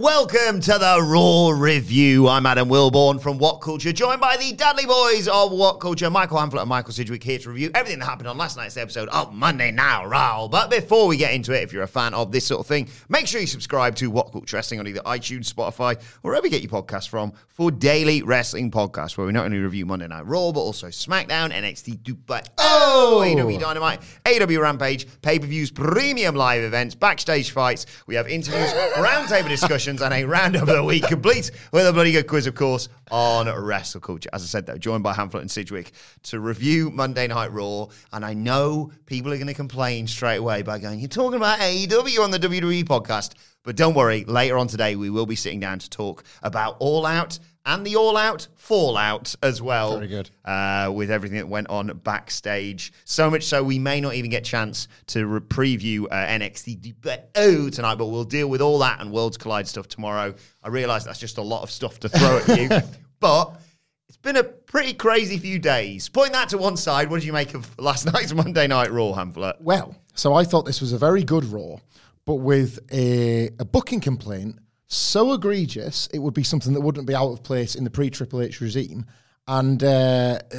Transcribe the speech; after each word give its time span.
Welcome 0.00 0.60
to 0.62 0.78
the 0.78 0.98
Raw 1.02 1.50
Review. 1.50 2.26
I'm 2.26 2.46
Adam 2.46 2.70
Wilbourn 2.70 3.20
from 3.20 3.36
What 3.36 3.60
Culture, 3.60 3.92
joined 3.92 4.18
by 4.18 4.38
the 4.38 4.54
Dudley 4.54 4.84
Boyz 4.84 5.28
of 5.28 5.52
What 5.52 5.78
Culture, 5.78 6.08
Michael 6.08 6.38
Hamflett 6.38 6.60
and 6.60 6.70
Michael 6.70 6.94
Sidgwick 6.94 7.22
here 7.22 7.38
to 7.38 7.50
review 7.50 7.70
everything 7.74 7.98
that 7.98 8.06
happened 8.06 8.26
on 8.26 8.38
last 8.38 8.56
night's 8.56 8.78
episode 8.78 9.10
of 9.10 9.34
Monday 9.34 9.70
Night 9.70 10.06
Raw. 10.06 10.48
But 10.48 10.70
before 10.70 11.06
we 11.06 11.18
get 11.18 11.34
into 11.34 11.52
it, 11.52 11.62
if 11.64 11.74
you're 11.74 11.82
a 11.82 11.86
fan 11.86 12.14
of 12.14 12.32
this 12.32 12.46
sort 12.46 12.60
of 12.60 12.66
thing, 12.66 12.88
make 13.10 13.26
sure 13.26 13.42
you 13.42 13.46
subscribe 13.46 13.94
to 13.96 14.10
What 14.10 14.32
Culture 14.32 14.56
Wrestling 14.56 14.80
on 14.80 14.88
either 14.88 15.02
iTunes, 15.02 15.52
Spotify, 15.52 16.00
wherever 16.22 16.46
you 16.46 16.50
get 16.50 16.62
your 16.62 16.70
podcasts 16.70 17.06
from 17.06 17.34
for 17.48 17.70
daily 17.70 18.22
wrestling 18.22 18.70
podcasts 18.70 19.18
where 19.18 19.26
we 19.26 19.34
not 19.34 19.44
only 19.44 19.58
review 19.58 19.84
Monday 19.84 20.08
Night 20.08 20.24
Raw, 20.26 20.50
but 20.50 20.60
also 20.60 20.86
SmackDown, 20.86 21.52
NXT 21.52 21.98
Dubai, 21.98 22.48
oh, 22.56 23.22
AEW 23.22 23.60
Dynamite, 23.60 24.00
AEW 24.24 24.62
Rampage, 24.62 25.06
pay-per-views, 25.20 25.70
premium 25.70 26.36
live 26.36 26.62
events, 26.62 26.94
backstage 26.94 27.50
fights. 27.50 27.84
We 28.06 28.14
have 28.14 28.28
interviews, 28.28 28.72
roundtable 28.94 29.50
discussions, 29.50 29.89
and 29.98 30.14
a 30.14 30.24
roundup 30.24 30.62
of 30.62 30.68
the 30.68 30.84
week, 30.84 31.02
complete 31.08 31.50
with 31.72 31.86
a 31.86 31.92
bloody 31.92 32.12
good 32.12 32.26
quiz, 32.26 32.46
of 32.46 32.54
course, 32.54 32.88
on 33.10 33.48
wrestle 33.48 34.00
culture. 34.00 34.30
As 34.32 34.42
I 34.42 34.46
said, 34.46 34.66
though, 34.66 34.78
joined 34.78 35.02
by 35.02 35.14
Hamflett 35.14 35.40
and 35.40 35.50
Sidgwick 35.50 35.92
to 36.24 36.38
review 36.38 36.90
Monday 36.90 37.26
Night 37.26 37.52
Raw. 37.52 37.86
And 38.12 38.24
I 38.24 38.34
know 38.34 38.92
people 39.06 39.32
are 39.32 39.36
going 39.36 39.48
to 39.48 39.54
complain 39.54 40.06
straight 40.06 40.36
away 40.36 40.62
by 40.62 40.78
going, 40.78 41.00
You're 41.00 41.08
talking 41.08 41.36
about 41.36 41.58
AEW 41.58 42.20
on 42.20 42.30
the 42.30 42.38
WWE 42.38 42.84
podcast. 42.84 43.34
But 43.62 43.76
don't 43.76 43.94
worry, 43.94 44.24
later 44.24 44.56
on 44.56 44.68
today, 44.68 44.96
we 44.96 45.10
will 45.10 45.26
be 45.26 45.36
sitting 45.36 45.60
down 45.60 45.78
to 45.80 45.90
talk 45.90 46.24
about 46.42 46.76
All 46.78 47.04
Out 47.04 47.38
and 47.66 47.86
the 47.86 47.96
All 47.96 48.16
Out 48.16 48.48
Fallout 48.56 49.34
as 49.42 49.60
well. 49.60 49.96
Very 49.96 50.08
good. 50.08 50.30
Uh, 50.44 50.90
with 50.94 51.10
everything 51.10 51.38
that 51.38 51.48
went 51.48 51.68
on 51.68 51.88
backstage. 52.04 52.92
So 53.04 53.30
much 53.30 53.44
so, 53.44 53.62
we 53.62 53.78
may 53.78 54.00
not 54.00 54.14
even 54.14 54.30
get 54.30 54.44
chance 54.44 54.88
to 55.08 55.26
re- 55.26 55.40
preview 55.40 56.04
uh, 56.10 56.14
NXT 56.14 56.94
but 57.00 57.30
oh 57.36 57.68
tonight, 57.68 57.96
but 57.96 58.06
we'll 58.06 58.24
deal 58.24 58.48
with 58.48 58.60
all 58.60 58.78
that 58.80 59.00
and 59.00 59.12
Worlds 59.12 59.36
Collide 59.36 59.68
stuff 59.68 59.88
tomorrow. 59.88 60.34
I 60.62 60.68
realise 60.68 61.04
that's 61.04 61.18
just 61.20 61.38
a 61.38 61.42
lot 61.42 61.62
of 61.62 61.70
stuff 61.70 62.00
to 62.00 62.08
throw 62.08 62.38
at 62.38 62.58
you, 62.58 62.68
but 63.20 63.60
it's 64.08 64.16
been 64.16 64.36
a 64.36 64.44
pretty 64.44 64.94
crazy 64.94 65.38
few 65.38 65.58
days. 65.58 66.08
Point 66.08 66.32
that 66.32 66.48
to 66.50 66.58
one 66.58 66.76
side. 66.76 67.10
What 67.10 67.20
did 67.20 67.26
you 67.26 67.32
make 67.32 67.54
of 67.54 67.78
last 67.78 68.06
night's 68.12 68.32
Monday 68.32 68.66
Night 68.66 68.90
Raw, 68.90 69.12
Hamflett? 69.12 69.60
Well, 69.60 69.94
so 70.14 70.34
I 70.34 70.44
thought 70.44 70.64
this 70.64 70.80
was 70.80 70.92
a 70.92 70.98
very 70.98 71.24
good 71.24 71.44
Raw, 71.44 71.76
but 72.24 72.36
with 72.36 72.78
a, 72.92 73.50
a 73.58 73.64
booking 73.64 74.00
complaint 74.00 74.58
so 74.92 75.32
egregious, 75.32 76.08
it 76.12 76.18
would 76.18 76.34
be 76.34 76.42
something 76.42 76.72
that 76.74 76.80
wouldn't 76.80 77.06
be 77.06 77.14
out 77.14 77.30
of 77.30 77.42
place 77.42 77.76
in 77.76 77.84
the 77.84 77.90
pre 77.90 78.10
Triple 78.10 78.42
H 78.42 78.60
regime. 78.60 79.06
And 79.46 79.82
uh, 79.82 80.40
uh, 80.52 80.58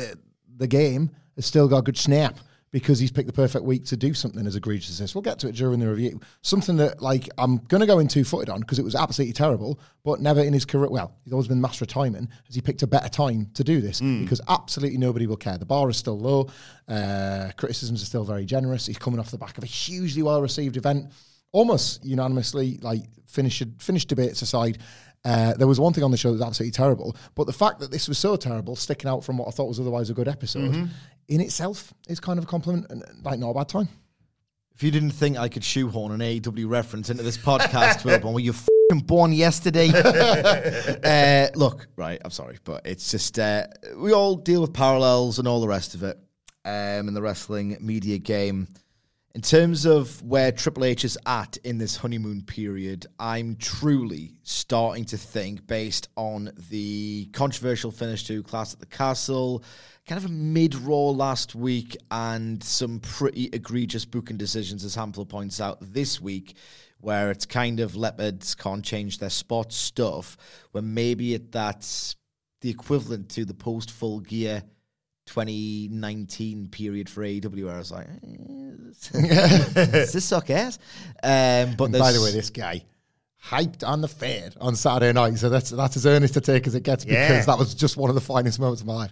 the 0.57 0.67
game 0.67 1.11
has 1.35 1.45
still 1.45 1.67
got 1.67 1.79
a 1.79 1.81
good 1.81 1.97
snap 1.97 2.39
because 2.71 2.99
he's 2.99 3.11
picked 3.11 3.27
the 3.27 3.33
perfect 3.33 3.65
week 3.65 3.83
to 3.85 3.97
do 3.97 4.13
something 4.13 4.47
as 4.47 4.55
egregious 4.55 4.89
as 4.89 4.99
this. 4.99 5.13
We'll 5.13 5.21
get 5.21 5.39
to 5.39 5.49
it 5.49 5.55
during 5.55 5.81
the 5.81 5.89
review. 5.89 6.21
Something 6.41 6.77
that, 6.77 7.01
like, 7.01 7.27
I'm 7.37 7.57
going 7.57 7.81
to 7.81 7.87
go 7.87 7.99
in 7.99 8.07
two 8.07 8.23
footed 8.23 8.49
on 8.49 8.61
because 8.61 8.79
it 8.79 8.85
was 8.85 8.95
absolutely 8.95 9.33
terrible, 9.33 9.77
but 10.05 10.21
never 10.21 10.41
in 10.41 10.53
his 10.53 10.63
career. 10.63 10.89
Well, 10.89 11.13
he's 11.25 11.33
always 11.33 11.49
been 11.49 11.59
master 11.59 11.83
of 11.83 11.89
timing. 11.89 12.29
Has 12.45 12.55
he 12.55 12.61
picked 12.61 12.81
a 12.81 12.87
better 12.87 13.09
time 13.09 13.49
to 13.55 13.65
do 13.65 13.81
this? 13.81 13.99
Because 14.21 14.39
absolutely 14.47 14.97
nobody 14.97 15.27
will 15.27 15.35
care. 15.35 15.57
The 15.57 15.65
bar 15.65 15.89
is 15.89 15.97
still 15.97 16.17
low. 16.17 16.47
Uh, 16.87 17.51
criticisms 17.57 18.01
are 18.01 18.05
still 18.05 18.23
very 18.23 18.45
generous. 18.45 18.85
He's 18.85 18.97
coming 18.97 19.19
off 19.19 19.31
the 19.31 19.37
back 19.37 19.57
of 19.57 19.65
a 19.65 19.67
hugely 19.67 20.23
well 20.23 20.41
received 20.41 20.77
event 20.77 21.11
almost 21.51 22.03
unanimously, 22.05 22.79
like 22.81 23.03
finished 23.27 23.63
finished 23.79 24.07
debates 24.07 24.41
aside, 24.41 24.77
uh, 25.23 25.53
there 25.53 25.67
was 25.67 25.79
one 25.79 25.93
thing 25.93 26.03
on 26.03 26.11
the 26.11 26.17
show 26.17 26.29
that 26.29 26.39
was 26.39 26.41
absolutely 26.41 26.71
terrible, 26.71 27.15
but 27.35 27.45
the 27.45 27.53
fact 27.53 27.79
that 27.79 27.91
this 27.91 28.07
was 28.07 28.17
so 28.17 28.35
terrible, 28.35 28.75
sticking 28.75 29.09
out 29.09 29.23
from 29.23 29.37
what 29.37 29.47
I 29.47 29.51
thought 29.51 29.67
was 29.67 29.79
otherwise 29.79 30.09
a 30.09 30.13
good 30.13 30.27
episode, 30.27 30.89
in 31.27 31.41
itself 31.41 31.93
is 32.07 32.19
kind 32.19 32.39
of 32.39 32.45
a 32.45 32.47
compliment 32.47 32.87
and 32.89 33.03
like 33.23 33.39
not 33.39 33.51
a 33.51 33.53
bad 33.53 33.69
time. 33.69 33.87
If 34.73 34.83
you 34.83 34.89
didn't 34.91 35.11
think 35.11 35.37
I 35.37 35.47
could 35.47 35.63
shoehorn 35.63 36.11
an 36.11 36.21
AEW 36.21 36.67
reference 36.67 37.09
into 37.11 37.21
this 37.21 37.37
podcast, 37.37 38.01
Wilbourn, 38.03 38.33
were 38.33 38.39
you 38.39 38.51
f***ing 38.51 39.01
born 39.01 39.31
yesterday? 39.31 39.89
uh, 39.93 41.49
look, 41.55 41.87
right, 41.97 42.19
I'm 42.25 42.31
sorry, 42.31 42.57
but 42.63 42.81
it's 42.85 43.11
just, 43.11 43.37
uh, 43.37 43.67
we 43.95 44.11
all 44.11 44.35
deal 44.35 44.61
with 44.61 44.73
parallels 44.73 45.37
and 45.37 45.47
all 45.47 45.61
the 45.61 45.67
rest 45.67 45.93
of 45.93 46.01
it 46.01 46.17
um, 46.65 47.07
in 47.07 47.13
the 47.13 47.21
wrestling 47.21 47.77
media 47.79 48.17
game. 48.17 48.67
In 49.33 49.41
terms 49.41 49.85
of 49.85 50.21
where 50.23 50.51
Triple 50.51 50.83
H 50.83 51.05
is 51.05 51.17
at 51.25 51.55
in 51.63 51.77
this 51.77 51.95
honeymoon 51.95 52.41
period, 52.41 53.05
I'm 53.17 53.55
truly 53.55 54.33
starting 54.43 55.05
to 55.05 55.17
think, 55.17 55.65
based 55.65 56.09
on 56.17 56.51
the 56.69 57.29
controversial 57.31 57.91
finish 57.91 58.25
to 58.25 58.43
Clash 58.43 58.73
at 58.73 58.81
the 58.81 58.85
Castle, 58.85 59.63
kind 60.05 60.17
of 60.17 60.25
a 60.29 60.33
mid 60.33 60.75
roll 60.75 61.15
last 61.15 61.55
week, 61.55 61.95
and 62.11 62.61
some 62.61 62.99
pretty 62.99 63.45
egregious 63.53 64.03
booking 64.03 64.35
decisions, 64.35 64.83
as 64.83 64.97
Hamflett 64.97 65.29
points 65.29 65.61
out, 65.61 65.77
this 65.79 66.19
week, 66.19 66.57
where 66.99 67.31
it's 67.31 67.45
kind 67.45 67.79
of 67.79 67.95
leopards 67.95 68.53
can't 68.53 68.83
change 68.83 69.19
their 69.19 69.29
spot 69.29 69.71
stuff, 69.71 70.35
where 70.71 70.83
maybe 70.83 71.35
it, 71.35 71.53
that's 71.53 72.17
the 72.59 72.69
equivalent 72.69 73.29
to 73.29 73.45
the 73.45 73.53
post 73.53 73.91
full 73.91 74.19
gear 74.19 74.63
2019 75.31 76.67
period 76.69 77.09
for 77.09 77.21
AEW 77.23 77.65
where 77.65 77.75
I 77.75 77.77
was 77.77 77.91
like, 77.91 78.07
does 79.13 80.13
this 80.13 80.25
suck 80.25 80.49
ass? 80.49 80.77
Um, 81.23 81.75
but 81.77 81.85
And 81.85 81.93
by 81.99 82.11
the 82.11 82.21
way, 82.21 82.31
this 82.31 82.49
guy 82.49 82.83
hyped 83.43 83.87
on 83.87 84.01
the 84.01 84.07
Fed 84.07 84.55
on 84.59 84.75
Saturday 84.75 85.13
night, 85.13 85.37
so 85.37 85.49
that's 85.49 85.69
that's 85.71 85.97
as 85.97 86.05
earnest 86.05 86.33
to 86.35 86.41
take 86.41 86.67
as 86.67 86.75
it 86.75 86.83
gets 86.83 87.05
Yeah. 87.05 87.27
because 87.27 87.45
that 87.47 87.57
was 87.57 87.73
just 87.73 87.97
one 87.97 88.09
of 88.09 88.15
the 88.15 88.21
finest 88.21 88.59
moments 88.59 88.81
of 88.81 88.87
my 88.87 88.93
life. 88.95 89.11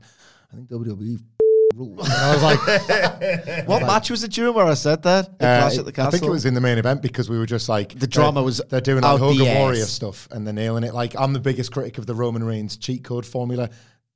I 0.51 0.55
think 0.57 0.69
WWE 0.69 1.19
rules. 1.75 1.99
And 2.03 2.13
I 2.13 2.33
was 2.33 2.43
like, 2.43 2.59
what 3.67 3.81
match 3.83 4.09
was 4.09 4.23
it 4.23 4.31
during 4.31 4.53
where 4.53 4.65
I 4.65 4.73
said 4.73 5.03
that? 5.03 5.39
The 5.39 5.45
Uh, 5.47 5.59
Clash 5.61 5.77
at 5.77 5.85
the 5.85 5.91
Castle? 5.91 6.07
I 6.07 6.11
think 6.11 6.23
it 6.23 6.29
was 6.29 6.45
in 6.45 6.53
the 6.53 6.61
main 6.61 6.77
event 6.77 7.01
because 7.01 7.29
we 7.29 7.37
were 7.37 7.45
just 7.45 7.69
like 7.69 7.97
The 7.97 8.07
drama 8.07 8.43
was 8.43 8.61
they're 8.69 8.81
doing 8.81 9.01
the 9.01 9.07
Hogan. 9.17 9.45
Warrior 9.55 9.85
stuff 9.85 10.27
and 10.31 10.45
they're 10.45 10.53
nailing 10.53 10.83
it. 10.83 10.93
Like 10.93 11.15
I'm 11.17 11.33
the 11.33 11.39
biggest 11.39 11.71
critic 11.71 11.97
of 11.97 12.05
the 12.05 12.15
Roman 12.15 12.43
Reigns 12.43 12.75
cheat 12.77 13.03
code 13.03 13.25
formula. 13.25 13.69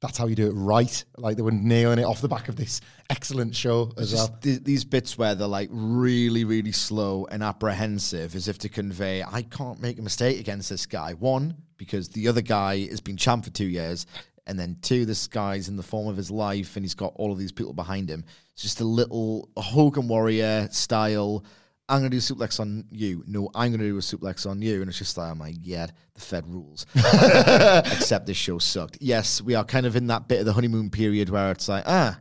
That's 0.04 0.18
how 0.18 0.28
you 0.28 0.36
do 0.36 0.48
it 0.48 0.52
right. 0.52 1.06
Like 1.16 1.38
they 1.38 1.44
were 1.44 1.52
nailing 1.52 1.98
it 1.98 2.04
off 2.04 2.20
the 2.20 2.28
back 2.28 2.50
of 2.50 2.58
this 2.58 2.82
excellent 3.10 3.56
show 3.56 3.94
as 3.98 4.12
Just 4.12 4.32
well. 4.32 4.40
th- 4.42 4.64
these 4.66 4.84
bits 4.84 5.18
where 5.18 5.34
they're 5.34 5.48
like 5.48 5.70
really, 5.72 6.44
really 6.44 6.74
slow 6.74 7.26
and 7.32 7.42
apprehensive, 7.42 8.36
as 8.36 8.50
if 8.50 8.58
to 8.60 8.70
convey, 8.70 9.24
I 9.24 9.44
can't 9.44 9.82
make 9.82 9.98
a 10.00 10.02
mistake 10.02 10.42
against 10.42 10.70
this 10.70 10.86
guy. 10.86 11.14
One, 11.14 11.56
because 11.78 12.10
the 12.10 12.28
other 12.28 12.42
guy 12.42 12.86
has 12.88 13.00
been 13.00 13.16
champ 13.16 13.46
for 13.46 13.52
two 13.52 13.64
years, 13.64 14.06
and 14.46 14.60
then 14.60 14.76
two, 14.82 15.06
this 15.06 15.26
guy's 15.28 15.70
in 15.70 15.78
the 15.78 15.84
form 15.84 16.10
of 16.10 16.18
his 16.18 16.30
life, 16.30 16.76
and 16.76 16.84
he's 16.84 16.96
got 16.96 17.14
all 17.16 17.32
of 17.32 17.40
these 17.40 17.54
people 17.54 17.72
behind 17.72 18.10
him. 18.10 18.26
It's 18.52 18.62
just 18.62 18.82
a 18.82 18.86
little 18.86 19.48
Hogan 19.56 20.10
Warrior 20.10 20.68
style. 20.70 21.46
I'm 21.90 22.00
gonna 22.00 22.10
do 22.10 22.18
a 22.18 22.22
suplex 22.22 22.60
on 22.60 22.86
you. 22.92 23.24
No, 23.28 23.50
I'm 23.54 23.72
gonna 23.72 23.84
do 23.84 23.98
a 23.98 24.02
suplex 24.02 24.50
on 24.50 24.62
you, 24.62 24.82
and 24.82 24.90
it's 24.90 24.98
just 24.98 25.18
like 25.18 25.32
I'm 25.32 25.40
like, 25.40 25.56
yeah, 25.62 25.88
the 26.14 26.22
Fed 26.22 26.48
rules. 26.48 26.86
Except 26.96 28.26
this 28.26 28.38
show 28.38 28.58
sucked. 28.58 28.98
Yes, 29.02 29.42
we 29.42 29.56
are 29.56 29.66
kind 29.66 29.86
of 29.86 29.96
in 29.96 30.08
that 30.08 30.28
bit 30.28 30.40
of 30.40 30.46
the 30.46 30.54
honeymoon 30.54 30.90
period 30.90 31.30
where 31.30 31.52
it's 31.52 31.68
like, 31.68 31.84
ah, 31.86 32.18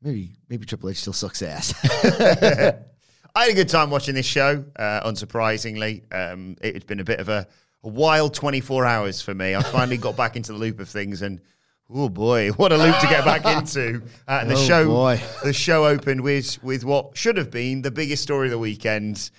maybe 0.00 0.32
maybe 0.48 0.64
Triple 0.64 0.90
H 0.90 1.00
still 1.00 1.12
sucks 1.12 1.42
ass. 1.42 1.74
I 3.34 3.42
had 3.42 3.50
a 3.50 3.54
good 3.54 3.68
time 3.68 3.90
watching 3.90 4.14
this 4.14 4.26
show, 4.26 4.64
uh, 4.76 5.08
unsurprisingly. 5.08 6.02
Um, 6.12 6.56
it, 6.62 6.74
had 6.74 6.86
been 6.86 7.00
a 7.00 7.04
bit 7.04 7.20
of 7.20 7.28
a, 7.28 7.46
a 7.84 7.88
wild 7.88 8.34
24 8.34 8.86
hours 8.86 9.20
for 9.22 9.34
me. 9.34 9.54
I 9.54 9.62
finally 9.62 9.98
got 9.98 10.16
back 10.16 10.36
into 10.36 10.52
the 10.52 10.58
loop 10.58 10.80
of 10.80 10.88
things 10.88 11.22
and 11.22 11.40
Oh 11.90 12.08
boy, 12.08 12.50
what 12.56 12.72
a 12.72 12.76
loop 12.76 12.98
to 12.98 13.06
get 13.06 13.24
back 13.24 13.44
into! 13.58 14.02
Uh, 14.26 14.38
and 14.42 14.50
the 14.50 14.54
Oh, 14.56 14.66
show, 14.66 14.86
boy. 14.86 15.20
the 15.42 15.52
show 15.52 15.86
opened 15.86 16.20
with 16.20 16.62
with 16.62 16.84
what 16.84 17.16
should 17.16 17.36
have 17.36 17.50
been 17.50 17.82
the 17.82 17.90
biggest 17.90 18.22
story 18.22 18.48
of 18.48 18.50
the 18.52 18.58
weekend: 18.58 19.30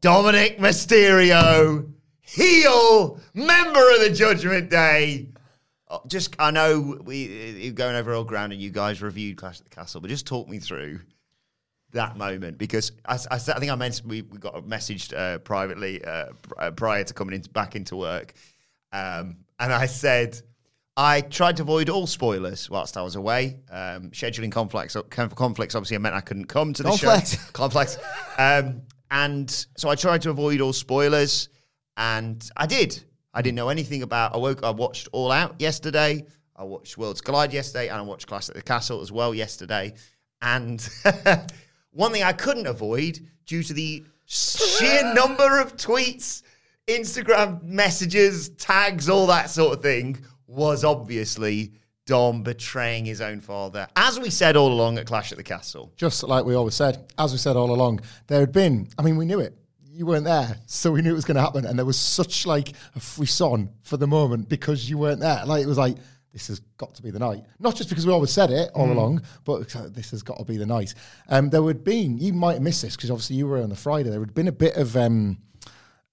Dominic 0.00 0.58
Mysterio, 0.58 1.90
heel 2.20 3.20
member 3.34 3.90
of 3.94 4.00
the 4.00 4.10
Judgment 4.10 4.70
Day. 4.70 5.28
Oh, 5.88 6.00
Just, 6.08 6.34
I 6.38 6.50
know 6.50 6.98
we 7.04 7.26
you're 7.60 7.72
going 7.72 7.94
over 7.94 8.12
old 8.12 8.26
ground, 8.26 8.52
and 8.52 8.60
you 8.60 8.70
guys 8.70 9.00
reviewed 9.02 9.36
Clash 9.36 9.60
at 9.60 9.64
the 9.68 9.70
Castle, 9.74 10.00
but 10.00 10.08
just 10.10 10.26
talk 10.26 10.48
me 10.48 10.58
through 10.58 11.00
that 11.92 12.16
moment 12.16 12.58
because 12.58 12.90
I, 13.06 13.14
I, 13.30 13.34
I 13.36 13.38
think 13.38 13.70
I 13.70 13.76
mentioned 13.76 14.10
we, 14.10 14.22
we 14.22 14.38
got 14.38 14.54
messaged 14.66 15.16
uh, 15.16 15.38
privately 15.38 16.04
uh, 16.04 16.26
uh, 16.58 16.70
prior 16.72 17.04
to 17.04 17.14
coming 17.14 17.36
into, 17.36 17.50
back 17.50 17.76
into 17.76 17.94
work, 17.94 18.32
um, 18.92 19.36
and 19.60 19.72
I 19.72 19.86
said 19.86 20.40
I 20.96 21.22
tried 21.22 21.56
to 21.56 21.62
avoid 21.62 21.88
all 21.88 22.06
spoilers 22.06 22.70
whilst 22.70 22.96
I 22.96 23.02
was 23.02 23.16
away. 23.16 23.58
Um, 23.70 24.10
scheduling 24.10 24.52
conflicts, 24.52 24.96
conflicts 25.10 25.74
obviously 25.74 25.98
meant 25.98 26.14
I 26.14 26.20
couldn't 26.20 26.46
come 26.46 26.72
to 26.72 26.82
the 26.82 26.90
Conflict. 26.90 27.28
show. 27.28 27.38
Conflicts, 27.52 27.98
um, 28.38 28.82
and 29.10 29.50
so 29.76 29.88
I 29.88 29.96
tried 29.96 30.22
to 30.22 30.30
avoid 30.30 30.60
all 30.60 30.72
spoilers, 30.72 31.48
and 31.96 32.48
I 32.56 32.66
did. 32.66 33.02
I 33.32 33.42
didn't 33.42 33.56
know 33.56 33.68
anything 33.68 34.02
about. 34.02 34.34
I 34.34 34.38
woke. 34.38 34.62
I 34.62 34.70
watched 34.70 35.08
All 35.12 35.32
Out 35.32 35.56
yesterday. 35.60 36.24
I 36.56 36.62
watched 36.62 36.96
Worlds 36.96 37.20
Collide 37.20 37.52
yesterday, 37.52 37.88
and 37.88 37.98
I 37.98 38.02
watched 38.02 38.28
Clash 38.28 38.48
at 38.48 38.54
the 38.54 38.62
Castle 38.62 39.00
as 39.00 39.10
well 39.10 39.34
yesterday. 39.34 39.94
And 40.42 40.88
one 41.90 42.12
thing 42.12 42.22
I 42.22 42.32
couldn't 42.32 42.68
avoid 42.68 43.18
due 43.46 43.64
to 43.64 43.72
the 43.72 44.04
sheer 44.26 45.02
number 45.14 45.58
of 45.58 45.76
tweets, 45.76 46.42
Instagram 46.86 47.62
messages, 47.64 48.50
tags, 48.50 49.08
all 49.08 49.26
that 49.26 49.50
sort 49.50 49.74
of 49.76 49.82
thing, 49.82 50.24
was 50.54 50.84
obviously 50.84 51.72
Dom 52.06 52.42
betraying 52.42 53.04
his 53.04 53.20
own 53.20 53.40
father, 53.40 53.88
as 53.96 54.20
we 54.20 54.30
said 54.30 54.56
all 54.56 54.72
along 54.72 54.98
at 54.98 55.06
Clash 55.06 55.32
at 55.32 55.38
the 55.38 55.44
Castle. 55.44 55.92
Just 55.96 56.22
like 56.22 56.44
we 56.44 56.54
always 56.54 56.74
said, 56.74 57.04
as 57.18 57.32
we 57.32 57.38
said 57.38 57.56
all 57.56 57.70
along, 57.70 58.00
there 58.26 58.40
had 58.40 58.52
been, 58.52 58.88
I 58.98 59.02
mean, 59.02 59.16
we 59.16 59.24
knew 59.24 59.40
it. 59.40 59.56
You 59.86 60.06
weren't 60.06 60.24
there, 60.24 60.58
so 60.66 60.90
we 60.90 61.02
knew 61.02 61.12
it 61.12 61.14
was 61.14 61.24
going 61.24 61.36
to 61.36 61.40
happen. 61.40 61.64
And 61.64 61.78
there 61.78 61.86
was 61.86 61.98
such 61.98 62.46
like 62.46 62.72
a 62.96 63.00
frisson 63.00 63.70
for 63.82 63.96
the 63.96 64.08
moment 64.08 64.48
because 64.48 64.90
you 64.90 64.98
weren't 64.98 65.20
there. 65.20 65.44
Like, 65.46 65.62
it 65.62 65.68
was 65.68 65.78
like, 65.78 65.96
this 66.32 66.48
has 66.48 66.58
got 66.78 66.94
to 66.96 67.02
be 67.02 67.12
the 67.12 67.20
night. 67.20 67.44
Not 67.60 67.76
just 67.76 67.88
because 67.88 68.04
we 68.04 68.12
always 68.12 68.32
said 68.32 68.50
it 68.50 68.70
all 68.74 68.90
along, 68.90 69.22
but 69.44 69.74
uh, 69.76 69.88
this 69.88 70.10
has 70.10 70.24
got 70.24 70.38
to 70.38 70.44
be 70.44 70.56
the 70.56 70.66
night. 70.66 70.92
Um, 71.28 71.48
there 71.48 71.62
would 71.62 71.84
been, 71.84 72.18
you 72.18 72.32
might 72.32 72.54
have 72.54 72.62
missed 72.62 72.82
this 72.82 72.96
because 72.96 73.10
obviously 73.10 73.36
you 73.36 73.46
were 73.46 73.62
on 73.62 73.68
the 73.70 73.76
Friday, 73.76 74.10
there 74.10 74.18
had 74.18 74.34
been 74.34 74.48
a 74.48 74.52
bit 74.52 74.76
of. 74.76 74.96
Um, 74.96 75.38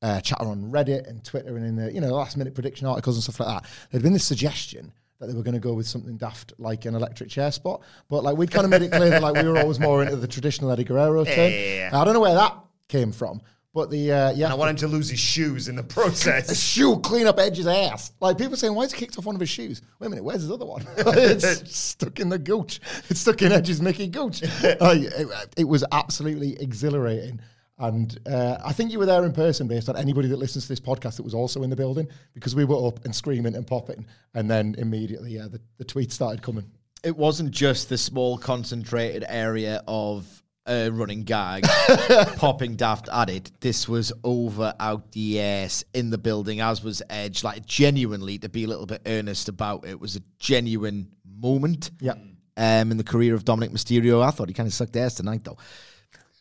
uh, 0.01 0.19
chatter 0.21 0.45
on 0.45 0.71
Reddit 0.71 1.07
and 1.07 1.24
Twitter 1.24 1.56
and 1.57 1.65
in 1.65 1.75
the 1.75 1.92
you 1.94 2.01
know 2.01 2.09
last 2.09 2.38
minute 2.38 2.53
prediction 2.53 2.88
articles 2.88 3.15
and 3.15 3.24
stuff 3.24 3.39
like 3.39 3.63
that. 3.63 3.69
There'd 3.89 4.03
been 4.03 4.13
this 4.13 4.25
suggestion 4.25 4.92
that 5.19 5.27
they 5.27 5.33
were 5.33 5.44
going 5.44 5.53
to 5.53 5.59
go 5.59 5.74
with 5.74 5.88
something 5.88 6.18
daft 6.18 6.53
like 6.57 6.86
an 6.86 6.95
electric 6.95 7.30
chair 7.30 7.51
spot, 7.51 7.81
but 8.09 8.24
like 8.24 8.36
we'd 8.36 8.51
kind 8.51 8.65
of 8.65 8.71
made 8.71 8.81
it 8.81 8.92
clear 8.92 9.12
that 9.12 9.21
like 9.21 9.36
we 9.36 9.48
were 9.48 9.59
always 9.59 9.80
more 9.80 10.01
into 10.01 10.15
the 10.15 10.27
traditional 10.27 10.71
Eddie 10.71 10.83
Guerrero 10.83 11.24
turn. 11.24 11.51
Yeah. 11.51 11.92
I 11.94 12.03
don't 12.03 12.15
know 12.15 12.19
where 12.19 12.33
that 12.33 12.57
came 12.88 13.12
from, 13.12 13.42
but 13.74 13.92
the 13.92 14.12
uh, 14.12 14.31
yeah. 14.31 14.45
And 14.45 14.53
I 14.53 14.56
want 14.56 14.71
him 14.71 14.75
to 14.77 14.88
lose 14.88 15.09
his 15.09 15.19
shoes 15.19 15.68
in 15.68 15.75
the 15.75 15.83
process. 15.83 16.50
a 16.51 16.56
shoe 16.56 17.00
clean 17.01 17.27
up 17.27 17.38
Edge's 17.39 17.68
ass. 17.68 18.12
Like 18.19 18.39
people 18.39 18.57
saying, 18.57 18.74
why 18.74 18.83
has 18.83 18.94
he 18.94 19.00
kicked 19.00 19.18
off 19.19 19.25
one 19.25 19.36
of 19.36 19.42
his 19.42 19.50
shoes? 19.50 19.83
Wait 20.00 20.07
a 20.07 20.09
minute, 20.09 20.24
where's 20.24 20.42
his 20.42 20.51
other 20.51 20.65
one? 20.65 20.86
it's 20.98 21.75
stuck 21.75 22.19
in 22.19 22.30
the 22.30 22.39
gooch. 22.39 22.81
It's 23.09 23.19
stuck 23.19 23.44
in 23.44 23.51
Edge's 23.51 23.80
Mickey 23.81 24.07
gooch. 24.07 24.42
Like, 24.63 25.01
it, 25.01 25.27
it 25.56 25.68
was 25.68 25.86
absolutely 25.92 26.59
exhilarating. 26.59 27.39
And 27.81 28.19
uh, 28.28 28.57
I 28.63 28.74
think 28.74 28.92
you 28.92 29.00
were 29.00 29.07
there 29.07 29.25
in 29.25 29.33
person 29.33 29.68
based 29.68 29.89
on 29.89 29.98
anybody 29.98 30.28
that 30.28 30.38
listens 30.38 30.66
to 30.66 30.69
this 30.69 30.80
podcast 30.80 31.16
that 31.16 31.24
was 31.24 31.33
also 31.33 31.63
in 31.63 31.72
the 31.72 31.75
building 31.75 32.07
because 32.36 32.54
we 32.54 32.63
were 32.63 32.88
up 32.88 33.04
and 33.06 33.16
screaming 33.16 33.56
and 33.56 33.66
popping. 33.66 34.06
And 34.36 34.50
then 34.50 34.75
immediately, 34.78 35.31
yeah, 35.31 35.48
the, 35.50 35.60
the 35.78 35.86
tweets 35.86 36.12
started 36.12 36.44
coming. 36.44 36.69
It 37.04 37.18
wasn't 37.18 37.50
just 37.50 37.89
the 37.89 37.98
small 37.98 38.38
concentrated 38.38 39.25
area 39.28 39.83
of 39.88 40.44
a 40.68 40.92
running 40.92 41.24
gag 41.24 41.63
popping 42.38 42.75
daft 42.75 43.10
at 43.12 43.31
it. 43.31 43.51
This 43.62 43.89
was 43.89 44.13
over 44.24 44.75
out 44.80 45.12
the 45.13 45.42
ass 45.42 45.84
in 45.95 46.12
the 46.12 46.19
building, 46.19 46.62
as 46.62 46.84
was 46.84 47.01
Edge. 47.10 47.44
Like 47.44 47.66
genuinely, 47.66 48.38
to 48.38 48.50
be 48.50 48.66
a 48.66 48.68
little 48.68 48.86
bit 48.86 49.01
earnest 49.07 49.50
about 49.50 49.88
it, 49.88 50.00
was 50.00 50.16
a 50.18 50.22
genuine 50.38 51.10
moment. 51.25 51.89
Yeah. 52.00 52.13
Um, 52.57 52.92
in 52.92 52.98
the 52.98 53.04
career 53.04 53.34
of 53.34 53.44
Dominic 53.44 53.72
Mysterio, 53.72 54.24
I 54.24 54.30
thought 54.30 54.50
he 54.50 54.54
kind 54.54 54.68
of 54.68 54.74
sucked 54.74 54.95
ass 54.95 55.16
tonight, 55.16 55.44
though. 55.44 55.57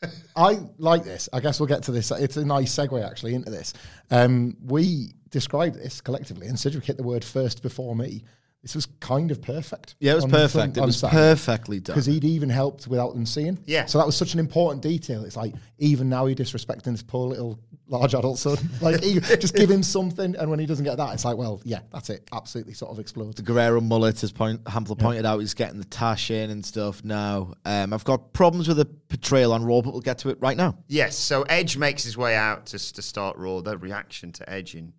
I 0.36 0.60
like 0.78 1.04
this. 1.04 1.28
I 1.32 1.40
guess 1.40 1.60
we'll 1.60 1.66
get 1.66 1.82
to 1.84 1.92
this. 1.92 2.10
It's 2.10 2.36
a 2.36 2.44
nice 2.44 2.74
segue 2.74 3.04
actually 3.06 3.34
into 3.34 3.50
this. 3.50 3.74
Um, 4.10 4.56
we 4.64 5.14
described 5.30 5.76
this 5.76 6.00
collectively, 6.00 6.46
and 6.46 6.58
Sidgwick 6.58 6.84
hit 6.84 6.96
the 6.96 7.02
word 7.02 7.24
first 7.24 7.62
before 7.62 7.94
me. 7.94 8.24
This 8.62 8.74
was 8.74 8.86
kind 9.00 9.30
of 9.30 9.40
perfect. 9.40 9.94
Yeah, 10.00 10.12
it 10.12 10.16
was 10.16 10.24
on- 10.24 10.30
perfect. 10.30 10.76
on 10.76 10.84
it 10.84 10.86
was 10.86 10.98
Saturday. 10.98 11.16
perfectly 11.16 11.80
done. 11.80 11.94
because 11.94 12.04
he'd 12.04 12.24
even 12.24 12.50
helped 12.50 12.86
without 12.86 13.14
them 13.14 13.24
seeing. 13.24 13.58
Yeah. 13.64 13.86
So 13.86 13.96
that 13.98 14.06
was 14.06 14.16
such 14.16 14.34
an 14.34 14.38
important 14.40 14.82
detail. 14.82 15.24
It's 15.24 15.36
like 15.36 15.54
even 15.78 16.10
now 16.10 16.26
he 16.26 16.34
disrespecting 16.34 16.92
this 16.92 17.02
poor 17.02 17.26
little 17.26 17.58
large 17.90 18.14
adult 18.14 18.38
son. 18.38 18.56
Like 18.80 19.02
he, 19.02 19.20
just 19.20 19.54
give 19.54 19.70
him 19.70 19.82
something, 19.82 20.34
and 20.36 20.48
when 20.50 20.58
he 20.58 20.64
doesn't 20.66 20.84
get 20.84 20.96
that, 20.96 21.12
it's 21.12 21.24
like, 21.24 21.36
well, 21.36 21.60
yeah, 21.64 21.80
that's 21.92 22.08
it. 22.08 22.26
Absolutely, 22.32 22.72
sort 22.72 22.90
of 22.92 22.98
explodes. 22.98 23.36
the 23.36 23.42
Guerrero 23.42 23.80
mullet, 23.80 24.22
as 24.24 24.32
point, 24.32 24.64
Hamflett 24.64 24.98
pointed 24.98 25.26
out, 25.26 25.40
he's 25.40 25.52
getting 25.54 25.78
the 25.78 25.84
tash 25.84 26.30
in 26.30 26.50
and 26.50 26.64
stuff 26.64 27.04
now. 27.04 27.52
Um, 27.66 27.92
I've 27.92 28.04
got 28.04 28.32
problems 28.32 28.68
with 28.68 28.78
the 28.78 28.86
portrayal 28.86 29.52
on 29.52 29.64
Raw, 29.64 29.82
but 29.82 29.92
we'll 29.92 30.00
get 30.00 30.18
to 30.18 30.30
it 30.30 30.38
right 30.40 30.56
now. 30.56 30.78
yes, 30.88 31.16
so 31.16 31.42
Edge 31.42 31.76
makes 31.76 32.04
his 32.04 32.16
way 32.16 32.36
out 32.36 32.66
to, 32.66 32.92
to 32.94 33.02
start 33.02 33.36
Raw. 33.36 33.60
The 33.60 33.76
reaction 33.76 34.32
to 34.32 34.48
Edge 34.48 34.74
in 34.74 34.92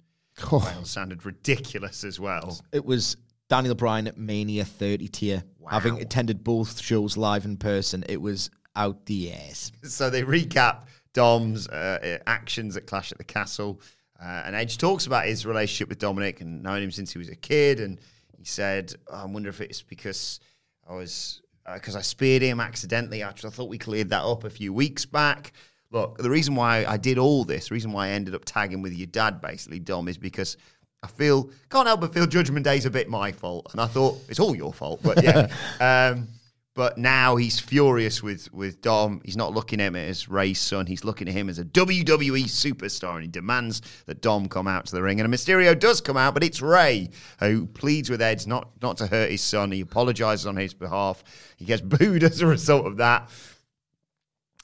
Oh, 0.51 0.59
Wales 0.65 0.89
sounded 0.89 1.25
ridiculous 1.25 2.03
as 2.03 2.19
well. 2.19 2.59
It 2.71 2.85
was 2.85 3.17
Daniel 3.49 3.75
Bryan 3.75 4.07
at 4.07 4.17
Mania 4.17 4.63
30 4.65 5.07
tier. 5.09 5.43
Having 5.69 6.01
attended 6.01 6.43
both 6.43 6.79
shows 6.81 7.17
live 7.17 7.45
in 7.45 7.57
person, 7.57 8.03
it 8.09 8.19
was 8.21 8.49
out 8.75 9.05
the 9.05 9.33
ass. 9.33 9.71
so 9.83 10.09
they 10.09 10.23
recap 10.23 10.85
Dom's 11.13 11.67
uh, 11.67 12.19
actions 12.27 12.77
at 12.77 12.87
Clash 12.87 13.11
at 13.11 13.17
the 13.17 13.23
Castle. 13.23 13.81
Uh, 14.21 14.43
and 14.45 14.55
Edge 14.55 14.77
talks 14.77 15.07
about 15.07 15.25
his 15.25 15.45
relationship 15.45 15.89
with 15.89 15.99
Dominic 15.99 16.41
and 16.41 16.61
knowing 16.61 16.83
him 16.83 16.91
since 16.91 17.11
he 17.11 17.17
was 17.17 17.29
a 17.29 17.35
kid. 17.35 17.79
And 17.79 17.99
he 18.37 18.45
said, 18.45 18.93
I 19.11 19.25
wonder 19.25 19.49
if 19.49 19.61
it's 19.61 19.81
because 19.81 20.39
I 20.87 20.93
was, 20.93 21.41
because 21.73 21.95
I 21.95 22.01
speared 22.01 22.41
him 22.41 22.59
accidentally. 22.59 23.23
Actually, 23.23 23.49
I 23.49 23.53
thought 23.53 23.69
we 23.69 23.77
cleared 23.77 24.09
that 24.09 24.23
up 24.23 24.43
a 24.43 24.49
few 24.49 24.73
weeks 24.73 25.05
back. 25.05 25.53
Look, 25.89 26.19
the 26.19 26.29
reason 26.29 26.55
why 26.55 26.85
I 26.85 26.97
did 26.97 27.17
all 27.17 27.43
this, 27.43 27.69
the 27.69 27.73
reason 27.73 27.91
why 27.91 28.07
I 28.07 28.09
ended 28.11 28.35
up 28.35 28.45
tagging 28.45 28.81
with 28.81 28.93
your 28.93 29.07
dad, 29.07 29.41
basically, 29.41 29.79
Dom, 29.79 30.07
is 30.07 30.17
because 30.17 30.55
I 31.03 31.07
feel, 31.07 31.49
can't 31.69 31.87
help 31.87 31.99
but 31.99 32.13
feel 32.13 32.27
Judgment 32.27 32.63
Day's 32.63 32.85
a 32.85 32.91
bit 32.91 33.09
my 33.09 33.31
fault. 33.31 33.69
And 33.71 33.81
I 33.81 33.87
thought, 33.87 34.19
it's 34.29 34.39
all 34.39 34.55
your 34.55 34.71
fault. 34.71 35.01
But 35.03 35.21
yeah. 35.23 35.47
um, 36.13 36.27
but 36.73 36.97
now 36.97 37.35
he's 37.35 37.59
furious 37.59 38.23
with 38.23 38.51
with 38.53 38.81
Dom. 38.81 39.21
He's 39.25 39.35
not 39.35 39.53
looking 39.53 39.81
at 39.81 39.87
him 39.87 39.95
as 39.95 40.29
Rey's 40.29 40.59
son. 40.59 40.85
He's 40.85 41.03
looking 41.03 41.27
at 41.27 41.33
him 41.33 41.49
as 41.49 41.59
a 41.59 41.65
WWE 41.65 42.45
superstar, 42.45 43.15
and 43.15 43.23
he 43.23 43.27
demands 43.27 43.81
that 44.05 44.21
Dom 44.21 44.47
come 44.47 44.67
out 44.67 44.85
to 44.85 44.95
the 44.95 45.01
ring. 45.01 45.19
And 45.19 45.31
a 45.31 45.37
Mysterio 45.37 45.77
does 45.77 45.99
come 45.99 46.15
out, 46.15 46.33
but 46.33 46.43
it's 46.43 46.61
Rey 46.61 47.09
who 47.39 47.65
pleads 47.65 48.09
with 48.09 48.21
Edge 48.21 48.47
not 48.47 48.69
not 48.81 48.97
to 48.97 49.07
hurt 49.07 49.31
his 49.31 49.41
son. 49.41 49.71
He 49.71 49.81
apologizes 49.81 50.47
on 50.47 50.55
his 50.55 50.73
behalf. 50.73 51.23
He 51.57 51.65
gets 51.65 51.81
booed 51.81 52.23
as 52.23 52.41
a 52.41 52.47
result 52.47 52.85
of 52.85 52.97
that. 52.97 53.29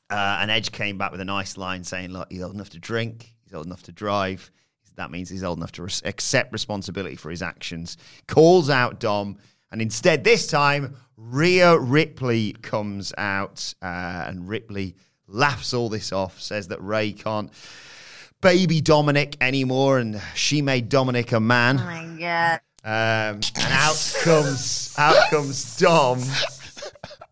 Uh, 0.10 0.38
and 0.40 0.50
Edge 0.50 0.72
came 0.72 0.98
back 0.98 1.12
with 1.12 1.20
a 1.20 1.26
nice 1.26 1.58
line 1.58 1.84
saying, 1.84 2.12
"Look, 2.12 2.32
he's 2.32 2.42
old 2.42 2.54
enough 2.54 2.70
to 2.70 2.80
drink. 2.80 3.34
He's 3.44 3.54
old 3.54 3.66
enough 3.66 3.84
to 3.84 3.92
drive. 3.92 4.50
That 4.96 5.12
means 5.12 5.30
he's 5.30 5.44
old 5.44 5.60
enough 5.60 5.74
to 5.74 5.88
accept 6.06 6.54
responsibility 6.54 7.18
for 7.18 7.30
his 7.30 7.42
actions." 7.42 7.98
Calls 8.28 8.70
out 8.70 9.02
Dom, 9.02 9.38
and 9.72 9.82
instead 9.82 10.24
this 10.24 10.48
time 10.48 10.96
Rhea 11.18 11.78
Ripley 11.78 12.54
comes 12.54 13.14
out, 13.18 13.74
uh, 13.82 14.26
and 14.28 14.48
Ripley 14.48 14.96
laughs 15.28 15.74
all 15.74 15.90
this 15.90 16.12
off, 16.12 16.40
says 16.40 16.68
that 16.70 16.82
Rey 16.82 17.12
can't 17.12 17.52
baby 18.42 18.82
Dominic 18.82 19.36
anymore, 19.42 20.00
and 20.00 20.22
she 20.36 20.62
made 20.62 20.90
Dominic 20.90 21.32
a 21.32 21.40
man. 21.40 21.80
Oh 21.80 21.84
my 21.84 22.20
god. 22.20 22.62
Um, 22.84 23.42
and 23.56 23.74
out 23.74 24.16
comes 24.24 24.96
out 24.98 25.30
comes 25.30 25.78
Dom. 25.78 26.22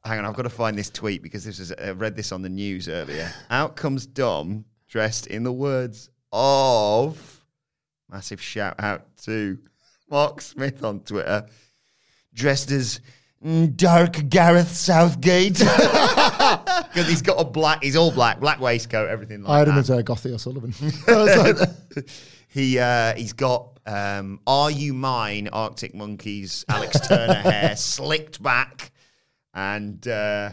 Hang 0.03 0.19
on, 0.19 0.25
I've 0.25 0.35
got 0.35 0.43
to 0.43 0.49
find 0.49 0.77
this 0.77 0.89
tweet 0.89 1.23
because 1.23 1.43
this 1.43 1.59
is 1.59 1.71
I 1.71 1.91
read 1.91 2.15
this 2.15 2.31
on 2.31 2.41
the 2.41 2.49
news 2.49 2.89
earlier. 2.89 3.31
Out 3.49 3.75
comes 3.75 4.05
Dom 4.05 4.65
dressed 4.87 5.27
in 5.27 5.43
the 5.43 5.53
words 5.53 6.09
of 6.31 7.45
massive 8.09 8.41
shout 8.41 8.75
out 8.79 9.05
to 9.23 9.57
Mark 10.09 10.41
Smith 10.41 10.83
on 10.83 10.99
Twitter, 11.01 11.45
dressed 12.35 12.69
as 12.71 12.99
Dark 13.75 14.29
Gareth 14.29 14.75
Southgate 14.75 15.59
because 16.93 17.07
he's 17.07 17.21
got 17.21 17.39
a 17.39 17.43
black, 17.43 17.83
he's 17.83 17.95
all 17.95 18.11
black, 18.11 18.39
black 18.39 18.59
waistcoat, 18.59 19.09
everything 19.09 19.41
like 19.41 19.47
that. 19.47 19.53
I 19.53 19.59
had 19.59 19.67
him 19.67 19.77
as 19.77 19.89
uh, 19.89 20.01
Gothy 20.01 20.33
O'Sullivan. 20.33 20.73
I 21.07 21.15
was 21.15 21.37
like, 21.37 22.09
he 22.47 22.79
uh, 22.79 23.13
he's 23.15 23.33
got 23.33 23.79
um, 23.85 24.39
"Are 24.45 24.71
You 24.71 24.93
Mine?" 24.93 25.49
Arctic 25.51 25.95
Monkeys, 25.95 26.65
Alex 26.69 27.07
Turner 27.07 27.33
hair 27.33 27.75
slicked 27.75 28.41
back, 28.41 28.91
and 29.53 30.05
uh, 30.07 30.51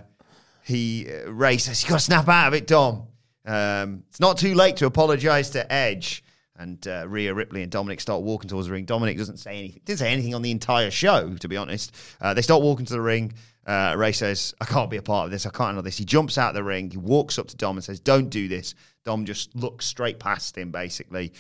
he 0.65 1.09
uh, 1.11 1.31
Rey 1.31 1.59
says 1.59 1.83
you 1.83 1.89
got 1.89 1.99
to 1.99 2.05
snap 2.05 2.29
out 2.29 2.49
of 2.49 2.55
it, 2.55 2.67
Dom. 2.67 3.07
Um, 3.45 4.05
it's 4.09 4.21
not 4.21 4.39
too 4.39 4.55
late 4.55 4.77
to 4.77 4.87
apologise 4.87 5.51
to 5.51 5.73
Edge. 5.73 6.25
And 6.57 6.87
uh, 6.87 7.07
Rhea 7.09 7.33
Ripley 7.33 7.63
and 7.63 7.73
Dominic 7.73 8.01
start 8.01 8.23
walking 8.23 8.49
towards 8.49 8.67
the 8.67 8.73
ring. 8.75 8.85
Dominic 8.85 9.17
doesn't 9.17 9.39
say 9.39 9.59
anything. 9.59 9.81
Didn't 9.85 10.01
say 10.01 10.13
anything 10.13 10.35
on 10.35 10.43
the 10.43 10.51
entire 10.51 10.91
show, 10.91 11.35
to 11.35 11.49
be 11.49 11.57
honest. 11.57 11.95
Uh, 12.21 12.35
they 12.35 12.43
start 12.43 12.63
walking 12.63 12.85
to 12.87 12.93
the 12.93 13.01
ring. 13.01 13.33
Uh, 13.67 13.95
Rey 13.97 14.13
says, 14.13 14.55
"I 14.61 14.65
can't 14.65 14.91
be 14.91 14.97
a 14.97 15.03
part 15.03 15.25
of 15.27 15.31
this. 15.31 15.47
I 15.47 15.51
can't 15.51 15.69
handle 15.69 15.83
this." 15.83 15.97
He 15.97 16.05
jumps 16.05 16.37
out 16.37 16.51
of 16.51 16.55
the 16.55 16.65
ring. 16.65 16.91
He 16.91 16.99
walks 16.99 17.39
up 17.39 17.49
to 17.49 17.57
Dom 17.57 17.77
and 17.77 17.85
says, 17.85 18.01
"Don't 18.01 18.29
do 18.29 18.49
this." 18.49 18.75
Dom 19.05 19.25
just 19.25 19.55
looks 19.57 19.87
straight 19.87 20.19
past 20.19 20.59
him, 20.59 20.71
basically. 20.71 21.33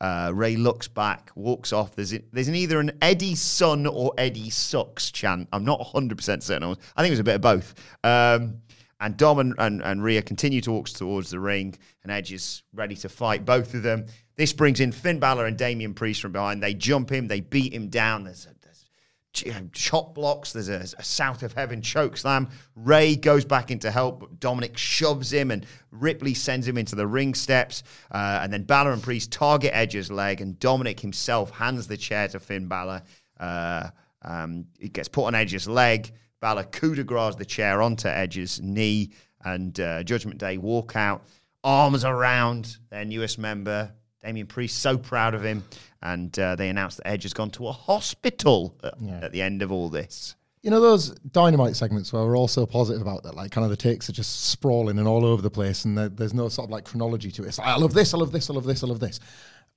Uh, 0.00 0.30
Rey 0.34 0.56
looks 0.56 0.88
back, 0.88 1.30
walks 1.34 1.72
off. 1.72 1.94
There's 1.94 2.14
there's 2.32 2.48
an 2.48 2.54
either 2.54 2.80
an 2.80 2.92
Eddie 3.02 3.34
son 3.34 3.86
or 3.86 4.12
Eddie 4.16 4.50
sucks 4.50 5.10
chant. 5.10 5.48
I'm 5.52 5.64
not 5.64 5.78
100 5.80 6.16
percent 6.16 6.42
certain. 6.42 6.76
I 6.96 7.02
think 7.02 7.08
it 7.08 7.10
was 7.10 7.18
a 7.18 7.24
bit 7.24 7.34
of 7.36 7.40
both. 7.42 7.74
Um, 8.02 8.62
and 9.00 9.16
Dom 9.16 9.38
and, 9.38 9.54
and, 9.58 9.82
and 9.82 10.04
Rhea 10.04 10.22
continue 10.22 10.60
to 10.60 10.72
walk 10.72 10.88
towards 10.90 11.30
the 11.30 11.40
ring, 11.40 11.76
and 12.02 12.12
Edge 12.12 12.32
is 12.32 12.62
ready 12.74 12.94
to 12.96 13.08
fight 13.08 13.44
both 13.44 13.74
of 13.74 13.82
them. 13.82 14.06
This 14.36 14.52
brings 14.52 14.80
in 14.80 14.92
Finn 14.92 15.18
Balor 15.18 15.46
and 15.46 15.56
Damian 15.56 15.94
Priest 15.94 16.20
from 16.20 16.32
behind. 16.32 16.62
They 16.62 16.74
jump 16.74 17.10
him, 17.10 17.26
they 17.26 17.40
beat 17.40 17.72
him 17.72 17.88
down. 17.88 18.24
There's, 18.24 18.46
a, 18.46 18.54
there's 18.62 19.70
chop 19.72 20.14
blocks, 20.14 20.52
there's 20.52 20.68
a, 20.68 20.84
a 20.98 21.02
South 21.02 21.42
of 21.42 21.54
Heaven 21.54 21.80
choke 21.80 22.18
slam. 22.18 22.50
Rey 22.76 23.16
goes 23.16 23.46
back 23.46 23.70
in 23.70 23.78
to 23.80 23.90
help, 23.90 24.20
but 24.20 24.38
Dominic 24.38 24.76
shoves 24.76 25.32
him, 25.32 25.50
and 25.50 25.64
Ripley 25.90 26.34
sends 26.34 26.68
him 26.68 26.76
into 26.76 26.94
the 26.94 27.06
ring 27.06 27.34
steps. 27.34 27.82
Uh, 28.10 28.40
and 28.42 28.52
then 28.52 28.64
Balor 28.64 28.92
and 28.92 29.02
Priest 29.02 29.32
target 29.32 29.70
Edge's 29.72 30.10
leg, 30.10 30.42
and 30.42 30.58
Dominic 30.58 31.00
himself 31.00 31.50
hands 31.50 31.86
the 31.86 31.96
chair 31.96 32.28
to 32.28 32.38
Finn 32.38 32.66
Balor. 32.66 33.02
Uh, 33.38 33.88
um, 34.22 34.66
it 34.78 34.92
gets 34.92 35.08
put 35.08 35.24
on 35.24 35.34
Edge's 35.34 35.66
leg. 35.66 36.12
Balor 36.40 36.64
coup 36.64 36.94
de 36.94 37.04
grace 37.04 37.34
the 37.36 37.44
chair 37.44 37.82
onto 37.82 38.08
Edge's 38.08 38.60
knee, 38.62 39.10
and 39.44 39.78
uh, 39.80 40.02
Judgment 40.02 40.38
Day 40.38 40.56
walk 40.58 40.96
out, 40.96 41.22
arms 41.64 42.04
around 42.04 42.76
their 42.90 43.04
newest 43.04 43.38
member, 43.38 43.92
Damian 44.22 44.46
Priest. 44.46 44.78
So 44.80 44.96
proud 44.98 45.34
of 45.34 45.44
him, 45.44 45.64
and 46.02 46.36
uh, 46.38 46.56
they 46.56 46.68
announced 46.68 46.98
that 46.98 47.06
Edge 47.08 47.22
has 47.24 47.32
gone 47.32 47.50
to 47.52 47.68
a 47.68 47.72
hospital 47.72 48.76
at, 48.82 48.94
Yeah. 49.00 49.20
at 49.22 49.32
the 49.32 49.42
end 49.42 49.62
of 49.62 49.70
all 49.72 49.88
this. 49.88 50.34
You 50.62 50.70
know 50.70 50.80
those 50.80 51.10
dynamite 51.32 51.74
segments 51.74 52.12
where 52.12 52.22
we're 52.22 52.36
all 52.36 52.46
so 52.48 52.66
positive 52.66 53.00
about 53.00 53.22
that, 53.22 53.34
like 53.34 53.50
kind 53.50 53.64
of 53.64 53.70
the 53.70 53.78
takes 53.78 54.10
are 54.10 54.12
just 54.12 54.44
sprawling 54.50 54.98
and 54.98 55.08
all 55.08 55.24
over 55.24 55.40
the 55.40 55.50
place, 55.50 55.86
and 55.86 55.96
there, 55.96 56.10
there's 56.10 56.34
no 56.34 56.50
sort 56.50 56.66
of 56.66 56.70
like 56.70 56.84
chronology 56.84 57.30
to 57.32 57.44
it. 57.44 57.48
It's 57.48 57.58
like 57.58 57.66
I 57.68 57.76
love 57.76 57.94
this, 57.94 58.12
I 58.12 58.18
love 58.18 58.30
this, 58.30 58.50
I 58.50 58.52
love 58.52 58.64
this, 58.64 58.82
I 58.84 58.86
love 58.86 59.00
this. 59.00 59.20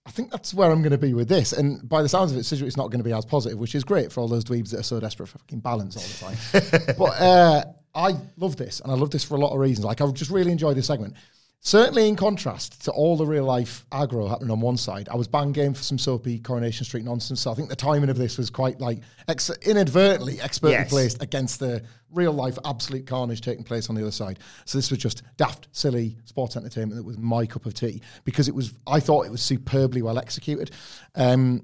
I 0.05 0.11
think 0.11 0.31
that's 0.31 0.53
where 0.53 0.69
I'm 0.69 0.81
going 0.81 0.91
to 0.91 0.97
be 0.97 1.13
with 1.13 1.29
this, 1.29 1.53
and 1.53 1.87
by 1.87 2.01
the 2.01 2.09
sounds 2.09 2.33
of 2.33 2.37
it, 2.37 2.43
Sidgwick's 2.43 2.75
not 2.75 2.87
going 2.91 2.99
to 2.99 3.05
be 3.05 3.13
as 3.13 3.25
positive, 3.25 3.57
which 3.57 3.73
is 3.73 3.85
great 3.85 4.11
for 4.11 4.19
all 4.19 4.27
those 4.27 4.43
dweebs 4.43 4.71
that 4.71 4.81
are 4.81 4.83
so 4.83 4.99
desperate 4.99 5.27
for 5.27 5.37
fucking 5.37 5.59
balance 5.59 5.95
all 5.95 6.29
the 6.29 6.61
time. 6.61 6.95
but 6.97 7.21
uh, 7.21 7.63
I 7.95 8.17
love 8.35 8.57
this, 8.57 8.81
and 8.81 8.91
I 8.91 8.95
love 8.95 9.11
this 9.11 9.23
for 9.23 9.35
a 9.35 9.37
lot 9.37 9.53
of 9.53 9.59
reasons. 9.59 9.85
Like 9.85 10.01
I 10.01 10.11
just 10.11 10.29
really 10.29 10.51
enjoyed 10.51 10.75
this 10.75 10.87
segment. 10.87 11.15
Certainly, 11.65 12.09
in 12.09 12.17
contrast 12.17 12.83
to 12.83 12.91
all 12.91 13.15
the 13.15 13.25
real 13.25 13.45
life 13.45 13.85
aggro 13.89 14.27
happening 14.29 14.51
on 14.51 14.59
one 14.59 14.75
side, 14.75 15.07
I 15.09 15.15
was 15.15 15.29
bang 15.29 15.53
game 15.53 15.73
for 15.73 15.81
some 15.81 15.97
soapy 15.97 16.37
Coronation 16.37 16.83
Street 16.85 17.05
nonsense. 17.05 17.39
So 17.39 17.51
I 17.51 17.53
think 17.55 17.69
the 17.69 17.75
timing 17.75 18.09
of 18.09 18.17
this 18.17 18.37
was 18.37 18.49
quite 18.49 18.81
like 18.81 18.99
ex- 19.29 19.49
inadvertently 19.61 20.41
expertly 20.41 20.75
Yes. 20.75 20.89
placed 20.89 21.23
against 21.23 21.61
the 21.61 21.81
real 22.11 22.33
life 22.33 22.59
absolute 22.65 23.07
carnage 23.07 23.39
taking 23.39 23.63
place 23.63 23.87
on 23.89 23.95
the 23.95 24.01
other 24.01 24.11
side. 24.11 24.39
So 24.65 24.77
this 24.77 24.91
was 24.91 24.99
just 24.99 25.23
daft, 25.37 25.69
silly 25.71 26.17
sports 26.25 26.57
entertainment 26.57 26.97
that 26.97 27.05
was 27.05 27.17
my 27.17 27.45
cup 27.45 27.65
of 27.65 27.73
tea 27.73 28.01
because 28.25 28.49
it 28.49 28.53
was. 28.55 28.73
I 28.85 28.99
thought 28.99 29.25
it 29.25 29.31
was 29.31 29.41
superbly 29.41 30.01
well 30.01 30.19
executed. 30.19 30.71
Um, 31.15 31.63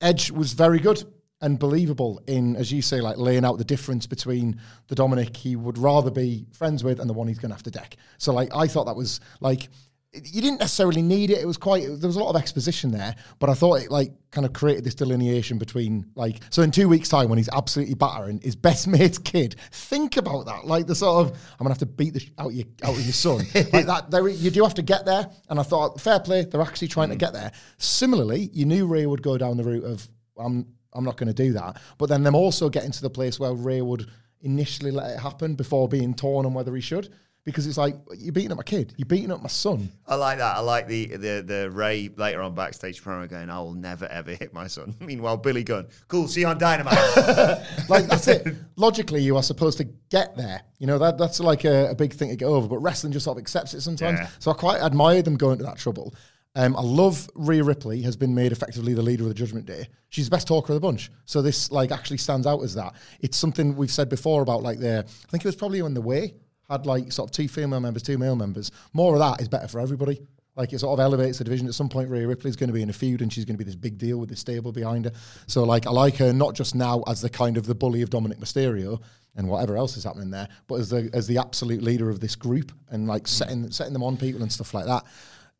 Edge 0.00 0.30
was 0.30 0.52
very 0.52 0.78
good 0.78 1.02
and 1.40 1.58
believable 1.58 2.20
in, 2.26 2.56
as 2.56 2.72
you 2.72 2.82
say, 2.82 3.00
like 3.00 3.16
laying 3.16 3.44
out 3.44 3.58
the 3.58 3.64
difference 3.64 4.06
between 4.06 4.60
the 4.88 4.94
Dominic 4.94 5.36
he 5.36 5.56
would 5.56 5.78
rather 5.78 6.10
be 6.10 6.46
friends 6.52 6.84
with 6.84 7.00
and 7.00 7.08
the 7.08 7.14
one 7.14 7.28
he's 7.28 7.38
going 7.38 7.50
to 7.50 7.54
have 7.54 7.62
to 7.62 7.70
deck. 7.70 7.96
So, 8.18 8.32
like, 8.32 8.54
I 8.54 8.66
thought 8.66 8.84
that 8.84 8.96
was 8.96 9.20
like 9.40 9.68
you 10.12 10.42
didn't 10.42 10.58
necessarily 10.58 11.02
need 11.02 11.30
it. 11.30 11.38
It 11.38 11.46
was 11.46 11.56
quite 11.56 11.82
there 11.86 12.08
was 12.08 12.16
a 12.16 12.20
lot 12.20 12.30
of 12.30 12.40
exposition 12.40 12.90
there, 12.90 13.14
but 13.38 13.48
I 13.48 13.54
thought 13.54 13.76
it 13.76 13.92
like 13.92 14.12
kind 14.32 14.44
of 14.44 14.52
created 14.52 14.82
this 14.82 14.96
delineation 14.96 15.56
between 15.56 16.04
like 16.16 16.40
so 16.50 16.62
in 16.62 16.72
two 16.72 16.88
weeks' 16.88 17.08
time 17.08 17.28
when 17.28 17.38
he's 17.38 17.48
absolutely 17.50 17.94
battering 17.94 18.40
his 18.40 18.56
best 18.56 18.88
mate's 18.88 19.18
kid. 19.18 19.54
Think 19.70 20.16
about 20.16 20.46
that, 20.46 20.66
like 20.66 20.88
the 20.88 20.96
sort 20.96 21.26
of 21.26 21.32
I'm 21.32 21.58
gonna 21.58 21.70
have 21.70 21.78
to 21.78 21.86
beat 21.86 22.14
the 22.14 22.20
sh- 22.20 22.32
out 22.38 22.52
your 22.52 22.66
out 22.82 22.96
of 22.96 23.02
your 23.02 23.12
son 23.12 23.38
like 23.72 23.86
that. 23.86 24.10
There, 24.10 24.26
you 24.28 24.50
do 24.50 24.64
have 24.64 24.74
to 24.74 24.82
get 24.82 25.04
there, 25.04 25.30
and 25.48 25.60
I 25.60 25.62
thought 25.62 26.00
fair 26.00 26.18
play. 26.18 26.44
They're 26.44 26.60
actually 26.60 26.88
trying 26.88 27.10
to 27.10 27.16
mm. 27.16 27.20
get 27.20 27.32
there. 27.32 27.52
Similarly, 27.78 28.50
you 28.52 28.64
knew 28.64 28.86
Rey 28.86 29.06
would 29.06 29.22
go 29.22 29.38
down 29.38 29.58
the 29.58 29.64
route 29.64 29.84
of 29.84 30.08
I'm 30.36 30.66
I'm 30.92 31.04
not 31.04 31.16
going 31.16 31.28
to 31.28 31.34
do 31.34 31.52
that, 31.52 31.80
but 31.98 32.08
then 32.08 32.22
them 32.22 32.34
also 32.34 32.68
getting 32.68 32.90
to 32.90 33.02
the 33.02 33.10
place 33.10 33.38
where 33.38 33.52
Rey 33.52 33.80
would 33.80 34.10
initially 34.42 34.90
let 34.90 35.10
it 35.10 35.18
happen 35.18 35.54
before 35.54 35.88
being 35.88 36.14
torn 36.14 36.46
on 36.46 36.54
whether 36.54 36.74
he 36.74 36.80
should. 36.80 37.12
Because 37.42 37.66
it's 37.66 37.78
like 37.78 37.96
you're 38.18 38.34
beating 38.34 38.52
up 38.52 38.58
my 38.58 38.62
kid, 38.62 38.92
you're 38.98 39.06
beating 39.06 39.32
up 39.32 39.40
my 39.40 39.48
son. 39.48 39.90
I 40.06 40.14
like 40.16 40.36
that. 40.38 40.56
I 40.56 40.60
like 40.60 40.86
the 40.88 41.06
the 41.06 41.42
the 41.44 41.70
Rey 41.70 42.10
later 42.14 42.42
on 42.42 42.54
backstage 42.54 43.02
promo 43.02 43.26
going, 43.30 43.48
"I 43.48 43.58
will 43.60 43.72
never 43.72 44.04
ever 44.06 44.32
hit 44.32 44.52
my 44.52 44.66
son." 44.66 44.94
Meanwhile, 45.00 45.38
Billy 45.38 45.64
Gunn, 45.64 45.86
cool. 46.06 46.28
See 46.28 46.42
you 46.42 46.48
on 46.48 46.58
Dynamite. 46.58 46.98
like 47.88 48.04
that's 48.04 48.28
it. 48.28 48.46
Logically, 48.76 49.22
you 49.22 49.38
are 49.38 49.42
supposed 49.42 49.78
to 49.78 49.84
get 50.10 50.36
there. 50.36 50.60
You 50.78 50.86
know 50.86 50.98
that 50.98 51.16
that's 51.16 51.40
like 51.40 51.64
a, 51.64 51.90
a 51.90 51.94
big 51.94 52.12
thing 52.12 52.28
to 52.28 52.36
get 52.36 52.44
over. 52.44 52.68
But 52.68 52.80
wrestling 52.80 53.14
just 53.14 53.24
sort 53.24 53.38
of 53.38 53.40
accepts 53.40 53.72
it 53.72 53.80
sometimes. 53.80 54.18
Yeah. 54.18 54.28
So 54.38 54.50
I 54.50 54.54
quite 54.54 54.82
admire 54.82 55.22
them 55.22 55.38
going 55.38 55.56
to 55.58 55.64
that 55.64 55.78
trouble. 55.78 56.14
Um, 56.56 56.76
I 56.76 56.82
love 56.82 57.30
Rhea 57.34 57.62
Ripley 57.62 58.02
has 58.02 58.16
been 58.16 58.34
made 58.34 58.50
effectively 58.50 58.92
the 58.92 59.02
leader 59.02 59.22
of 59.22 59.28
the 59.28 59.34
Judgment 59.34 59.66
Day. 59.66 59.86
She's 60.08 60.26
the 60.26 60.34
best 60.34 60.48
talker 60.48 60.72
of 60.72 60.74
the 60.74 60.86
bunch. 60.86 61.10
So 61.24 61.42
this 61.42 61.70
like 61.70 61.92
actually 61.92 62.18
stands 62.18 62.46
out 62.46 62.62
as 62.62 62.74
that. 62.74 62.94
It's 63.20 63.36
something 63.36 63.76
we've 63.76 63.90
said 63.90 64.08
before 64.08 64.42
about 64.42 64.62
like 64.62 64.80
the. 64.80 64.98
I 65.06 65.30
think 65.30 65.44
it 65.44 65.48
was 65.48 65.56
probably 65.56 65.80
when 65.82 65.94
the 65.94 66.00
way 66.00 66.34
had 66.68 66.86
like 66.86 67.12
sort 67.12 67.30
of 67.30 67.32
two 67.32 67.48
female 67.48 67.80
members, 67.80 68.02
two 68.02 68.18
male 68.18 68.36
members. 68.36 68.72
More 68.92 69.14
of 69.14 69.20
that 69.20 69.40
is 69.40 69.48
better 69.48 69.68
for 69.68 69.80
everybody. 69.80 70.20
Like 70.56 70.72
it 70.72 70.80
sort 70.80 70.98
of 70.98 71.00
elevates 71.00 71.38
the 71.38 71.44
division. 71.44 71.68
At 71.68 71.74
some 71.74 71.88
point, 71.88 72.10
Rhea 72.10 72.26
Ripley's 72.26 72.56
going 72.56 72.68
to 72.68 72.74
be 72.74 72.82
in 72.82 72.90
a 72.90 72.92
feud, 72.92 73.22
and 73.22 73.32
she's 73.32 73.44
going 73.44 73.54
to 73.54 73.58
be 73.58 73.64
this 73.64 73.76
big 73.76 73.96
deal 73.96 74.18
with 74.18 74.28
this 74.28 74.40
stable 74.40 74.72
behind 74.72 75.04
her. 75.04 75.12
So, 75.46 75.62
like, 75.62 75.86
I 75.86 75.90
like 75.90 76.16
her 76.16 76.32
not 76.32 76.54
just 76.54 76.74
now 76.74 77.02
as 77.06 77.20
the 77.20 77.30
kind 77.30 77.56
of 77.56 77.66
the 77.66 77.74
bully 77.74 78.02
of 78.02 78.10
Dominic 78.10 78.38
Mysterio 78.38 79.00
and 79.36 79.48
whatever 79.48 79.76
else 79.76 79.96
is 79.96 80.04
happening 80.04 80.30
there, 80.30 80.48
but 80.66 80.80
as 80.80 80.90
the 80.90 81.08
as 81.12 81.28
the 81.28 81.38
absolute 81.38 81.82
leader 81.82 82.10
of 82.10 82.18
this 82.18 82.34
group 82.34 82.72
and 82.90 83.06
like 83.06 83.28
setting 83.28 83.70
setting 83.70 83.92
them 83.92 84.02
on 84.02 84.16
people 84.16 84.42
and 84.42 84.52
stuff 84.52 84.74
like 84.74 84.86
that. 84.86 85.04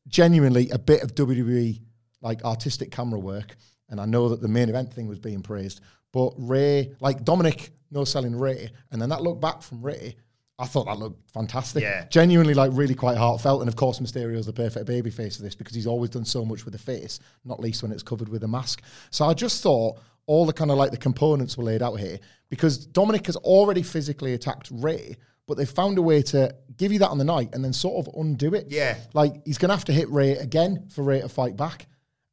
Genuinely, 0.08 0.70
a 0.70 0.78
bit 0.78 1.02
of 1.02 1.14
WWE 1.14 1.80
like 2.20 2.44
artistic 2.44 2.90
camera 2.90 3.18
work, 3.18 3.56
and 3.88 4.00
I 4.00 4.04
know 4.04 4.28
that 4.28 4.40
the 4.40 4.48
main 4.48 4.68
event 4.68 4.92
thing 4.92 5.06
was 5.06 5.18
being 5.18 5.42
praised, 5.42 5.80
but 6.12 6.32
Rey, 6.36 6.92
like 7.00 7.24
Dominic, 7.24 7.70
no 7.90 8.04
selling 8.04 8.36
Rey, 8.36 8.70
and 8.90 9.00
then 9.00 9.08
that 9.10 9.22
look 9.22 9.40
back 9.40 9.62
from 9.62 9.82
Rey. 9.82 10.16
I 10.58 10.66
thought 10.66 10.84
that 10.86 10.98
looked 10.98 11.30
fantastic. 11.30 11.82
Yeah. 11.82 12.04
Genuinely, 12.10 12.52
like, 12.52 12.70
really 12.74 12.94
quite 12.94 13.16
heartfelt. 13.16 13.62
And 13.62 13.68
of 13.68 13.76
course, 13.76 13.98
Mysterio's 13.98 14.44
the 14.44 14.52
perfect 14.52 14.84
baby 14.84 15.08
face 15.08 15.38
of 15.38 15.42
this 15.42 15.54
because 15.54 15.74
he's 15.74 15.86
always 15.86 16.10
done 16.10 16.26
so 16.26 16.44
much 16.44 16.66
with 16.66 16.72
the 16.72 16.78
face, 16.78 17.18
not 17.46 17.60
least 17.60 17.82
when 17.82 17.90
it's 17.92 18.02
covered 18.02 18.28
with 18.28 18.44
a 18.44 18.48
mask. 18.48 18.82
So 19.08 19.24
I 19.24 19.32
just 19.32 19.62
thought 19.62 19.98
all 20.26 20.44
the 20.44 20.52
kind 20.52 20.70
of 20.70 20.76
like 20.76 20.90
the 20.90 20.98
components 20.98 21.56
were 21.56 21.64
laid 21.64 21.82
out 21.82 21.94
here 21.94 22.20
because 22.50 22.76
Dominic 22.76 23.24
has 23.26 23.36
already 23.36 23.82
physically 23.82 24.34
attacked 24.34 24.68
Rey, 24.70 25.16
but 25.46 25.56
they 25.56 25.64
found 25.64 25.98
a 25.98 26.02
way 26.02 26.22
to 26.22 26.54
give 26.76 26.92
you 26.92 26.98
that 27.00 27.08
on 27.08 27.18
the 27.18 27.24
night 27.24 27.50
and 27.52 27.64
then 27.64 27.72
sort 27.72 28.06
of 28.06 28.14
undo 28.14 28.54
it. 28.54 28.66
Yeah. 28.68 28.96
Like, 29.12 29.44
he's 29.44 29.58
going 29.58 29.70
to 29.70 29.74
have 29.74 29.84
to 29.86 29.92
hit 29.92 30.08
Rey 30.08 30.32
again 30.32 30.88
for 30.90 31.02
Rey 31.02 31.20
to 31.20 31.28
fight 31.28 31.56
back. 31.56 31.86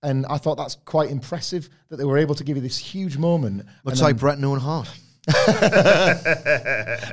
And 0.04 0.26
I 0.28 0.38
thought 0.38 0.56
that's 0.56 0.76
quite 0.76 1.10
impressive 1.10 1.70
that 1.90 1.98
they 1.98 2.06
were 2.06 2.18
able 2.18 2.36
to 2.36 2.44
give 2.44 2.56
you 2.56 2.62
this 2.62 2.78
huge 2.78 3.18
moment. 3.18 3.66
And 3.86 4.00
like 4.00 4.22
and 4.22 4.46
Owen 4.46 4.60
Hart. 4.60 4.90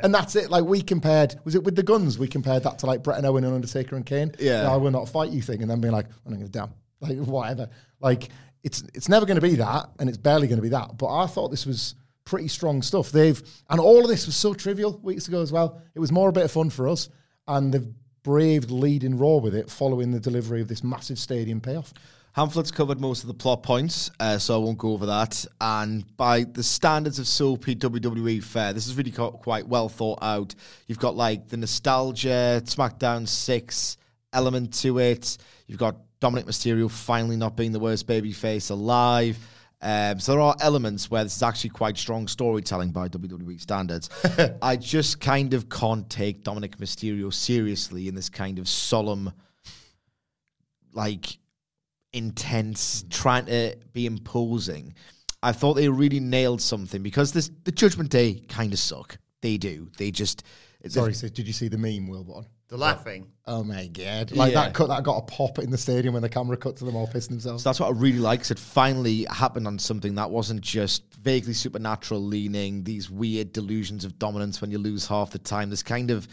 and 0.05 0.15
that's 0.15 0.37
it. 0.37 0.49
Like 0.49 0.65
we 0.65 0.83
compared, 0.83 1.35
was 1.45 1.57
it 1.57 1.65
with 1.65 1.75
the 1.75 1.83
guns? 1.83 2.19
We 2.19 2.29
compared 2.29 2.63
that 2.63 2.79
to 2.81 2.87
like 2.87 3.03
Bret 3.03 3.19
and 3.19 3.27
Owen 3.27 3.43
and 3.43 3.55
Undertaker 3.55 3.97
and 3.97 4.07
Kane. 4.07 4.33
Yeah. 4.39 4.71
I 4.71 4.77
will 4.77 4.93
not 4.93 5.09
fight 5.09 5.31
you 5.31 5.43
thing, 5.43 5.63
and 5.63 5.71
then 5.71 5.81
being 5.81 5.93
like, 5.93 6.07
I'm 6.25 6.33
going 6.33 6.45
to 6.45 6.49
down, 6.49 6.73
like 7.01 7.19
whatever. 7.19 7.69
Like 8.01 8.29
it's 8.63 8.85
it's 8.95 9.09
never 9.09 9.27
going 9.27 9.41
to 9.41 9.41
be 9.41 9.57
that, 9.57 9.91
and 9.99 10.09
it's 10.09 10.19
barely 10.19 10.47
going 10.47 10.59
to 10.59 10.63
be 10.63 10.69
that. 10.69 10.97
But 10.97 11.13
I 11.13 11.27
thought 11.27 11.49
this 11.49 11.67
was 11.67 11.97
pretty 12.25 12.49
strong 12.49 12.83
stuff. 12.83 13.11
They've 13.11 13.41
and 13.71 13.81
all 13.81 14.03
of 14.03 14.09
this 14.09 14.27
was 14.27 14.37
so 14.37 14.55
trivial 14.55 14.99
weeks 15.03 15.29
ago 15.29 15.43
as 15.43 15.53
well. 15.53 15.81
It 15.95 16.01
was 16.01 16.13
more 16.13 16.29
a 16.29 16.33
bit 16.33 16.45
of 16.45 16.53
fun 16.53 16.71
for 16.71 16.89
us, 16.89 17.09
and 17.47 17.73
they've 17.73 17.87
braved 18.23 18.71
leading 18.71 19.19
Raw 19.19 19.37
with 19.37 19.55
it 19.55 19.71
following 19.71 20.11
the 20.11 20.21
delivery 20.21 20.61
of 20.61 20.69
this 20.69 20.83
massive 20.83 21.19
stadium 21.19 21.61
payoff. 21.61 21.93
Hamflett's 22.35 22.73
covered 22.73 23.01
most 23.01 23.23
of 23.23 23.29
the 23.29 23.35
plot 23.35 23.63
points, 23.63 24.11
uh, 24.19 24.39
so 24.39 24.57
I 24.57 24.65
won't 24.65 24.79
go 24.79 24.91
over 24.91 25.07
that. 25.07 25.45
And 25.61 26.05
by 26.17 26.43
the 26.43 26.65
standards 26.65 27.21
of 27.21 27.29
soapy 27.29 27.77
WWE 27.77 28.43
fare, 28.43 28.73
this 28.73 28.89
is 28.89 28.97
really 28.97 29.13
quite 29.13 29.69
well 29.69 29.89
thought 29.89 30.19
out. 30.21 30.53
You've 30.89 30.99
got 30.99 31.15
like 31.15 31.47
the 31.47 31.57
nostalgia, 31.57 32.61
SmackDown 32.65 33.29
6 33.29 33.99
element 34.33 34.75
to 34.81 34.99
it. 34.99 35.39
You've 35.69 35.79
got 35.79 35.95
Dominic 36.19 36.47
Mysterio 36.47 36.91
finally 36.91 37.37
not 37.37 37.57
being 37.57 37.71
the 37.71 37.79
worst 37.79 38.09
babyface 38.09 38.73
alive. 38.73 39.39
Um, 39.85 40.19
so 40.19 40.33
there 40.33 40.41
are 40.41 40.57
elements 40.61 41.11
where 41.11 41.23
this 41.23 41.37
is 41.37 41.43
actually 41.43 41.71
quite 41.71 41.99
strong 41.99 42.27
storytelling 42.27 42.91
by 42.91 43.07
WWE 43.11 43.61
standards. 43.61 44.09
I 44.63 44.77
just 44.77 45.21
kind 45.21 45.53
of 45.53 45.69
can't 45.69 46.09
take 46.09 46.43
Dominic 46.43 46.79
Mysterio 46.79 47.33
seriously 47.33 48.09
in 48.09 48.15
this 48.15 48.31
kind 48.31 48.59
of 48.59 48.67
solemn, 48.67 49.31
like 50.95 51.39
intense, 52.15 53.05
trying 53.11 53.45
to 53.45 53.77
be 53.93 54.07
imposing. 54.07 54.95
I 55.43 55.53
thought 55.53 55.75
they 55.75 55.91
really 55.91 56.21
nailed 56.21 56.63
something 56.63 57.03
because 57.03 57.33
this 57.33 57.51
the 57.65 57.73
Judgment 57.73 58.09
Day 58.09 58.43
kind 58.49 58.73
of 58.73 58.79
suck. 58.79 59.19
They 59.43 59.59
do. 59.59 59.91
They 59.99 60.11
just 60.11 60.45
Sorry, 60.89 61.15
so 61.15 61.29
did 61.29 61.47
you 61.47 61.53
see 61.53 61.69
the 61.69 61.79
meme, 61.79 62.09
Wilbourn? 62.09 62.47
The 62.75 62.81
laughing. 62.81 63.29
Oh 63.47 63.63
my 63.63 63.87
god! 63.87 64.33
Like 64.33 64.53
Yeah. 64.53 64.65
that 64.65 64.75
cut 64.75 64.89
that 64.89 65.05
got 65.05 65.19
a 65.19 65.23
pop 65.23 65.61
in 65.61 65.71
the 65.71 65.79
stadium 65.79 66.15
when 66.15 66.25
the 66.25 66.29
camera 66.29 66.57
cut 66.57 66.75
to 66.79 66.85
them 66.85 66.97
all 66.97 67.07
pissing 67.07 67.29
themselves. 67.29 67.63
So 67.63 67.69
that's 67.69 67.79
what 67.79 67.87
I 67.87 67.93
really 67.93 68.19
like. 68.19 68.41
'cause 68.41 68.51
It 68.51 68.59
finally 68.59 69.29
happened 69.31 69.69
on 69.69 69.79
something 69.79 70.17
that 70.17 70.29
wasn't 70.29 70.61
just 70.61 71.05
vaguely 71.23 71.53
supernatural 71.53 72.21
leaning, 72.21 72.83
these 72.83 73.09
weird 73.09 73.53
delusions 73.53 74.05
of 74.05 74.19
dominance 74.19 74.61
when 74.61 74.73
you 74.73 74.79
lose 74.79 75.07
half 75.07 75.31
the 75.31 75.39
time. 75.39 75.71
This 75.71 75.85
kind 75.85 76.11
of 76.11 76.27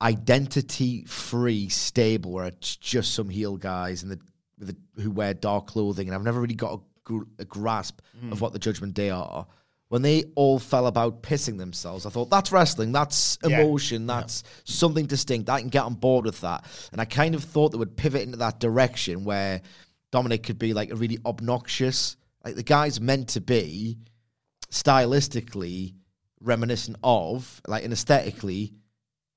identity 0.00 1.04
free 1.04 1.68
stable 1.68 2.32
where 2.32 2.46
it's 2.46 2.76
just 2.76 3.12
some 3.12 3.28
heel 3.28 3.58
guys 3.58 4.02
and 4.02 4.12
the, 4.12 4.20
with 4.58 4.68
the 4.68 5.02
who 5.02 5.10
wear 5.10 5.34
dark 5.34 5.66
clothing. 5.66 6.08
And 6.08 6.14
I've 6.14 6.24
never 6.24 6.40
really 6.40 6.54
got 6.54 6.72
a, 6.72 6.80
gr- 7.04 7.24
a 7.38 7.44
grasp 7.44 8.00
mm. 8.24 8.32
of 8.32 8.40
what 8.40 8.54
the 8.54 8.58
Judgment 8.58 8.94
Day 8.94 9.10
are. 9.10 9.46
When 9.90 10.02
they 10.02 10.22
all 10.36 10.60
fell 10.60 10.86
about 10.86 11.20
pissing 11.20 11.58
themselves, 11.58 12.06
I 12.06 12.10
thought 12.10 12.30
that's 12.30 12.52
wrestling, 12.52 12.92
that's 12.92 13.38
Yeah. 13.44 13.60
emotion, 13.60 14.06
that's 14.06 14.44
something 14.62 15.04
distinct. 15.04 15.50
I 15.50 15.58
can 15.60 15.68
get 15.68 15.82
on 15.82 15.94
board 15.94 16.24
with 16.26 16.40
that. 16.42 16.64
And 16.92 17.00
I 17.00 17.04
kind 17.04 17.34
of 17.34 17.42
thought 17.42 17.72
they 17.72 17.78
would 17.78 17.96
pivot 17.96 18.22
into 18.22 18.36
that 18.38 18.60
direction 18.60 19.24
where 19.24 19.60
Dominic 20.12 20.44
could 20.44 20.60
be 20.60 20.74
like 20.74 20.92
a 20.92 20.96
really 20.96 21.18
obnoxious, 21.26 22.16
like 22.44 22.54
the 22.54 22.62
guy's 22.62 23.00
meant 23.00 23.30
to 23.30 23.40
be 23.40 23.98
stylistically 24.70 25.94
reminiscent 26.40 26.96
of, 27.02 27.60
like 27.66 27.82
and 27.82 27.92
aesthetically, 27.92 28.72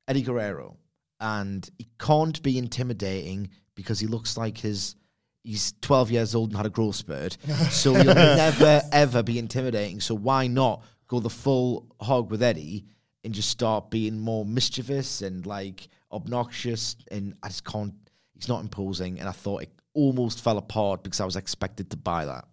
Eddie 0.08 0.22
Guerrero. 0.22 0.78
And 1.20 1.68
he 1.80 1.88
can't 2.00 2.42
be 2.44 2.60
intimidating 2.60 3.50
because 3.74 4.00
he 4.00 4.06
looks 4.06 4.38
like 4.38 4.60
his 4.60 4.96
he's 5.44 5.74
12 5.82 6.12
years 6.12 6.36
old 6.36 6.50
and 6.50 6.58
had 6.58 6.66
a 6.66 6.70
growth 6.70 6.96
spurt. 6.96 7.38
So 7.70 7.94
he'll 7.94 8.14
never 8.14 8.82
ever 8.92 9.24
be 9.24 9.40
intimidating. 9.40 10.00
So 10.00 10.16
why 10.16 10.48
not 10.48 10.84
go 11.08 11.20
the 11.20 11.30
full 11.30 11.88
hog 12.00 12.32
with 12.32 12.42
Eddie 12.42 12.86
and 13.24 13.34
just 13.34 13.50
start 13.50 13.90
being 13.90 14.20
more 14.20 14.46
mischievous 14.46 15.22
and 15.22 15.46
like 15.46 15.88
obnoxious 16.12 16.96
and 17.12 17.36
I 17.44 17.48
just 17.48 17.66
can't 17.66 17.94
he's 18.36 18.48
not 18.48 18.62
imposing 18.62 19.20
and 19.20 19.28
I 19.28 19.32
thought 19.32 19.64
it 19.64 19.72
almost 19.94 20.44
fell 20.44 20.58
apart 20.58 21.04
because 21.04 21.20
I 21.20 21.26
was 21.26 21.36
expected 21.36 21.90
to 21.92 21.98
buy 21.98 22.26
that. 22.26 22.46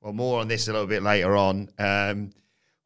Well, 0.00 0.12
more 0.12 0.40
on 0.40 0.48
this 0.48 0.68
a 0.68 0.72
little 0.72 0.86
bit 0.86 1.02
later 1.02 1.36
on. 1.36 1.68
Um, 1.78 2.30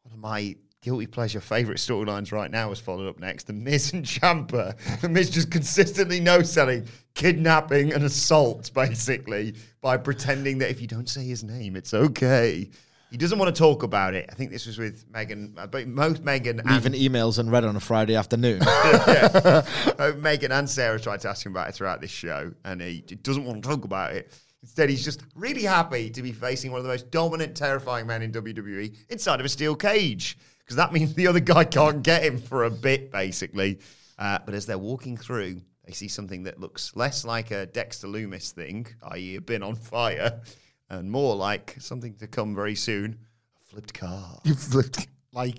one 0.02 0.12
of 0.12 0.18
my 0.18 0.56
guilty 0.82 1.06
pleasure 1.06 1.40
favourite 1.40 1.78
storylines 1.78 2.32
right 2.32 2.50
now 2.50 2.70
is 2.72 2.80
followed 2.80 3.08
up 3.08 3.18
next. 3.18 3.46
The 3.46 3.52
Miz 3.52 3.92
and 3.92 4.04
Ciampa. 4.04 4.76
The 5.00 5.08
Miz 5.08 5.30
just 5.30 5.50
consistently 5.50 6.20
no 6.20 6.42
selling, 6.42 6.86
kidnapping 7.14 7.92
and 7.92 8.04
assault, 8.04 8.70
basically, 8.72 9.54
by 9.80 9.96
pretending 9.96 10.58
that 10.58 10.70
if 10.70 10.80
you 10.80 10.86
don't 10.86 11.08
say 11.08 11.24
his 11.24 11.44
name, 11.44 11.76
it's 11.76 11.92
okay. 11.92 12.70
He 13.10 13.16
doesn't 13.16 13.38
want 13.38 13.54
to 13.54 13.58
talk 13.58 13.82
about 13.82 14.14
it. 14.14 14.26
I 14.30 14.34
think 14.34 14.52
this 14.52 14.66
was 14.66 14.78
with 14.78 15.04
Megan, 15.10 15.54
uh, 15.58 15.66
but 15.66 15.88
most 15.88 16.22
Megan 16.22 16.60
and 16.60 16.70
Leaving 16.70 16.92
emails 16.92 17.38
read 17.50 17.64
on 17.64 17.74
a 17.74 17.80
Friday 17.80 18.14
afternoon. 18.14 18.60
yeah. 18.66 19.66
Uh, 19.98 20.12
Megan 20.16 20.50
and 20.50 20.70
Sarah 20.70 20.98
tried 20.98 21.20
to 21.20 21.28
ask 21.28 21.44
him 21.44 21.52
about 21.52 21.68
it 21.68 21.74
throughout 21.74 22.00
this 22.00 22.10
show, 22.10 22.52
and 22.64 22.80
he 22.80 23.02
doesn't 23.02 23.44
want 23.44 23.62
to 23.62 23.68
talk 23.68 23.84
about 23.84 24.14
it. 24.14 24.32
Instead, 24.62 24.88
he's 24.88 25.04
just 25.04 25.22
really 25.34 25.62
happy 25.62 26.08
to 26.08 26.22
be 26.22 26.32
facing 26.32 26.70
one 26.70 26.78
of 26.78 26.84
the 26.84 26.90
most 26.90 27.10
dominant, 27.10 27.54
terrifying 27.54 28.06
men 28.06 28.22
in 28.22 28.32
WWE 28.32 28.94
inside 29.10 29.40
of 29.40 29.46
a 29.46 29.48
steel 29.48 29.74
cage, 29.74 30.38
because 30.70 30.76
that 30.76 30.92
means 30.92 31.14
the 31.14 31.26
other 31.26 31.40
guy 31.40 31.64
can't 31.64 32.00
get 32.00 32.22
him 32.22 32.38
for 32.38 32.62
a 32.62 32.70
bit, 32.70 33.10
basically. 33.10 33.80
Uh, 34.16 34.38
but 34.46 34.54
as 34.54 34.66
they're 34.66 34.78
walking 34.78 35.16
through, 35.16 35.60
they 35.84 35.90
see 35.90 36.06
something 36.06 36.44
that 36.44 36.60
looks 36.60 36.94
less 36.94 37.24
like 37.24 37.50
a 37.50 37.66
Dexter 37.66 38.06
Lumis 38.06 38.52
thing, 38.52 38.86
i.e., 39.10 39.34
a 39.34 39.40
bin 39.40 39.64
on 39.64 39.74
fire, 39.74 40.40
and 40.88 41.10
more 41.10 41.34
like 41.34 41.74
something 41.80 42.14
to 42.18 42.28
come 42.28 42.54
very 42.54 42.76
soon 42.76 43.18
a 43.60 43.64
flipped 43.68 43.94
car. 43.94 44.38
You 44.44 44.54
flipped 44.54 45.08
like 45.32 45.56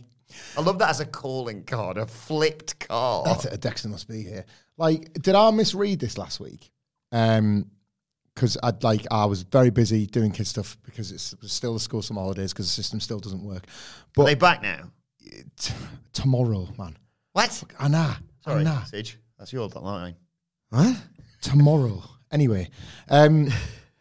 I 0.57 0.61
love 0.61 0.79
that 0.79 0.91
as 0.91 1.01
a 1.01 1.05
calling 1.05 1.65
card, 1.65 1.97
a 1.97 2.07
flipped 2.07 2.79
car. 2.87 3.25
that's 3.25 3.43
it. 3.43 3.51
A 3.51 3.57
Dexter 3.57 3.89
must 3.89 4.07
be 4.07 4.23
here. 4.23 4.45
Like, 4.77 5.11
did 5.21 5.35
I 5.35 5.51
misread 5.51 5.99
this 5.99 6.17
last 6.17 6.39
week? 6.39 6.71
Um, 7.11 7.69
because 8.33 8.57
I'd 8.63 8.81
like 8.81 9.05
I 9.11 9.25
was 9.25 9.43
very 9.43 9.71
busy 9.71 10.05
doing 10.05 10.31
kid 10.31 10.47
stuff 10.47 10.77
because 10.85 11.11
it's 11.11 11.35
still 11.51 11.73
the 11.73 11.81
school 11.81 12.01
summer 12.01 12.21
holidays 12.21 12.53
because 12.53 12.67
the 12.67 12.71
system 12.71 13.01
still 13.01 13.19
doesn't 13.19 13.43
work. 13.43 13.63
Are 13.65 14.07
But 14.15 14.25
they 14.27 14.35
back 14.35 14.61
now? 14.61 14.89
T- 15.57 15.73
tomorrow, 16.13 16.67
man, 16.77 16.97
What? 17.33 17.63
I 17.79 17.87
know, 17.87 17.97
I 17.99 18.17
Sorry, 18.43 18.63
know. 18.63 18.81
Sige. 18.91 19.15
That's 19.37 19.53
your 19.53 19.67
line. 19.69 20.15
what? 20.69 20.95
tomorrow. 21.41 22.03
Anyway, 22.31 22.69
um, 23.09 23.49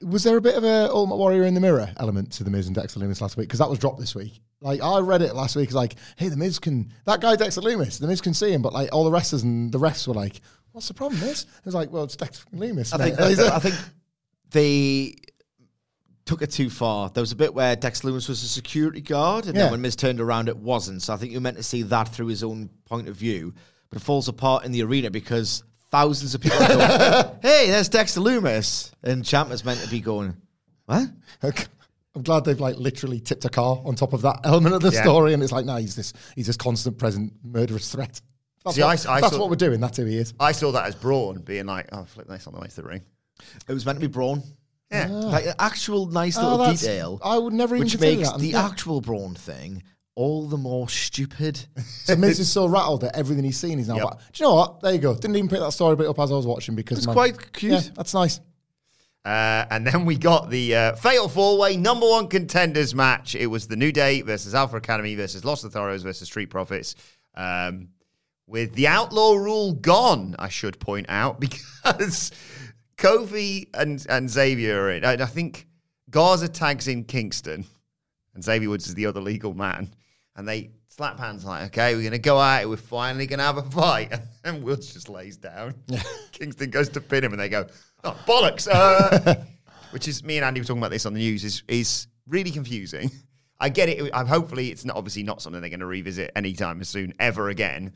was 0.02 0.22
there 0.24 0.36
a 0.36 0.40
bit 0.40 0.54
of 0.54 0.64
a 0.64 0.88
Ultimate 0.90 1.16
Warrior 1.16 1.44
in 1.44 1.54
the 1.54 1.60
Mirror 1.60 1.90
element 1.96 2.32
to 2.32 2.44
the 2.44 2.50
Miz 2.50 2.66
and 2.66 2.76
Dexter 2.76 3.00
Lumis 3.00 3.20
last 3.20 3.36
week? 3.36 3.48
Because 3.48 3.58
that 3.58 3.68
was 3.70 3.78
dropped 3.78 3.98
this 3.98 4.14
week. 4.14 4.40
Like 4.60 4.82
I 4.82 4.98
read 5.00 5.22
it 5.22 5.34
last 5.34 5.56
week. 5.56 5.66
It's 5.66 5.74
like, 5.74 5.94
hey, 6.16 6.28
the 6.28 6.36
Miz 6.36 6.58
can 6.58 6.92
that 7.06 7.20
guy 7.20 7.34
Dexter 7.36 7.62
Lumis. 7.62 7.98
The 7.98 8.06
Miz 8.06 8.20
can 8.20 8.34
see 8.34 8.52
him, 8.52 8.60
but 8.62 8.72
like 8.72 8.90
all 8.92 9.04
the 9.04 9.10
wrestlers 9.10 9.42
and 9.42 9.72
the 9.72 9.78
refs 9.78 10.06
were 10.06 10.14
like, 10.14 10.40
what's 10.72 10.88
the 10.88 10.94
problem, 10.94 11.20
Miz? 11.20 11.42
It 11.42 11.64
was 11.64 11.74
like, 11.74 11.90
well, 11.90 12.04
it's 12.04 12.16
Dexter 12.16 12.44
Lumis. 12.54 12.92
I 12.92 12.98
think 13.10 13.18
I 13.40 13.58
think 13.58 13.74
they 14.50 15.14
took 16.30 16.42
it 16.42 16.50
too 16.52 16.70
far. 16.70 17.10
There 17.10 17.20
was 17.22 17.32
a 17.32 17.36
bit 17.36 17.52
where 17.52 17.74
Dex 17.74 18.02
Lumis 18.02 18.28
was 18.28 18.42
a 18.44 18.48
security 18.48 19.00
guard, 19.00 19.46
and 19.46 19.56
Yeah. 19.56 19.64
then 19.64 19.72
when 19.72 19.80
Miz 19.80 19.96
turned 19.96 20.20
around, 20.20 20.48
it 20.48 20.56
wasn't. 20.56 21.02
So 21.02 21.12
I 21.12 21.16
think 21.16 21.32
you're 21.32 21.40
meant 21.40 21.56
to 21.56 21.62
see 21.64 21.82
that 21.82 22.08
through 22.14 22.28
his 22.28 22.44
own 22.44 22.70
point 22.84 23.08
of 23.08 23.16
view. 23.16 23.52
But 23.90 24.00
it 24.00 24.04
falls 24.04 24.28
apart 24.28 24.64
in 24.64 24.70
the 24.70 24.82
arena 24.84 25.10
because 25.10 25.64
thousands 25.90 26.36
of 26.36 26.40
people 26.40 26.58
go, 26.60 27.36
"Hey, 27.42 27.66
there's 27.66 27.88
Dexter 27.88 28.20
Lumis," 28.20 28.92
and 29.02 29.24
Champ 29.24 29.50
is 29.50 29.64
meant 29.64 29.80
to 29.80 29.88
be 29.90 29.98
going, 30.00 30.36
"What?" 30.86 31.08
I'm 32.14 32.22
glad 32.22 32.44
they've 32.44 32.58
like 32.60 32.76
literally 32.76 33.18
tipped 33.20 33.44
a 33.44 33.48
car 33.48 33.80
on 33.84 33.94
top 33.96 34.12
of 34.12 34.22
that 34.22 34.40
element 34.44 34.74
of 34.76 34.82
the 34.82 34.90
Yeah. 34.92 35.02
story, 35.02 35.32
and 35.34 35.42
it's 35.42 35.52
like, 35.52 35.64
nah, 35.64 35.78
he's 35.78 35.96
this 35.96 36.12
he's 36.36 36.46
this 36.46 36.56
constant 36.56 36.98
present 36.98 37.32
murderous 37.44 37.90
threat. 37.90 38.20
That's, 38.64 38.76
See, 38.76 38.82
what, 38.82 39.06
I- 39.06 39.14
I 39.16 39.20
that's 39.20 39.34
saw- 39.34 39.40
what 39.40 39.48
we're 39.50 39.56
doing. 39.56 39.80
That's 39.80 39.96
who 39.96 40.04
he 40.04 40.16
is. 40.18 40.34
I 40.38 40.52
saw 40.52 40.70
that 40.72 40.86
as 40.86 40.94
Braun 40.94 41.40
being 41.40 41.66
like, 41.66 41.88
oh, 41.92 42.04
flip 42.04 42.28
this 42.28 42.46
on 42.46 42.52
the 42.54 42.60
way 42.60 42.68
to 42.68 42.76
the 42.76 42.82
ring. 42.82 43.02
It 43.66 43.72
was 43.72 43.86
meant 43.86 43.96
to 43.96 44.06
be 44.06 44.12
Braun. 44.12 44.42
Yeah. 44.90 45.08
Like 45.08 45.46
an 45.46 45.54
actual 45.58 46.06
nice 46.06 46.36
Oh, 46.36 46.42
little 46.42 46.58
that's- 46.58 46.80
detail. 46.80 47.20
I 47.22 47.38
would 47.38 47.52
never 47.52 47.76
even 47.76 47.84
which 47.84 47.92
consider 47.92 48.16
makes 48.16 48.30
that. 48.30 48.40
the 48.40 48.54
actual 48.54 49.00
Braun 49.00 49.34
thing 49.34 49.82
all 50.16 50.46
the 50.48 50.56
more 50.58 50.88
stupid. 50.88 51.64
So 52.04 52.16
Miz 52.16 52.40
is 52.40 52.50
so 52.50 52.66
rattled 52.66 53.04
at 53.04 53.14
everything 53.14 53.44
he's 53.44 53.58
seen. 53.58 53.78
He's 53.78 53.86
now 53.88 53.96
Yep. 53.96 54.04
like, 54.04 54.18
do 54.18 54.24
you 54.34 54.46
know 54.50 54.54
what? 54.56 54.80
There 54.80 54.92
you 54.92 54.98
go. 54.98 55.14
Didn't 55.14 55.36
even 55.36 55.48
pick 55.48 55.60
that 55.60 55.72
story 55.72 55.94
bit 55.96 56.08
up 56.08 56.18
as 56.18 56.32
I 56.32 56.34
was 56.34 56.46
watching 56.46 56.74
because 56.74 56.98
It's 56.98 57.06
quite 57.06 57.52
cute. 57.52 57.72
Yeah, 57.72 57.80
that's 57.94 58.12
nice. 58.14 58.40
Uh, 59.24 59.66
and 59.70 59.86
then 59.86 60.06
we 60.06 60.16
got 60.16 60.50
the 60.50 60.74
uh, 60.74 60.96
Fatal 60.96 61.28
Four 61.28 61.58
Way 61.58 61.76
number 61.76 62.08
one 62.08 62.26
contenders 62.26 62.94
match. 62.94 63.34
It 63.36 63.46
was 63.46 63.68
the 63.68 63.76
New 63.76 63.92
Day 63.92 64.22
versus 64.22 64.54
Alpha 64.54 64.76
Academy 64.78 65.14
versus 65.14 65.44
Los 65.44 65.62
Lotharios 65.62 66.02
versus 66.02 66.26
Street 66.26 66.46
Profits. 66.46 66.94
Um, 67.34 67.88
with 68.46 68.74
the 68.74 68.88
outlaw 68.88 69.34
rule 69.34 69.74
gone, 69.74 70.34
I 70.38 70.48
should 70.48 70.80
point 70.80 71.06
out, 71.10 71.38
because 71.84 72.32
Kofi 73.00 73.66
and, 73.72 74.04
and 74.08 74.28
Xavier 74.28 74.82
are 74.82 74.90
in. 74.90 75.04
And 75.04 75.22
I 75.22 75.26
think 75.26 75.66
Garza 76.10 76.48
tags 76.48 76.86
in 76.86 77.04
Kingston, 77.04 77.64
and 78.34 78.44
Xavier 78.44 78.68
Woods 78.68 78.86
is 78.86 78.94
the 78.94 79.06
other 79.06 79.20
legal 79.20 79.54
man. 79.54 79.92
And 80.36 80.46
they 80.46 80.70
slap 80.88 81.18
hands 81.18 81.44
like, 81.44 81.68
okay, 81.68 81.94
we're 81.94 82.02
going 82.02 82.12
to 82.12 82.18
go 82.18 82.38
out. 82.38 82.68
We're 82.68 82.76
finally 82.76 83.26
going 83.26 83.38
to 83.38 83.44
have 83.44 83.56
a 83.56 83.62
fight. 83.62 84.12
And 84.42 84.62
Woods 84.64 84.94
just 84.94 85.10
lays 85.10 85.36
down. 85.36 85.74
Kingston 86.32 86.70
goes 86.70 86.88
to 86.90 87.00
pin 87.02 87.22
him, 87.22 87.32
and 87.32 87.40
they 87.40 87.50
go, 87.50 87.66
oh, 88.04 88.18
bollocks. 88.26 88.66
Uh, 88.72 89.34
which 89.90 90.08
is, 90.08 90.24
me 90.24 90.38
and 90.38 90.46
Andy 90.46 90.60
were 90.60 90.64
talking 90.64 90.80
about 90.80 90.90
this 90.90 91.04
on 91.04 91.12
the 91.12 91.20
news, 91.20 91.44
is, 91.44 91.62
is 91.68 92.06
really 92.26 92.50
confusing. 92.50 93.10
I 93.60 93.68
get 93.68 93.90
it. 93.90 94.10
I'm 94.14 94.26
hopefully 94.26 94.70
it's 94.70 94.86
not 94.86 94.96
obviously 94.96 95.22
not 95.24 95.42
something 95.42 95.60
they're 95.60 95.68
going 95.68 95.80
to 95.80 95.86
revisit 95.86 96.32
anytime 96.34 96.82
soon, 96.84 97.12
ever 97.20 97.50
again. 97.50 97.92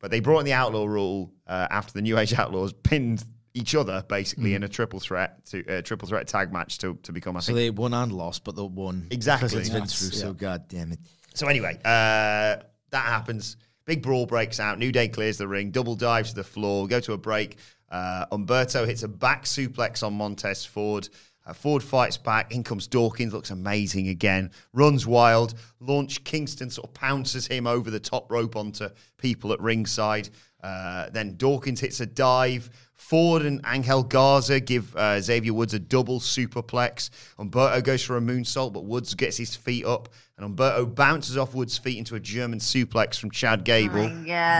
But 0.00 0.10
they 0.10 0.18
brought 0.18 0.40
in 0.40 0.44
the 0.44 0.54
outlaw 0.54 0.86
rule 0.86 1.32
uh, 1.46 1.68
after 1.70 1.92
the 1.92 2.02
New 2.02 2.18
Age 2.18 2.34
Outlaws 2.34 2.72
pinned 2.72 3.22
each 3.56 3.74
other 3.74 4.04
basically 4.08 4.50
Mm. 4.52 4.56
in 4.56 4.62
a 4.64 4.68
triple 4.68 5.00
threat 5.00 5.44
to 5.46 5.66
uh, 5.78 5.82
triple 5.82 6.06
threat 6.06 6.28
tag 6.28 6.52
match 6.52 6.78
to, 6.78 6.94
to 7.02 7.12
become 7.12 7.36
I 7.36 7.40
So 7.40 7.46
think 7.46 7.56
they 7.58 7.70
won 7.70 7.94
and 7.94 8.12
lost, 8.12 8.44
but 8.44 8.54
they 8.54 8.62
won 8.62 9.08
Exactly. 9.10 9.48
because 9.48 9.60
it's 9.60 9.68
Vince 9.70 9.98
That's- 10.00 10.14
Russo. 10.22 10.32
God 10.34 10.68
damn 10.68 10.92
it! 10.92 10.98
So 11.34 11.46
anyway, 11.48 11.74
uh, 11.84 12.62
that 12.90 13.04
happens. 13.06 13.56
Big 13.86 14.02
brawl 14.02 14.26
breaks 14.26 14.58
out. 14.60 14.78
New 14.78 14.90
Day 14.92 15.08
clears 15.08 15.38
the 15.38 15.46
ring. 15.48 15.70
Double 15.70 15.94
dive 15.94 16.28
to 16.28 16.34
the 16.34 16.44
floor. 16.44 16.86
Go 16.88 17.00
to 17.00 17.12
a 17.12 17.18
break. 17.18 17.56
Uh, 17.88 18.26
Humberto 18.32 18.84
hits 18.86 19.02
a 19.04 19.08
back 19.08 19.44
suplex 19.44 20.02
on 20.02 20.14
Montez 20.14 20.64
Ford. 20.64 21.08
Uh, 21.46 21.52
Ford 21.52 21.82
fights 21.84 22.16
back. 22.16 22.52
In 22.52 22.64
comes 22.64 22.88
Dawkins. 22.88 23.32
Looks 23.32 23.50
amazing 23.52 24.08
again. 24.08 24.50
Runs 24.72 25.06
wild. 25.06 25.54
Launch 25.78 26.24
Kingston 26.24 26.68
sort 26.68 26.88
of 26.88 26.94
pounces 26.94 27.46
him 27.46 27.66
over 27.68 27.88
the 27.90 28.00
top 28.00 28.28
rope 28.30 28.56
onto 28.56 28.88
people 29.18 29.52
at 29.52 29.60
ringside. 29.60 30.28
Uh, 30.64 31.08
then 31.10 31.36
Dawkins 31.36 31.78
hits 31.78 32.00
a 32.00 32.06
dive. 32.06 32.68
Ford 32.96 33.42
and 33.42 33.60
Angel 33.66 34.02
Garza 34.02 34.58
give 34.58 34.96
uh, 34.96 35.20
Xavier 35.20 35.52
Woods 35.52 35.74
a 35.74 35.78
double 35.78 36.18
superplex. 36.18 37.10
Humberto 37.38 37.84
goes 37.84 38.02
for 38.02 38.16
a 38.16 38.20
moonsault, 38.20 38.72
but 38.72 38.84
Woods 38.84 39.14
gets 39.14 39.36
his 39.36 39.54
feet 39.54 39.84
up, 39.84 40.08
and 40.36 40.56
Humberto 40.56 40.92
bounces 40.92 41.36
off 41.36 41.54
Woods' 41.54 41.78
feet 41.78 41.98
into 41.98 42.14
a 42.14 42.20
German 42.20 42.58
suplex 42.58 43.18
from 43.18 43.30
Chad 43.30 43.64
Gable. 43.64 44.10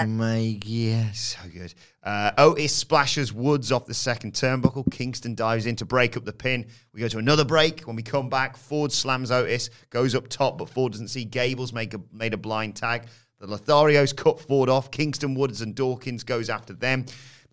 Oh 0.05 0.07
my 0.07 0.61
god! 0.61 1.16
So 1.16 1.40
good. 1.53 1.75
Uh, 2.03 2.31
Otis 2.38 2.77
splashes 2.77 3.33
Woods 3.33 3.72
off 3.72 3.87
the 3.87 3.94
second 3.94 4.35
turnbuckle. 4.35 4.92
Kingston 4.92 5.35
dives 5.35 5.66
in 5.66 5.75
to 5.77 5.85
break 5.85 6.16
up 6.16 6.25
the 6.25 6.33
pin. 6.33 6.66
We 6.92 7.01
go 7.01 7.09
to 7.09 7.18
another 7.18 7.44
break. 7.44 7.81
When 7.81 7.96
we 7.96 8.03
come 8.03 8.29
back, 8.29 8.57
Ford 8.57 8.92
slams 8.92 9.31
Otis, 9.31 9.70
goes 9.90 10.14
up 10.14 10.29
top, 10.29 10.59
but 10.59 10.68
Ford 10.68 10.92
doesn't 10.92 11.09
see 11.09 11.25
Gable's 11.25 11.72
make 11.72 11.94
a, 11.94 12.01
made 12.12 12.33
a 12.35 12.37
blind 12.37 12.77
tag. 12.77 13.07
The 13.40 13.46
Lotharios 13.46 14.16
cut 14.16 14.40
Ford 14.40 14.68
off. 14.68 14.90
Kingston 14.90 15.35
Woods 15.35 15.61
and 15.62 15.75
Dawkins 15.75 16.22
goes 16.22 16.49
after 16.49 16.72
them. 16.72 17.07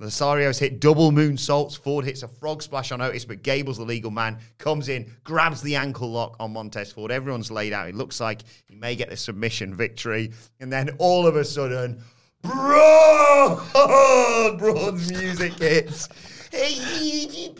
The 0.04 0.10
Lotharios 0.10 0.60
hit 0.60 0.82
double 0.82 1.12
moonsaults. 1.14 1.78
Ford 1.80 2.04
hits 2.04 2.24
a 2.24 2.28
frog 2.28 2.62
splash 2.62 2.92
on 2.92 3.00
Otis, 3.00 3.24
but 3.24 3.42
Gable's 3.42 3.78
the 3.78 3.86
legal 3.86 4.12
man, 4.12 4.38
comes 4.58 4.90
in, 4.90 5.10
grabs 5.24 5.62
the 5.62 5.78
ankle 5.78 6.12
lock 6.12 6.36
on 6.42 6.52
Montez 6.52 6.92
Ford. 6.92 7.10
Everyone's 7.10 7.50
laid 7.50 7.72
out. 7.72 7.88
It 7.88 7.96
looks 7.96 8.20
like 8.20 8.42
he 8.66 8.76
may 8.76 8.98
get 8.98 9.10
the 9.10 9.16
submission 9.16 9.74
victory. 9.74 10.34
And 10.60 10.70
then 10.70 10.90
all 10.98 11.26
of 11.26 11.38
a 11.38 11.46
sudden, 11.46 12.04
Braun! 12.42 13.62
Braun's 14.58 15.10
music 15.10 15.54
hits. 15.54 16.10
He 16.52 17.56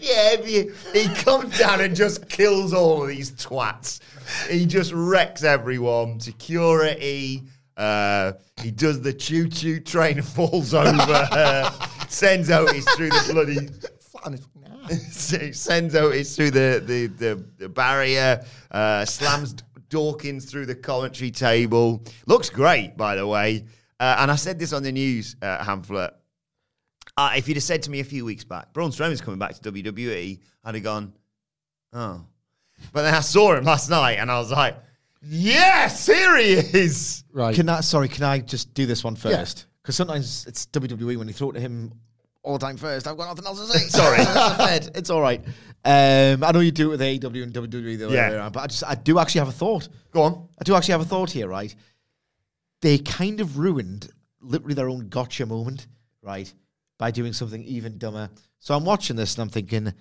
comes 1.24 1.58
down 1.58 1.80
and 1.80 1.96
just 1.96 2.28
kills 2.28 2.74
all 2.74 3.04
of 3.04 3.08
these 3.08 3.32
twats. 3.32 4.02
He 4.50 4.66
just 4.66 4.92
wrecks 4.92 5.46
everyone. 5.46 6.20
Security. 6.20 7.44
Uh, 7.78 8.34
he 8.62 8.70
does 8.70 9.02
the 9.02 9.14
choo 9.14 9.48
choo 9.48 9.80
train, 9.80 10.18
and 10.18 10.28
falls 10.36 10.74
over, 10.74 10.92
sends 12.14 12.50
Otis 12.50 12.86
through 12.96 13.10
the 13.10 13.30
bloody. 13.32 13.68
Flat 14.00 14.24
on 14.26 14.32
his 14.34 14.46
fucking 14.46 15.50
ass. 15.52 15.58
sends 15.60 15.96
Otis 15.96 16.36
through 16.36 16.52
the, 16.52 16.84
the, 16.86 17.08
the, 17.08 17.46
the 17.58 17.70
barrier, 17.70 18.44
uh, 18.72 19.06
slams 19.06 19.56
Dawkins 19.90 20.46
through 20.46 20.66
the 20.66 20.76
commentary 20.76 21.32
table. 21.32 22.04
Looks 22.26 22.50
great, 22.50 22.98
by 22.98 23.16
the 23.16 23.28
way. 23.28 23.66
Uh, 24.00 24.18
and 24.20 24.32
I 24.32 24.36
said 24.36 24.60
this 24.60 24.74
on 24.74 24.84
the 24.84 24.92
news, 24.92 25.36
uh, 25.42 25.64
Hamflett. 25.64 26.12
Uh, 27.16 27.34
if 27.36 27.48
you'd 27.48 27.58
have 27.58 27.64
said 27.64 27.84
to 27.84 27.92
me 27.92 28.00
a 28.00 28.04
few 28.04 28.26
weeks 28.26 28.44
back, 28.44 28.74
Braun 28.74 28.90
Strowman's 28.92 29.22
coming 29.22 29.40
back 29.40 29.54
to 29.54 29.72
WWE, 29.72 30.40
I'd 30.64 30.76
have 30.76 30.84
gone, 30.84 31.14
oh. 31.94 32.26
But 32.92 33.04
then 33.04 33.14
I 33.14 33.20
saw 33.20 33.56
him 33.56 33.64
last 33.64 33.90
night 33.90 34.18
and 34.18 34.32
I 34.32 34.40
was 34.40 34.52
like, 34.52 34.76
yes, 35.22 36.08
here 36.08 36.38
he 36.38 36.54
is. 36.54 37.24
Right. 37.32 37.56
Can 37.56 37.70
I, 37.70 37.82
sorry, 37.82 38.10
can 38.10 38.24
I 38.24 38.40
just 38.40 38.74
do 38.74 38.86
this 38.86 39.04
one 39.04 39.16
first? 39.16 39.68
Because 39.84 39.96
sometimes 39.98 40.46
it's 40.48 40.66
WWE 40.68 41.18
when 41.18 41.28
you 41.28 41.34
throw 41.34 41.50
it 41.52 41.54
to 41.54 41.60
him 41.60 41.92
all 42.42 42.58
the 42.58 42.66
time 42.66 42.78
first. 42.78 43.06
I've 43.08 43.18
got 43.18 43.28
nothing 43.28 43.46
else 43.46 43.60
to 43.60 43.78
say. 43.78 43.88
Sorry. 43.90 44.20
It's 44.22 44.30
a 44.30 44.56
fed. 44.56 44.92
It's 44.96 45.10
all 45.10 45.22
right. 45.22 45.42
Um, 45.86 46.44
I 46.44 46.52
know 46.54 46.62
you 46.62 46.72
do 46.72 46.88
it 46.88 46.98
with 46.98 47.02
AEW 47.02 47.44
and 47.44 47.54
WWE 47.54 47.98
the 47.98 48.06
other 48.06 48.16
Yeah. 48.16 48.30
way 48.30 48.36
around, 48.36 48.54
but 48.54 48.62
I 48.62 48.68
just 48.68 48.84
I 48.86 48.96
do 48.96 49.20
actually 49.20 49.40
have 49.40 49.50
a 49.50 49.54
thought. 49.54 49.90
Go 50.12 50.22
on. 50.24 50.48
I 50.60 50.64
do 50.64 50.74
actually 50.76 50.94
have 50.94 51.02
a 51.02 51.06
thought 51.06 51.30
here, 51.32 51.48
right? 51.48 51.74
They 52.82 52.98
kind 52.98 53.42
of 53.42 53.58
ruined 53.58 54.10
literally 54.42 54.74
their 54.74 54.90
own 54.90 55.10
gotcha 55.10 55.46
moment, 55.46 55.88
right? 56.22 56.52
By 56.98 57.12
doing 57.12 57.34
something 57.34 57.64
even 57.64 57.98
dumber. 57.98 58.30
So 58.60 58.76
I'm 58.76 58.86
watching 58.86 59.16
this 59.18 59.36
and 59.36 59.42
I'm 59.42 59.50
thinking, 59.50 59.94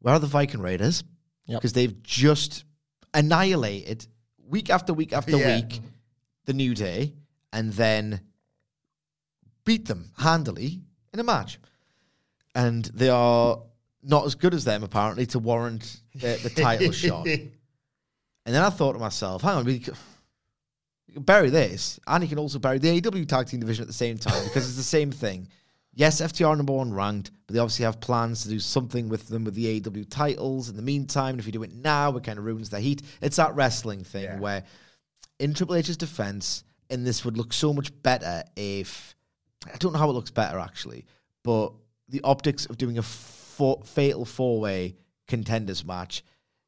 where 0.00 0.14
are 0.14 0.18
the 0.18 0.26
Viking 0.26 0.60
Raiders? 0.60 1.04
Yep. 1.46 1.60
Because 1.60 1.72
they've 1.74 2.02
just 2.02 2.64
annihilated 3.14 4.06
week 4.48 4.70
after 4.70 4.92
week 4.94 5.12
after 5.12 5.36
Yeah. 5.36 5.56
week 5.56 5.80
the 6.44 6.52
New 6.52 6.74
Day 6.74 7.14
and 7.52 7.72
then 7.72 8.20
beat 9.66 9.84
them 9.86 10.10
handily 10.16 10.80
in 11.12 11.20
a 11.20 11.24
match. 11.24 11.58
And 12.54 12.86
they 12.86 13.10
are 13.10 13.58
not 14.02 14.24
as 14.24 14.34
good 14.34 14.54
as 14.54 14.64
them, 14.64 14.82
apparently, 14.82 15.26
to 15.26 15.38
warrant 15.38 16.00
the, 16.14 16.38
the 16.42 16.48
title 16.50 16.90
shot. 16.92 17.26
And 17.26 17.50
then 18.46 18.62
I 18.62 18.70
thought 18.70 18.94
to 18.94 18.98
myself, 18.98 19.42
hang 19.42 19.56
on, 19.56 19.64
we 19.66 19.80
can 19.80 19.94
bury 21.18 21.50
this, 21.50 21.98
and 22.06 22.22
you 22.22 22.28
can 22.28 22.38
also 22.38 22.58
bury 22.58 22.78
the 22.78 23.00
AEW 23.00 23.28
tag 23.28 23.46
team 23.48 23.60
division 23.60 23.82
at 23.82 23.88
the 23.88 23.92
same 23.94 24.16
time 24.18 24.42
because 24.44 24.66
it's 24.68 24.76
the 24.76 24.82
same 24.82 25.10
thing. 25.10 25.48
Yes, 25.94 26.20
FTR 26.20 26.56
number 26.56 26.74
one 26.74 26.92
ranked, 26.92 27.30
but 27.46 27.54
they 27.54 27.58
obviously 27.58 27.86
have 27.86 28.00
plans 28.00 28.42
to 28.42 28.50
do 28.50 28.58
something 28.60 29.08
with 29.08 29.28
them 29.28 29.44
with 29.44 29.54
the 29.54 29.80
AEW 29.80 30.06
titles. 30.10 30.68
In 30.68 30.76
the 30.76 30.82
meantime, 30.82 31.30
and 31.30 31.40
if 31.40 31.46
you 31.46 31.52
do 31.52 31.62
it 31.62 31.72
now, 31.72 32.14
it 32.16 32.22
kind 32.24 32.38
of 32.38 32.44
ruins 32.44 32.68
the 32.70 32.78
heat. 32.80 33.00
It's 33.22 33.36
that 33.36 33.54
wrestling 33.54 34.04
thing 34.04 34.24
Yeah. 34.24 34.38
where, 34.38 34.64
in 35.38 35.54
Triple 35.54 35.74
H's 35.76 35.96
defense, 35.96 36.64
and 36.90 37.06
this 37.06 37.24
would 37.24 37.36
look 37.38 37.52
so 37.52 37.72
much 37.72 37.90
better 38.02 38.44
if 38.56 39.15
I 39.72 39.76
don't 39.78 39.92
know 39.92 39.98
how 39.98 40.10
it 40.10 40.14
looks 40.14 40.30
better 40.30 40.58
actually, 40.58 41.06
but 41.42 41.72
the 42.08 42.20
optics 42.22 42.66
of 42.66 42.78
doing 42.78 42.98
a 42.98 43.02
four, 43.02 43.82
fatal 43.84 44.24
four 44.24 44.60
way 44.60 44.96
contenders 45.28 45.84
match, 45.84 46.24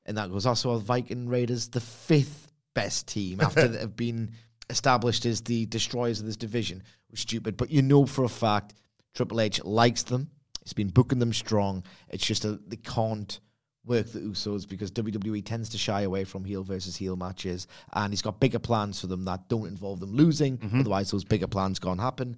and 0.06 0.16
that 0.16 0.30
goes 0.30 0.46
also 0.46 0.74
are 0.74 0.78
Viking 0.78 1.28
Raiders, 1.28 1.68
the 1.68 1.80
fifth 1.80 2.52
best 2.74 3.08
team 3.08 3.40
after 3.42 3.68
they 3.68 3.78
have 3.78 3.96
been 3.96 4.32
established 4.70 5.26
as 5.26 5.40
the 5.42 5.66
destroyers 5.66 6.20
of 6.20 6.26
this 6.26 6.36
division, 6.36 6.82
was 7.10 7.20
stupid. 7.20 7.56
But 7.56 7.70
you 7.70 7.82
know 7.82 8.06
for 8.06 8.24
a 8.24 8.28
fact 8.28 8.74
Triple 9.14 9.40
H 9.40 9.62
likes 9.64 10.02
them. 10.04 10.30
He's 10.62 10.72
been 10.72 10.88
booking 10.90 11.18
them 11.18 11.32
strong. 11.32 11.82
It's 12.08 12.26
just 12.26 12.44
a, 12.44 12.60
they 12.66 12.76
can't 12.76 13.40
work 13.84 14.06
the 14.12 14.20
Usos 14.20 14.68
because 14.68 14.92
WWE 14.92 15.44
tends 15.44 15.70
to 15.70 15.78
shy 15.78 16.02
away 16.02 16.24
from 16.24 16.44
heel 16.44 16.62
versus 16.62 16.94
heel 16.94 17.16
matches, 17.16 17.66
and 17.94 18.12
he's 18.12 18.22
got 18.22 18.38
bigger 18.38 18.58
plans 18.58 19.00
for 19.00 19.06
them 19.06 19.24
that 19.24 19.48
don't 19.48 19.66
involve 19.66 19.98
them 19.98 20.12
losing. 20.12 20.58
Mm-hmm. 20.58 20.80
Otherwise, 20.80 21.10
those 21.10 21.24
bigger 21.24 21.46
plans 21.46 21.78
can't 21.78 22.00
happen. 22.00 22.36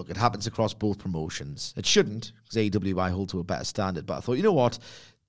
Look, 0.00 0.08
it 0.08 0.16
happens 0.16 0.46
across 0.46 0.72
both 0.72 0.98
promotions. 0.98 1.74
It 1.76 1.84
shouldn't, 1.84 2.32
because 2.42 2.56
AEW 2.56 2.98
I 2.98 3.10
hold 3.10 3.28
to 3.28 3.38
a 3.38 3.44
better 3.44 3.64
standard. 3.64 4.06
But 4.06 4.16
I 4.16 4.20
thought, 4.20 4.38
you 4.38 4.42
know 4.42 4.50
what? 4.50 4.78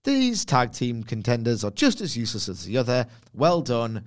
These 0.06 0.46
tag 0.46 0.72
team 0.72 1.04
contenders 1.04 1.66
are 1.66 1.72
just 1.72 2.00
as 2.00 2.16
useless 2.16 2.48
as 2.48 2.64
the 2.64 2.78
other. 2.78 3.06
Well 3.34 3.62
done. 3.62 4.06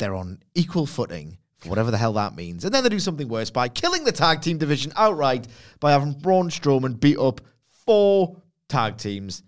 They're 0.00 0.16
on 0.16 0.42
equal 0.56 0.86
footing, 0.86 1.38
for 1.58 1.68
whatever 1.68 1.92
the 1.92 1.98
hell 1.98 2.14
that 2.14 2.34
means. 2.34 2.64
And 2.64 2.74
then 2.74 2.82
they 2.82 2.88
do 2.88 2.98
something 2.98 3.28
worse 3.28 3.50
by 3.50 3.68
killing 3.68 4.02
the 4.02 4.10
tag 4.10 4.40
team 4.40 4.58
division 4.58 4.92
outright 4.96 5.46
by 5.78 5.92
having 5.92 6.14
Braun 6.14 6.50
Strowman 6.50 6.98
beat 6.98 7.18
up 7.18 7.40
four 7.68 8.42
tag 8.68 8.96
teams. 8.96 9.44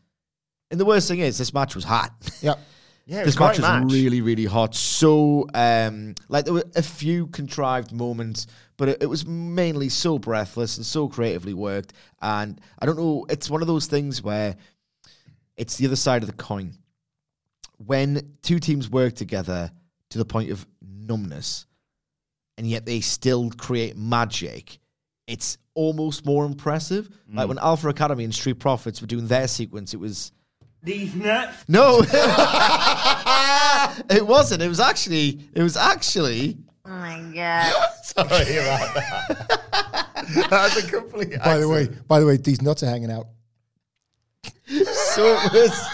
And 0.70 0.78
the 0.78 0.84
worst 0.84 1.08
thing 1.08 1.18
is, 1.18 1.36
this 1.36 1.52
match 1.52 1.74
was 1.74 1.82
hot. 1.82 2.12
Yep. 2.42 2.60
Yeah, 3.04 3.24
this 3.24 3.26
was 3.26 3.34
a 3.34 3.38
great 3.38 3.46
match 3.48 3.58
was 3.58 3.82
match. 3.84 3.92
really, 3.92 4.20
really 4.20 4.44
hot. 4.44 4.74
So, 4.74 5.46
um, 5.54 6.14
like 6.28 6.44
there 6.44 6.54
were 6.54 6.64
a 6.76 6.82
few 6.82 7.26
contrived 7.26 7.92
moments, 7.92 8.46
but 8.76 8.88
it, 8.88 9.02
it 9.02 9.06
was 9.06 9.26
mainly 9.26 9.88
so 9.88 10.18
breathless 10.18 10.76
and 10.76 10.86
so 10.86 11.08
creatively 11.08 11.54
worked. 11.54 11.92
And 12.20 12.60
I 12.78 12.86
don't 12.86 12.96
know, 12.96 13.26
it's 13.28 13.50
one 13.50 13.60
of 13.60 13.66
those 13.66 13.86
things 13.86 14.22
where 14.22 14.56
it's 15.56 15.76
the 15.76 15.86
other 15.86 15.96
side 15.96 16.22
of 16.22 16.28
the 16.28 16.36
coin. 16.36 16.74
When 17.78 18.36
two 18.42 18.60
teams 18.60 18.88
work 18.88 19.14
together 19.14 19.72
to 20.10 20.18
the 20.18 20.24
point 20.24 20.50
of 20.50 20.64
numbness, 20.80 21.66
and 22.56 22.66
yet 22.68 22.86
they 22.86 23.00
still 23.00 23.50
create 23.50 23.96
magic, 23.96 24.78
it's 25.26 25.58
almost 25.74 26.24
more 26.24 26.44
impressive. 26.44 27.08
Like 27.32 27.48
when 27.48 27.58
Alpha 27.58 27.88
Academy 27.88 28.24
and 28.24 28.34
Street 28.34 28.60
Profits 28.60 29.00
were 29.00 29.06
doing 29.06 29.26
their 29.26 29.48
sequence, 29.48 29.94
it 29.94 30.00
was 30.00 30.30
These 30.84 31.14
nuts. 31.14 31.64
no, 31.68 32.00
it 34.10 34.26
wasn't. 34.26 34.62
It 34.62 34.68
was 34.68 34.80
actually. 34.80 35.38
It 35.54 35.62
was 35.62 35.76
actually. 35.76 36.56
Oh 36.84 36.90
my 36.90 37.22
god. 37.32 37.72
Sorry 38.02 38.56
about 38.56 38.94
that. 38.94 40.08
That's 40.50 40.76
a 40.78 40.90
complete. 40.90 41.38
By 41.38 41.58
the 41.58 41.68
way, 41.68 41.88
by 42.08 42.18
the 42.18 42.26
way, 42.26 42.36
these 42.36 42.60
nuts 42.62 42.82
are 42.82 42.86
hanging 42.86 43.12
out. 43.12 43.28
So 44.66 45.38
it 45.44 45.52
was. 45.52 45.88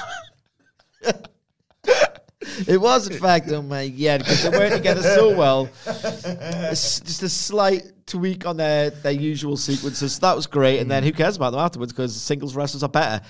it 2.66 2.81
was, 2.81 3.09
in 3.09 3.18
fact, 3.18 3.51
oh 3.53 3.61
my 3.61 3.88
god, 3.88 4.20
because 4.20 4.42
they 4.42 4.48
weren't 4.51 4.74
together 4.74 5.03
so 5.03 5.37
well. 5.37 5.68
It's 5.87 7.01
just 7.01 7.22
a 7.22 7.29
slight 7.29 7.83
tweak 8.07 8.46
on 8.46 8.57
their 8.57 8.88
their 8.88 9.12
usual 9.12 9.59
sequences. 9.59 10.14
So 10.14 10.20
that 10.20 10.35
was 10.35 10.46
great, 10.46 10.79
and 10.81 10.90
then 10.90 11.03
who 11.03 11.12
cares 11.12 11.37
about 11.37 11.51
them 11.51 11.61
afterwards? 11.61 11.92
Because 11.92 12.16
singles 12.18 12.57
wrestlers 12.57 12.83
are 12.83 12.88
better. 12.88 13.22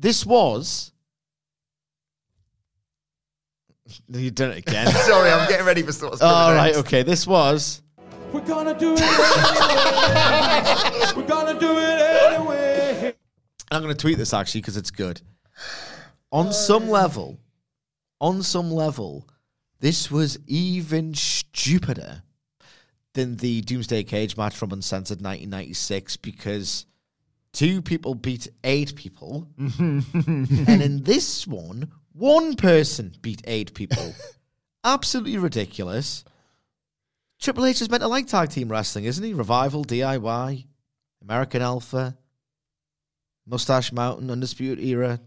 This 0.00 0.24
was. 0.24 0.92
You've 4.08 4.34
done 4.34 4.52
it 4.52 4.58
again. 4.58 4.86
Sorry, 5.06 5.30
I'm 5.30 5.48
getting 5.48 5.66
ready 5.66 5.82
for 5.82 5.92
sort 5.92 6.14
of. 6.14 6.22
All 6.22 6.54
right, 6.54 6.74
okay. 6.76 7.02
This 7.02 7.26
was. 7.26 7.82
We're 8.32 8.40
gonna 8.40 8.78
do 8.78 8.94
it 8.94 9.02
anyway. 9.02 9.22
We're 11.16 11.26
gonna 11.26 11.60
do 11.60 11.78
it 11.78 12.00
anyway. 12.00 13.14
I'm 13.70 13.82
going 13.82 13.94
to 13.94 14.00
tweet 14.00 14.18
this 14.18 14.34
actually 14.34 14.62
because 14.62 14.76
it's 14.76 14.90
good. 14.90 15.20
On 16.32 16.52
some 16.52 16.88
level, 16.88 17.38
on 18.20 18.42
some 18.42 18.70
level, 18.70 19.28
this 19.80 20.10
was 20.10 20.38
even 20.46 21.14
stupider 21.14 22.22
than 23.14 23.36
the 23.36 23.60
Doomsday 23.62 24.02
Cage 24.04 24.36
match 24.36 24.56
from 24.56 24.72
Uncensored 24.72 25.18
1996 25.18 26.16
because 26.16 26.86
two 27.52 27.82
people 27.82 28.14
beat 28.14 28.48
eight 28.64 28.94
people. 28.94 29.48
Mm-hmm. 29.58 30.64
and 30.68 30.82
in 30.82 31.02
this 31.02 31.46
one, 31.46 31.90
one 32.12 32.56
person 32.56 33.12
beat 33.22 33.42
eight 33.46 33.74
people. 33.74 34.14
Absolutely 34.84 35.38
ridiculous. 35.38 36.24
Triple 37.40 37.66
H 37.66 37.80
is 37.80 37.90
meant 37.90 38.02
to 38.02 38.08
like 38.08 38.26
tag 38.26 38.50
team 38.50 38.70
wrestling, 38.70 39.04
isn't 39.04 39.24
he? 39.24 39.34
Revival, 39.34 39.84
DIY, 39.84 40.66
American 41.22 41.62
Alpha. 41.62 42.16
Mustache 43.46 43.90
Mountain, 43.90 44.30
Undisputed 44.30 44.82
Era, 44.84 45.20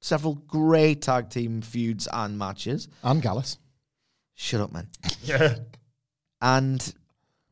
several 0.00 0.34
great 0.34 1.00
tag 1.00 1.30
team 1.30 1.62
feuds 1.62 2.06
and 2.12 2.38
matches. 2.38 2.88
And 3.02 3.22
Gallus. 3.22 3.58
Shut 4.34 4.60
up, 4.60 4.72
man. 4.72 4.88
Yeah. 5.24 5.54
And 6.40 6.92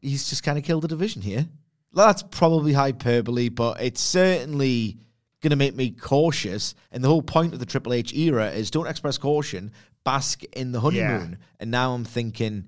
he's 0.00 0.28
just 0.28 0.42
kind 0.42 0.59
of 0.59 0.64
killed 0.64 0.83
the 0.83 0.88
division 0.88 1.22
here. 1.22 1.46
That's 1.92 2.22
probably 2.22 2.72
hyperbole, 2.72 3.48
but 3.48 3.81
it's 3.81 4.00
certainly 4.00 4.98
going 5.42 5.50
to 5.50 5.57
make 5.57 5.74
me 5.74 5.90
cautious. 5.90 6.74
And 6.92 7.03
the 7.03 7.09
whole 7.09 7.22
point 7.22 7.53
of 7.53 7.59
the 7.59 7.66
Triple 7.66 7.94
H 7.94 8.14
era 8.14 8.50
is 8.50 8.70
don't 8.70 8.87
express 8.87 9.18
caution, 9.18 9.72
bask 10.05 10.44
in 10.53 10.72
the 10.72 10.81
honeymoon. 10.81 11.38
And 11.59 11.70
now 11.70 11.94
I'm 11.94 12.05
thinking, 12.05 12.66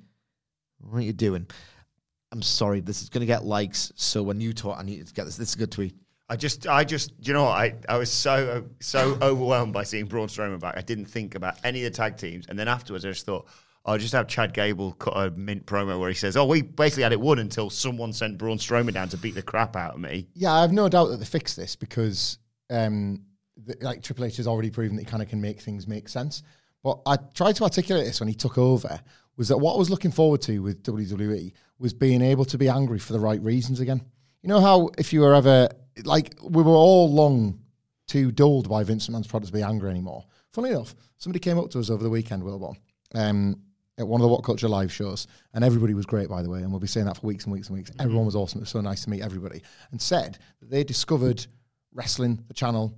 what 0.80 0.98
are 0.98 1.02
you 1.02 1.12
doing? 1.12 1.46
I'm 2.32 2.42
sorry, 2.42 2.80
this 2.80 3.02
is 3.02 3.10
going 3.10 3.20
to 3.20 3.26
get 3.26 3.44
likes. 3.44 3.92
So 3.94 4.22
when 4.22 4.40
you 4.40 4.52
talk, 4.52 4.78
I 4.78 4.82
need 4.82 5.06
to 5.06 5.12
get 5.12 5.24
this. 5.24 5.36
This 5.36 5.50
is 5.50 5.54
a 5.54 5.58
good 5.58 5.70
tweet. 5.70 5.94
I 6.28 6.36
just, 6.36 6.66
I 6.66 6.82
just, 6.82 7.12
you 7.20 7.34
know? 7.34 7.46
I, 7.46 7.74
I 7.88 7.98
was 7.98 8.10
so, 8.10 8.64
so 8.80 9.18
overwhelmed 9.20 9.74
by 9.74 9.84
seeing 9.84 10.06
Braun 10.06 10.28
Strowman 10.28 10.58
back. 10.58 10.78
I 10.78 10.80
didn't 10.80 11.04
think 11.04 11.34
about 11.34 11.56
any 11.62 11.84
of 11.84 11.92
the 11.92 11.96
tag 11.96 12.16
teams. 12.16 12.46
And 12.48 12.58
then 12.58 12.68
afterwards, 12.68 13.04
I 13.04 13.10
just 13.10 13.26
thought, 13.26 13.46
I'll 13.84 13.98
just 13.98 14.12
have 14.12 14.28
Chad 14.28 14.54
Gable 14.54 14.92
cut 14.92 15.16
a 15.16 15.30
mint 15.30 15.66
promo 15.66 15.98
where 15.98 16.08
he 16.08 16.14
says, 16.14 16.36
Oh, 16.36 16.44
we 16.44 16.62
basically 16.62 17.02
had 17.02 17.12
it 17.12 17.20
won 17.20 17.38
until 17.38 17.68
someone 17.68 18.12
sent 18.12 18.38
Braun 18.38 18.58
Strowman 18.58 18.94
down 18.94 19.08
to 19.08 19.16
beat 19.16 19.34
the 19.34 19.42
crap 19.42 19.74
out 19.74 19.94
of 19.94 20.00
me. 20.00 20.28
Yeah, 20.34 20.52
I 20.52 20.60
have 20.60 20.72
no 20.72 20.88
doubt 20.88 21.06
that 21.06 21.16
they 21.16 21.24
fixed 21.24 21.56
this 21.56 21.74
because, 21.74 22.38
um, 22.70 23.22
the, 23.56 23.76
like 23.80 24.02
Triple 24.02 24.24
H 24.24 24.36
has 24.36 24.46
already 24.46 24.70
proven 24.70 24.96
that 24.96 25.02
he 25.02 25.06
kind 25.06 25.22
of 25.22 25.28
can 25.28 25.40
make 25.40 25.60
things 25.60 25.88
make 25.88 26.08
sense. 26.08 26.42
But 26.82 27.00
I 27.06 27.16
tried 27.34 27.56
to 27.56 27.64
articulate 27.64 28.04
this 28.04 28.20
when 28.20 28.28
he 28.28 28.34
took 28.34 28.58
over 28.58 29.00
was 29.36 29.48
that 29.48 29.58
what 29.58 29.74
I 29.74 29.78
was 29.78 29.90
looking 29.90 30.10
forward 30.10 30.42
to 30.42 30.60
with 30.60 30.82
WWE 30.82 31.52
was 31.78 31.92
being 31.92 32.22
able 32.22 32.44
to 32.46 32.58
be 32.58 32.68
angry 32.68 32.98
for 32.98 33.12
the 33.12 33.20
right 33.20 33.42
reasons 33.42 33.80
again. 33.80 34.00
You 34.42 34.48
know 34.48 34.60
how 34.60 34.90
if 34.98 35.12
you 35.12 35.20
were 35.20 35.34
ever 35.34 35.68
like 36.04 36.34
we 36.42 36.62
were 36.62 36.72
all 36.72 37.12
long 37.12 37.60
too 38.06 38.32
dulled 38.32 38.68
by 38.68 38.84
Vince 38.84 39.08
McMahon's 39.08 39.26
product 39.26 39.52
to 39.52 39.52
be 39.52 39.62
angry 39.62 39.90
anymore. 39.90 40.24
Funny 40.52 40.70
enough, 40.70 40.94
somebody 41.16 41.38
came 41.38 41.58
up 41.58 41.70
to 41.70 41.78
us 41.78 41.88
over 41.88 42.02
the 42.02 42.10
weekend, 42.10 42.42
Wilbourn, 42.42 42.76
um, 43.14 43.56
at 44.02 44.08
one 44.08 44.20
of 44.20 44.22
the 44.22 44.28
What 44.28 44.44
Culture 44.44 44.68
live 44.68 44.92
shows, 44.92 45.26
and 45.54 45.64
everybody 45.64 45.94
was 45.94 46.04
great, 46.04 46.28
by 46.28 46.42
the 46.42 46.50
way, 46.50 46.60
and 46.60 46.70
we'll 46.70 46.80
be 46.80 46.86
saying 46.86 47.06
that 47.06 47.16
for 47.16 47.26
weeks 47.26 47.44
and 47.44 47.52
weeks 47.52 47.68
and 47.68 47.76
weeks. 47.78 47.90
Mm-hmm. 47.90 48.02
Everyone 48.02 48.26
was 48.26 48.36
awesome. 48.36 48.58
It 48.58 48.62
was 48.62 48.70
so 48.70 48.80
nice 48.80 49.04
to 49.04 49.10
meet 49.10 49.22
everybody, 49.22 49.62
and 49.90 50.00
said 50.00 50.38
that 50.60 50.70
they 50.70 50.84
discovered 50.84 51.46
wrestling, 51.94 52.44
the 52.48 52.54
channel, 52.54 52.94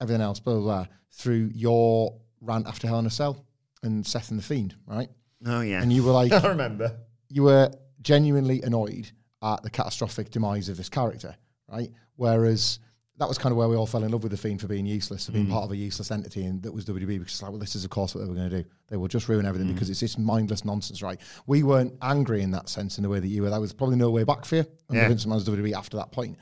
everything 0.00 0.22
else, 0.22 0.40
blah 0.40 0.54
blah, 0.54 0.62
blah 0.62 0.86
through 1.12 1.50
your 1.54 2.14
rant 2.40 2.66
after 2.66 2.86
Hell 2.86 2.98
in 2.98 3.06
a 3.06 3.10
Cell 3.10 3.44
and 3.82 4.06
Seth 4.06 4.30
and 4.30 4.38
the 4.38 4.42
Fiend, 4.42 4.74
right? 4.86 5.08
Oh, 5.46 5.60
yeah. 5.60 5.82
And 5.82 5.92
you 5.92 6.04
were 6.04 6.12
like, 6.12 6.32
I 6.44 6.48
remember. 6.48 6.96
you 7.28 7.44
were 7.44 7.70
genuinely 8.02 8.62
annoyed 8.62 9.10
at 9.42 9.62
the 9.62 9.70
catastrophic 9.70 10.30
demise 10.30 10.68
of 10.68 10.76
this 10.76 10.88
character, 10.88 11.34
right? 11.68 11.90
Whereas 12.16 12.78
that 13.20 13.28
was 13.28 13.36
kind 13.36 13.52
of 13.52 13.58
where 13.58 13.68
we 13.68 13.76
all 13.76 13.86
fell 13.86 14.02
in 14.02 14.10
love 14.10 14.22
with 14.22 14.32
the 14.32 14.38
Fiend 14.38 14.62
for 14.62 14.66
being 14.66 14.86
useless, 14.86 15.26
for 15.26 15.32
being 15.32 15.46
mm. 15.46 15.50
part 15.50 15.64
of 15.64 15.70
a 15.70 15.76
useless 15.76 16.10
entity, 16.10 16.46
and 16.46 16.62
that 16.62 16.72
was 16.72 16.86
WWE 16.86 17.06
because 17.06 17.34
it's 17.34 17.42
like, 17.42 17.50
well, 17.50 17.60
this 17.60 17.76
is 17.76 17.84
of 17.84 17.90
course 17.90 18.14
what 18.14 18.22
they 18.22 18.26
were 18.26 18.34
going 18.34 18.48
to 18.48 18.62
do. 18.62 18.68
They 18.88 18.96
will 18.96 19.08
just 19.08 19.28
ruin 19.28 19.44
everything 19.44 19.68
mm. 19.68 19.74
because 19.74 19.90
it's 19.90 20.00
this 20.00 20.16
mindless 20.16 20.64
nonsense, 20.64 21.02
right? 21.02 21.20
We 21.46 21.62
weren't 21.62 21.92
angry 22.00 22.40
in 22.40 22.50
that 22.52 22.70
sense 22.70 22.96
in 22.96 23.02
the 23.02 23.10
way 23.10 23.20
that 23.20 23.28
you 23.28 23.42
were. 23.42 23.50
That 23.50 23.60
was 23.60 23.74
probably 23.74 23.96
no 23.96 24.10
way 24.10 24.24
back 24.24 24.46
for 24.46 24.56
you 24.56 24.66
under 24.88 25.02
Yeah. 25.02 25.08
Vince 25.08 25.26
McMahon's 25.26 25.46
WWE 25.46 25.74
after 25.74 25.98
that 25.98 26.12
point. 26.12 26.38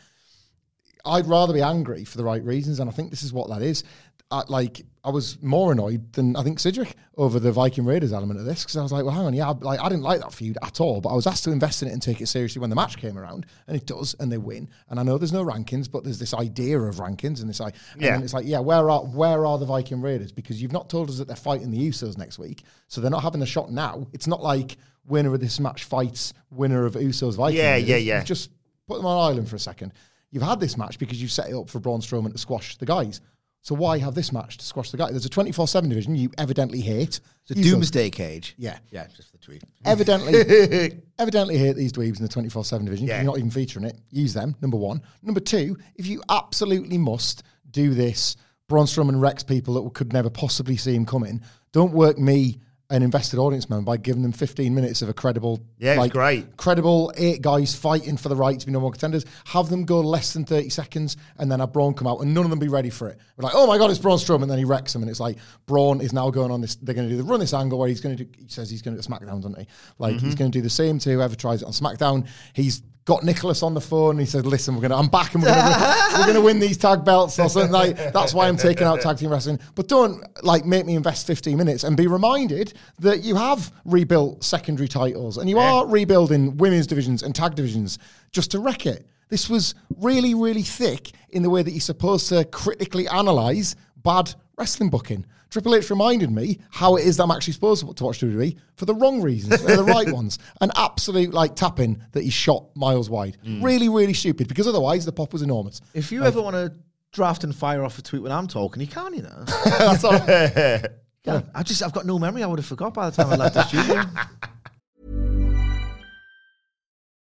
I'd 1.05 1.27
rather 1.27 1.53
be 1.53 1.63
angry 1.63 2.05
for 2.05 2.17
the 2.17 2.25
right 2.25 2.45
reasons, 2.45 2.79
and 2.79 2.89
I 2.89 2.93
think 2.93 3.11
this 3.11 3.25
is 3.25 3.33
what 3.33 3.49
that 3.49 3.61
is. 3.61 3.83
I, 4.31 4.43
like 4.49 4.83
I 5.05 5.11
was 5.11 5.43
more 5.43 5.73
annoyed 5.73 6.13
than 6.13 6.37
I 6.37 6.43
think 6.43 6.59
Sidgwick 6.61 6.95
over 7.17 7.41
the 7.41 7.51
Viking 7.51 7.87
Raiders 7.87 8.13
element 8.13 8.39
of 8.39 8.45
this 8.45 8.63
because 8.63 8.77
I 8.77 8.83
was 8.83 8.93
like, 8.93 9.05
well, 9.07 9.15
hang 9.15 9.25
on, 9.25 9.33
yeah, 9.33 9.49
I, 9.49 9.53
like 9.53 9.81
I 9.81 9.89
didn't 9.89 10.03
like 10.03 10.21
that 10.21 10.35
feud 10.35 10.59
at 10.63 10.83
all, 10.83 11.01
but 11.01 11.09
I 11.09 11.15
was 11.15 11.27
asked 11.27 11.45
to 11.45 11.51
invest 11.51 11.81
in 11.83 11.89
it 11.89 11.93
and 11.93 12.03
take 12.03 12.21
it 12.21 12.27
seriously 12.27 12.61
when 12.61 12.69
the 12.69 12.77
match 12.77 12.99
came 12.99 13.17
around, 13.17 13.47
and 13.67 13.75
it 13.77 13.87
does, 13.87 14.15
and 14.21 14.31
they 14.31 14.37
win. 14.37 14.69
And 14.91 15.01
I 15.01 15.03
know 15.03 15.17
there's 15.17 15.33
no 15.33 15.45
rankings, 15.45 15.91
but 15.91 16.05
there's 16.05 16.19
this 16.19 16.35
idea 16.35 16.79
of 16.79 16.97
rankings, 16.97 17.41
and 17.41 17.49
it's 17.49 17.59
like, 17.61 17.75
Yeah. 17.99 18.13
then 18.13 18.23
it's 18.23 18.35
like, 18.35 18.45
yeah, 18.47 18.59
where 18.59 18.91
are 18.91 19.01
where 19.01 19.47
are 19.47 19.57
the 19.59 19.65
Viking 19.65 20.03
Raiders? 20.03 20.31
Because 20.31 20.61
you've 20.61 20.73
not 20.73 20.91
told 20.91 21.09
us 21.09 21.17
that 21.17 21.27
they're 21.27 21.35
fighting 21.37 21.71
the 21.71 21.89
Usos 21.89 22.19
next 22.19 22.39
week, 22.39 22.65
so 22.89 23.01
they're 23.01 23.11
not 23.11 23.23
having 23.23 23.41
a 23.41 23.47
shot 23.47 23.73
now. 23.73 24.07
It's 24.13 24.27
not 24.27 24.43
like 24.43 24.77
winner 25.07 25.33
of 25.33 25.41
this 25.41 25.59
match 25.59 25.85
fights 25.85 26.35
winner 26.51 26.85
of 26.85 26.93
Usos 26.97 27.37
Viking. 27.37 27.57
Yeah, 27.57 27.73
Raiders. 27.75 27.89
yeah, 27.89 27.97
yeah. 27.97 28.17
You've 28.19 28.27
just 28.27 28.51
put 28.87 28.99
them 28.99 29.07
on 29.07 29.31
island 29.33 29.49
for 29.49 29.57
a 29.57 29.61
second. 29.61 29.95
You've 30.31 30.43
had 30.43 30.61
this 30.61 30.77
match 30.77 30.99
because 30.99 31.23
you've 31.23 31.33
set 31.33 31.49
it 31.49 31.55
up 31.55 31.71
for 31.71 31.81
Braun 31.81 32.01
Strowman 32.03 32.33
to 32.33 32.39
squash 32.39 32.77
the 32.77 32.85
guys. 32.85 33.23
So 33.69 33.75
why 33.75 33.99
have 33.99 34.15
this 34.15 34.33
match 34.33 34.57
to 34.57 34.65
squash 34.65 34.93
the 34.93 34.97
guy? 34.97 35.11
There's 35.11 35.27
a 35.27 35.29
24-7 35.29 35.91
division 35.91 36.17
you 36.17 36.31
evidently 36.39 36.81
hate. 36.81 37.21
The 37.49 37.55
Use 37.55 37.67
those. 37.67 37.73
Doomsday 37.75 38.09
Cage. 38.09 38.55
Yeah. 38.57 38.79
Yeah, 38.91 39.07
just 39.15 39.31
for 39.31 39.37
the 39.37 39.45
tweet. 39.45 39.63
Evidently, 39.85 41.03
evidently 41.19 41.59
hate 41.59 41.77
these 41.77 41.93
dweebs 41.93 42.19
in 42.19 42.23
the 42.23 42.33
24-7 42.49 42.87
division. 42.87 43.07
Yeah. 43.07 43.17
You're 43.17 43.27
not 43.27 43.37
even 43.37 43.51
featuring 43.51 43.85
it. 43.85 43.99
Use 44.11 44.33
them, 44.33 44.57
number 44.63 44.79
one. 44.79 45.03
Number 45.23 45.41
two, 45.41 45.77
if 45.97 46.07
you 46.07 46.23
absolutely 46.31 46.97
must 46.97 47.43
do 47.71 47.93
this, 47.93 48.37
Braun 48.71 48.87
Strowman 48.87 49.21
Rex 49.21 49.43
people 49.43 49.75
that 49.75 49.93
could 49.93 50.15
never 50.15 50.31
possibly 50.31 50.79
see 50.79 50.95
him 50.95 51.05
coming. 51.05 51.43
Don't 51.73 51.93
work 51.93 52.19
me, 52.19 52.61
an 52.91 53.03
invested 53.03 53.39
audience 53.39 53.69
member, 53.69 53.85
by 53.85 53.99
giving 53.99 54.23
them 54.23 54.33
15 54.33 54.75
minutes 54.75 55.03
of 55.03 55.11
a 55.11 55.13
credible, 55.13 55.61
Yeah, 55.79 55.97
like, 55.99 56.11
great. 56.13 56.57
credible 56.57 57.13
eight 57.19 57.43
guys 57.43 57.75
fighting 57.75 58.17
for 58.17 58.31
the 58.31 58.37
right 58.37 58.59
to 58.59 58.65
be 58.65 58.73
number 58.73 58.85
one 58.85 58.93
contenders. 58.93 59.27
Have 59.45 59.69
them 59.69 59.85
go 59.85 60.01
less 60.01 60.33
than 60.33 60.47
30 60.47 60.71
seconds 60.71 61.19
and 61.39 61.53
then 61.53 61.61
have 61.61 61.71
Braun 61.73 61.93
come 61.93 62.07
out 62.07 62.21
and 62.21 62.33
none 62.33 62.45
of 62.45 62.51
them 62.51 62.59
be 62.59 62.69
ready 62.69 62.89
for 62.89 63.09
it. 63.11 63.19
We're 63.37 63.45
like, 63.45 63.53
oh 63.55 63.67
my 63.67 63.77
God, 63.77 63.91
it's 63.91 63.99
Braun 63.99 64.17
Strowman. 64.17 64.43
And 64.43 64.51
then 64.51 64.59
he 64.59 64.65
wrecks 64.65 64.95
them. 64.95 65.03
And 65.03 65.11
it's 65.11 65.21
like, 65.21 65.37
Braun 65.67 66.01
is 66.01 66.15
now 66.15 66.31
going 66.31 66.51
on 66.51 66.63
this. 66.63 66.77
They're 66.77 66.95
going 66.95 67.09
to 67.09 67.13
do 67.15 67.19
the 67.19 67.25
run 67.29 67.41
this 67.41 67.53
angle 67.53 67.79
where 67.79 67.89
he's 67.89 68.01
going 68.01 68.17
to 68.17 68.25
do, 68.25 68.31
he 68.39 68.49
says 68.49 68.71
he's 68.71 68.81
going 68.81 68.97
to 68.97 69.03
do 69.03 69.07
SmackDown, 69.07 69.43
doesn't 69.43 69.59
he? 69.59 69.67
Like, 69.99 70.17
Mm-hmm. 70.17 70.25
he's 70.25 70.35
going 70.35 70.51
to 70.51 70.59
do 70.59 70.63
the 70.63 70.71
same 70.71 70.99
to 71.01 71.11
whoever 71.13 71.37
tries 71.37 71.61
it 71.61 71.67
on 71.67 71.73
SmackDown. 71.73 72.27
He's 72.55 72.83
got 73.09 73.25
Nicholas 73.25 73.63
on 73.63 73.73
the 73.73 73.81
phone 73.81 74.11
and 74.11 74.21
he 74.21 74.27
said, 74.27 74.45
listen, 74.45 74.75
we're 74.75 74.83
going 74.83 74.91
to, 74.91 74.97
I'm 74.99 75.09
back 75.09 75.33
and 75.33 75.43
we're 75.43 75.49
going 75.49 75.65
to, 75.65 76.15
we're 76.19 76.33
to 76.35 76.41
win 76.43 76.61
these 76.61 76.77
tag 76.77 77.07
belts 77.07 77.39
or 77.39 77.49
something 77.49 77.73
like 77.73 77.97
That's 78.13 78.35
why 78.35 78.49
I'm 78.49 78.59
taking 78.59 78.87
out 78.87 79.01
tag 79.01 79.17
team 79.17 79.31
wrestling. 79.31 79.59
But 79.75 79.89
don't 79.89 80.23
like 80.45 80.67
make 80.67 80.85
me 80.85 80.95
invest 80.95 81.27
15 81.27 81.57
minutes 81.57 81.85
and 81.85 81.97
be 81.97 82.07
reminded 82.07 82.75
that 82.99 83.23
you 83.23 83.35
have 83.35 83.73
rebuilt 83.87 84.45
secondary 84.45 84.89
titles 84.89 85.39
and 85.39 85.49
you 85.49 85.59
are 85.59 85.87
rebuilding 85.87 86.59
women's 86.59 86.87
divisions 86.87 87.23
and 87.23 87.35
tag 87.35 87.55
divisions 87.55 87.99
just 88.31 88.51
to 88.51 88.59
wreck 88.59 88.85
it. 88.85 89.07
This 89.31 89.49
was 89.49 89.75
really, 89.97 90.35
really 90.35 90.63
thick 90.63 91.13
in 91.31 91.43
the 91.43 91.49
way 91.49 91.63
that 91.63 91.71
you're 91.71 91.81
supposed 91.81 92.29
to 92.29 92.45
critically 92.45 93.09
analyze 93.09 93.75
bad 94.03 94.35
wrestling 94.59 94.91
booking. 94.91 95.25
Triple 95.51 95.75
H 95.75 95.89
reminded 95.89 96.31
me 96.31 96.59
how 96.71 96.97
it 96.97 97.07
is 97.07 97.17
that 97.17 97.23
I'm 97.23 97.31
actually 97.31 97.55
supposed 97.55 97.81
to 97.97 98.05
watch 98.05 98.21
WWE 98.21 98.57
for 98.75 98.85
the 98.85 98.95
wrong 98.95 99.23
reasons, 99.23 99.63
they're 99.63 99.77
the 99.77 99.85
right 99.85 100.11
ones. 100.13 100.39
An 100.61 100.71
absolute 100.77 101.33
like 101.33 101.57
tapping 101.57 102.03
that 102.13 102.23
he 102.23 102.31
shot 102.31 102.67
miles 102.75 103.09
wide. 103.09 103.39
Mm. 103.45 103.63
Really, 103.63 103.89
really 103.89 104.13
stupid 104.13 104.49
because 104.49 104.69
otherwise 104.69 105.05
the 105.07 105.13
pop 105.13 105.33
was 105.33 105.43
enormous. 105.43 105.81
If 105.95 106.13
you 106.13 106.25
ever 106.25 106.43
want 106.43 106.57
to 106.57 106.75
draft 107.13 107.45
and 107.45 107.55
fire 107.55 107.83
off 107.83 107.99
a 107.99 108.03
tweet 108.03 108.23
when 108.23 108.33
I'm 108.33 108.47
talking, 108.47 108.83
you 108.83 108.89
can't, 108.89 109.17
you 109.17 109.23
know. 109.23 109.45
That's 109.65 110.05
all. 110.05 110.21
Yeah, 111.25 111.43
I 111.55 111.63
just 111.63 111.83
I've 111.83 111.93
got 111.93 112.07
no 112.07 112.19
memory. 112.19 112.43
I 112.43 112.47
would 112.47 112.59
have 112.59 112.65
forgot 112.65 112.95
by 112.95 113.11
the 113.11 113.17
time 113.17 113.31
I 113.31 113.37
left 113.37 113.55
the 113.55 113.63
studio. 113.65 114.03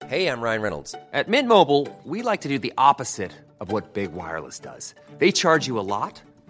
Hey, 0.08 0.28
I'm 0.30 0.40
Ryan 0.40 0.62
Reynolds. 0.62 0.96
At 1.12 1.28
Mint 1.28 1.50
Mobile, 1.50 1.90
we 2.06 2.22
like 2.22 2.40
to 2.42 2.48
do 2.48 2.58
the 2.58 2.72
opposite 2.78 3.34
of 3.60 3.72
what 3.74 3.94
Big 3.94 4.14
Wireless 4.14 4.60
does. 4.60 4.96
They 5.18 5.34
charge 5.34 5.68
you 5.68 5.78
a 5.78 5.82
lot, 5.82 6.22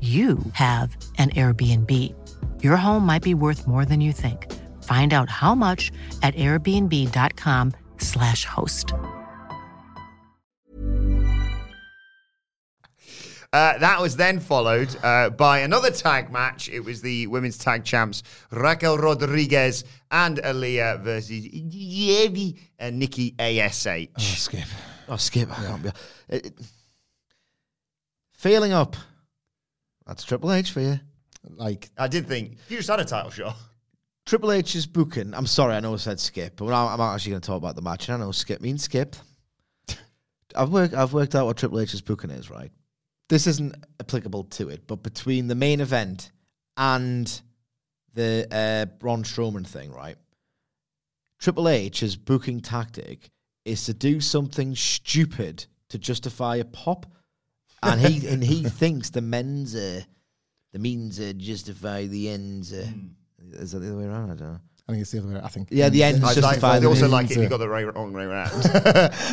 you 0.00 0.38
have 0.54 0.96
an 1.18 1.28
Airbnb. 1.30 1.92
Your 2.62 2.76
home 2.76 3.04
might 3.04 3.22
be 3.22 3.34
worth 3.34 3.66
more 3.66 3.84
than 3.84 4.00
you 4.00 4.12
think. 4.14 4.50
Find 4.84 5.12
out 5.12 5.28
how 5.28 5.54
much 5.54 5.92
at 6.22 6.34
airbnb.com/slash 6.36 8.44
host. 8.46 8.94
Uh, 13.52 13.76
that 13.78 14.00
was 14.00 14.14
then 14.16 14.38
followed 14.38 14.94
uh, 15.02 15.28
by 15.30 15.58
another 15.58 15.90
tag 15.90 16.30
match. 16.30 16.68
It 16.68 16.80
was 16.80 17.02
the 17.02 17.26
women's 17.26 17.58
tag 17.58 17.84
champs 17.84 18.22
Raquel 18.52 18.96
Rodriguez 18.96 19.82
and 20.12 20.38
Aliyah 20.38 21.00
versus 21.02 21.46
Yevi 21.48 22.58
and 22.78 22.96
Nikki 22.98 23.34
Ash. 23.40 23.86
Skip. 24.18 24.66
Oh, 25.08 25.16
skip. 25.16 25.50
I 25.50 25.64
can't 25.64 25.82
be. 25.82 25.88
It, 26.28 26.46
it- 26.46 26.54
failing 28.32 28.72
up. 28.72 28.96
That's 30.10 30.24
Triple 30.24 30.52
H 30.52 30.72
for 30.72 30.80
you. 30.80 30.98
Like, 31.48 31.88
I 31.96 32.08
did 32.08 32.26
think 32.26 32.56
you 32.68 32.78
just 32.78 32.90
had 32.90 32.98
a 32.98 33.04
title 33.04 33.30
shot. 33.30 33.54
Triple 34.26 34.50
H's 34.50 34.84
booking. 34.84 35.32
I'm 35.34 35.46
sorry, 35.46 35.76
I 35.76 35.78
know 35.78 35.94
I 35.94 35.98
said 35.98 36.18
skip, 36.18 36.56
but 36.56 36.66
I'm, 36.66 37.00
actually 37.00 37.30
going 37.30 37.42
to 37.42 37.46
talk 37.46 37.58
about 37.58 37.76
the 37.76 37.82
match. 37.82 38.08
And 38.08 38.20
I 38.20 38.26
know 38.26 38.32
skip 38.32 38.60
means 38.60 38.82
skip. 38.82 39.14
I've 40.56 40.70
worked. 40.70 40.94
I've 40.94 41.12
worked 41.12 41.36
out 41.36 41.46
what 41.46 41.58
Triple 41.58 41.78
H's 41.78 42.00
booking 42.00 42.30
is. 42.30 42.50
Right. 42.50 42.72
This 43.28 43.46
isn't 43.46 43.76
applicable 44.00 44.44
to 44.44 44.68
it, 44.70 44.88
but 44.88 45.04
between 45.04 45.46
the 45.46 45.54
main 45.54 45.80
event 45.80 46.32
and 46.76 47.40
the 48.14 48.48
uh, 48.50 48.86
Braun 48.98 49.22
Strowman 49.22 49.64
thing, 49.64 49.92
right? 49.92 50.16
Triple 51.38 51.68
H's 51.68 52.16
booking 52.16 52.62
tactic 52.62 53.30
is 53.64 53.84
to 53.84 53.94
do 53.94 54.20
something 54.20 54.74
stupid 54.74 55.66
to 55.90 55.98
justify 55.98 56.56
a 56.56 56.64
pop, 56.64 57.06
and 57.82 58.00
he 58.00 58.26
and 58.28 58.42
he 58.42 58.64
thinks 58.64 59.10
the 59.10 59.20
men's 59.20 59.74
uh, 59.74 60.02
the 60.72 60.78
means 60.78 61.18
uh, 61.20 61.32
justify 61.36 62.06
the 62.06 62.28
ends. 62.28 62.72
Uh, 62.72 62.86
Is 63.52 63.72
that 63.72 63.80
the 63.80 63.88
other 63.88 63.98
way 63.98 64.04
around? 64.04 64.30
I 64.30 64.34
don't 64.34 64.52
know. 64.52 64.60
I 64.88 64.92
think 64.92 65.02
it's 65.02 65.10
the 65.12 65.18
other 65.18 65.28
way. 65.34 65.40
I 65.42 65.48
think. 65.48 65.68
Yeah, 65.70 65.88
the 65.88 66.02
ends 66.02 66.22
I, 66.22 66.26
like, 66.26 66.36
justify 66.36 66.70
I 66.76 66.78
the 66.80 66.88
also 66.88 67.02
means. 67.02 67.12
like 67.12 67.30
it 67.30 67.36
if 67.36 67.42
you 67.42 67.48
got 67.48 67.58
the 67.58 67.68
right, 67.68 67.94
wrong 67.94 68.12
way 68.12 68.24
around. 68.24 68.50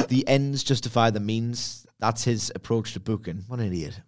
the 0.10 0.24
ends 0.28 0.64
justify 0.64 1.10
the 1.10 1.20
means. 1.20 1.86
That's 2.00 2.24
his 2.24 2.52
approach 2.54 2.94
to 2.94 3.00
booking. 3.00 3.44
What 3.48 3.60
an 3.60 3.68
idiot. 3.68 4.00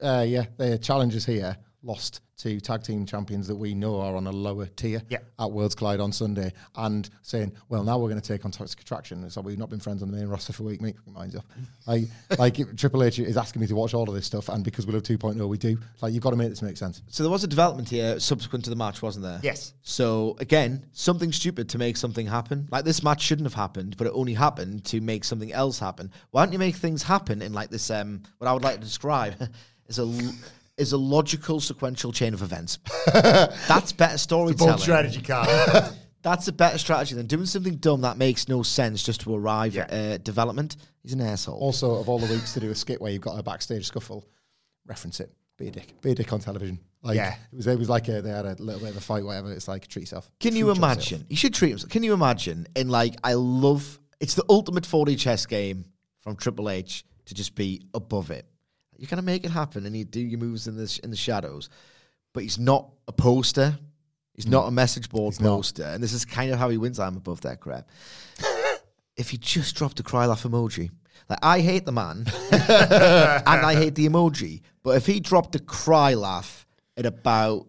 Uh, 0.00 0.24
yeah, 0.26 0.44
the 0.56 0.78
challengers 0.78 1.24
here 1.26 1.56
lost 1.84 2.20
to 2.36 2.58
tag 2.60 2.82
team 2.82 3.06
champions 3.06 3.46
that 3.46 3.54
we 3.54 3.74
know 3.74 4.00
are 4.00 4.16
on 4.16 4.26
a 4.26 4.32
lower 4.32 4.66
tier 4.66 5.00
Yeah. 5.08 5.18
at 5.38 5.52
Worlds 5.52 5.76
Collide 5.76 6.00
on 6.00 6.10
Sunday, 6.10 6.52
and 6.74 7.08
saying, 7.22 7.52
"Well, 7.68 7.84
now 7.84 7.96
we're 7.98 8.08
going 8.08 8.20
to 8.20 8.26
take 8.26 8.44
on 8.44 8.50
Toxic 8.50 8.80
Attraction." 8.80 9.28
So 9.30 9.40
we've 9.40 9.58
not 9.58 9.70
been 9.70 9.78
friends 9.78 10.02
on 10.02 10.10
the 10.10 10.16
main 10.16 10.26
roster 10.26 10.52
for 10.52 10.64
a 10.64 10.66
week. 10.66 10.80
Make 10.80 10.96
minds 11.06 11.36
up. 11.36 11.44
like, 11.86 12.04
like 12.38 12.76
Triple 12.76 13.04
H 13.04 13.20
is 13.20 13.36
asking 13.36 13.60
me 13.60 13.68
to 13.68 13.76
watch 13.76 13.94
all 13.94 14.08
of 14.08 14.14
this 14.14 14.26
stuff, 14.26 14.48
and 14.48 14.64
because 14.64 14.86
we 14.86 14.92
love 14.92 15.02
2.0, 15.04 15.48
we 15.48 15.58
do. 15.58 15.78
Like, 16.02 16.12
you've 16.12 16.22
got 16.24 16.30
to 16.30 16.36
make 16.36 16.48
this 16.48 16.62
make 16.62 16.76
sense. 16.76 17.02
So 17.08 17.22
there 17.22 17.30
was 17.30 17.44
a 17.44 17.48
development 17.48 17.88
here 17.88 18.18
subsequent 18.18 18.64
to 18.64 18.70
the 18.70 18.76
match, 18.76 19.00
wasn't 19.00 19.24
there? 19.24 19.38
Yes. 19.42 19.74
So 19.82 20.36
again, 20.40 20.86
something 20.92 21.30
stupid 21.30 21.68
to 21.68 21.78
make 21.78 21.96
something 21.96 22.26
happen. 22.26 22.66
Like 22.72 22.84
this 22.84 23.02
match 23.04 23.22
shouldn't 23.22 23.46
have 23.46 23.54
happened, 23.54 23.96
but 23.96 24.06
it 24.08 24.12
only 24.14 24.34
happened 24.34 24.84
to 24.86 25.00
make 25.00 25.22
something 25.24 25.52
else 25.52 25.78
happen. 25.78 26.10
Why 26.32 26.44
don't 26.44 26.52
you 26.52 26.58
make 26.58 26.74
things 26.76 27.02
happen 27.04 27.42
in 27.42 27.52
like 27.52 27.70
this? 27.70 27.90
Um, 27.90 28.22
what 28.38 28.48
I 28.48 28.52
would 28.52 28.62
like 28.64 28.76
to 28.76 28.80
describe 28.80 29.34
is 29.86 29.98
a 29.98 30.32
is 30.76 30.92
a 30.92 30.96
logical 30.98 31.60
sequential 31.60 32.12
chain 32.12 32.34
of 32.34 32.42
events. 32.42 32.78
That's 33.12 33.92
better 33.92 34.18
storytelling. 34.18 34.72
Bold 34.72 34.80
strategy, 34.80 35.20
Carl. 35.22 35.46
That's 36.22 36.48
a 36.48 36.52
better 36.52 36.78
strategy 36.78 37.14
than 37.14 37.26
doing 37.26 37.44
something 37.46 37.76
dumb 37.76 38.00
that 38.00 38.16
makes 38.16 38.48
no 38.48 38.62
sense 38.62 39.02
just 39.02 39.20
to 39.22 39.34
arrive 39.34 39.76
at 39.76 39.92
uh, 39.92 40.18
development. 40.18 40.76
He's 41.02 41.12
an 41.12 41.20
asshole. 41.20 41.58
Also, 41.58 41.96
of 41.96 42.08
all 42.08 42.18
the 42.18 42.32
weeks 42.32 42.54
to 42.54 42.60
do 42.60 42.70
a 42.70 42.74
skit 42.74 42.98
where 43.00 43.12
you've 43.12 43.20
got 43.20 43.38
a 43.38 43.42
backstage 43.42 43.86
scuffle, 43.86 44.26
reference 44.86 45.20
it. 45.20 45.30
Be 45.58 45.68
a 45.68 45.70
dick. 45.70 46.00
Be 46.00 46.12
a 46.12 46.14
dick 46.14 46.32
on 46.32 46.40
television. 46.40 46.80
Like, 47.02 47.16
Yeah. 47.16 47.34
it 47.52 47.56
was. 47.56 47.66
It 47.66 47.78
was 47.78 47.90
like 47.90 48.08
a, 48.08 48.22
they 48.22 48.30
had 48.30 48.46
a 48.46 48.54
little 48.58 48.80
bit 48.80 48.90
of 48.90 48.96
a 48.96 49.00
fight, 49.00 49.22
whatever. 49.22 49.52
It's 49.52 49.68
like 49.68 49.86
treat 49.86 50.02
yourself. 50.02 50.30
Can 50.40 50.56
you 50.56 50.64
Treat 50.64 50.76
yourself. 50.76 50.78
imagine? 50.78 51.26
You 51.28 51.36
should 51.36 51.52
treat 51.54 51.68
himself. 51.68 51.90
Can 51.90 52.02
you 52.02 52.14
imagine? 52.14 52.66
In 52.74 52.88
like, 52.88 53.14
I 53.22 53.34
love. 53.34 54.00
It's 54.18 54.34
the 54.34 54.44
ultimate 54.48 54.84
4D 54.84 55.18
chess 55.18 55.44
game 55.44 55.84
from 56.20 56.36
Triple 56.36 56.70
H 56.70 57.04
to 57.26 57.34
just 57.34 57.54
be 57.54 57.82
above 57.92 58.30
it. 58.30 58.46
You 58.98 59.06
kind 59.06 59.18
of 59.18 59.24
make 59.24 59.44
it 59.44 59.50
happen, 59.50 59.86
and 59.86 59.96
you 59.96 60.04
do 60.04 60.20
your 60.20 60.38
moves 60.38 60.66
in 60.66 60.76
the 60.76 60.86
sh- 60.86 61.00
in 61.00 61.10
the 61.10 61.16
shadows. 61.16 61.68
But 62.32 62.42
he's 62.42 62.58
not 62.58 62.90
a 63.06 63.12
poster. 63.12 63.78
He's 64.34 64.48
not 64.48 64.66
a 64.66 64.70
message 64.72 65.08
board 65.08 65.40
not. 65.40 65.56
poster, 65.56 65.84
and 65.84 66.02
this 66.02 66.12
is 66.12 66.24
kind 66.24 66.52
of 66.52 66.58
how 66.58 66.68
he 66.68 66.76
wins. 66.76 66.98
I'm 66.98 67.16
above 67.16 67.42
that 67.42 67.60
crap. 67.60 67.88
if 69.16 69.30
he 69.30 69.38
just 69.38 69.76
dropped 69.76 70.00
a 70.00 70.02
cry 70.02 70.26
laugh 70.26 70.42
emoji, 70.42 70.90
like 71.28 71.38
I 71.42 71.60
hate 71.60 71.86
the 71.86 71.92
man, 71.92 72.26
and 72.50 73.66
I 73.66 73.74
hate 73.74 73.94
the 73.94 74.08
emoji, 74.08 74.62
but 74.82 74.96
if 74.96 75.06
he 75.06 75.20
dropped 75.20 75.54
a 75.54 75.60
cry 75.60 76.14
laugh 76.14 76.66
at 76.96 77.06
about 77.06 77.66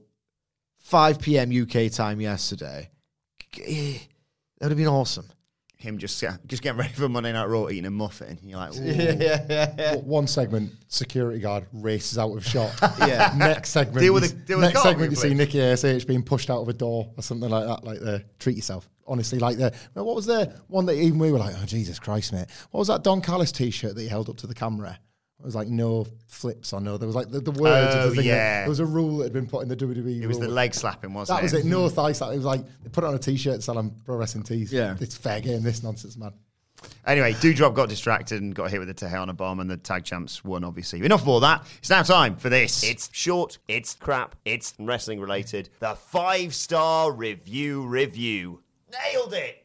5 0.80 1.20
p.m. 1.20 1.52
UK 1.52 1.92
time 1.92 2.20
yesterday, 2.20 2.90
eh, 3.62 3.98
that 4.60 4.66
would 4.66 4.72
have 4.72 4.78
been 4.78 4.88
awesome. 4.88 5.28
Him 5.86 5.98
just 5.98 6.22
yeah, 6.22 6.38
just 6.48 6.62
getting 6.64 6.80
ready 6.80 6.94
for 6.94 7.08
Monday 7.08 7.32
Night 7.32 7.46
Raw, 7.46 7.70
eating 7.70 7.86
a 7.86 7.92
muffin. 7.92 8.40
You're 8.44 8.58
like, 8.58 8.76
Ooh. 8.76 8.94
W- 8.94 10.02
One 10.06 10.28
segment, 10.28 10.72
security 10.88 11.40
guard 11.40 11.68
races 11.74 12.18
out 12.18 12.36
of 12.36 12.46
shot. 12.46 12.74
Yeah. 13.00 13.34
Next 13.38 13.70
segment, 13.70 14.00
Deal 14.00 14.14
with 14.14 14.24
you 14.24 14.30
the- 14.30 14.36
s- 14.36 14.46
deal 14.48 14.58
with 14.58 14.68
the 14.68 14.74
next 14.74 14.84
segment, 14.84 15.10
you 15.12 15.16
see 15.16 15.28
flips. 15.36 15.54
Nikki 15.54 15.62
Ash 15.62 16.06
being 16.06 16.24
pushed 16.24 16.50
out 16.50 16.62
of 16.62 16.68
a 16.70 16.74
door 16.74 17.12
or 17.16 17.24
something 17.24 17.50
like 17.50 17.66
that. 17.68 17.84
Like 17.84 18.00
the 18.00 18.24
treat 18.40 18.56
yourself. 18.56 18.90
Honestly, 19.08 19.38
like 19.38 19.58
the 19.58 19.72
what 19.94 20.16
was 20.16 20.26
the 20.26 20.52
one 20.68 20.88
that 20.88 20.96
even 20.96 21.20
we 21.20 21.32
were 21.32 21.38
like, 21.38 21.54
oh 21.62 21.66
Jesus 21.66 22.00
Christ, 22.00 22.34
mate. 22.34 22.48
What 22.72 22.80
was 22.80 22.88
that 22.88 23.04
Don 23.04 23.22
Callis 23.22 23.52
T-shirt 23.52 23.94
that 23.96 24.02
he 24.02 24.08
held 24.08 24.30
up 24.30 24.38
to 24.38 24.48
the 24.48 24.56
camera? 24.56 25.00
It 25.46 25.50
was 25.50 25.54
like 25.56 25.68
no 25.68 26.08
flips 26.28 26.74
or 26.74 26.82
no. 26.82 26.98
There 26.98 27.06
was 27.06 27.16
like 27.16 27.30
the, 27.30 27.40
the 27.40 27.52
words. 27.52 27.96
Oh, 27.96 28.10
the 28.10 28.16
thing 28.16 28.16
that- 28.16 28.26
yeah. 28.26 28.60
there 28.62 28.70
was 28.70 28.80
a 28.80 28.86
rule 28.86 29.18
that 29.18 29.26
had 29.26 29.34
been 29.34 29.46
put 29.46 29.62
in 29.62 29.70
the 29.70 29.76
WWE. 29.76 30.24
it 30.24 30.26
was 30.28 30.40
the 30.40 30.48
leg 30.48 30.74
slapping, 30.74 31.14
wasn't 31.14 31.38
That 31.38 31.44
was 31.44 31.54
it. 31.54 31.66
No 31.66 31.88
thigh 31.88 32.14
slap. 32.14 32.34
It 32.34 32.38
was 32.38 32.46
like 32.46 32.62
they 32.82 32.90
put 32.90 33.04
it 33.04 33.08
on 33.08 33.14
a 33.14 33.20
T-shirt 33.20 33.62
selling 33.62 33.96
pro 34.06 34.16
wrestling 34.16 34.44
tees. 34.44 34.74
Yeah. 34.74 34.96
it's 35.00 35.16
fair 35.16 35.42
game. 35.42 35.62
This 35.62 35.84
nonsense, 35.84 36.18
man. 36.18 36.34
Anyway, 37.06 37.34
Doudrop 37.34 37.76
got 37.76 37.90
distracted 37.90 38.42
and 38.42 38.56
got 38.56 38.72
hit 38.72 38.80
with 38.80 38.90
a 38.90 38.94
Tejana 38.96 39.38
bomb, 39.38 39.60
and 39.60 39.70
the 39.70 39.78
tag 39.78 40.04
champs 40.04 40.44
won, 40.44 40.64
obviously. 40.64 41.04
Enough 41.06 41.22
of 41.22 41.28
all 41.28 41.40
that. 41.42 41.64
It's 41.78 41.92
now 41.92 42.02
time 42.02 42.38
for 42.38 42.50
this. 42.50 42.84
It's 42.84 43.12
short, 43.14 43.60
it's 43.68 43.94
crap, 43.94 44.36
it's 44.46 44.74
wrestling 44.80 45.20
related. 45.20 45.70
The 45.80 45.94
five 45.96 46.56
star 46.56 47.12
review 47.12 47.86
review. 47.86 48.62
nailed 48.92 49.34
it. 49.34 49.62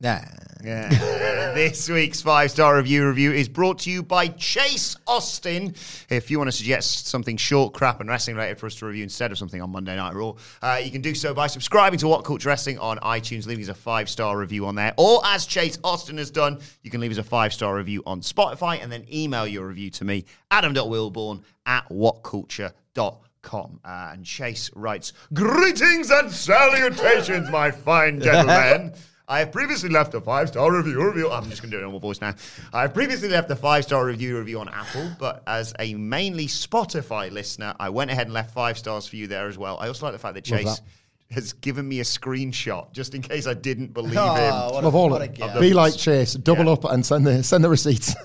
Nah. 0.00 0.20
Yeah. 0.64 0.88
this 1.54 1.88
week's 1.90 2.22
five 2.22 2.50
star 2.50 2.76
review 2.76 3.06
review 3.06 3.32
is 3.32 3.48
brought 3.48 3.78
to 3.80 3.90
you 3.90 4.02
by 4.02 4.28
Chase 4.28 4.96
Austin. 5.06 5.74
If 6.08 6.30
you 6.30 6.38
want 6.38 6.48
to 6.48 6.56
suggest 6.56 7.06
something 7.06 7.36
short, 7.36 7.74
crap, 7.74 8.00
and 8.00 8.08
wrestling 8.08 8.36
related 8.36 8.58
for 8.58 8.66
us 8.66 8.74
to 8.76 8.86
review 8.86 9.02
instead 9.02 9.30
of 9.30 9.36
something 9.36 9.60
on 9.60 9.70
Monday 9.70 9.94
Night 9.94 10.14
Raw, 10.14 10.34
uh, 10.62 10.80
you 10.82 10.90
can 10.90 11.02
do 11.02 11.14
so 11.14 11.34
by 11.34 11.46
subscribing 11.48 11.98
to 11.98 12.08
What 12.08 12.24
Culture 12.24 12.48
Wrestling 12.48 12.78
on 12.78 12.98
iTunes, 12.98 13.46
leaving 13.46 13.62
us 13.64 13.68
a 13.68 13.74
five 13.74 14.08
star 14.08 14.38
review 14.38 14.66
on 14.66 14.74
there. 14.74 14.94
Or 14.96 15.20
as 15.26 15.44
Chase 15.44 15.78
Austin 15.84 16.16
has 16.16 16.30
done, 16.30 16.60
you 16.82 16.90
can 16.90 17.00
leave 17.00 17.12
us 17.12 17.18
a 17.18 17.22
five 17.22 17.52
star 17.52 17.76
review 17.76 18.02
on 18.06 18.20
Spotify 18.22 18.82
and 18.82 18.90
then 18.90 19.04
email 19.12 19.46
your 19.46 19.66
review 19.68 19.90
to 19.90 20.04
me, 20.04 20.24
adam.wilbourn 20.50 21.42
at 21.66 21.86
whatculture.com. 21.90 23.80
Uh, 23.84 24.10
and 24.12 24.24
Chase 24.24 24.70
writes, 24.74 25.12
Greetings 25.34 26.10
and 26.10 26.32
salutations, 26.32 27.50
my 27.50 27.70
fine 27.70 28.18
gentlemen. 28.22 28.94
I 29.26 29.38
have 29.38 29.52
previously 29.52 29.88
left 29.88 30.12
a 30.14 30.20
five 30.20 30.48
star 30.48 30.70
review 30.70 31.02
review. 31.04 31.30
I'm 31.30 31.48
just 31.48 31.62
going 31.62 31.70
to 31.70 31.76
do 31.76 31.78
it 31.78 31.80
in 31.80 31.84
normal 31.84 32.00
voice 32.00 32.20
now. 32.20 32.34
I 32.72 32.82
have 32.82 32.92
previously 32.94 33.28
left 33.30 33.50
a 33.50 33.56
five 33.56 33.84
star 33.84 34.04
review 34.04 34.36
review 34.38 34.60
on 34.60 34.68
Apple, 34.68 35.10
but 35.18 35.42
as 35.46 35.72
a 35.78 35.94
mainly 35.94 36.46
Spotify 36.46 37.30
listener, 37.30 37.74
I 37.80 37.88
went 37.88 38.10
ahead 38.10 38.26
and 38.26 38.34
left 38.34 38.52
five 38.52 38.76
stars 38.76 39.06
for 39.06 39.16
you 39.16 39.26
there 39.26 39.48
as 39.48 39.56
well. 39.56 39.78
I 39.78 39.88
also 39.88 40.04
like 40.06 40.12
the 40.12 40.18
fact 40.18 40.34
that 40.34 40.50
Love 40.50 40.60
Chase 40.60 40.80
that. 40.80 41.34
has 41.34 41.52
given 41.54 41.88
me 41.88 42.00
a 42.00 42.04
screenshot 42.04 42.92
just 42.92 43.14
in 43.14 43.22
case 43.22 43.46
I 43.46 43.54
didn't 43.54 43.94
believe 43.94 44.16
Oh, 44.18 44.34
him. 44.34 44.74
what 44.74 44.84
Love 44.84 44.94
all 44.94 45.08
what 45.10 45.22
of 45.22 45.28
a 45.28 45.32
it. 45.32 45.38
guy. 45.38 45.58
Be 45.60 45.72
like 45.72 45.96
Chase, 45.96 46.34
double 46.34 46.68
up 46.68 46.84
and 46.84 47.04
send 47.04 47.26
the 47.26 47.42
send 47.42 47.64
the 47.64 47.70
receipts. 47.70 48.14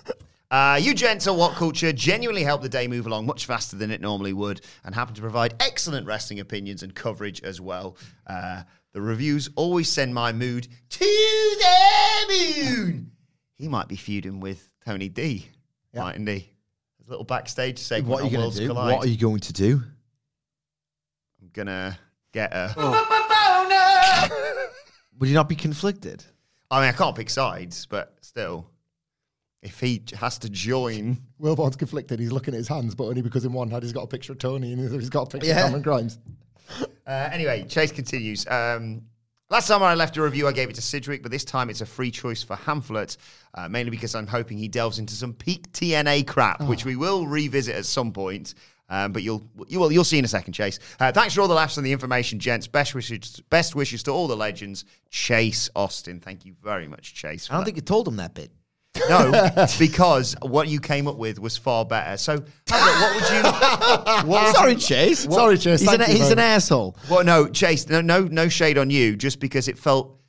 Uh, 0.52 0.80
you 0.82 0.96
gents 0.96 1.28
at 1.28 1.36
What 1.36 1.54
Culture 1.54 1.94
genuinely 1.94 2.42
help 2.44 2.64
the 2.64 2.70
day 2.70 2.88
move 2.88 3.06
along 3.06 3.28
much 3.28 3.46
faster 3.46 3.76
than 3.76 3.92
it 3.92 4.02
normally 4.02 4.34
would 4.34 4.62
and 4.84 4.96
happen 4.96 5.14
to 5.14 5.22
provide 5.22 5.54
excellent 5.60 6.08
wrestling 6.08 6.40
opinions 6.40 6.82
and 6.82 6.96
coverage 6.96 7.40
as 7.44 7.62
well. 7.62 7.96
Uh, 8.26 8.64
the 8.94 9.02
reviews 9.02 9.50
always 9.56 9.90
send 9.90 10.14
my 10.14 10.32
mood 10.32 10.68
to 10.90 11.06
the 11.60 12.26
moon. 12.30 13.12
He 13.56 13.68
might 13.68 13.88
be 13.88 13.96
feuding 13.96 14.40
with 14.40 14.72
Tony 14.86 15.10
D, 15.10 15.48
mightn't 15.94 16.28
he? 16.28 16.52
There's 16.98 17.08
a 17.08 17.10
little 17.12 17.26
backstage 17.26 17.78
segment 17.80 18.10
What 18.12 18.22
are 18.22 18.26
you 18.26 18.32
going 18.32 18.42
Worlds 18.42 18.56
to 18.58 18.62
do? 18.64 18.68
Collide. 18.70 18.96
What 18.96 19.06
are 19.06 19.10
you 19.10 19.18
going 19.18 19.40
to 19.42 19.54
do? 19.54 19.82
I'm 21.42 21.50
gonna 21.54 21.98
get 22.34 22.52
a. 22.54 22.74
Oh. 24.22 24.30
Would 25.20 25.28
you 25.30 25.36
not 25.36 25.50
be 25.50 25.56
conflicted? 25.56 26.24
I 26.72 26.80
mean, 26.82 26.90
I 26.90 26.92
can't 26.94 27.16
pick 27.16 27.30
sides, 27.30 27.86
but 27.86 28.16
still, 28.22 28.70
if 29.62 29.80
he 29.80 30.04
has 30.18 30.38
to 30.40 30.50
join, 30.50 31.18
Wilbourn's 31.40 31.76
conflicted. 31.76 32.20
He's 32.20 32.32
looking 32.32 32.54
at 32.54 32.58
his 32.58 32.68
hands, 32.68 32.96
but 32.96 33.06
only 33.06 33.22
because 33.22 33.44
in 33.44 33.52
one 33.54 33.70
hand 33.70 33.84
he's 33.84 33.92
got 33.92 34.04
a 34.04 34.08
picture 34.08 34.32
of 34.34 34.38
Tony 34.40 34.72
and 34.72 34.80
he's 34.92 35.10
got 35.10 35.28
a 35.28 35.30
picture 35.30 35.48
Yeah. 35.48 35.58
of 35.58 35.64
Cameron 35.66 35.82
Grimes. 35.82 36.20
Uh, 37.08 37.30
anyway, 37.32 37.64
Chase 37.64 37.92
continues. 37.92 38.46
Um, 38.48 39.02
last 39.50 39.68
time 39.68 39.82
I 39.82 39.96
left 39.96 40.16
a 40.18 40.22
review, 40.22 40.48
I 40.48 40.52
gave 40.52 40.70
it 40.70 40.76
to 40.76 40.82
Sidgwick, 40.82 41.24
but 41.24 41.32
this 41.32 41.44
time 41.44 41.70
it's 41.70 41.82
a 41.82 41.86
free 41.86 42.12
choice 42.12 42.44
for 42.44 42.56
Hamflett, 42.56 43.18
uh, 43.56 43.68
mainly 43.68 43.90
because 43.90 44.14
I'm 44.16 44.28
hoping 44.28 44.58
he 44.58 44.68
delves 44.68 45.00
into 45.00 45.14
some 45.16 45.34
peak 45.34 45.72
TNA 45.72 46.28
crap, 46.28 46.62
which 46.62 46.86
we 46.86 46.96
will 46.96 47.26
revisit 47.26 47.76
at 47.76 47.86
some 47.86 48.12
point. 48.12 48.54
Um, 48.92 49.12
but 49.12 49.22
you'll 49.22 49.48
you 49.68 49.80
will 49.80 49.92
you'll 49.92 50.04
see 50.04 50.18
in 50.18 50.26
a 50.26 50.28
second, 50.28 50.54
Chase. 50.54 50.80
Uh, 51.00 51.12
thanks 51.12 51.36
for 51.36 51.42
all 51.42 51.48
the 51.48 51.54
laughs 51.54 51.78
and 51.78 51.86
the 51.86 51.92
information, 51.92 52.40
gents. 52.40 52.66
Best 52.66 52.96
wishes, 52.96 53.40
best 53.52 53.76
wishes 53.76 54.02
to 54.04 54.12
all 54.12 54.28
the 54.28 54.36
legends. 54.36 54.84
Chase 55.12 55.70
Austin, 55.76 56.20
thank 56.20 56.44
you 56.44 56.56
very 56.64 56.88
much, 56.88 57.14
Chase. 57.14 57.50
I 57.50 57.54
don't 57.54 57.62
that. 57.62 57.66
think 57.66 57.78
you 57.78 57.82
told 57.84 58.08
him 58.08 58.16
that 58.16 58.34
bit. 58.34 58.52
No, 59.08 59.50
because 59.80 60.36
what 60.42 60.68
you 60.68 60.80
came 60.80 61.08
up 61.08 61.18
with 61.18 61.40
was 61.40 61.58
far 61.58 61.86
better. 61.86 62.18
So, 62.18 62.40
Hamflett, 62.66 63.02
what 63.02 63.16
would 63.16 63.30
you? 63.30 64.30
What 64.30 64.56
Sorry, 64.56 64.76
Chase. 64.76 65.20
Sorry, 65.24 65.58
Chase. 65.58 65.82
He's, 65.82 65.94
an, 65.94 66.02
he's 66.02 66.32
an 66.32 66.40
asshole. 66.40 66.98
Well, 67.10 67.24
no, 67.24 67.48
Chase. 67.48 67.88
No, 67.88 68.02
no, 68.02 68.24
no 68.24 68.50
shade 68.50 68.78
on 68.78 68.90
you. 68.90 69.16
Just 69.16 69.40
because 69.40 69.68
it 69.68 69.78
felt, 69.78 70.20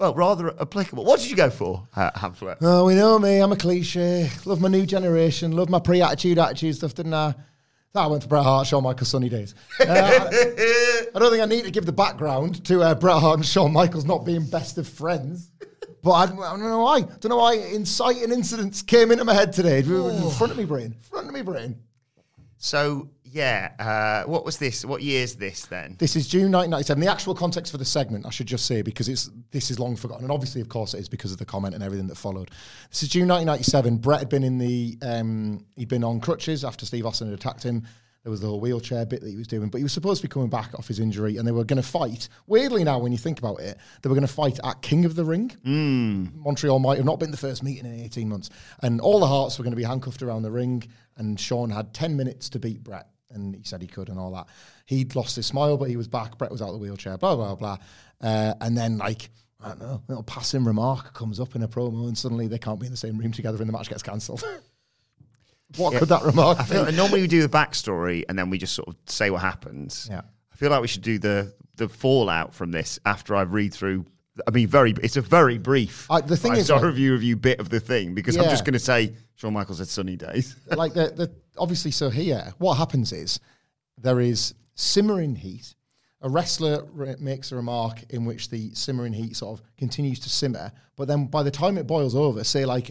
well, 0.00 0.14
rather 0.14 0.60
applicable. 0.60 1.04
What 1.04 1.20
did 1.20 1.30
you 1.30 1.36
go 1.36 1.50
for, 1.50 1.86
uh, 1.94 2.10
Hamflett? 2.12 2.56
Oh, 2.62 2.86
we 2.86 2.94
know 2.94 3.18
me. 3.18 3.38
I'm 3.38 3.52
a 3.52 3.56
cliche. 3.56 4.30
Love 4.44 4.60
my 4.60 4.68
new 4.68 4.86
generation. 4.86 5.52
Love 5.52 5.68
my 5.68 5.78
pre-attitude, 5.78 6.38
attitude 6.38 6.76
stuff, 6.76 6.94
didn't 6.94 7.14
I? 7.14 7.34
That 7.92 8.10
went 8.10 8.24
for 8.24 8.28
Bret 8.28 8.42
Hart, 8.42 8.66
Shawn 8.66 8.82
Michaels, 8.82 9.08
Sunny 9.08 9.28
Days. 9.28 9.54
Uh, 9.80 9.84
I, 9.88 11.06
I 11.14 11.18
don't 11.18 11.30
think 11.30 11.42
I 11.42 11.46
need 11.46 11.64
to 11.64 11.70
give 11.70 11.86
the 11.86 11.92
background 11.92 12.64
to 12.64 12.82
uh, 12.82 12.94
Bret 12.96 13.20
Hart 13.20 13.36
and 13.36 13.46
Shawn 13.46 13.72
Michaels 13.72 14.04
not 14.04 14.24
being 14.24 14.44
best 14.46 14.78
of 14.78 14.88
friends. 14.88 15.52
But 16.04 16.10
I, 16.10 16.22
I 16.24 16.26
don't 16.26 16.60
know 16.60 16.82
why. 16.82 16.96
I 16.96 17.00
Don't 17.00 17.30
know 17.30 17.38
why 17.38 17.54
inciting 17.54 18.30
incidents 18.30 18.82
came 18.82 19.10
into 19.10 19.24
my 19.24 19.32
head 19.32 19.54
today. 19.54 19.78
In 19.78 20.30
front 20.32 20.52
of 20.52 20.58
me 20.58 20.66
brain. 20.66 20.94
Front 21.00 21.28
of 21.28 21.32
me 21.34 21.40
brain. 21.40 21.76
So, 22.58 23.08
yeah, 23.24 23.72
uh, 23.78 24.28
what 24.28 24.44
was 24.44 24.58
this? 24.58 24.84
What 24.84 25.02
year 25.02 25.22
is 25.22 25.36
this 25.36 25.64
then? 25.64 25.96
This 25.98 26.14
is 26.14 26.28
June 26.28 26.52
1997. 26.52 27.00
The 27.00 27.10
actual 27.10 27.34
context 27.34 27.72
for 27.72 27.78
the 27.78 27.86
segment, 27.86 28.26
I 28.26 28.30
should 28.30 28.46
just 28.46 28.66
say, 28.66 28.82
because 28.82 29.08
it's 29.08 29.30
this 29.50 29.70
is 29.70 29.80
long 29.80 29.96
forgotten, 29.96 30.24
and 30.24 30.30
obviously, 30.32 30.60
of 30.60 30.68
course, 30.68 30.92
it 30.92 31.00
is 31.00 31.08
because 31.08 31.32
of 31.32 31.38
the 31.38 31.46
comment 31.46 31.74
and 31.74 31.82
everything 31.82 32.06
that 32.08 32.16
followed. 32.16 32.50
This 32.90 33.02
is 33.02 33.08
June 33.08 33.26
1997. 33.28 33.96
Bret 33.96 34.18
had 34.18 34.28
been 34.28 34.44
in 34.44 34.58
the 34.58 34.98
um, 35.00 35.64
he'd 35.74 35.88
been 35.88 36.04
on 36.04 36.20
crutches 36.20 36.64
after 36.64 36.84
Steve 36.84 37.06
Austin 37.06 37.30
had 37.30 37.38
attacked 37.38 37.62
him. 37.62 37.82
There 38.24 38.30
was 38.30 38.40
the 38.40 38.46
whole 38.46 38.58
wheelchair 38.58 39.04
bit 39.04 39.20
that 39.20 39.28
he 39.28 39.36
was 39.36 39.46
doing, 39.46 39.68
but 39.68 39.76
he 39.78 39.84
was 39.84 39.92
supposed 39.92 40.22
to 40.22 40.26
be 40.28 40.32
coming 40.32 40.48
back 40.48 40.74
off 40.78 40.88
his 40.88 40.98
injury, 40.98 41.36
and 41.36 41.46
they 41.46 41.52
were 41.52 41.62
going 41.62 41.80
to 41.80 41.86
fight. 41.86 42.30
Weirdly, 42.46 42.82
now 42.82 42.98
when 42.98 43.12
you 43.12 43.18
think 43.18 43.38
about 43.38 43.60
it, 43.60 43.76
they 44.00 44.08
were 44.08 44.14
going 44.14 44.26
to 44.26 44.32
fight 44.32 44.58
at 44.64 44.80
King 44.80 45.04
of 45.04 45.14
the 45.14 45.26
Ring. 45.26 45.52
Montreal 46.42 46.78
might 46.78 46.96
have 46.96 47.04
not 47.04 47.20
been 47.20 47.30
the 47.30 47.36
first 47.36 47.62
meeting 47.62 47.84
in 47.84 48.00
18 48.00 48.26
months, 48.26 48.48
and 48.80 48.98
all 49.00 49.20
the 49.20 49.26
Hearts 49.26 49.58
were 49.58 49.62
going 49.62 49.72
to 49.72 49.76
be 49.76 49.84
handcuffed 49.84 50.22
around 50.22 50.40
the 50.42 50.50
ring, 50.50 50.84
and 51.18 51.38
Shawn 51.38 51.68
had 51.68 51.92
10 51.92 52.16
minutes 52.16 52.48
to 52.50 52.58
beat 52.58 52.82
Bret, 52.82 53.08
and 53.30 53.54
he 53.54 53.62
said 53.62 53.82
he 53.82 53.88
could 53.88 54.08
and 54.08 54.18
all 54.18 54.32
that. 54.32 54.46
He'd 54.86 55.14
lost 55.14 55.36
his 55.36 55.44
smile, 55.44 55.76
but 55.76 55.90
he 55.90 55.98
was 55.98 56.08
back. 56.08 56.38
Bret 56.38 56.50
was 56.50 56.62
out 56.62 56.68
of 56.68 56.74
the 56.74 56.80
wheelchair, 56.80 57.18
blah, 57.18 57.36
blah, 57.36 57.54
blah. 57.54 57.76
Uh, 58.22 58.54
and 58.62 58.74
then, 58.74 58.96
like, 58.96 59.28
I 59.62 59.68
don't 59.68 59.80
know, 59.80 59.86
a 59.86 60.02
little 60.08 60.22
passing 60.22 60.64
remark 60.64 61.12
comes 61.12 61.40
up 61.40 61.54
in 61.54 61.62
a 61.62 61.68
promo, 61.68 62.08
and 62.08 62.16
suddenly 62.16 62.46
they 62.48 62.58
can't 62.58 62.80
be 62.80 62.86
in 62.86 62.92
the 62.92 62.96
same 62.96 63.18
room 63.18 63.32
together, 63.32 63.58
and 63.58 63.68
the 63.68 63.72
match 63.72 63.90
gets 63.90 64.02
cancelled. 64.02 64.42
what 65.76 65.94
could 65.98 66.08
that 66.08 66.22
remark 66.22 66.58
I 66.58 66.62
be? 66.64 66.68
feel 66.70 66.82
like 66.84 66.94
normally 66.94 67.20
we 67.22 67.26
do 67.26 67.42
the 67.42 67.48
backstory 67.48 68.24
and 68.28 68.38
then 68.38 68.50
we 68.50 68.58
just 68.58 68.74
sort 68.74 68.88
of 68.88 68.96
say 69.06 69.30
what 69.30 69.40
happens. 69.40 70.08
Yeah. 70.10 70.22
I 70.52 70.56
feel 70.56 70.70
like 70.70 70.80
we 70.80 70.88
should 70.88 71.02
do 71.02 71.18
the 71.18 71.54
the 71.76 71.88
fallout 71.88 72.54
from 72.54 72.70
this 72.70 72.98
after 73.04 73.34
I 73.34 73.42
read 73.42 73.74
through. 73.74 74.06
I 74.46 74.50
mean, 74.50 74.66
very. 74.68 74.94
It's 75.02 75.16
a 75.16 75.20
very 75.20 75.58
brief. 75.58 76.08
Uh, 76.10 76.20
the 76.20 76.36
thing 76.36 76.54
is, 76.54 76.70
like- 76.70 76.82
review 76.82 77.12
review 77.12 77.36
bit 77.36 77.60
of 77.60 77.68
the 77.68 77.80
thing 77.80 78.14
because 78.14 78.36
I'm 78.36 78.44
just 78.50 78.64
going 78.64 78.74
to 78.74 78.78
say 78.80 79.14
Shawn 79.36 79.52
Michaels 79.52 79.78
had 79.78 79.88
sunny 79.88 80.16
days. 80.16 80.56
like 80.76 80.94
the, 80.94 81.12
the 81.14 81.34
obviously 81.56 81.90
so 81.90 82.10
here 82.10 82.52
what 82.58 82.74
happens 82.74 83.12
is 83.12 83.38
there 83.98 84.20
is 84.20 84.54
simmering 84.74 85.36
heat 85.36 85.74
a 86.20 86.28
wrestler 86.28 86.84
re- 86.92 87.14
makes 87.20 87.52
a 87.52 87.56
remark 87.56 88.02
in 88.10 88.24
which 88.24 88.50
the 88.50 88.74
simmering 88.74 89.12
heat 89.12 89.36
sort 89.36 89.58
of 89.60 89.66
continues 89.76 90.18
to 90.18 90.28
simmer 90.28 90.72
but 90.96 91.06
then 91.06 91.26
by 91.26 91.42
the 91.44 91.50
time 91.50 91.78
it 91.78 91.86
boils 91.86 92.16
over 92.16 92.42
say 92.42 92.64
like 92.64 92.90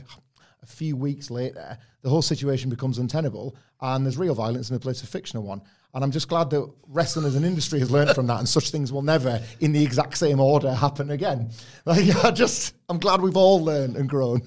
a 0.64 0.66
few 0.66 0.96
weeks 0.96 1.30
later 1.30 1.78
the 2.02 2.10
whole 2.10 2.22
situation 2.22 2.70
becomes 2.70 2.98
untenable 2.98 3.56
and 3.82 4.06
there's 4.06 4.18
real 4.18 4.36
violence 4.36 4.70
in 4.70 4.74
the 4.74 4.80
place 4.80 5.04
of 5.04 5.10
fictional 5.10 5.44
one 5.44 5.62
and 5.94 6.04
I'm 6.04 6.12
just 6.12 6.28
glad 6.28 6.50
that 6.50 6.68
wrestling 6.88 7.26
as 7.26 7.36
an 7.36 7.44
industry 7.44 7.80
has 7.80 7.92
learned 7.92 8.16
from 8.16 8.26
that, 8.28 8.40
and 8.40 8.50
such 8.50 8.72
things 8.72 8.92
will 8.92 9.04
never, 9.04 9.42
in 9.60 9.74
the 9.74 9.84
exact 9.84 10.18
same 10.18 10.40
order, 10.40 10.74
happen 10.74 11.12
again. 11.12 11.52
Like, 11.86 12.16
I 12.24 12.32
just, 12.32 12.76
I'm 12.88 12.98
glad 12.98 13.22
we've 13.22 13.36
all 13.36 13.64
learned 13.64 13.98
and 13.98 14.08
grown. 14.08 14.42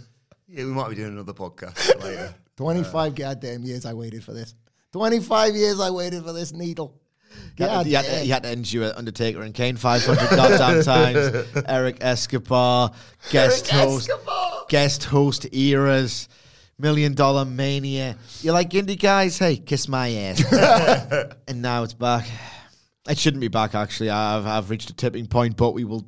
Yeah, 0.48 0.64
we 0.64 0.70
might 0.70 0.88
be 0.88 0.94
doing 0.94 1.12
another 1.12 1.34
podcast 1.34 2.02
later. 2.02 2.34
25 2.56 2.94
uh, 2.94 3.08
goddamn 3.10 3.62
years 3.62 3.84
I 3.84 3.92
waited 3.92 4.24
for 4.24 4.32
this. 4.32 4.54
25 4.92 5.54
years 5.54 5.78
I 5.78 5.90
waited 5.90 6.24
for 6.24 6.32
this 6.32 6.52
needle. 6.52 6.98
To, 7.58 7.64
you, 7.84 7.96
had 7.96 8.26
you 8.26 8.32
had 8.32 8.42
to 8.44 8.52
endure 8.52 8.92
Undertaker 8.96 9.42
and 9.42 9.52
Kane 9.52 9.76
500 9.76 10.30
goddamn 10.34 10.82
times. 10.82 11.46
Eric 11.68 11.98
Escobar, 12.00 12.92
guest 13.30 13.68
host, 13.68 14.10
guest 14.68 15.04
host 15.04 15.46
eras, 15.54 16.28
million 16.78 17.14
dollar 17.14 17.44
mania. 17.44 18.16
You 18.42 18.52
like 18.52 18.70
indie 18.70 19.00
guys? 19.00 19.38
Hey, 19.38 19.56
kiss 19.56 19.88
my 19.88 20.12
ass. 20.12 20.44
and 21.48 21.62
now 21.62 21.82
it's 21.82 21.94
back. 21.94 22.26
It 23.08 23.18
shouldn't 23.18 23.40
be 23.40 23.48
back 23.48 23.74
actually. 23.74 24.10
I've 24.10 24.46
I've 24.46 24.70
reached 24.70 24.90
a 24.90 24.94
tipping 24.94 25.26
point, 25.26 25.56
but 25.56 25.72
we 25.72 25.84
will 25.84 26.06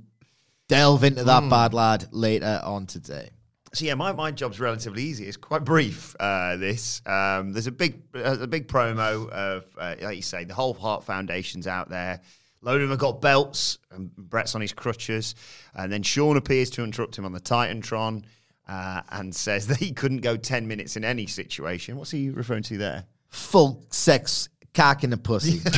delve 0.68 1.04
into 1.04 1.24
that 1.24 1.48
bad 1.48 1.74
lad 1.74 2.08
later 2.12 2.60
on 2.64 2.86
today. 2.86 3.30
So 3.74 3.84
yeah, 3.84 3.94
my, 3.94 4.12
my 4.12 4.30
job's 4.30 4.58
relatively 4.60 5.02
easy. 5.02 5.26
It's 5.26 5.36
quite 5.36 5.62
brief. 5.62 6.16
Uh, 6.18 6.56
this 6.56 7.02
um, 7.06 7.52
there's 7.52 7.66
a 7.66 7.72
big 7.72 8.02
uh, 8.14 8.38
a 8.40 8.46
big 8.46 8.66
promo 8.68 9.28
of 9.28 9.64
uh, 9.78 9.94
like 10.00 10.16
you 10.16 10.22
say 10.22 10.44
the 10.44 10.54
whole 10.54 10.74
Heart 10.74 11.04
Foundation's 11.04 11.66
out 11.66 11.88
there. 11.90 12.20
Load 12.60 12.76
of 12.76 12.80
them 12.80 12.90
have 12.90 12.98
got 12.98 13.20
belts, 13.20 13.78
and 13.92 14.14
Bret's 14.16 14.56
on 14.56 14.60
his 14.60 14.72
crutches, 14.72 15.36
and 15.74 15.92
then 15.92 16.02
Shawn 16.02 16.36
appears 16.36 16.70
to 16.70 16.82
interrupt 16.82 17.16
him 17.16 17.24
on 17.24 17.32
the 17.32 17.40
Titantron 17.40 18.24
uh, 18.68 19.02
and 19.10 19.34
says 19.34 19.66
that 19.68 19.78
he 19.78 19.92
couldn't 19.92 20.20
go 20.20 20.36
ten 20.36 20.66
minutes 20.68 20.96
in 20.96 21.04
any 21.04 21.26
situation. 21.26 21.96
What's 21.96 22.10
he 22.10 22.30
referring 22.30 22.62
to 22.64 22.78
there? 22.78 23.04
Full 23.28 23.84
sex 23.90 24.48
cock 24.74 25.04
in 25.04 25.10
the 25.10 25.16
pussy. 25.16 25.60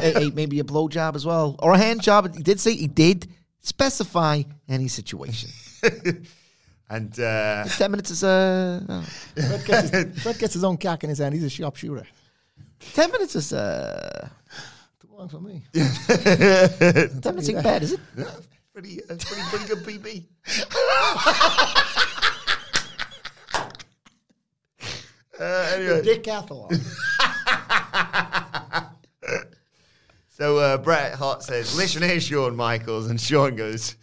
Hey, 0.00 0.12
hey, 0.12 0.30
maybe 0.34 0.60
a 0.60 0.64
blowjob 0.64 1.14
as 1.16 1.24
well. 1.26 1.56
Or 1.58 1.72
a 1.72 1.78
hand 1.78 2.02
job. 2.02 2.34
He 2.36 2.42
did 2.42 2.60
say 2.60 2.74
he 2.74 2.86
did 2.86 3.28
specify 3.60 4.42
any 4.68 4.88
situation. 4.88 5.50
And 6.92 7.18
uh, 7.20 7.66
Ten 7.66 7.92
minutes 7.92 8.10
is 8.10 8.24
uh, 8.24 8.80
oh. 8.88 9.02
Fred, 9.36 9.64
gets 9.64 9.90
his, 9.90 10.22
Fred 10.24 10.38
gets 10.40 10.54
his 10.54 10.64
own 10.64 10.76
cock 10.76 11.04
in 11.04 11.08
his 11.10 11.20
hand. 11.20 11.34
He's 11.34 11.44
a 11.44 11.48
sharpshooter. 11.48 12.04
ten 12.94 13.12
minutes 13.12 13.36
is 13.36 13.52
uh, 13.52 14.28
Too 15.00 15.08
long 15.16 15.28
for 15.28 15.38
me. 15.40 15.62
ten 15.72 17.20
minutes 17.22 17.48
ain't 17.48 17.62
bad, 17.62 17.84
is 17.84 17.92
it? 17.92 18.00
Pretty, 18.72 19.02
uh, 19.04 19.16
pretty, 19.16 19.42
pretty 19.48 19.66
good 19.66 19.84
PB. 19.84 20.26
uh, 25.40 25.72
anyway. 25.74 26.02
Decathlon. 26.02 26.80
So 30.40 30.56
uh, 30.56 30.78
Bret 30.78 31.16
Hart 31.16 31.42
says, 31.42 31.76
"Listen 31.76 32.02
here, 32.02 32.18
Shawn 32.18 32.56
Michaels," 32.56 33.10
and 33.10 33.20
Shawn 33.20 33.56
goes, 33.56 33.96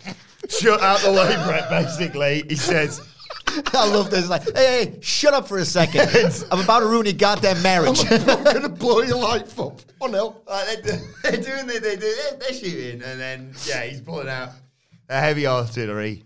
"Shut 0.47 0.79
out 0.81 0.99
the 0.99 1.11
way, 1.11 1.35
Bret." 1.47 1.67
Basically, 1.67 2.43
he 2.47 2.55
says, 2.55 3.01
I 3.73 3.89
love 3.89 4.11
this. 4.11 4.29
Like, 4.29 4.43
hey, 4.55 4.85
hey, 4.85 4.97
shut 5.01 5.33
up 5.33 5.47
for 5.47 5.57
a 5.57 5.65
second. 5.65 6.45
I'm 6.51 6.59
about 6.59 6.79
to 6.79 6.85
ruin 6.85 7.05
your 7.05 7.13
goddamn 7.13 7.61
marriage. 7.61 7.99
I'm 8.11 8.43
going 8.43 8.61
to 8.61 8.69
blow 8.69 9.01
your 9.01 9.17
life 9.17 9.59
up. 9.59 9.79
Oh, 10.01 10.07
no. 10.07 10.41
like, 10.47 10.83
they're, 10.83 11.01
they're 11.23 11.41
doing 11.41 11.67
the, 11.67 11.79
they 11.79 11.95
do, 11.95 12.13
they're, 12.15 12.39
they're 12.39 12.53
shooting, 12.53 13.01
and 13.01 13.19
then 13.19 13.53
yeah, 13.65 13.83
he's 13.83 14.01
pulling 14.01 14.29
out 14.29 14.49
a 15.09 15.19
heavy 15.19 15.47
artillery. 15.47 16.23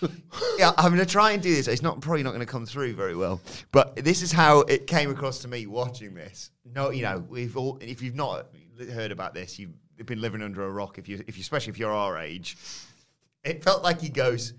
yeah, 0.58 0.72
I'm 0.78 0.94
going 0.94 1.04
to 1.04 1.10
try 1.10 1.32
and 1.32 1.42
do 1.42 1.54
this. 1.54 1.68
It's 1.68 1.82
not 1.82 2.00
probably 2.00 2.22
not 2.22 2.30
going 2.30 2.40
to 2.40 2.46
come 2.46 2.64
through 2.64 2.94
very 2.94 3.14
well, 3.14 3.40
but 3.72 3.96
this 3.96 4.22
is 4.22 4.32
how 4.32 4.60
it 4.60 4.86
came 4.86 5.10
across 5.10 5.40
to 5.40 5.48
me 5.48 5.66
watching 5.66 6.14
this. 6.14 6.50
No, 6.64 6.90
you 6.90 7.02
know, 7.02 7.24
we've 7.28 7.56
all 7.56 7.78
if 7.80 8.00
you've 8.00 8.14
not 8.14 8.46
heard 8.92 9.12
about 9.12 9.34
this, 9.34 9.58
you've 9.58 9.74
been 10.06 10.20
living 10.20 10.42
under 10.42 10.64
a 10.64 10.70
rock. 10.70 10.98
If 10.98 11.08
you, 11.08 11.22
if 11.26 11.36
you, 11.36 11.42
especially 11.42 11.72
if 11.72 11.78
you're 11.78 11.92
our 11.92 12.18
age, 12.18 12.56
it 13.44 13.62
felt 13.62 13.82
like 13.82 14.00
he 14.00 14.08
goes. 14.08 14.54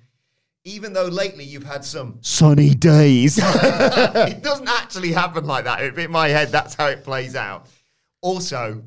Even 0.63 0.93
though 0.93 1.07
lately 1.07 1.43
you've 1.43 1.63
had 1.63 1.83
some 1.83 2.19
sunny 2.21 2.75
days, 2.75 3.37
it 3.43 4.43
doesn't 4.43 4.69
actually 4.69 5.11
happen 5.11 5.45
like 5.45 5.65
that. 5.65 5.97
In 5.97 6.11
my 6.11 6.27
head, 6.27 6.49
that's 6.49 6.75
how 6.75 6.87
it 6.87 7.03
plays 7.03 7.35
out. 7.35 7.67
Also, 8.21 8.83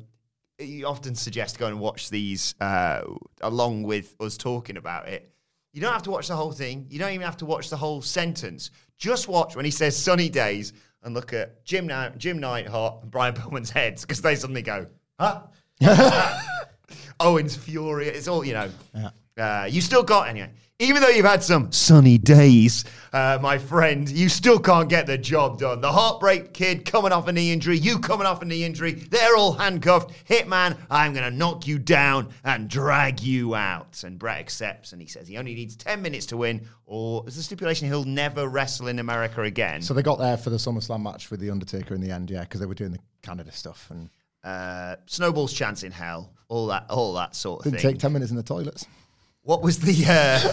you 0.59 0.87
often 0.87 1.15
suggest 1.15 1.59
going 1.59 1.73
and 1.73 1.81
watch 1.81 2.09
these 2.09 2.55
uh, 2.61 3.01
along 3.41 3.83
with 3.83 4.15
us 4.19 4.37
talking 4.37 4.77
about 4.77 5.09
it. 5.09 5.29
You 5.73 5.81
don't 5.81 5.91
have 5.91 6.03
to 6.03 6.11
watch 6.11 6.29
the 6.29 6.35
whole 6.35 6.53
thing. 6.53 6.87
You 6.89 6.99
don't 6.99 7.11
even 7.11 7.25
have 7.25 7.37
to 7.37 7.45
watch 7.45 7.69
the 7.69 7.75
whole 7.75 8.01
sentence. 8.01 8.71
Just 8.97 9.27
watch 9.27 9.57
when 9.57 9.65
he 9.65 9.71
says 9.71 9.97
sunny 9.97 10.29
days 10.29 10.71
and 11.03 11.13
look 11.13 11.33
at 11.33 11.65
Jim, 11.65 11.85
Night, 11.87 12.17
Jim 12.17 12.39
Neidhart 12.39 13.03
and 13.03 13.11
Brian 13.11 13.33
Pillman's 13.35 13.69
heads 13.69 14.03
because 14.03 14.21
they 14.21 14.35
suddenly 14.35 14.61
go, 14.61 14.87
huh? 15.19 15.41
Owen's 17.19 17.57
furious. 17.57 18.17
It's 18.17 18.27
all, 18.29 18.45
you 18.45 18.53
know. 18.53 18.69
Uh, 19.37 19.67
you 19.69 19.81
still 19.81 20.03
got, 20.03 20.29
anyway, 20.29 20.49
even 20.79 21.01
though 21.01 21.09
you've 21.09 21.25
had 21.25 21.41
some 21.41 21.71
sunny 21.71 22.17
days, 22.17 22.83
uh, 23.13 23.39
my 23.41 23.57
friend, 23.57 24.09
you 24.09 24.27
still 24.27 24.59
can't 24.59 24.89
get 24.89 25.07
the 25.07 25.17
job 25.17 25.59
done. 25.59 25.79
The 25.79 25.91
Heartbreak 25.91 26.53
Kid 26.53 26.83
coming 26.83 27.13
off 27.13 27.29
a 27.29 27.31
knee 27.31 27.53
injury, 27.53 27.77
you 27.77 27.99
coming 27.99 28.27
off 28.27 28.41
a 28.41 28.45
knee 28.45 28.65
injury, 28.65 28.91
they're 28.91 29.37
all 29.37 29.53
handcuffed. 29.53 30.11
Hitman, 30.27 30.77
I'm 30.89 31.13
going 31.13 31.29
to 31.29 31.35
knock 31.35 31.65
you 31.65 31.79
down 31.79 32.33
and 32.43 32.69
drag 32.69 33.21
you 33.21 33.55
out. 33.55 34.03
And 34.03 34.19
Bret 34.19 34.39
accepts 34.39 34.91
and 34.91 35.01
he 35.01 35.07
says 35.07 35.29
he 35.29 35.37
only 35.37 35.55
needs 35.55 35.77
10 35.77 36.01
minutes 36.01 36.25
to 36.27 36.37
win, 36.37 36.67
or 36.85 37.23
is 37.25 37.37
the 37.37 37.43
stipulation 37.43 37.87
he'll 37.87 38.03
never 38.03 38.49
wrestle 38.49 38.87
in 38.87 38.99
America 38.99 39.43
again. 39.43 39.81
So 39.81 39.93
they 39.93 40.01
got 40.01 40.19
there 40.19 40.35
for 40.35 40.49
the 40.49 40.57
SummerSlam 40.57 41.01
match 41.01 41.31
with 41.31 41.39
The 41.39 41.51
Undertaker 41.51 41.93
in 41.95 42.01
the 42.01 42.11
end, 42.11 42.29
yeah, 42.29 42.41
because 42.41 42.59
they 42.59 42.65
were 42.67 42.73
doing 42.73 42.91
the 42.91 42.99
Canada 43.21 43.51
stuff 43.53 43.87
and 43.91 44.09
uh, 44.43 44.97
Snowball's 45.05 45.53
chance 45.53 45.83
in 45.83 45.93
hell, 45.93 46.33
all 46.49 46.67
that, 46.67 46.85
all 46.89 47.13
that 47.13 47.33
sort 47.33 47.59
of 47.59 47.63
thing. 47.63 47.71
didn't 47.71 47.81
thing. 47.81 47.91
take 47.93 48.01
10 48.01 48.11
minutes 48.13 48.31
in 48.31 48.37
the 48.37 48.43
toilets. 48.43 48.85
What 49.45 49.61
was 49.61 49.79
the 49.79 50.05
uh, 50.07 50.39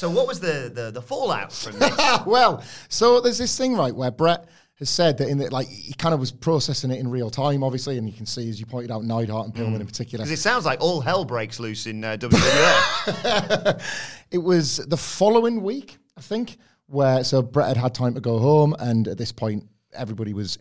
So 0.00 0.08
what 0.08 0.26
was 0.26 0.40
the 0.40 0.72
the, 0.74 0.90
the 0.90 1.02
fallout 1.02 1.52
from 1.52 1.78
this? 1.78 1.94
well, 2.26 2.64
so 2.88 3.20
there's 3.20 3.36
this 3.36 3.56
thing, 3.56 3.76
right, 3.76 3.94
where 3.94 4.10
Bret 4.10 4.48
has 4.78 4.88
said 4.88 5.18
that 5.18 5.28
in 5.28 5.36
the, 5.36 5.50
like 5.50 5.68
he 5.68 5.92
kind 5.92 6.14
of 6.14 6.20
was 6.20 6.32
processing 6.32 6.90
it 6.90 6.98
in 6.98 7.10
real 7.10 7.28
time, 7.28 7.62
obviously, 7.62 7.98
and 7.98 8.08
you 8.08 8.16
can 8.16 8.24
see, 8.24 8.48
as 8.48 8.58
you 8.58 8.64
pointed 8.64 8.90
out, 8.90 9.04
Neidhart 9.04 9.44
and 9.44 9.54
Pillman 9.54 9.80
in 9.80 9.86
particular. 9.86 10.24
Because 10.24 10.38
it 10.38 10.42
sounds 10.42 10.64
like 10.64 10.80
all 10.80 11.02
hell 11.02 11.26
breaks 11.26 11.60
loose 11.60 11.86
in 11.86 12.02
uh, 12.02 12.16
WWF. 12.18 13.82
It 14.30 14.38
was 14.38 14.76
the 14.76 14.96
following 14.96 15.60
week, 15.60 15.98
I 16.16 16.22
think, 16.22 16.56
where 16.86 17.24
so 17.24 17.42
Bret 17.42 17.68
had 17.68 17.76
had 17.76 17.94
time 17.94 18.14
to 18.14 18.20
go 18.20 18.38
home, 18.38 18.74
and 18.78 19.06
at 19.06 19.18
this 19.18 19.32
point, 19.32 19.66
everybody 19.92 20.32
was 20.32 20.56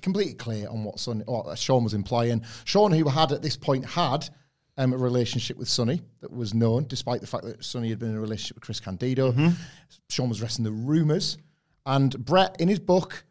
completely 0.00 0.34
clear 0.34 0.68
on 0.68 0.84
what 0.84 1.00
Son, 1.00 1.24
Shawn 1.56 1.82
was 1.82 1.94
implying. 1.94 2.44
Shawn, 2.66 2.92
who 2.92 3.08
had 3.08 3.32
at 3.32 3.42
this 3.42 3.56
point 3.56 3.84
had 3.84 4.28
um, 4.78 4.92
a 4.92 4.96
relationship 4.96 5.56
with 5.56 5.68
Sunny 5.68 6.02
that 6.20 6.32
was 6.32 6.54
known, 6.54 6.86
despite 6.88 7.20
the 7.20 7.26
fact 7.26 7.44
that 7.44 7.64
Sunny 7.64 7.90
had 7.90 7.98
been 7.98 8.10
in 8.10 8.16
a 8.16 8.20
relationship 8.20 8.56
with 8.56 8.64
Chris 8.64 8.80
Candido. 8.80 9.32
Shawn 10.08 10.28
was 10.28 10.40
resting 10.42 10.64
the 10.64 10.72
rumours, 10.72 11.38
and 11.86 12.24
Bret, 12.24 12.56
in 12.60 12.68
his 12.68 12.78
book, 12.78 13.24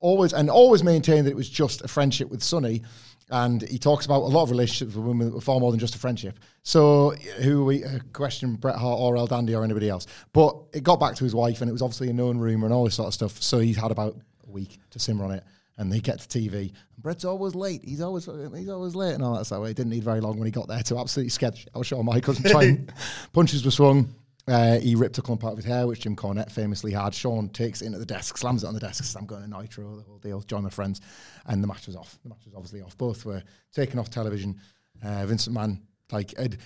always 0.00 0.32
and 0.34 0.50
always 0.50 0.82
maintained 0.84 1.26
that 1.26 1.30
it 1.30 1.36
was 1.36 1.48
just 1.48 1.82
a 1.82 1.88
friendship 1.88 2.28
with 2.28 2.42
Sunny. 2.42 2.82
And 3.30 3.62
he 3.62 3.78
talks 3.78 4.04
about 4.04 4.22
a 4.22 4.26
lot 4.26 4.42
of 4.42 4.50
relationships 4.50 4.94
with 4.94 5.06
women 5.06 5.28
that 5.28 5.34
were 5.34 5.40
far 5.40 5.58
more 5.58 5.70
than 5.70 5.80
just 5.80 5.94
a 5.94 5.98
friendship. 5.98 6.38
So, 6.64 7.12
who 7.40 7.64
we 7.64 7.82
uh, 7.82 8.00
question 8.12 8.56
Bret 8.56 8.76
Hart 8.76 8.98
or 9.00 9.16
El 9.16 9.26
Dandy 9.26 9.54
or 9.54 9.64
anybody 9.64 9.88
else? 9.88 10.06
But 10.34 10.54
it 10.74 10.82
got 10.82 11.00
back 11.00 11.14
to 11.14 11.24
his 11.24 11.34
wife, 11.34 11.62
and 11.62 11.68
it 11.70 11.72
was 11.72 11.80
obviously 11.80 12.10
a 12.10 12.12
known 12.12 12.36
rumor 12.36 12.66
and 12.66 12.74
all 12.74 12.84
this 12.84 12.96
sort 12.96 13.08
of 13.08 13.14
stuff. 13.14 13.40
So 13.42 13.58
he's 13.58 13.76
had 13.76 13.90
about 13.90 14.16
a 14.46 14.50
week 14.50 14.78
to 14.90 14.98
simmer 14.98 15.24
on 15.24 15.30
it, 15.30 15.44
and 15.78 15.92
they 15.92 16.00
get 16.00 16.20
to 16.20 16.38
TV. 16.38 16.72
Bret's 16.98 17.24
always 17.24 17.54
late. 17.54 17.82
He's 17.84 18.00
always 18.00 18.28
he's 18.54 18.68
always 18.68 18.94
late, 18.94 19.14
and 19.14 19.24
all 19.24 19.36
that 19.36 19.44
stuff. 19.44 19.66
He 19.66 19.74
didn't 19.74 19.90
need 19.90 20.04
very 20.04 20.20
long 20.20 20.38
when 20.38 20.46
he 20.46 20.52
got 20.52 20.68
there 20.68 20.82
to 20.82 20.98
absolutely 20.98 21.30
sketch. 21.30 21.66
I 21.74 21.78
was 21.78 21.86
Shawn 21.86 22.04
Michaels 22.04 22.38
and 22.38 22.50
try 22.50 22.64
and 22.64 22.92
punches 23.32 23.64
were 23.64 23.70
swung. 23.70 24.14
Uh, 24.48 24.78
he 24.80 24.96
ripped 24.96 25.18
a 25.18 25.22
clump 25.22 25.44
out 25.44 25.52
of 25.52 25.58
his 25.58 25.64
hair, 25.64 25.86
which 25.86 26.00
Jim 26.00 26.16
Cornette 26.16 26.50
famously 26.50 26.92
had. 26.92 27.14
Shawn 27.14 27.48
takes 27.48 27.80
it 27.80 27.86
into 27.86 27.98
the 27.98 28.06
desk, 28.06 28.36
slams 28.36 28.64
it 28.64 28.66
on 28.66 28.74
the 28.74 28.80
desk, 28.80 29.04
says, 29.04 29.14
I'm 29.14 29.24
going 29.24 29.42
to 29.42 29.48
Nitro, 29.48 29.96
the 29.96 30.02
whole 30.02 30.18
deal, 30.18 30.40
join 30.40 30.64
my 30.64 30.70
friends. 30.70 31.00
And 31.46 31.62
the 31.62 31.68
match 31.68 31.86
was 31.86 31.94
off. 31.94 32.18
The 32.24 32.28
match 32.28 32.44
was 32.44 32.54
obviously 32.54 32.82
off. 32.82 32.98
Both 32.98 33.24
were 33.24 33.42
taken 33.72 34.00
off 34.00 34.10
television. 34.10 34.60
Uh, 35.02 35.26
Vince 35.26 35.46
McMahon, 35.46 35.80
like, 36.10 36.36
had, 36.36 36.58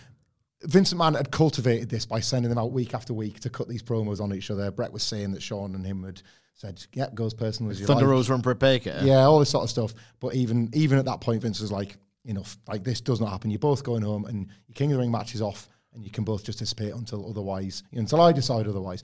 Vince 0.62 0.92
McMahon 0.92 1.16
had 1.16 1.30
cultivated 1.30 1.88
this 1.88 2.06
by 2.06 2.20
sending 2.20 2.48
them 2.48 2.58
out 2.58 2.72
week 2.72 2.94
after 2.94 3.12
week 3.12 3.40
to 3.40 3.50
cut 3.50 3.68
these 3.68 3.82
promos 3.82 4.20
on 4.20 4.34
each 4.34 4.50
other. 4.50 4.70
Bret 4.70 4.92
was 4.92 5.02
saying 5.02 5.32
that 5.32 5.42
Shawn 5.42 5.74
and 5.74 5.84
him 5.86 6.02
had 6.02 6.22
said, 6.54 6.82
yep, 6.94 7.14
goes 7.14 7.34
personal 7.34 7.70
as 7.70 7.78
you 7.80 7.86
Thunder. 7.86 8.06
Rose 8.06 8.30
run 8.30 8.40
Britt 8.40 8.58
Baker. 8.58 8.98
Yeah, 9.02 9.24
all 9.24 9.38
this 9.38 9.50
sort 9.50 9.64
of 9.64 9.70
stuff. 9.70 9.92
But 10.20 10.34
even 10.34 10.70
even 10.72 10.98
at 10.98 11.04
that 11.04 11.20
point, 11.20 11.42
Vince 11.42 11.60
was 11.60 11.70
like, 11.70 11.96
enough. 12.24 12.56
Like 12.66 12.82
this 12.84 13.00
does 13.00 13.20
not 13.20 13.30
happen. 13.30 13.50
You're 13.50 13.58
both 13.58 13.84
going 13.84 14.02
home, 14.02 14.24
and 14.24 14.48
your 14.66 14.74
King 14.74 14.90
of 14.92 14.96
the 14.96 15.02
Ring 15.02 15.10
match 15.10 15.34
is 15.34 15.42
off, 15.42 15.68
and 15.94 16.02
you 16.02 16.10
can 16.10 16.24
both 16.24 16.44
just 16.44 16.58
dissipate 16.58 16.94
until 16.94 17.28
otherwise, 17.28 17.82
until 17.92 18.20
I 18.20 18.32
decide 18.32 18.66
otherwise. 18.66 19.02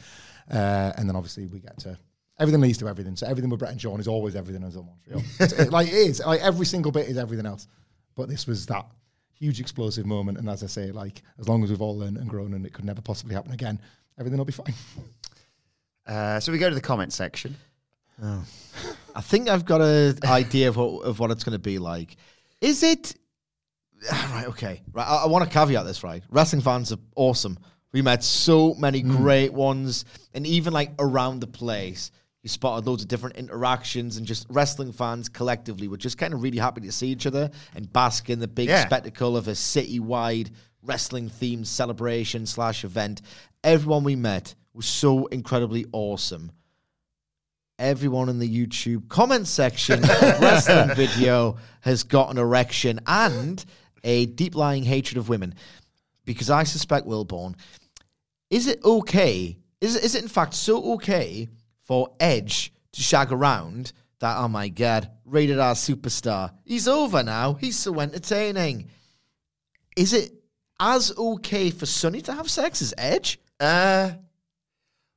Uh, 0.50 0.92
and 0.96 1.08
then 1.08 1.14
obviously 1.16 1.46
we 1.46 1.60
get 1.60 1.78
to 1.80 1.98
everything 2.40 2.60
leads 2.62 2.78
to 2.78 2.88
everything. 2.88 3.14
So 3.14 3.26
everything 3.26 3.50
with 3.50 3.60
Bret 3.60 3.70
and 3.70 3.80
Shawn 3.80 4.00
is 4.00 4.08
always 4.08 4.34
everything 4.34 4.64
as 4.64 4.74
a 4.76 4.82
Montreal. 4.82 5.22
It- 5.38 5.70
like 5.70 5.88
it 5.88 5.94
is. 5.94 6.20
Like 6.24 6.40
every 6.40 6.66
single 6.66 6.90
bit 6.90 7.08
is 7.08 7.16
everything 7.18 7.46
else. 7.46 7.68
But 8.16 8.28
this 8.28 8.46
was 8.46 8.66
that 8.66 8.86
huge 9.42 9.58
explosive 9.58 10.06
moment. 10.06 10.38
And 10.38 10.48
as 10.48 10.62
I 10.62 10.68
say, 10.68 10.92
like 10.92 11.20
as 11.40 11.48
long 11.48 11.64
as 11.64 11.70
we've 11.70 11.82
all 11.82 11.98
learned 11.98 12.16
and 12.16 12.28
grown, 12.28 12.54
and 12.54 12.64
it 12.64 12.72
could 12.72 12.84
never 12.84 13.02
possibly 13.02 13.34
happen 13.34 13.52
again, 13.52 13.80
everything 14.18 14.38
will 14.38 14.44
be 14.44 14.52
fine. 14.52 14.74
uh, 16.06 16.38
so 16.38 16.52
we 16.52 16.58
go 16.58 16.68
to 16.68 16.74
the 16.74 16.80
comment 16.80 17.12
section. 17.12 17.56
I 18.22 19.20
think 19.20 19.48
I've 19.48 19.64
got 19.64 19.80
an 19.80 20.16
idea 20.24 20.68
of 20.68 20.76
what 20.76 21.02
of 21.02 21.18
what 21.18 21.32
it's 21.32 21.42
going 21.42 21.54
to 21.54 21.58
be 21.58 21.78
like. 21.78 22.16
Is 22.60 22.84
it 22.84 23.14
right? 24.12 24.46
Okay, 24.46 24.80
right. 24.92 25.06
I, 25.06 25.24
I 25.24 25.26
want 25.26 25.44
to 25.44 25.50
caveat 25.50 25.84
this. 25.86 26.04
Right, 26.04 26.22
wrestling 26.30 26.62
fans 26.62 26.92
are 26.92 26.98
awesome. 27.16 27.58
We 27.92 28.00
met 28.00 28.22
so 28.22 28.74
many 28.74 29.02
great 29.02 29.52
ones, 29.52 30.04
and 30.34 30.46
even 30.46 30.72
like 30.72 30.92
around 30.98 31.40
the 31.40 31.46
place, 31.48 32.12
you 32.42 32.48
spotted 32.48 32.86
loads 32.86 33.02
of 33.02 33.08
different 33.08 33.36
interactions, 33.36 34.16
and 34.16 34.26
just 34.26 34.46
wrestling 34.50 34.92
fans 34.92 35.28
collectively 35.28 35.88
were 35.88 35.96
just 35.96 36.18
kind 36.18 36.34
of 36.34 36.42
really 36.42 36.58
happy 36.58 36.80
to 36.80 36.92
see 36.92 37.08
each 37.08 37.26
other 37.26 37.50
and 37.74 37.92
bask 37.92 38.30
in 38.30 38.40
the 38.40 38.48
big 38.48 38.68
Yeah. 38.68 38.84
spectacle 38.84 39.36
of 39.36 39.46
a 39.48 39.54
city-wide 39.54 40.50
wrestling 40.82 41.30
themed 41.30 41.66
celebration 41.66 42.44
slash 42.46 42.84
event. 42.84 43.22
Everyone 43.62 44.02
we 44.02 44.16
met 44.16 44.54
was 44.74 44.86
so 44.86 45.26
incredibly 45.26 45.86
awesome 45.92 46.52
everyone 47.78 48.28
in 48.28 48.38
the 48.38 48.48
YouTube 48.66 49.08
comment 49.08 49.46
section 49.48 50.04
of 50.04 50.10
wrestling 50.40 50.94
video 50.94 51.56
has 51.80 52.04
got 52.04 52.30
an 52.30 52.38
erection 52.38 53.00
and 53.08 53.64
a 54.04 54.26
deep 54.26 54.54
lying 54.54 54.84
hatred 54.84 55.18
of 55.18 55.28
women. 55.28 55.52
Because 56.24 56.48
I 56.48 56.62
suspect 56.62 57.06
Wilbourn, 57.08 57.56
is 58.50 58.68
it 58.68 58.84
okay? 58.84 59.58
Is 59.80 59.96
is 59.96 60.14
it 60.14 60.22
in 60.22 60.28
fact 60.28 60.54
so 60.54 60.92
okay 60.94 61.48
for 61.92 62.08
Edge 62.18 62.72
to 62.92 63.02
shag 63.02 63.30
around 63.30 63.92
that, 64.20 64.38
oh 64.38 64.48
my 64.48 64.70
god, 64.70 65.10
rated 65.26 65.58
R 65.58 65.74
superstar? 65.74 66.50
He's 66.64 66.88
over 66.88 67.22
now. 67.22 67.52
He's 67.52 67.78
so 67.78 68.00
entertaining. 68.00 68.88
Is 69.94 70.14
it 70.14 70.32
as 70.80 71.12
okay 71.18 71.68
for 71.68 71.84
Sunny 71.84 72.22
to 72.22 72.32
have 72.32 72.48
sex 72.48 72.80
as 72.80 72.94
Edge? 72.96 73.38
Uh, 73.60 74.12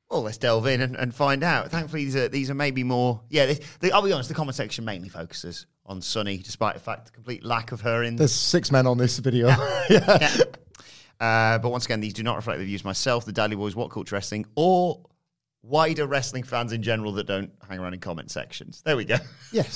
well, 0.10 0.24
let's 0.24 0.38
delve 0.38 0.68
in 0.68 0.82
and, 0.82 0.98
and 0.98 1.16
find 1.16 1.46
out. 1.46 1.72
Thankfully, 1.72 2.04
these 2.04 2.18
are, 2.18 2.28
these 2.28 2.50
are 2.50 2.56
maybe 2.56 2.84
more. 2.84 3.22
Yeah, 3.30 3.46
they, 3.46 3.60
they, 3.80 3.92
I'll 3.92 4.02
be 4.02 4.12
honest. 4.12 4.28
The 4.28 4.36
comment 4.36 4.56
section 4.56 4.84
mainly 4.84 5.08
focuses 5.08 5.68
on 5.86 6.02
Sunny, 6.02 6.40
despite 6.40 6.74
the 6.74 6.82
fact 6.82 7.06
the 7.06 7.14
complete 7.14 7.46
lack 7.46 7.72
of 7.72 7.80
her 7.80 8.04
in. 8.04 8.18
There's 8.18 8.36
six 8.36 8.70
men 8.70 8.86
on 8.86 8.98
this 8.98 9.18
video. 9.20 9.48
Yeah. 9.90 10.28
Uh, 11.18 11.58
but 11.60 11.70
once 11.70 11.86
again, 11.86 12.02
these 12.02 12.12
do 12.12 12.24
not 12.24 12.36
reflect 12.36 12.60
the 12.60 12.66
views 12.66 12.84
myself, 12.84 13.24
the 13.24 13.32
Dudley 13.32 13.56
Boyz, 13.56 13.74
What 13.74 13.90
Culture 13.90 14.16
Wrestling, 14.16 14.46
or 14.56 15.00
wider 15.68 16.06
wrestling 16.06 16.44
fans 16.44 16.72
in 16.72 16.84
general 16.84 17.12
that 17.14 17.26
don't 17.26 17.52
hang 17.68 17.80
around 17.80 17.94
in 17.94 18.00
comment 18.00 18.32
sections. 18.32 18.82
There 18.86 18.96
we 18.96 19.06
go. 19.06 19.18
Yes. 19.52 19.76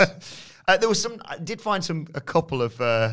uh, 0.68 0.78
there 0.78 0.90
was 0.90 1.02
some. 1.02 1.22
I 1.26 1.38
did 1.38 1.62
find 1.62 1.84
some 1.84 2.08
a 2.16 2.22
couple 2.22 2.62
of 2.62 2.80
uh, 2.80 3.12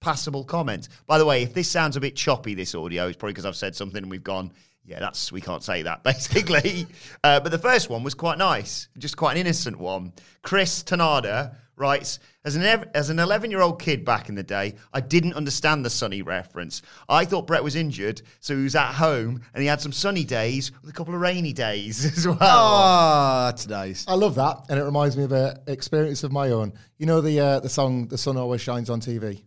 passable 0.00 0.44
comments. 0.44 0.88
By 1.06 1.18
the 1.18 1.24
way, 1.24 1.42
if 1.42 1.54
this 1.54 1.68
sounds 1.68 1.96
a 1.96 2.00
bit 2.00 2.16
choppy, 2.16 2.54
this 2.54 2.74
audio, 2.74 3.06
it's 3.08 3.16
probably 3.16 3.32
because 3.32 3.46
I've 3.46 3.56
said 3.56 3.74
something 3.74 4.02
and 4.02 4.10
we've 4.10 4.24
gone. 4.24 4.52
Yeah, 4.84 4.98
that's 4.98 5.30
we 5.30 5.40
can't 5.40 5.62
say 5.62 5.82
that 5.82 6.02
basically. 6.04 6.86
uh, 7.22 7.40
but 7.40 7.52
the 7.52 7.58
first 7.58 7.88
one 7.88 8.02
was 8.02 8.14
quite 8.14 8.38
nice, 8.38 8.88
just 8.98 9.16
quite 9.16 9.32
an 9.32 9.38
innocent 9.38 9.78
one. 9.78 10.12
Chris 10.42 10.82
Tanada 10.82 11.56
writes, 11.76 12.18
as 12.44 12.56
an 12.56 12.62
ev- 12.62 12.88
as 12.94 13.08
an 13.10 13.18
11 13.18 13.50
year 13.50 13.60
old 13.60 13.80
kid 13.80 14.04
back 14.04 14.28
in 14.28 14.34
the 14.34 14.42
day, 14.42 14.74
I 14.92 15.00
didn't 15.00 15.34
understand 15.34 15.84
the 15.84 15.90
sunny 15.90 16.22
reference. 16.22 16.82
I 17.08 17.24
thought 17.24 17.46
Bret 17.46 17.64
was 17.64 17.76
injured, 17.76 18.22
so 18.40 18.56
he 18.56 18.62
was 18.64 18.74
at 18.74 18.92
home 18.94 19.42
and 19.54 19.62
he 19.62 19.68
had 19.68 19.80
some 19.80 19.92
sunny 19.92 20.24
days 20.24 20.70
with 20.82 20.90
a 20.90 20.92
couple 20.92 21.14
of 21.14 21.20
rainy 21.20 21.52
days 21.52 22.04
as 22.18 22.26
well. 22.26 22.38
Oh, 22.40 23.46
that's 23.46 23.66
nice. 23.68 24.04
I 24.08 24.14
love 24.14 24.34
that, 24.36 24.64
and 24.68 24.78
it 24.78 24.82
reminds 24.84 25.16
me 25.16 25.24
of 25.24 25.32
an 25.32 25.58
experience 25.66 26.24
of 26.24 26.32
my 26.32 26.50
own. 26.50 26.72
You 26.98 27.06
know 27.06 27.20
the 27.20 27.40
uh, 27.40 27.60
the 27.60 27.68
song 27.68 28.08
"The 28.08 28.18
Sun 28.18 28.36
Always 28.36 28.60
Shines 28.60 28.90
on 28.90 29.00
TV." 29.00 29.42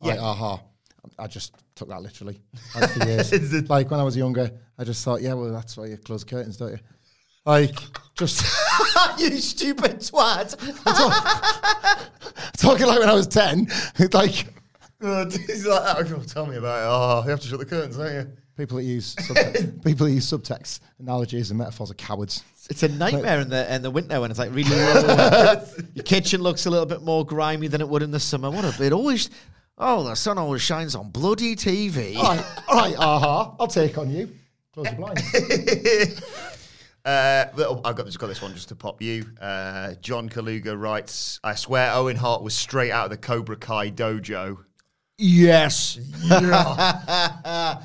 Like, 0.00 0.14
Yeah. 0.16 0.20
aha. 0.22 0.60
I 1.18 1.26
just 1.26 1.54
took 1.74 1.88
that 1.88 2.02
literally 2.02 2.38
like, 2.74 3.68
like 3.68 3.90
when 3.90 3.98
I 3.98 4.02
was 4.02 4.16
younger, 4.16 4.50
I 4.78 4.84
just 4.84 5.02
thought, 5.04 5.22
yeah, 5.22 5.32
well, 5.32 5.50
that's 5.50 5.76
why 5.76 5.86
you 5.86 5.96
close 5.96 6.22
the 6.22 6.30
curtains, 6.30 6.56
don't 6.58 6.72
you? 6.72 6.78
Like, 7.48 7.80
just 8.14 8.44
you 9.18 9.30
stupid 9.38 10.00
twat. 10.00 10.54
talking 12.58 12.86
like 12.86 12.98
when 12.98 13.08
I 13.08 13.14
was 13.14 13.26
ten. 13.26 13.68
like 14.12 14.48
oh, 15.00 15.24
God, 15.24 15.32
he's 15.46 15.66
like, 15.66 16.12
oh, 16.12 16.22
tell 16.24 16.44
me 16.44 16.56
about 16.56 16.82
it. 16.82 16.88
Oh, 16.90 17.22
you 17.24 17.30
have 17.30 17.40
to 17.40 17.48
shut 17.48 17.58
the 17.58 17.64
curtains, 17.64 17.96
don't 17.96 18.12
you? 18.12 18.30
people 18.58 18.76
that 18.76 18.82
use 18.82 19.14
subtext, 19.14 19.82
people 19.82 20.06
that 20.06 20.12
use 20.12 20.30
subtext 20.30 20.80
analogies 20.98 21.50
and 21.50 21.56
metaphors 21.56 21.90
are 21.90 21.94
cowards. 21.94 22.44
It's 22.68 22.82
a 22.82 22.88
nightmare 22.88 23.40
in 23.40 23.48
the 23.48 23.74
in 23.74 23.80
the 23.80 23.90
winter 23.90 24.20
when 24.20 24.30
it's 24.30 24.38
like 24.38 24.54
really 24.54 24.68
low. 24.68 25.64
Your 25.94 26.04
kitchen 26.04 26.42
looks 26.42 26.66
a 26.66 26.70
little 26.70 26.84
bit 26.84 27.00
more 27.00 27.24
grimy 27.24 27.68
than 27.68 27.80
it 27.80 27.88
would 27.88 28.02
in 28.02 28.10
the 28.10 28.20
summer. 28.20 28.50
What 28.50 28.66
a 28.66 28.84
it 28.84 28.92
always. 28.92 29.30
Oh, 29.78 30.04
the 30.04 30.16
sun 30.16 30.36
always 30.36 30.60
shines 30.60 30.94
on 30.94 31.08
bloody 31.08 31.56
TV. 31.56 32.16
All 32.16 32.24
right, 32.24 32.44
all 32.68 32.76
right, 32.76 32.96
aha. 32.98 33.56
I'll 33.58 33.68
take 33.68 33.96
on 33.96 34.10
you. 34.10 34.28
Close 34.74 34.90
the 34.90 34.96
blinds. 34.96 36.47
Uh, 37.08 37.80
I've 37.86 37.96
got, 37.96 38.04
just 38.04 38.18
got 38.18 38.26
this 38.26 38.42
one 38.42 38.52
just 38.52 38.68
to 38.68 38.76
pop 38.76 39.00
you. 39.00 39.24
Uh, 39.40 39.94
John 40.02 40.28
Kaluga 40.28 40.78
writes, 40.78 41.40
I 41.42 41.54
swear 41.54 41.90
Owen 41.94 42.16
Hart 42.16 42.42
was 42.42 42.54
straight 42.54 42.90
out 42.90 43.06
of 43.06 43.10
the 43.10 43.16
Cobra 43.16 43.56
Kai 43.56 43.90
dojo. 43.90 44.58
Yes. 45.16 45.98
yeah. 46.28 47.80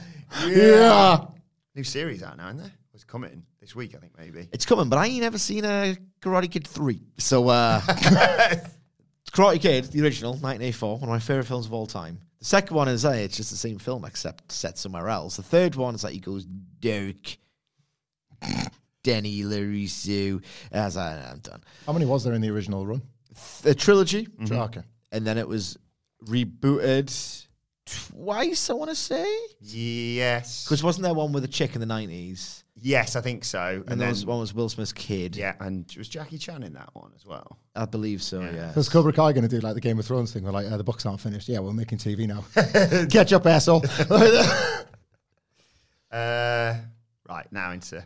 New 1.73 1.85
series 1.85 2.21
out 2.21 2.35
now, 2.35 2.47
isn't 2.47 2.57
there? 2.57 2.73
It's 2.93 3.05
coming 3.05 3.43
this 3.61 3.73
week, 3.73 3.95
I 3.95 3.99
think, 3.99 4.11
maybe. 4.17 4.49
It's 4.51 4.65
coming, 4.65 4.89
but 4.89 4.97
I 4.97 5.05
ain't 5.07 5.21
never 5.21 5.37
seen 5.37 5.63
a 5.63 5.95
Karate 6.21 6.51
Kid 6.51 6.67
3. 6.67 6.99
So, 7.17 7.47
uh, 7.47 7.79
Karate 9.31 9.61
Kid, 9.61 9.85
the 9.85 10.01
original, 10.03 10.31
1984, 10.33 10.95
one 10.95 11.03
of 11.03 11.07
my 11.07 11.19
favorite 11.19 11.45
films 11.45 11.65
of 11.65 11.71
all 11.71 11.87
time. 11.87 12.19
The 12.39 12.45
second 12.45 12.75
one 12.75 12.89
is, 12.89 13.05
uh, 13.05 13.11
it's 13.11 13.37
just 13.37 13.51
the 13.51 13.55
same 13.55 13.79
film 13.79 14.03
except 14.03 14.51
set 14.51 14.77
somewhere 14.77 15.07
else. 15.07 15.37
The 15.37 15.43
third 15.43 15.75
one 15.75 15.95
is 15.95 16.01
that 16.01 16.11
he 16.11 16.19
goes, 16.19 16.43
Derek, 16.43 17.37
Denny 19.03 19.41
LaRusso. 19.43 20.41
As 20.71 20.97
I, 20.97 21.29
I'm 21.31 21.39
done. 21.39 21.61
How 21.85 21.93
many 21.93 22.05
was 22.05 22.23
there 22.23 22.33
in 22.33 22.41
the 22.41 22.49
original 22.49 22.85
run? 22.85 23.01
The 23.63 23.73
trilogy, 23.75 24.27
Okay. 24.51 24.81
and 25.11 25.25
then 25.25 25.37
it 25.37 25.47
was 25.47 25.77
rebooted 26.25 27.45
twice, 27.85 28.69
I 28.69 28.73
want 28.73 28.89
to 28.91 28.95
say. 28.95 29.25
Yes. 29.59 30.63
Because 30.65 30.83
wasn't 30.83 31.03
there 31.03 31.13
one 31.13 31.31
with 31.33 31.43
a 31.43 31.47
chick 31.47 31.73
in 31.75 31.81
the 31.81 31.87
90s? 31.87 32.63
Yes, 32.75 33.15
I 33.15 33.21
think 33.21 33.43
so. 33.43 33.59
And, 33.59 33.77
And 33.77 33.87
there 33.89 33.97
then, 34.07 34.09
was 34.09 34.25
one 34.25 34.39
was 34.39 34.53
Will 34.53 34.69
Smith's 34.69 34.93
kid. 34.93 35.35
yeah, 35.35 35.53
and 35.59 35.85
it 35.89 35.97
was 35.97 36.09
Jackie 36.09 36.37
Chan 36.37 36.63
in 36.63 36.73
that 36.73 36.89
one 36.93 37.11
as 37.15 37.25
well? 37.25 37.57
I 37.75 37.85
believe 37.85 38.21
so, 38.21 38.41
yeah. 38.41 38.71
Is 38.77 38.87
Cobra 38.89 39.13
Kai 39.13 39.31
going 39.33 39.43
to 39.43 39.47
do 39.47 39.59
like 39.59 39.73
the 39.75 39.81
Game 39.81 39.97
of 39.99 40.05
Thrones 40.05 40.31
thing 40.31 40.43
where 40.43 40.53
like 40.53 40.71
uh, 40.71 40.77
the 40.77 40.83
books 40.83 41.05
aren't 41.05 41.19
finished? 41.21 41.49
Yeah, 41.49 41.59
we're 41.59 41.73
making 41.73 41.97
TV 41.99 42.27
now. 42.27 42.43
Catch 43.09 43.33
up, 43.33 43.45
asshole. 43.47 43.83
Uh, 46.11 46.75
right, 47.27 47.47
now 47.51 47.71
into 47.71 48.03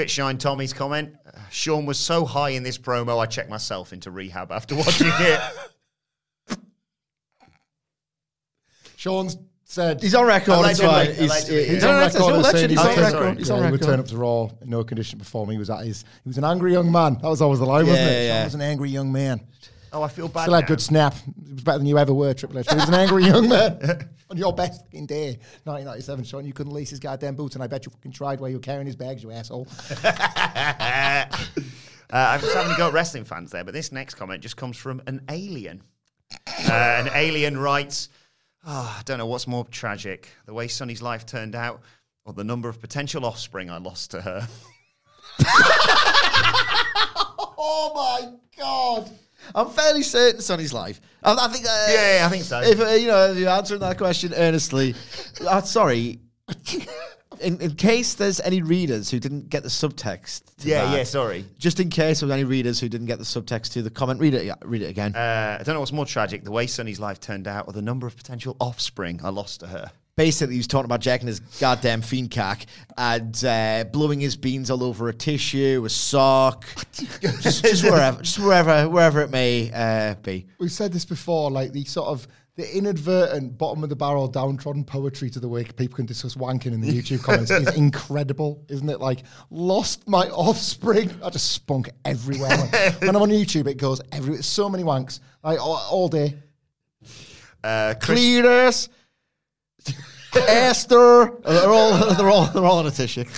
Spitshine 0.00 0.38
Tommy's 0.38 0.72
comment. 0.72 1.14
Shawn 1.50 1.84
was 1.84 1.98
so 1.98 2.24
high 2.24 2.50
in 2.50 2.62
this 2.62 2.78
promo, 2.78 3.18
I 3.18 3.26
checked 3.26 3.50
myself 3.50 3.92
into 3.92 4.10
rehab 4.10 4.50
after 4.52 4.74
watching 4.76 5.08
it. 5.10 5.40
Shawn's 8.96 9.36
said 9.64 10.02
He's 10.02 10.14
on 10.14 10.26
record, 10.26 10.52
it's 10.66 10.80
Allegedly, 10.80 10.86
fine. 10.86 11.06
He's, 11.06 11.30
allegedly. 11.30 11.68
He's 11.68 11.84
on 11.84 11.96
record 11.96 12.06
it's 12.06 12.16
as 12.16 12.22
saying 12.22 12.34
alleged, 12.34 12.70
he's 12.70 12.70
he's 12.70 12.78
on 12.78 12.86
okay, 12.86 13.02
record. 13.02 13.38
He's 13.38 13.48
yeah, 13.48 13.54
on 13.54 13.60
he 13.60 13.70
would 13.70 13.80
record. 13.80 13.90
turn 13.92 14.00
up 14.00 14.06
to 14.06 14.16
Raw 14.16 14.48
in 14.60 14.70
no 14.70 14.84
condition 14.84 15.18
to 15.18 15.24
perform. 15.24 15.50
He 15.50 15.58
was 15.58 15.70
at 15.70 15.84
his. 15.84 16.02
He 16.24 16.28
was 16.28 16.38
an 16.38 16.44
angry 16.44 16.72
young 16.72 16.90
man. 16.90 17.14
That 17.14 17.28
was 17.28 17.40
always 17.40 17.60
the 17.60 17.66
line, 17.66 17.86
wasn't 17.86 18.08
it? 18.08 18.26
yeah, 18.26 18.38
Shawn 18.38 18.44
was 18.44 18.54
an 18.54 18.62
angry 18.62 18.90
young 18.90 19.12
man. 19.12 19.40
Oh, 19.92 20.02
I 20.02 20.08
feel 20.08 20.28
bad. 20.28 20.42
Still 20.42 20.54
had 20.54 20.60
now. 20.62 20.68
good 20.68 20.80
snap. 20.80 21.14
It 21.14 21.54
was 21.54 21.62
better 21.62 21.78
than 21.78 21.86
you 21.86 21.98
ever 21.98 22.14
were, 22.14 22.32
Triple 22.32 22.58
H. 22.60 22.68
He 22.68 22.76
was 22.76 22.88
an 22.88 22.94
angry 22.94 23.24
young 23.24 23.48
man 23.48 24.08
on 24.30 24.36
your 24.36 24.52
best 24.52 24.84
fucking 24.84 25.06
day, 25.06 25.38
1997. 25.64 26.24
Shawn, 26.24 26.44
you 26.44 26.52
couldn't 26.52 26.72
lace 26.72 26.90
his 26.90 27.00
goddamn 27.00 27.34
boots, 27.34 27.56
and 27.56 27.64
I 27.64 27.66
bet 27.66 27.86
you 27.86 27.90
fucking 27.90 28.12
tried 28.12 28.40
while 28.40 28.50
you 28.50 28.56
were 28.56 28.62
carrying 28.62 28.86
his 28.86 28.96
bags, 28.96 29.22
you 29.22 29.32
asshole. 29.32 29.66
uh, 30.04 31.24
I 32.12 32.38
just 32.38 32.78
got 32.78 32.92
wrestling 32.92 33.24
fans 33.24 33.50
there, 33.50 33.64
but 33.64 33.74
this 33.74 33.90
next 33.90 34.14
comment 34.14 34.42
just 34.42 34.56
comes 34.56 34.76
from 34.76 35.02
an 35.06 35.22
alien. 35.28 35.82
Uh, 36.46 36.72
an 36.72 37.10
alien 37.14 37.58
writes, 37.58 38.08
oh, 38.64 38.96
I 38.98 39.02
don't 39.04 39.18
know 39.18 39.26
what's 39.26 39.48
more 39.48 39.64
tragic, 39.64 40.28
the 40.46 40.54
way 40.54 40.68
Sunny's 40.68 41.02
life 41.02 41.26
turned 41.26 41.56
out, 41.56 41.80
or 42.24 42.32
the 42.32 42.44
number 42.44 42.68
of 42.68 42.80
potential 42.80 43.24
offspring 43.24 43.70
I 43.70 43.78
lost 43.78 44.12
to 44.12 44.20
her. 44.20 44.48
Oh 47.62 47.92
my 47.94 48.32
god! 48.56 49.10
I'm 49.54 49.68
fairly 49.70 50.02
certain 50.02 50.40
Sunny's 50.40 50.72
life. 50.72 51.00
I, 51.22 51.36
I 51.38 51.48
think. 51.48 51.66
Uh, 51.66 51.86
Yeah, 51.88 52.18
yeah, 52.18 52.26
I 52.26 52.28
think 52.28 52.44
so. 52.44 52.60
If 52.60 52.80
uh, 52.80 52.88
you 52.90 53.08
know, 53.08 53.30
if 53.30 53.38
you're 53.38 53.48
answering 53.48 53.80
that 53.80 53.98
question 53.98 54.32
earnestly, 54.34 54.94
uh, 55.46 55.62
sorry. 55.62 56.20
In, 57.40 57.58
in 57.60 57.74
case 57.74 58.14
there's 58.14 58.38
any 58.40 58.60
readers 58.60 59.10
who 59.10 59.18
didn't 59.18 59.48
get 59.48 59.62
the 59.62 59.70
subtext, 59.70 60.42
to 60.58 60.68
Yeah, 60.68 60.84
that, 60.84 60.96
yeah, 60.98 61.04
sorry. 61.04 61.46
Just 61.58 61.80
in 61.80 61.88
case 61.88 62.20
there's 62.20 62.30
any 62.30 62.44
readers 62.44 62.78
who 62.80 62.88
didn't 62.88 63.06
get 63.06 63.18
the 63.18 63.24
subtext 63.24 63.72
to 63.72 63.82
the 63.82 63.88
comment, 63.88 64.20
read 64.20 64.34
it. 64.34 64.54
Read 64.62 64.82
it 64.82 64.90
again. 64.90 65.14
Uh, 65.14 65.56
I 65.58 65.62
don't 65.62 65.74
know 65.74 65.80
what's 65.80 65.92
more 65.92 66.04
tragic, 66.04 66.44
the 66.44 66.50
way 66.50 66.66
Sunny's 66.66 67.00
life 67.00 67.18
turned 67.18 67.48
out, 67.48 67.66
or 67.66 67.72
the 67.72 67.80
number 67.80 68.06
of 68.06 68.14
potential 68.14 68.56
offspring 68.60 69.20
I 69.24 69.30
lost 69.30 69.60
to 69.60 69.68
her. 69.68 69.90
Basically, 70.20 70.56
he 70.56 70.58
was 70.58 70.66
talking 70.66 70.84
about 70.84 71.00
jacking 71.00 71.28
his 71.28 71.40
goddamn 71.40 72.02
fiend 72.02 72.30
cock 72.30 72.66
and 72.98 73.42
uh, 73.42 73.84
blowing 73.90 74.20
his 74.20 74.36
beans 74.36 74.70
all 74.70 74.84
over 74.84 75.08
a 75.08 75.14
tissue, 75.14 75.82
a 75.86 75.88
sock, 75.88 76.66
just, 76.92 77.64
just 77.64 77.84
wherever, 77.84 78.20
just 78.20 78.38
wherever, 78.38 78.86
wherever 78.86 79.22
it 79.22 79.30
may 79.30 79.70
uh, 79.72 80.16
be. 80.16 80.46
We've 80.58 80.70
said 80.70 80.92
this 80.92 81.06
before, 81.06 81.50
like 81.50 81.72
the 81.72 81.84
sort 81.84 82.08
of 82.08 82.28
the 82.56 82.76
inadvertent 82.76 83.56
bottom 83.56 83.82
of 83.82 83.88
the 83.88 83.96
barrel 83.96 84.28
downtrodden 84.28 84.84
poetry 84.84 85.30
to 85.30 85.40
the 85.40 85.48
way 85.48 85.64
people 85.64 85.96
can 85.96 86.04
discuss 86.04 86.34
wanking 86.34 86.74
in 86.74 86.82
the 86.82 86.92
YouTube 86.92 87.22
comments 87.22 87.50
is 87.50 87.74
incredible, 87.74 88.62
isn't 88.68 88.90
it? 88.90 89.00
Like 89.00 89.22
lost 89.48 90.06
my 90.06 90.28
offspring. 90.28 91.10
I 91.24 91.30
just 91.30 91.52
spunk 91.52 91.88
everywhere. 92.04 92.58
when 92.98 93.16
I'm 93.16 93.22
on 93.22 93.30
YouTube, 93.30 93.66
it 93.68 93.78
goes 93.78 94.02
everywhere. 94.12 94.42
So 94.42 94.68
many 94.68 94.84
wanks, 94.84 95.20
like 95.42 95.58
all, 95.58 95.82
all 95.90 96.08
day. 96.08 96.36
Uh, 97.64 97.94
Chris, 98.00 98.18
Cletus, 98.20 98.88
Esther, 100.34 101.32
they're 101.44 101.70
all, 101.70 102.14
they're 102.14 102.30
all, 102.30 102.46
they're 102.46 102.64
all 102.64 102.78
on 102.78 102.86
a 102.86 102.90
tissue. 102.90 103.24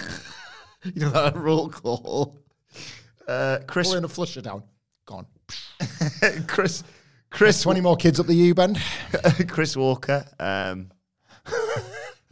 You 0.84 1.03
know 1.03 1.11
that 1.11 1.36
roll 1.36 1.68
call. 1.68 2.43
uh, 3.28 3.59
Chris, 3.68 3.86
Pulling 3.86 4.03
a 4.03 4.09
flusher 4.09 4.40
down, 4.40 4.64
gone. 5.07 5.26
Chris, 6.49 6.82
Chris, 7.30 7.62
Twenty 7.62 7.80
more 7.80 7.95
kids 7.97 8.18
up 8.18 8.26
the 8.26 8.34
U 8.34 8.53
bend. 8.53 8.80
Chris 9.49 9.76
Walker, 9.76 10.26
um, 10.40 10.90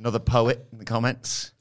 another 0.00 0.18
poet 0.18 0.66
in 0.72 0.78
the 0.78 0.84
comments. 0.84 1.52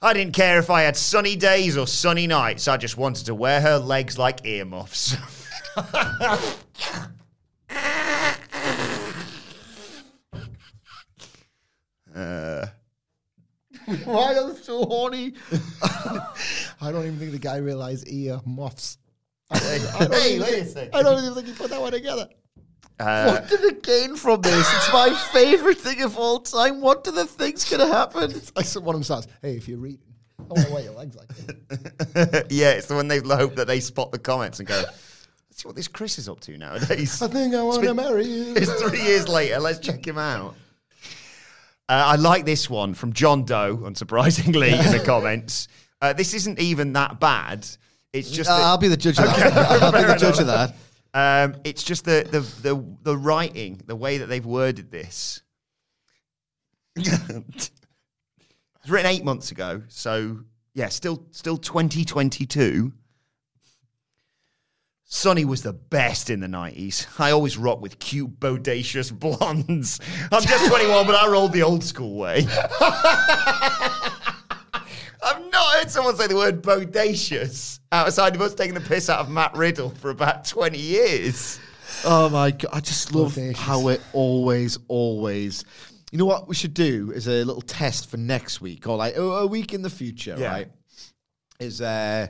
I 0.00 0.14
didn't 0.14 0.32
care 0.32 0.58
if 0.58 0.70
I 0.70 0.80
had 0.82 0.96
sunny 0.96 1.36
days 1.36 1.76
or 1.76 1.86
sunny 1.86 2.26
nights. 2.26 2.66
I 2.66 2.78
just 2.78 2.96
wanted 2.96 3.26
to 3.26 3.34
wear 3.34 3.60
her 3.60 3.76
legs 3.76 4.16
like 4.16 4.46
earmuffs. 4.46 5.16
Uh, 12.16 12.66
why 14.04 14.34
are 14.34 14.52
they 14.52 14.58
so 14.60 14.84
horny? 14.86 15.34
I 16.80 16.90
don't 16.92 17.04
even 17.06 17.18
think 17.18 17.32
the 17.32 17.38
guy 17.38 17.58
realised 17.58 18.08
ear 18.08 18.34
uh, 18.36 18.40
muffs. 18.46 18.98
I 19.50 19.58
don't, 20.00 20.14
Hey, 20.14 20.34
even 20.36 20.42
wait 20.42 20.52
a 20.54 20.64
think, 20.64 20.68
second. 20.68 20.94
I 20.94 21.02
don't 21.02 21.22
even 21.22 21.34
think 21.34 21.46
he 21.46 21.52
put 21.52 21.70
that 21.70 21.80
one 21.80 21.92
together. 21.92 22.28
Uh, 22.98 23.30
what 23.30 23.48
did 23.48 23.60
it 23.60 23.82
gain 23.82 24.16
from 24.16 24.40
this? 24.40 24.74
It's 24.74 24.92
my 24.92 25.10
favorite 25.32 25.78
thing 25.78 26.02
of 26.02 26.16
all 26.16 26.40
time. 26.40 26.80
What 26.80 27.04
do 27.04 27.10
the 27.10 27.26
things 27.26 27.68
gonna 27.68 27.86
happen? 27.86 28.32
Like 28.56 28.64
some- 28.64 28.84
one 28.84 28.94
of 28.94 29.00
them 29.00 29.04
starts, 29.04 29.26
hey, 29.42 29.56
if 29.56 29.68
you're 29.68 29.78
reading, 29.78 30.00
I 30.38 30.42
want 30.44 30.66
to 30.66 30.72
wear 30.72 30.82
your 30.82 30.94
legs 30.94 31.14
like 31.16 31.28
that. 31.28 32.46
yeah, 32.50 32.70
it's 32.70 32.86
the 32.86 32.94
one 32.94 33.08
they 33.08 33.20
hope 33.20 33.56
that 33.56 33.66
they 33.66 33.80
spot 33.80 34.12
the 34.12 34.18
comments 34.18 34.58
and 34.60 34.66
go, 34.68 34.76
let's 34.76 35.62
see 35.62 35.68
what 35.68 35.76
this 35.76 35.88
Chris 35.88 36.18
is 36.18 36.28
up 36.28 36.40
to 36.40 36.56
nowadays. 36.56 37.20
I 37.20 37.28
think 37.28 37.54
I 37.54 37.62
want 37.62 37.82
to 37.84 37.92
marry 37.94 38.26
you. 38.26 38.54
It's 38.56 38.72
three 38.82 39.02
years 39.02 39.28
later. 39.28 39.58
Let's 39.60 39.78
check 39.78 40.06
him 40.06 40.16
out. 40.18 40.54
Uh, 41.88 42.02
I 42.06 42.16
like 42.16 42.44
this 42.44 42.68
one 42.68 42.94
from 42.94 43.12
John 43.12 43.44
Doe, 43.44 43.76
unsurprisingly, 43.76 44.72
in 44.72 44.92
the 44.96 45.02
comments. 45.06 45.68
Uh, 46.02 46.12
this 46.12 46.34
isn't 46.34 46.58
even 46.58 46.92
that 46.94 47.20
bad. 47.20 47.66
It's 48.12 48.30
just 48.30 48.50
that- 48.50 48.60
I'll 48.60 48.78
be 48.78 48.88
the 48.88 48.96
judge 48.96 49.18
of 49.18 49.26
that. 49.26 49.52
I'll 49.82 49.92
be 49.92 49.98
the 50.00 50.06
Fair 50.08 50.16
judge 50.16 50.40
of 50.40 50.46
that. 50.48 50.74
Um, 51.14 51.56
it's 51.64 51.82
just 51.82 52.04
the, 52.04 52.26
the 52.30 52.40
the 52.40 52.96
the 53.02 53.16
writing, 53.16 53.80
the 53.86 53.96
way 53.96 54.18
that 54.18 54.26
they've 54.26 54.44
worded 54.44 54.90
this. 54.90 55.40
it's 56.96 57.70
written 58.86 59.10
eight 59.10 59.24
months 59.24 59.50
ago, 59.50 59.82
so 59.88 60.40
yeah, 60.74 60.88
still 60.88 61.24
still 61.30 61.56
2022. 61.56 62.92
Sonny 65.16 65.46
was 65.46 65.62
the 65.62 65.72
best 65.72 66.28
in 66.28 66.40
the 66.40 66.46
90s. 66.46 67.06
I 67.18 67.30
always 67.30 67.56
rock 67.56 67.80
with 67.80 67.98
cute, 67.98 68.38
bodacious 68.38 69.10
blondes. 69.18 69.98
I'm 70.30 70.42
just 70.42 70.66
21, 70.68 71.06
but 71.06 71.14
I 71.14 71.26
rolled 71.26 71.54
the 71.54 71.62
old 71.62 71.82
school 71.82 72.18
way. 72.18 72.46
I've 72.80 72.92
not 75.50 75.74
heard 75.78 75.90
someone 75.90 76.16
say 76.16 76.26
the 76.26 76.36
word 76.36 76.62
bodacious 76.62 77.80
outside 77.92 78.34
of 78.34 78.42
us 78.42 78.54
taking 78.54 78.74
the 78.74 78.80
piss 78.82 79.08
out 79.08 79.20
of 79.20 79.30
Matt 79.30 79.56
Riddle 79.56 79.88
for 79.88 80.10
about 80.10 80.44
20 80.44 80.76
years. 80.78 81.58
Oh 82.04 82.28
my 82.28 82.50
god! 82.50 82.68
I 82.74 82.80
just 82.80 83.14
love 83.14 83.38
Audacious. 83.38 83.58
how 83.58 83.88
it 83.88 84.02
always, 84.12 84.78
always. 84.88 85.64
You 86.12 86.18
know 86.18 86.26
what 86.26 86.46
we 86.46 86.54
should 86.54 86.74
do 86.74 87.10
is 87.12 87.26
a 87.26 87.42
little 87.42 87.62
test 87.62 88.10
for 88.10 88.18
next 88.18 88.60
week 88.60 88.86
or 88.86 88.98
like 88.98 89.16
a, 89.16 89.22
a 89.22 89.46
week 89.46 89.72
in 89.72 89.80
the 89.80 89.88
future, 89.90 90.36
Yeah. 90.38 90.50
right? 90.52 90.68
Is 91.58 91.80
uh 91.80 92.26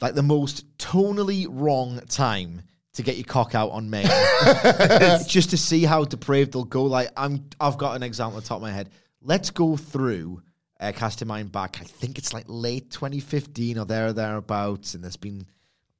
like 0.00 0.14
the 0.14 0.22
most 0.22 0.64
tonally 0.78 1.46
wrong 1.48 2.00
time 2.08 2.62
to 2.94 3.02
get 3.02 3.16
your 3.16 3.24
cock 3.24 3.54
out 3.54 3.70
on 3.70 3.90
May, 3.90 4.02
just 5.26 5.50
to 5.50 5.56
see 5.56 5.84
how 5.84 6.04
depraved 6.04 6.52
they'll 6.52 6.64
go. 6.64 6.84
Like 6.84 7.10
I'm, 7.16 7.48
I've 7.60 7.78
got 7.78 7.96
an 7.96 8.02
example 8.02 8.36
on 8.36 8.42
the 8.42 8.48
top 8.48 8.56
of 8.56 8.62
my 8.62 8.72
head. 8.72 8.90
Let's 9.20 9.50
go 9.50 9.76
through. 9.76 10.42
Uh, 10.80 10.90
casting 10.92 11.28
mind 11.28 11.52
back, 11.52 11.78
I 11.80 11.84
think 11.84 12.18
it's 12.18 12.34
like 12.34 12.44
late 12.48 12.90
2015 12.90 13.78
or 13.78 13.84
there 13.86 14.08
or 14.08 14.12
thereabouts, 14.12 14.94
and 14.94 15.04
there's 15.04 15.16
been 15.16 15.46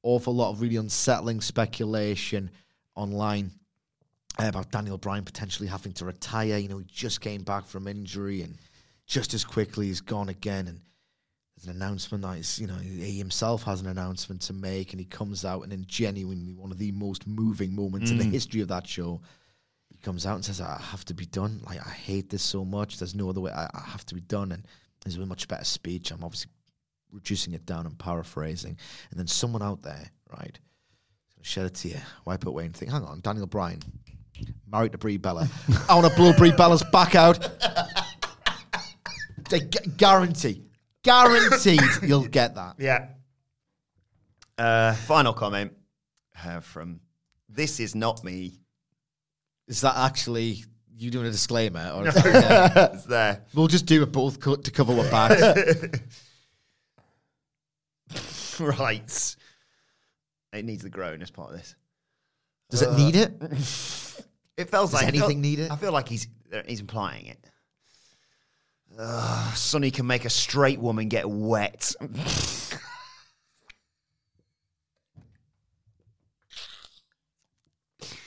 awful 0.03 0.35
lot 0.35 0.51
of 0.51 0.61
really 0.61 0.77
unsettling 0.77 1.41
speculation 1.41 2.51
online 2.95 3.51
uh, 4.39 4.47
about 4.49 4.71
Daniel 4.71 4.99
Bryan 4.99 5.25
potentially 5.25 5.69
having 5.69 5.93
to 5.95 6.05
retire. 6.05 6.59
You 6.59 6.69
know, 6.69 6.79
he 6.79 6.85
just 6.85 7.21
came 7.21 7.43
back 7.43 7.67
from 7.67 7.89
injury 7.89 8.43
and 8.43 8.57
just 9.07 9.35
as 9.35 9.45
quickly 9.45 9.87
he's 9.87 10.01
gone 10.01 10.29
again. 10.29 10.69
And 10.69 10.81
an 11.67 11.71
announcement 11.71 12.23
that 12.23 12.37
he's, 12.37 12.59
you 12.59 12.67
know, 12.67 12.77
he 12.77 13.19
himself 13.19 13.63
has 13.65 13.81
an 13.81 13.87
announcement 13.87 14.43
to 14.43 14.53
make, 14.53 14.93
and 14.93 15.01
he 15.01 15.07
comes 15.07 15.45
out 15.45 15.63
and 15.63 15.73
in 15.73 15.85
genuinely 15.87 16.55
one 16.55 16.71
of 16.71 16.79
the 16.79 16.93
most 16.93 17.27
moving 17.27 17.75
moments 17.75 18.11
in 18.11 18.19
the 18.19 18.25
mm. 18.25 18.33
history 18.33 18.61
of 18.61 18.69
that 18.69 18.87
show. 18.87 19.21
He 19.91 19.99
comes 19.99 20.27
out 20.27 20.35
and 20.37 20.45
says, 20.45 20.61
"I 20.61 20.81
have 20.81 21.05
to 21.07 21.15
be 21.15 21.27
done. 21.27 21.61
Like 21.65 21.85
I 21.85 21.91
hate 21.91 22.31
this 22.31 22.43
so 22.43 22.65
much. 22.65 22.99
There's 22.99 23.15
no 23.15 23.29
other 23.29 23.41
way. 23.41 23.53
I, 23.53 23.65
I 23.73 23.83
have 23.87 24.05
to 24.07 24.15
be 24.15 24.21
done." 24.21 24.53
And 24.53 24.67
there's 25.05 25.17
a 25.17 25.27
much 25.27 25.49
better 25.49 25.65
speech. 25.65 26.11
I'm 26.11 26.25
obviously 26.25 26.51
reducing 27.13 27.55
it 27.55 27.67
down 27.67 27.87
and 27.87 27.99
paraphrasing. 27.99 28.77
And 29.11 29.19
then 29.19 29.27
someone 29.27 29.63
out 29.63 29.83
there, 29.83 30.11
right, 30.37 30.59
is 31.41 31.47
shed 31.47 31.67
a 31.67 31.71
tear, 31.71 32.03
wipe 32.25 32.43
it 32.43 32.49
away, 32.49 32.67
and 32.67 32.77
think, 32.77 32.91
"Hang 32.91 33.05
on, 33.05 33.21
Daniel 33.21 33.47
Bryan, 33.47 33.81
married 34.71 34.93
to 34.93 34.99
Brie 34.99 35.17
Bella. 35.17 35.49
I 35.89 35.95
want 35.95 36.11
to 36.11 36.17
blow 36.17 36.33
Brie 36.33 36.53
Bella's 36.53 36.83
back 36.93 37.15
out." 37.15 37.39
They 39.51 39.61
gu- 39.61 39.91
guarantee, 39.97 40.63
guaranteed, 41.05 41.81
you'll 42.03 42.27
get 42.27 42.57
that. 42.57 42.75
Yeah. 42.79 43.09
Uh, 44.59 44.95
final 44.95 45.33
comment 45.33 45.73
uh, 46.45 46.61
from 46.61 47.01
This 47.49 47.79
Is 47.79 47.95
Not 47.95 48.25
Me. 48.25 48.59
Is 49.69 49.81
that 49.83 49.97
actually 49.97 50.65
you 50.97 51.11
doing 51.11 51.27
a 51.27 51.31
disclaimer? 51.31 51.93
Or 51.95 52.09
is 52.09 52.15
it's 52.17 53.05
there. 53.05 53.43
We'll 53.55 53.69
just 53.69 53.87
do 53.87 54.03
a 54.03 54.07
both 54.07 54.41
cut 54.41 54.65
to 54.65 54.71
cover 54.71 54.95
what 54.95 55.11
back. 55.11 55.31
right. 58.61 59.37
It 60.53 60.65
needs 60.65 60.83
the 60.83 60.91
groan 60.91 61.23
as 61.23 61.31
part 61.31 61.51
of 61.51 61.57
this. 61.57 61.75
Does 62.71 62.83
it 62.83 62.93
need 62.95 63.17
it? 63.17 63.33
It 64.57 64.71
feels 64.71 64.91
Does 64.91 64.95
like 64.95 65.09
anything 65.09 65.25
I 65.25 65.29
feel, 65.29 65.39
need 65.39 65.59
it? 65.61 65.71
I 65.71 65.77
feel 65.77 65.93
like 65.93 66.09
he's 66.09 66.29
he's 66.67 66.81
implying 66.81 67.27
it. 67.27 67.39
Ugh, 68.99 69.57
Sunny 69.57 69.91
can 69.91 70.07
make 70.07 70.25
a 70.25 70.31
straight 70.31 70.79
woman 70.79 71.09
get 71.09 71.29
wet. 71.29 71.95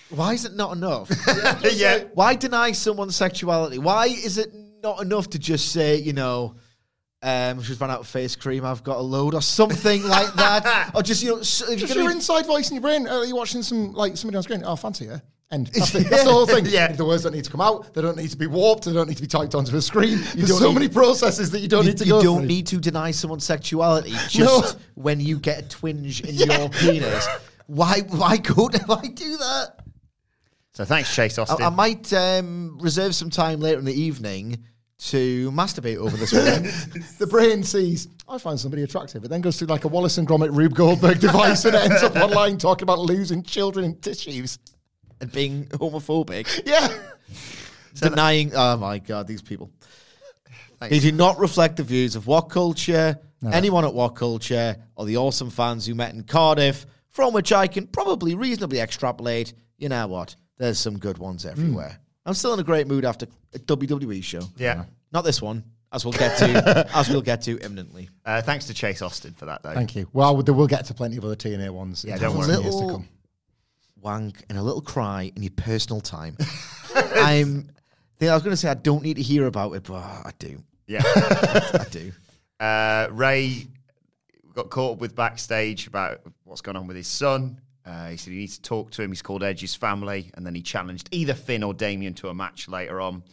Why 0.10 0.34
is 0.34 0.46
it 0.46 0.56
not 0.56 0.76
enough? 0.76 1.10
yeah. 1.74 2.06
Why 2.14 2.36
deny 2.36 2.72
someone's 2.72 3.16
sexuality? 3.16 3.78
Why 3.78 4.06
is 4.08 4.38
it 4.38 4.54
not 4.82 5.02
enough 5.02 5.30
to 5.32 5.40
just 5.40 5.72
say, 5.74 5.98
you 5.98 6.14
know, 6.14 6.56
um, 7.22 7.62
she's 7.62 7.80
run 7.82 7.92
out 7.92 8.00
of 8.02 8.08
face 8.08 8.36
cream, 8.36 8.64
I've 8.64 8.84
got 8.84 8.98
a 8.98 9.02
load, 9.02 9.34
or 9.34 9.42
something 9.42 10.04
like 10.08 10.34
that? 10.36 10.92
Or 10.96 11.04
just, 11.04 11.24
you 11.24 11.32
know, 11.32 11.40
s- 11.40 11.62
if 11.64 11.70
you're 11.72 11.78
Just 11.80 11.94
gonna 11.94 12.04
your 12.04 12.12
be- 12.12 12.16
inside 12.16 12.46
voice 12.46 12.70
in 12.70 12.76
your 12.76 12.82
brain. 12.82 13.08
Uh, 13.08 13.24
you're 13.24 13.36
watching 13.36 13.64
some 13.64 13.92
like 13.94 14.16
somebody 14.16 14.38
on 14.38 14.44
screen. 14.44 14.64
Oh, 14.66 14.76
fancy 14.78 15.08
her. 15.08 15.22
End. 15.50 15.68
That's, 15.74 15.96
it. 15.96 16.10
That's 16.10 16.24
the 16.26 16.32
whole 16.32 16.46
thing. 16.46 16.66
Yeah. 16.68 16.92
The 16.92 17.06
words 17.06 17.24
don't 17.24 17.34
need 17.34 17.46
to 17.46 17.50
come 17.52 17.62
out. 17.62 17.94
They 17.94 18.02
don't 18.02 18.18
need 18.18 18.30
to 18.32 18.38
be 18.38 18.48
warped. 18.48 18.84
They 18.86 18.92
don't 18.94 19.08
need 19.08 19.16
to 19.16 19.22
be 19.22 19.28
typed 19.28 19.56
onto 19.56 19.76
a 19.78 19.82
screen. 19.82 20.20
There's 20.36 20.58
so 20.58 20.68
need- 20.70 20.74
many 20.74 20.90
processes 20.90 21.52
that 21.52 21.60
you 21.62 21.68
don't 21.70 21.84
you, 21.86 21.92
need 21.92 21.98
to 22.00 22.06
you 22.06 22.12
go 22.12 22.22
don't 22.22 22.38
through. 22.40 22.48
need 22.48 22.68
to 22.68 22.78
deny 22.80 23.12
someone's 23.12 23.46
sexuality 23.46 24.12
just 24.28 24.76
No. 24.76 24.82
when 24.96 25.20
you 25.22 25.40
get 25.40 25.60
a 25.64 25.68
twinge 25.70 26.22
in 26.22 26.36
your 26.50 26.70
penis. 26.70 27.28
Why? 27.68 28.02
Why 28.10 28.38
go? 28.38 28.68
Why 28.86 29.02
do 29.14 29.38
that? 29.38 29.80
So 30.74 30.86
thanks, 30.86 31.14
Chase 31.16 31.38
Austin. 31.40 31.64
I, 31.64 31.68
I 31.68 31.70
might 31.70 32.12
um, 32.14 32.78
reserve 32.80 33.16
some 33.16 33.30
time 33.30 33.60
later 33.62 33.80
in 33.80 33.86
the 33.86 34.00
evening 34.00 34.64
to 35.00 35.50
masturbate 35.52 35.98
over 35.98 36.18
this 36.18 36.34
one. 36.34 36.64
the 37.20 37.28
brain 37.28 37.64
sees, 37.64 38.08
I 38.28 38.38
find 38.38 38.60
somebody 38.60 38.84
attractive. 38.84 39.24
It 39.24 39.28
then 39.30 39.42
goes 39.42 39.58
through 39.58 39.68
like 39.70 39.86
a 39.86 39.88
Wallace 39.88 40.18
and 40.18 40.28
Gromit 40.28 40.56
Rube 40.56 40.76
Goldberg 40.76 41.20
device 41.20 41.66
and 41.66 41.76
ends 41.76 42.04
up 42.04 42.16
online 42.16 42.58
talking 42.58 42.84
about 42.84 43.00
losing 43.00 43.44
children 43.44 43.86
in 43.86 43.96
tissues. 44.00 44.60
And 45.22 45.32
being 45.32 45.66
homophobic, 45.72 46.62
Yeah. 46.66 46.88
denying. 47.96 48.52
Oh 48.56 48.78
my 48.78 49.00
god, 49.00 49.28
these 49.28 49.42
people! 49.42 49.72
They 50.80 51.00
do 51.00 51.12
not 51.12 51.40
reflect 51.40 51.78
the 51.78 51.84
views 51.84 52.16
of 52.16 52.28
What 52.28 52.50
Culture, 52.50 53.18
anyone 53.52 53.84
at 53.86 53.94
What 53.94 54.10
Culture, 54.16 54.78
or 54.96 55.06
the 55.06 55.18
awesome 55.18 55.50
fans 55.50 55.88
you 55.88 55.96
met 55.96 56.14
in 56.14 56.24
Cardiff. 56.24 56.86
From 57.10 57.34
which 57.34 57.52
I 57.52 57.66
can 57.66 57.88
probably 57.88 58.36
reasonably 58.36 58.80
extrapolate. 58.80 59.54
You 59.80 59.90
know 59.90 60.06
what? 60.08 60.36
There's 60.60 60.78
some 60.78 61.00
good 61.00 61.18
ones 61.18 61.48
everywhere. 61.48 61.98
I'm 62.28 62.36
still 62.36 62.54
in 62.54 62.60
a 62.60 62.64
great 62.64 62.86
mood 62.88 63.06
after 63.06 63.26
a 63.56 63.60
WWE 63.60 64.24
show. 64.24 64.42
yeah. 64.58 64.84
Not 65.12 65.24
this 65.24 65.42
one, 65.42 65.64
as 65.92 66.04
we'll 66.06 66.12
get 66.14 66.38
to, 66.40 66.88
as 66.94 67.10
we'll 67.10 67.22
get 67.24 67.42
to 67.44 67.58
imminently. 67.60 68.10
Uh, 68.26 68.42
thanks 68.44 68.66
to 68.68 68.74
Chase 68.74 69.02
Austin 69.02 69.34
for 69.34 69.46
that, 69.46 69.64
though. 69.64 69.74
Thank 69.74 69.96
you. 69.96 70.08
Well, 70.14 70.36
we'll 70.36 70.54
we'll 70.54 70.68
get 70.68 70.86
to 70.86 70.94
plenty 70.94 71.18
of 71.18 71.26
other 71.26 71.36
TNA 71.36 71.72
ones. 71.72 72.06
Yeah, 72.08 72.18
don't 72.18 72.38
worry. 72.38 72.50
years 72.50 72.60
to 72.62 72.70
Little- 72.70 72.90
come. 72.90 73.08
Wank 74.08 74.46
and 74.48 74.58
a 74.58 74.62
little 74.62 74.82
cry 74.82 75.34
in 75.36 75.44
your 75.44 75.52
personal 75.52 76.00
time. 76.00 76.38
I'm. 76.96 77.70
I 78.22 78.34
was 78.34 78.42
going 78.42 78.54
to 78.54 78.58
say 78.58 78.70
I 78.70 78.74
don't 78.74 79.04
need 79.04 79.18
to 79.18 79.22
hear 79.22 79.48
about 79.48 79.74
it, 79.74 79.84
but 79.84 79.96
I 79.96 80.32
do. 80.40 80.64
Yeah. 80.88 81.02
I 81.06 81.86
do. 81.92 82.14
Uh, 82.58 83.10
Rey 83.12 83.68
got 84.54 84.70
caught 84.70 84.94
up 84.94 85.00
with 85.00 85.14
backstage 85.14 85.88
about 85.88 86.22
what's 86.46 86.62
going 86.62 86.78
on 86.78 86.88
with 86.88 86.96
his 86.96 87.10
son. 87.10 87.60
Uh, 87.86 88.08
he 88.08 88.16
said 88.16 88.32
he 88.32 88.40
needs 88.40 88.56
to 88.56 88.62
talk 88.62 88.92
to 88.92 89.04
him. 89.04 89.12
He's 89.12 89.22
called 89.22 89.44
Edge's 89.44 89.76
family, 89.76 90.32
and 90.36 90.46
then 90.46 90.56
he 90.56 90.62
challenged 90.62 91.10
either 91.12 91.34
Finn 91.34 91.62
or 91.62 91.74
Damian 91.74 92.14
to 92.14 92.30
a 92.30 92.34
match 92.34 92.70
later 92.70 93.02
on. 93.02 93.24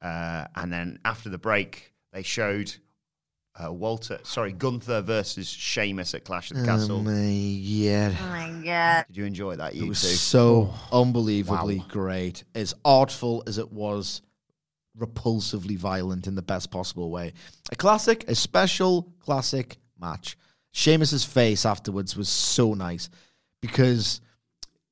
Uh, 0.00 0.46
and 0.56 0.72
then 0.72 0.98
after 1.04 1.28
the 1.28 1.36
break, 1.36 1.92
they 2.14 2.22
showed 2.22 2.72
uh, 3.62 3.72
Walter, 3.72 4.18
sorry, 4.22 4.52
Gunther 4.52 5.02
versus 5.02 5.48
Sheamus 5.48 6.14
at 6.14 6.24
Clash 6.24 6.50
of 6.50 6.58
the 6.58 6.64
Castle. 6.64 6.96
Oh 6.98 7.02
my 7.02 8.62
god! 8.64 9.04
Did 9.08 9.16
you 9.16 9.24
enjoy 9.24 9.56
that? 9.56 9.74
You 9.74 9.84
It 9.84 9.88
was 9.88 10.00
two? 10.00 10.08
so 10.08 10.72
unbelievably 10.90 11.84
great. 11.88 12.44
As 12.54 12.74
artful 12.84 13.42
as 13.46 13.58
it 13.58 13.70
was 13.72 14.22
repulsively 14.98 15.76
violent 15.76 16.26
in 16.26 16.34
the 16.34 16.42
best 16.42 16.70
possible 16.70 17.10
way. 17.10 17.32
A 17.70 17.76
classic, 17.76 18.24
a 18.28 18.34
special 18.34 19.12
classic 19.20 19.78
match. 20.00 20.36
Sheamus's 20.72 21.24
face 21.24 21.64
afterwards 21.66 22.16
was 22.16 22.28
so 22.28 22.74
nice 22.74 23.08
because 23.60 24.20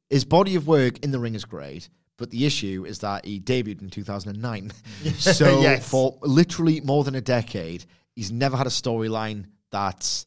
his 0.09 0.25
body 0.25 0.55
of 0.57 0.67
work 0.67 0.99
in 1.05 1.11
the 1.11 1.19
ring 1.19 1.35
is 1.35 1.45
great, 1.45 1.89
but 2.17 2.31
the 2.31 2.45
issue 2.47 2.85
is 2.87 2.99
that 3.01 3.25
he 3.25 3.41
debuted 3.41 3.81
in 3.83 3.91
2009. 3.91 4.73
so 5.19 5.61
Yes. 5.63 5.89
for 5.89 6.19
literally 6.23 6.81
more 6.81 7.05
than 7.05 7.15
a 7.15 7.21
decade, 7.21 7.85
he's 8.21 8.31
never 8.31 8.55
had 8.55 8.67
a 8.67 8.71
storyline 8.71 9.47
that's 9.71 10.27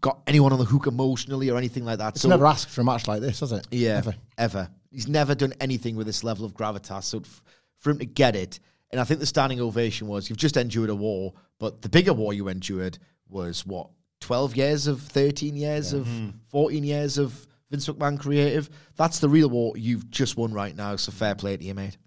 got 0.00 0.22
anyone 0.26 0.50
on 0.54 0.58
the 0.58 0.64
hook 0.64 0.86
emotionally 0.86 1.50
or 1.50 1.58
anything 1.58 1.84
like 1.84 1.98
that. 1.98 2.14
It's 2.14 2.22
so 2.22 2.28
never 2.30 2.46
asked 2.46 2.70
for 2.70 2.80
a 2.80 2.84
match 2.84 3.06
like 3.06 3.20
this, 3.20 3.40
has 3.40 3.52
it? 3.52 3.66
yeah, 3.70 3.98
Ever. 3.98 4.14
ever. 4.38 4.70
He's 4.90 5.06
never 5.06 5.34
done 5.34 5.52
anything 5.60 5.94
with 5.94 6.06
this 6.06 6.24
level 6.24 6.46
of 6.46 6.54
gravitas. 6.54 7.04
So 7.04 7.18
f- 7.18 7.42
for 7.80 7.90
him 7.90 7.98
to 7.98 8.06
get 8.06 8.34
it, 8.34 8.60
and 8.90 8.98
I 8.98 9.04
think 9.04 9.20
the 9.20 9.26
standing 9.26 9.60
ovation 9.60 10.06
was 10.06 10.30
you've 10.30 10.38
just 10.38 10.56
endured 10.56 10.88
a 10.88 10.94
war, 10.94 11.34
but 11.58 11.82
the 11.82 11.90
bigger 11.90 12.14
war 12.14 12.32
you 12.32 12.48
endured 12.48 12.96
was 13.28 13.66
what, 13.66 13.90
12 14.20 14.56
years 14.56 14.86
of 14.86 15.02
13 15.02 15.54
years 15.54 15.92
of 15.92 16.08
14 16.50 16.82
years 16.82 17.18
of 17.18 17.46
Vince 17.70 17.86
McMahon 17.88 18.18
creative? 18.18 18.70
That's 18.96 19.18
the 19.18 19.28
real 19.28 19.50
war 19.50 19.74
you've 19.76 20.08
just 20.10 20.38
won 20.38 20.54
right 20.54 20.74
now. 20.74 20.96
So 20.96 21.12
fair 21.12 21.34
play 21.34 21.58
to 21.58 21.62
you, 21.64 21.74
mate. 21.74 21.98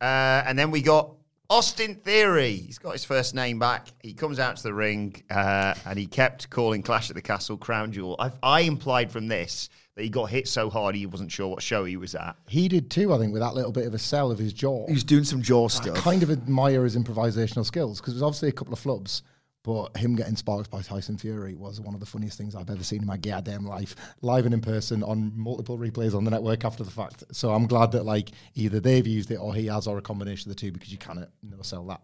Uh, 0.00 0.42
and 0.46 0.58
then 0.58 0.70
we 0.70 0.82
got 0.82 1.14
Austin 1.50 1.96
Theory. 1.96 2.54
He's 2.54 2.78
got 2.78 2.92
his 2.92 3.02
first 3.02 3.34
name 3.34 3.58
back. 3.58 3.88
He 4.04 4.14
comes 4.14 4.38
out 4.38 4.56
to 4.58 4.62
the 4.62 4.72
ring 4.72 5.20
uh, 5.30 5.74
and 5.84 5.98
he 5.98 6.06
kept 6.06 6.48
calling 6.48 6.80
Clash 6.80 7.10
at 7.10 7.16
the 7.16 7.22
Castle 7.22 7.56
Crown 7.56 7.90
Jewel. 7.90 8.14
I, 8.20 8.30
I 8.40 8.60
implied 8.60 9.10
from 9.10 9.26
this 9.26 9.68
that 9.96 10.04
he 10.04 10.08
got 10.08 10.26
hit 10.30 10.46
so 10.46 10.70
hard 10.70 10.94
he 10.94 11.06
wasn't 11.06 11.32
sure 11.32 11.48
what 11.48 11.60
show 11.60 11.84
he 11.84 11.96
was 11.96 12.14
at. 12.14 12.36
He 12.46 12.68
did 12.68 12.88
too, 12.88 13.12
I 13.12 13.18
think, 13.18 13.32
with 13.32 13.42
that 13.42 13.54
little 13.54 13.72
bit 13.72 13.84
of 13.84 13.94
a 13.94 13.98
sell 13.98 14.30
of 14.30 14.38
his 14.38 14.52
jaw. 14.52 14.86
He's 14.86 15.02
doing 15.02 15.24
some 15.24 15.42
jaw 15.42 15.64
I 15.64 15.68
stuff. 15.68 15.96
kind 15.96 16.22
of 16.22 16.30
admire 16.30 16.84
his 16.84 16.96
improvisational 16.96 17.66
skills 17.66 18.00
because 18.00 18.14
there's 18.14 18.22
obviously 18.22 18.50
a 18.50 18.52
couple 18.52 18.72
of 18.72 18.80
flubs, 18.80 19.22
but 19.62 19.96
him 19.96 20.16
getting 20.16 20.36
sparked 20.36 20.70
by 20.70 20.80
Tyson 20.80 21.18
Fury 21.18 21.54
was 21.54 21.80
one 21.80 21.94
of 21.94 22.00
the 22.00 22.06
funniest 22.06 22.38
things 22.38 22.54
I've 22.54 22.70
ever 22.70 22.82
seen 22.82 23.02
in 23.02 23.06
my 23.06 23.16
goddamn 23.16 23.66
life, 23.66 23.94
live 24.22 24.46
and 24.46 24.54
in 24.54 24.60
person 24.60 25.02
on 25.02 25.32
multiple 25.34 25.76
replays 25.76 26.14
on 26.14 26.24
the 26.24 26.30
network 26.30 26.64
after 26.64 26.82
the 26.82 26.90
fact. 26.90 27.24
So 27.32 27.52
I'm 27.52 27.66
glad 27.66 27.92
that 27.92 28.04
like 28.04 28.30
either 28.54 28.80
they've 28.80 29.06
used 29.06 29.30
it 29.30 29.36
or 29.36 29.54
he 29.54 29.66
has, 29.66 29.86
or 29.86 29.98
a 29.98 30.02
combination 30.02 30.50
of 30.50 30.56
the 30.56 30.60
two, 30.60 30.72
because 30.72 30.90
you 30.90 30.98
cannot 30.98 31.28
no 31.42 31.60
sell 31.62 31.84
that. 31.86 32.00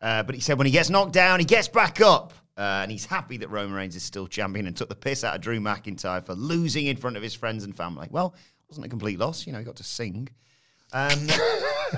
Uh, 0.00 0.22
but 0.22 0.34
he 0.34 0.40
said 0.40 0.58
when 0.58 0.66
he 0.66 0.72
gets 0.72 0.90
knocked 0.90 1.12
down, 1.12 1.40
he 1.40 1.44
gets 1.44 1.68
back 1.68 2.00
up. 2.00 2.32
Uh, 2.56 2.80
and 2.82 2.90
he's 2.90 3.04
happy 3.04 3.36
that 3.36 3.48
Roman 3.50 3.74
Reigns 3.74 3.96
is 3.96 4.02
still 4.02 4.26
champion 4.26 4.66
and 4.66 4.74
took 4.74 4.88
the 4.88 4.94
piss 4.94 5.24
out 5.24 5.34
of 5.34 5.42
Drew 5.42 5.60
McIntyre 5.60 6.24
for 6.24 6.34
losing 6.34 6.86
in 6.86 6.96
front 6.96 7.18
of 7.18 7.22
his 7.22 7.34
friends 7.34 7.64
and 7.64 7.76
family. 7.76 8.08
Well, 8.10 8.34
it 8.34 8.70
wasn't 8.70 8.86
a 8.86 8.88
complete 8.88 9.18
loss. 9.18 9.46
You 9.46 9.52
know, 9.52 9.58
he 9.58 9.64
got 9.64 9.76
to 9.76 9.84
sing. 9.84 10.28
Um, 10.92 11.28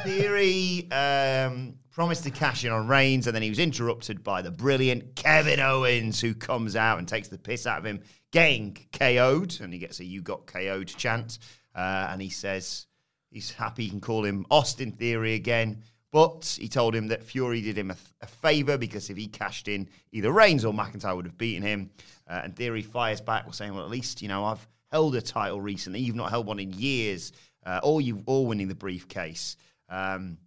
Theory 0.04 0.90
um, 0.90 1.74
promised 1.90 2.24
to 2.24 2.30
cash 2.30 2.64
in 2.64 2.72
on 2.72 2.86
Reigns, 2.86 3.26
and 3.26 3.34
then 3.34 3.42
he 3.42 3.48
was 3.48 3.58
interrupted 3.58 4.22
by 4.22 4.42
the 4.42 4.50
brilliant 4.50 5.14
Kevin 5.16 5.60
Owens, 5.60 6.20
who 6.20 6.34
comes 6.34 6.76
out 6.76 6.98
and 6.98 7.08
takes 7.08 7.28
the 7.28 7.38
piss 7.38 7.66
out 7.66 7.78
of 7.78 7.84
him, 7.84 8.00
getting 8.30 8.76
KO'd, 8.92 9.60
and 9.60 9.72
he 9.72 9.78
gets 9.78 10.00
a 10.00 10.04
"You 10.04 10.22
got 10.22 10.46
KO'd" 10.46 10.86
chant, 10.86 11.38
uh, 11.74 12.08
and 12.10 12.20
he 12.22 12.30
says 12.30 12.86
he's 13.30 13.50
happy 13.50 13.84
he 13.84 13.90
can 13.90 14.00
call 14.00 14.24
him 14.24 14.46
Austin 14.50 14.92
Theory 14.92 15.34
again. 15.34 15.82
But 16.10 16.56
he 16.58 16.68
told 16.68 16.94
him 16.94 17.08
that 17.08 17.22
Fury 17.22 17.60
did 17.60 17.76
him 17.76 17.90
a, 17.90 17.96
a 18.22 18.26
favor 18.26 18.78
because 18.78 19.10
if 19.10 19.16
he 19.18 19.26
cashed 19.26 19.68
in, 19.68 19.88
either 20.10 20.32
Reigns 20.32 20.64
or 20.64 20.72
McIntyre 20.72 21.14
would 21.14 21.26
have 21.26 21.36
beaten 21.36 21.62
him. 21.62 21.90
Uh, 22.26 22.40
and 22.44 22.56
Theory 22.56 22.82
fires 22.82 23.20
back, 23.20 23.52
saying, 23.52 23.74
"Well, 23.74 23.84
at 23.84 23.90
least 23.90 24.22
you 24.22 24.28
know 24.28 24.44
I've 24.44 24.66
held 24.90 25.14
a 25.16 25.20
title 25.20 25.60
recently. 25.60 26.00
You've 26.00 26.16
not 26.16 26.30
held 26.30 26.46
one 26.46 26.58
in 26.58 26.72
years, 26.72 27.32
uh, 27.64 27.80
or 27.82 28.00
you 28.00 28.22
all 28.26 28.46
winning 28.46 28.68
the 28.68 28.74
briefcase." 28.74 29.56
Um, 29.88 30.38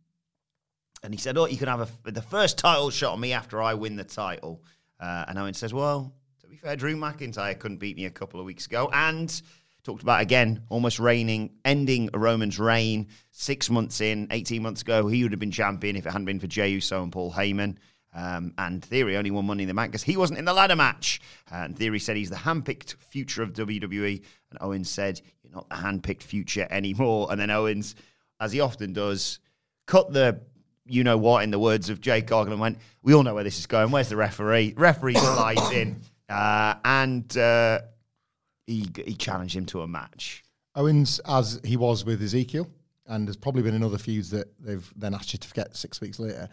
and 1.03 1.13
he 1.13 1.19
said, 1.19 1.37
"Oh, 1.37 1.45
you 1.45 1.57
can 1.57 1.67
have 1.67 1.81
a, 2.05 2.11
the 2.11 2.21
first 2.21 2.57
title 2.57 2.89
shot 2.89 3.13
on 3.13 3.19
me 3.19 3.33
after 3.33 3.61
I 3.61 3.73
win 3.73 3.95
the 3.95 4.03
title." 4.03 4.63
Uh, 4.99 5.25
and 5.27 5.37
Owen 5.39 5.53
says, 5.53 5.73
"Well, 5.73 6.13
to 6.41 6.47
be 6.47 6.57
fair, 6.57 6.75
Drew 6.75 6.95
McIntyre 6.95 7.57
couldn't 7.57 7.77
beat 7.77 7.97
me 7.97 8.05
a 8.05 8.11
couple 8.11 8.39
of 8.39 8.45
weeks 8.45 8.65
ago, 8.65 8.89
and 8.93 9.41
talked 9.83 10.03
about 10.03 10.21
again 10.21 10.63
almost 10.69 10.99
reigning, 10.99 11.51
ending 11.65 12.09
Roman's 12.13 12.59
reign 12.59 13.07
six 13.31 13.69
months 13.69 13.99
in, 13.99 14.27
eighteen 14.31 14.61
months 14.61 14.81
ago. 14.81 15.07
He 15.07 15.23
would 15.23 15.31
have 15.31 15.39
been 15.39 15.51
champion 15.51 15.95
if 15.95 16.05
it 16.05 16.11
hadn't 16.11 16.25
been 16.25 16.39
for 16.39 16.47
Jey 16.47 16.69
Uso 16.69 17.01
and 17.03 17.11
Paul 17.11 17.31
Heyman." 17.31 17.77
Um, 18.13 18.53
and 18.57 18.83
Theory 18.83 19.15
only 19.15 19.31
won 19.31 19.45
Money 19.45 19.63
in 19.63 19.69
the 19.69 19.73
Bank 19.73 19.91
because 19.91 20.03
he 20.03 20.17
wasn't 20.17 20.39
in 20.39 20.45
the 20.45 20.53
ladder 20.53 20.75
match. 20.75 21.21
And 21.49 21.77
Theory 21.77 21.99
said 21.99 22.17
he's 22.17 22.29
the 22.29 22.35
handpicked 22.35 22.95
future 22.95 23.41
of 23.41 23.53
WWE. 23.53 24.21
And 24.51 24.59
Owens 24.61 24.89
said, 24.89 25.19
You're 25.43 25.53
not 25.53 25.69
the 25.69 25.75
handpicked 25.75 26.23
future 26.23 26.67
anymore. 26.69 27.27
And 27.31 27.39
then 27.39 27.49
Owens, 27.49 27.95
as 28.39 28.51
he 28.51 28.59
often 28.59 28.93
does, 28.93 29.39
cut 29.87 30.13
the 30.13 30.41
you 30.85 31.03
know 31.03 31.17
what 31.17 31.43
in 31.43 31.51
the 31.51 31.59
words 31.59 31.89
of 31.89 32.01
Jake 32.01 32.27
Gargan 32.27 32.51
and 32.51 32.59
went, 32.59 32.77
We 33.01 33.13
all 33.13 33.23
know 33.23 33.33
where 33.33 33.43
this 33.43 33.59
is 33.59 33.65
going. 33.65 33.91
Where's 33.91 34.09
the 34.09 34.17
referee? 34.17 34.73
Referee 34.77 35.15
slides 35.15 35.71
in. 35.71 36.01
Uh, 36.29 36.75
and 36.85 37.37
uh, 37.37 37.79
he, 38.67 38.87
he 39.05 39.15
challenged 39.15 39.55
him 39.55 39.65
to 39.67 39.81
a 39.81 39.87
match. 39.87 40.43
Owens, 40.75 41.19
as 41.27 41.59
he 41.63 41.75
was 41.75 42.05
with 42.05 42.21
Ezekiel, 42.21 42.69
and 43.07 43.27
there's 43.27 43.37
probably 43.37 43.61
been 43.61 43.75
another 43.75 43.97
feuds 43.97 44.29
that 44.31 44.47
they've 44.59 44.89
then 44.95 45.13
asked 45.13 45.33
you 45.33 45.39
to 45.39 45.47
forget 45.47 45.75
six 45.75 45.99
weeks 45.99 46.19
later, 46.19 46.47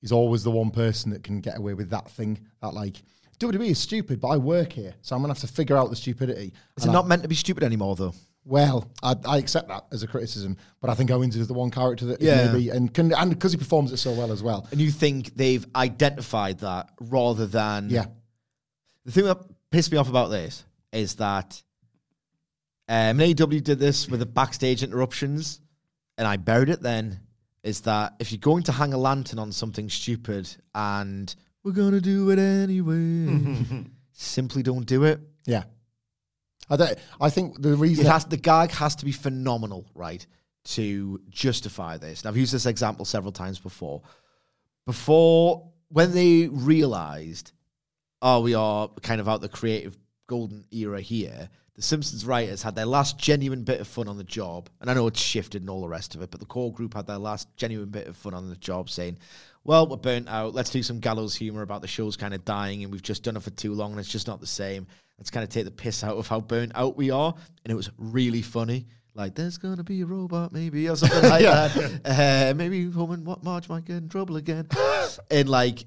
he's 0.00 0.12
always 0.12 0.42
the 0.42 0.50
one 0.50 0.70
person 0.70 1.10
that 1.10 1.22
can 1.22 1.40
get 1.40 1.56
away 1.56 1.72
with 1.72 1.88
that 1.90 2.10
thing. 2.10 2.38
That 2.60 2.74
like 2.74 3.02
WWE 3.42 3.70
is 3.70 3.78
stupid, 3.78 4.20
but 4.20 4.28
I 4.28 4.36
work 4.36 4.72
here, 4.72 4.94
so 5.02 5.14
I'm 5.16 5.22
gonna 5.22 5.34
have 5.34 5.40
to 5.40 5.46
figure 5.48 5.76
out 5.76 5.90
the 5.90 5.96
stupidity. 5.96 6.52
Is 6.76 6.84
And 6.84 6.86
it 6.86 6.90
I- 6.90 6.92
not 6.92 7.08
meant 7.08 7.22
to 7.22 7.28
be 7.28 7.34
stupid 7.34 7.62
anymore, 7.64 7.96
though? 7.96 8.14
well, 8.44 8.90
I, 9.04 9.14
I 9.24 9.38
accept 9.38 9.68
that 9.68 9.86
as 9.92 10.02
a 10.02 10.06
criticism, 10.08 10.56
but 10.80 10.90
I 10.90 10.94
think 10.94 11.10
Owens 11.12 11.36
is 11.36 11.46
the 11.46 11.54
one 11.54 11.70
character 11.70 12.06
that 12.06 12.20
Yeah. 12.20 12.50
maybe 12.52 12.70
and 12.70 12.92
can 12.92 13.12
and 13.14 13.30
because 13.30 13.52
he 13.52 13.58
performs 13.58 13.92
it 13.92 13.98
so 13.98 14.12
well 14.12 14.32
as 14.32 14.42
well. 14.42 14.66
And 14.72 14.80
you 14.80 14.90
think 14.90 15.36
they've 15.36 15.64
identified 15.76 16.58
that 16.60 16.90
rather 17.00 17.46
than 17.46 17.88
Yeah, 17.90 18.06
The 19.04 19.12
thing 19.12 19.24
that 19.26 19.38
pissed 19.70 19.92
me 19.92 19.98
off 19.98 20.08
about 20.08 20.28
this 20.30 20.64
is 20.92 21.14
that 21.16 21.62
um, 22.88 23.18
AEW 23.20 23.62
did 23.62 23.78
this 23.78 24.08
with 24.08 24.20
the 24.20 24.26
backstage 24.26 24.82
interruptions, 24.82 25.60
and 26.18 26.26
I 26.26 26.36
buried 26.36 26.68
it 26.68 26.82
then. 26.82 27.20
Is 27.62 27.82
that 27.82 28.14
if 28.18 28.32
you're 28.32 28.40
going 28.40 28.64
to 28.64 28.72
hang 28.72 28.92
a 28.92 28.98
lantern 28.98 29.38
on 29.38 29.52
something 29.52 29.88
stupid 29.88 30.52
and 30.74 31.32
we're 31.64 31.72
gonna 31.72 32.00
do 32.00 32.30
it 32.30 32.38
anyway, 32.38 33.84
simply 34.12 34.62
don't 34.62 34.86
do 34.86 35.04
it. 35.04 35.20
yeah. 35.46 35.64
I 36.70 36.76
don't. 36.76 36.98
I 37.20 37.28
think 37.28 37.60
the 37.60 37.76
reason 37.76 38.06
It 38.06 38.08
has 38.08 38.24
the 38.24 38.36
gag 38.36 38.70
has 38.70 38.96
to 38.96 39.04
be 39.04 39.12
phenomenal, 39.12 39.84
right, 39.94 40.24
to 40.64 41.20
justify 41.28 41.98
this. 41.98 42.22
And 42.22 42.28
I've 42.28 42.36
used 42.36 42.52
this 42.54 42.66
example 42.66 43.04
several 43.04 43.32
times 43.32 43.58
before. 43.58 44.00
Before 44.86 45.70
when 45.88 46.12
they 46.12 46.48
realized, 46.48 47.52
oh, 48.22 48.40
we 48.40 48.54
are 48.54 48.88
kind 49.02 49.20
of 49.20 49.28
out 49.28 49.40
the 49.40 49.48
creative 49.48 49.98
golden 50.28 50.64
era 50.70 51.00
here. 51.00 51.50
The 51.74 51.82
Simpsons 51.82 52.24
writers 52.24 52.62
had 52.62 52.74
their 52.74 52.86
last 52.86 53.18
genuine 53.18 53.64
bit 53.64 53.80
of 53.80 53.88
fun 53.88 54.06
on 54.08 54.16
the 54.16 54.24
job, 54.24 54.70
and 54.80 54.90
I 54.90 54.94
know 54.94 55.06
it's 55.08 55.20
shifted 55.20 55.62
and 55.62 55.70
all 55.70 55.80
the 55.82 55.88
rest 55.88 56.14
of 56.14 56.22
it, 56.22 56.30
but 56.30 56.38
the 56.40 56.46
core 56.46 56.72
group 56.72 56.94
had 56.94 57.06
their 57.06 57.18
last 57.18 57.48
genuine 57.56 57.88
bit 57.88 58.06
of 58.06 58.16
fun 58.16 58.34
on 58.34 58.48
the 58.48 58.56
job, 58.56 58.88
saying, 58.88 59.18
"Well, 59.64 59.86
we're 59.86 59.96
burnt 59.96 60.28
out. 60.28 60.54
Let's 60.54 60.70
do 60.70 60.82
some 60.82 61.00
gallows 61.00 61.34
humor 61.34 61.62
about 61.62 61.82
the 61.82 61.88
show's 61.88 62.16
kind 62.16 62.34
of 62.34 62.44
dying, 62.44 62.82
and 62.82 62.92
we've 62.92 63.02
just 63.02 63.22
done 63.22 63.36
it 63.36 63.42
for 63.42 63.50
too 63.50 63.74
long, 63.74 63.92
and 63.92 64.00
it's 64.00 64.08
just 64.08 64.26
not 64.26 64.40
the 64.40 64.46
same. 64.46 64.86
Let's 65.18 65.30
kind 65.30 65.44
of 65.44 65.50
take 65.50 65.64
the 65.64 65.70
piss 65.70 66.02
out 66.02 66.16
of 66.16 66.26
how 66.26 66.40
burnt 66.40 66.72
out 66.74 66.96
we 66.96 67.10
are." 67.10 67.34
And 67.64 67.72
it 67.72 67.74
was 67.74 67.90
really 67.98 68.42
funny. 68.42 68.86
Like, 69.14 69.34
there's 69.34 69.58
gonna 69.58 69.84
be 69.84 70.00
a 70.00 70.06
robot, 70.06 70.52
maybe, 70.52 70.88
or 70.88 70.96
something 70.96 71.28
like 71.28 71.42
that. 71.44 72.00
Uh, 72.04 72.54
maybe 72.56 72.86
woman, 72.86 73.24
what 73.24 73.44
Marge 73.44 73.68
might 73.68 73.84
get 73.84 73.96
in 73.96 74.08
trouble 74.08 74.36
again. 74.36 74.68
and 75.30 75.48
like, 75.48 75.84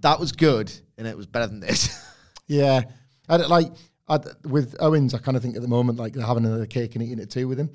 that 0.00 0.18
was 0.18 0.32
good, 0.32 0.72
and 0.96 1.06
it 1.06 1.16
was 1.16 1.26
better 1.26 1.46
than 1.46 1.60
this. 1.60 2.04
Yeah, 2.50 2.84
I 3.28 3.36
like 3.36 3.70
I, 4.08 4.20
with 4.44 4.74
Owens, 4.80 5.12
I 5.12 5.18
kind 5.18 5.36
of 5.36 5.42
think 5.42 5.54
at 5.54 5.60
the 5.60 5.68
moment 5.68 5.98
like 5.98 6.14
they're 6.14 6.24
having 6.24 6.46
another 6.46 6.64
cake 6.64 6.94
and 6.94 7.04
eating 7.04 7.18
it 7.18 7.30
too 7.30 7.46
with 7.46 7.60
him. 7.60 7.70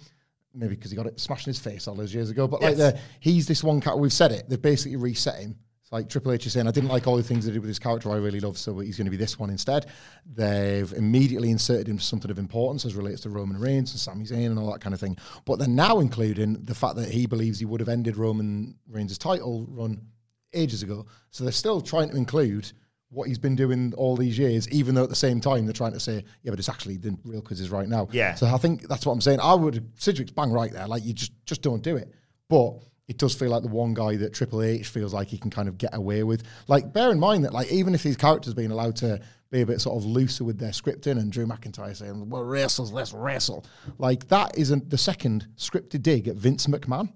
Maybe 0.53 0.75
because 0.75 0.91
he 0.91 0.97
got 0.97 1.07
it 1.07 1.19
smashed 1.19 1.47
in 1.47 1.51
his 1.51 1.59
face 1.59 1.87
all 1.87 1.95
those 1.95 2.13
years 2.13 2.29
ago. 2.29 2.47
But 2.47 2.61
like, 2.61 2.77
the, 2.77 2.99
he's 3.19 3.47
this 3.47 3.63
one 3.63 3.81
character. 3.81 3.99
We've 3.99 4.13
said 4.13 4.31
it. 4.31 4.47
They've 4.47 4.61
basically 4.61 4.97
reset 4.97 5.39
him. 5.39 5.57
It's 5.81 5.91
like 5.91 6.09
Triple 6.09 6.31
H 6.31 6.45
is 6.45 6.53
saying, 6.53 6.67
I 6.67 6.71
didn't 6.71 6.89
like 6.89 7.07
all 7.07 7.17
the 7.17 7.23
things 7.23 7.45
they 7.45 7.51
did 7.51 7.59
with 7.59 7.67
his 7.67 7.79
character 7.79 8.11
I 8.11 8.17
really 8.17 8.39
love, 8.39 8.57
so 8.57 8.79
he's 8.79 8.97
going 8.97 9.05
to 9.05 9.11
be 9.11 9.17
this 9.17 9.39
one 9.39 9.49
instead. 9.49 9.87
They've 10.25 10.91
immediately 10.93 11.49
inserted 11.49 11.89
him 11.89 11.97
to 11.97 12.03
something 12.03 12.29
of 12.29 12.37
importance 12.37 12.85
as 12.85 12.95
relates 12.95 13.21
to 13.21 13.29
Roman 13.29 13.59
Reigns 13.59 13.91
and 13.91 13.99
Sami 13.99 14.25
Zayn 14.25 14.45
and 14.45 14.59
all 14.59 14.71
that 14.71 14.79
kind 14.79 14.93
of 14.93 14.99
thing. 14.99 15.17
But 15.45 15.57
they're 15.57 15.67
now 15.67 15.99
including 15.99 16.63
the 16.63 16.75
fact 16.75 16.95
that 16.97 17.09
he 17.09 17.25
believes 17.25 17.59
he 17.59 17.65
would 17.65 17.79
have 17.79 17.89
ended 17.89 18.15
Roman 18.15 18.75
Reigns' 18.87 19.17
title 19.17 19.65
run 19.67 20.07
ages 20.53 20.83
ago. 20.83 21.07
So 21.31 21.43
they're 21.43 21.51
still 21.51 21.81
trying 21.81 22.09
to 22.11 22.15
include 22.15 22.71
what 23.13 23.27
he's 23.27 23.37
been 23.37 23.55
doing 23.55 23.93
all 23.95 24.17
these 24.17 24.37
years, 24.37 24.67
even 24.69 24.95
though 24.95 25.03
at 25.03 25.09
the 25.09 25.15
same 25.15 25.39
time 25.39 25.65
they're 25.65 25.73
trying 25.73 25.93
to 25.93 25.99
say, 25.99 26.23
yeah, 26.41 26.49
but 26.49 26.59
it's 26.59 26.69
actually 26.69 26.97
the 26.97 27.17
real 27.23 27.41
quiz 27.41 27.59
is 27.59 27.69
right 27.69 27.87
now. 27.87 28.07
Yeah. 28.11 28.35
So 28.35 28.47
I 28.47 28.57
think 28.57 28.87
that's 28.87 29.05
what 29.05 29.13
I'm 29.13 29.21
saying. 29.21 29.39
I 29.39 29.53
would 29.53 29.91
Sidgwick's 29.97 30.31
bang 30.31 30.51
right 30.51 30.71
there. 30.71 30.87
Like 30.87 31.05
you 31.05 31.13
just 31.13 31.31
just 31.45 31.61
don't 31.61 31.83
do 31.83 31.95
it. 31.95 32.13
But 32.49 32.79
it 33.07 33.17
does 33.17 33.35
feel 33.35 33.49
like 33.49 33.63
the 33.63 33.69
one 33.69 33.93
guy 33.93 34.15
that 34.17 34.33
Triple 34.33 34.61
H 34.61 34.87
feels 34.87 35.13
like 35.13 35.27
he 35.27 35.37
can 35.37 35.51
kind 35.51 35.67
of 35.67 35.77
get 35.77 35.95
away 35.95 36.23
with. 36.23 36.43
Like 36.67 36.93
bear 36.93 37.11
in 37.11 37.19
mind 37.19 37.45
that 37.45 37.53
like 37.53 37.71
even 37.71 37.93
if 37.93 38.03
these 38.03 38.17
characters 38.17 38.53
being 38.53 38.71
allowed 38.71 38.95
to 38.97 39.19
be 39.51 39.61
a 39.61 39.65
bit 39.65 39.81
sort 39.81 39.97
of 39.97 40.05
looser 40.05 40.43
with 40.43 40.57
their 40.57 40.71
scripting 40.71 41.19
and 41.19 41.31
Drew 41.31 41.45
McIntyre 41.45 41.95
saying, 41.95 42.29
Well 42.29 42.43
wrestles, 42.43 42.91
let's 42.91 43.13
wrestle. 43.13 43.65
Like 43.97 44.27
that 44.29 44.57
isn't 44.57 44.89
the 44.89 44.97
second 44.97 45.47
scripted 45.57 46.01
dig 46.01 46.27
at 46.27 46.35
Vince 46.35 46.67
McMahon 46.67 47.11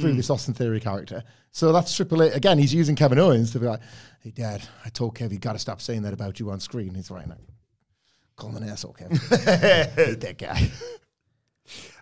through 0.00 0.14
this 0.14 0.30
Austin 0.30 0.54
Theory 0.54 0.80
character. 0.80 1.22
So 1.52 1.72
that's 1.72 1.94
Triple 1.94 2.22
H. 2.22 2.34
Again, 2.34 2.58
he's 2.58 2.74
using 2.74 2.96
Kevin 2.96 3.18
Owens 3.18 3.52
to 3.52 3.58
be 3.58 3.66
like, 3.66 3.80
hey, 4.20 4.30
Dad, 4.30 4.62
I 4.84 4.88
told 4.90 5.14
Kev, 5.16 5.32
you 5.32 5.38
got 5.38 5.54
to 5.54 5.58
stop 5.58 5.80
saying 5.80 6.02
that 6.02 6.12
about 6.12 6.38
you 6.38 6.50
on 6.50 6.60
screen. 6.60 6.94
He's 6.94 7.10
right 7.10 7.26
now. 7.26 7.36
Call 8.36 8.50
him 8.50 8.62
an 8.62 8.68
asshole, 8.68 8.92
Kevin. 8.92 9.16
Hate 9.30 10.20
that 10.20 10.36
guy. 10.38 10.70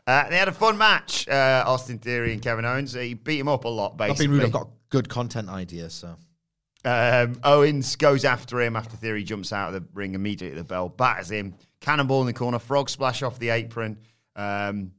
Uh, 0.07 0.29
they 0.29 0.37
had 0.37 0.49
a 0.49 0.53
fun 0.53 0.77
match, 0.77 1.27
uh, 1.29 1.65
Austin 1.67 1.99
Theory 1.99 2.35
and 2.35 2.43
Kevin 2.43 2.67
Owens. 2.67 2.93
He 2.93 3.15
beat 3.15 3.41
him 3.41 3.49
up 3.49 3.65
a 3.65 3.69
lot, 3.69 3.93
Not 3.93 3.97
basically. 4.09 4.27
being 4.27 4.39
rude, 4.39 4.45
I've 4.45 4.53
got 4.53 4.69
good 4.91 5.09
content 5.09 5.49
ideas, 5.49 5.95
so. 5.95 6.15
Um, 6.85 7.41
Owens 7.43 7.97
goes 7.97 8.27
after 8.27 8.61
him 8.61 8.77
after 8.77 8.99
Theory 8.99 9.25
jumps 9.25 9.51
out 9.51 9.69
of 9.73 9.83
the 9.83 9.89
ring 9.95 10.15
immediately. 10.15 10.59
The 10.59 10.65
bell 10.65 10.91
batters 10.91 11.31
him. 11.31 11.55
Cannonball 11.81 12.21
in 12.21 12.27
the 12.27 12.35
corner. 12.35 12.59
Frog 12.59 12.91
splash 12.91 13.23
off 13.23 13.39
the 13.39 13.49
apron. 13.49 13.97
Um, 14.37 14.93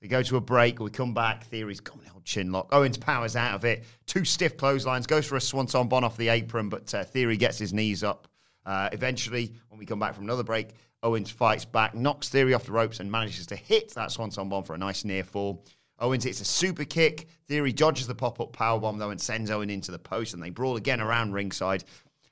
they 0.00 0.08
go 0.08 0.22
to 0.22 0.36
a 0.36 0.40
break. 0.40 0.80
We 0.80 0.90
come 0.90 1.14
back. 1.14 1.44
Theory's 1.44 1.80
coming 1.80 2.06
out 2.08 2.20
chin 2.24 2.52
lock. 2.52 2.68
Owens 2.72 2.96
powers 2.96 3.36
out 3.36 3.54
of 3.54 3.64
it. 3.64 3.84
Two 4.06 4.24
stiff 4.24 4.56
clotheslines. 4.56 5.06
Goes 5.06 5.26
for 5.26 5.36
a 5.36 5.40
swanton 5.40 5.88
bomb 5.88 6.04
off 6.04 6.16
the 6.16 6.28
apron, 6.28 6.68
but 6.68 6.92
uh, 6.94 7.04
Theory 7.04 7.36
gets 7.36 7.58
his 7.58 7.72
knees 7.72 8.02
up. 8.02 8.28
Uh, 8.64 8.88
eventually, 8.92 9.54
when 9.68 9.78
we 9.78 9.86
come 9.86 9.98
back 9.98 10.14
from 10.14 10.24
another 10.24 10.44
break, 10.44 10.70
Owens 11.02 11.30
fights 11.30 11.64
back, 11.64 11.94
knocks 11.94 12.28
Theory 12.28 12.54
off 12.54 12.64
the 12.64 12.72
ropes, 12.72 13.00
and 13.00 13.10
manages 13.10 13.46
to 13.46 13.56
hit 13.56 13.94
that 13.94 14.10
swanton 14.12 14.48
bomb 14.48 14.64
for 14.64 14.74
a 14.74 14.78
nice 14.78 15.04
near 15.04 15.24
fall. 15.24 15.64
Owens 15.98 16.24
hits 16.24 16.40
a 16.40 16.44
super 16.44 16.84
kick. 16.84 17.28
Theory 17.48 17.72
dodges 17.72 18.06
the 18.06 18.14
pop 18.14 18.40
up 18.40 18.52
power 18.52 18.78
bomb 18.78 18.98
though 18.98 19.10
and 19.10 19.20
sends 19.20 19.50
Owen 19.50 19.70
into 19.70 19.90
the 19.90 19.98
post, 19.98 20.34
and 20.34 20.42
they 20.42 20.50
brawl 20.50 20.76
again 20.76 21.00
around 21.00 21.32
ringside. 21.32 21.84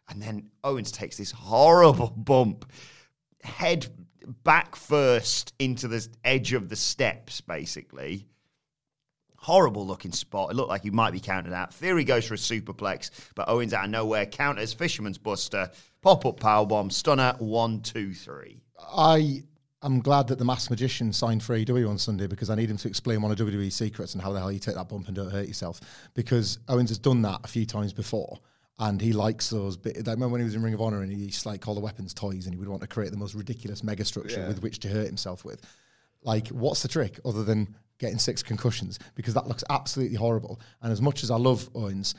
And 0.08 0.22
then 0.22 0.50
Owens 0.64 0.90
takes 0.90 1.16
this 1.16 1.30
horrible 1.30 2.08
bump, 2.16 2.70
head 3.42 3.86
back 4.44 4.76
first 4.76 5.54
into 5.58 5.88
the 5.88 6.06
edge 6.24 6.52
of 6.52 6.68
the 6.68 6.76
steps, 6.76 7.40
basically. 7.40 8.26
Horrible 9.36 9.86
looking 9.86 10.12
spot. 10.12 10.50
It 10.50 10.54
looked 10.54 10.68
like 10.68 10.82
he 10.82 10.90
might 10.90 11.12
be 11.12 11.20
counted 11.20 11.52
out. 11.52 11.72
Theory 11.72 12.04
goes 12.04 12.26
for 12.26 12.34
a 12.34 12.38
superplex, 12.38 13.10
but 13.34 13.48
Owens 13.48 13.72
out 13.72 13.84
of 13.84 13.90
nowhere 13.90 14.26
counters 14.26 14.72
Fisherman's 14.72 15.18
Buster, 15.18 15.70
pop 16.02 16.26
up 16.26 16.40
power 16.40 16.66
bomb, 16.66 16.90
stunner, 16.90 17.34
one, 17.38 17.80
two, 17.80 18.12
three. 18.12 18.60
I 18.92 19.42
am 19.82 20.00
glad 20.00 20.26
that 20.28 20.38
the 20.38 20.44
Masked 20.44 20.70
Magician 20.70 21.12
signed 21.12 21.42
for 21.42 21.56
AEW 21.56 21.88
on 21.88 21.98
Sunday 21.98 22.26
because 22.26 22.50
I 22.50 22.56
need 22.56 22.70
him 22.70 22.76
to 22.78 22.88
explain 22.88 23.22
one 23.22 23.30
of 23.30 23.38
WWE's 23.38 23.74
secrets 23.74 24.14
and 24.14 24.22
how 24.22 24.32
the 24.32 24.40
hell 24.40 24.50
you 24.50 24.58
take 24.58 24.74
that 24.74 24.88
bump 24.88 25.06
and 25.06 25.16
don't 25.16 25.30
hurt 25.30 25.46
yourself. 25.46 25.80
Because 26.14 26.58
Owens 26.68 26.90
has 26.90 26.98
done 26.98 27.22
that 27.22 27.40
a 27.44 27.48
few 27.48 27.64
times 27.64 27.92
before. 27.92 28.38
And 28.80 29.00
he 29.00 29.12
likes 29.12 29.50
those 29.50 29.76
bit. 29.76 29.96
I 30.06 30.12
remember 30.12 30.28
when 30.28 30.40
he 30.40 30.44
was 30.44 30.54
in 30.54 30.62
Ring 30.62 30.74
of 30.74 30.80
Honor 30.80 31.02
and 31.02 31.10
he 31.10 31.18
used 31.18 31.42
to 31.42 31.48
like 31.48 31.60
call 31.60 31.74
the 31.74 31.80
weapons 31.80 32.14
toys 32.14 32.46
and 32.46 32.54
he 32.54 32.58
would 32.58 32.68
want 32.68 32.80
to 32.82 32.86
create 32.86 33.10
the 33.10 33.18
most 33.18 33.34
ridiculous 33.34 33.82
mega 33.82 34.04
structure 34.04 34.46
with 34.46 34.62
which 34.62 34.78
to 34.80 34.88
hurt 34.88 35.06
himself 35.06 35.44
with. 35.44 35.60
Like, 36.22 36.48
what's 36.48 36.82
the 36.82 36.88
trick 36.88 37.18
other 37.24 37.42
than 37.42 37.74
getting 37.98 38.18
six 38.18 38.42
concussions? 38.42 38.98
Because 39.16 39.34
that 39.34 39.48
looks 39.48 39.64
absolutely 39.68 40.16
horrible. 40.16 40.60
And 40.80 40.92
as 40.92 41.02
much 41.02 41.24
as 41.24 41.30
I 41.30 41.36
love 41.36 41.68
Owens, 41.74 42.14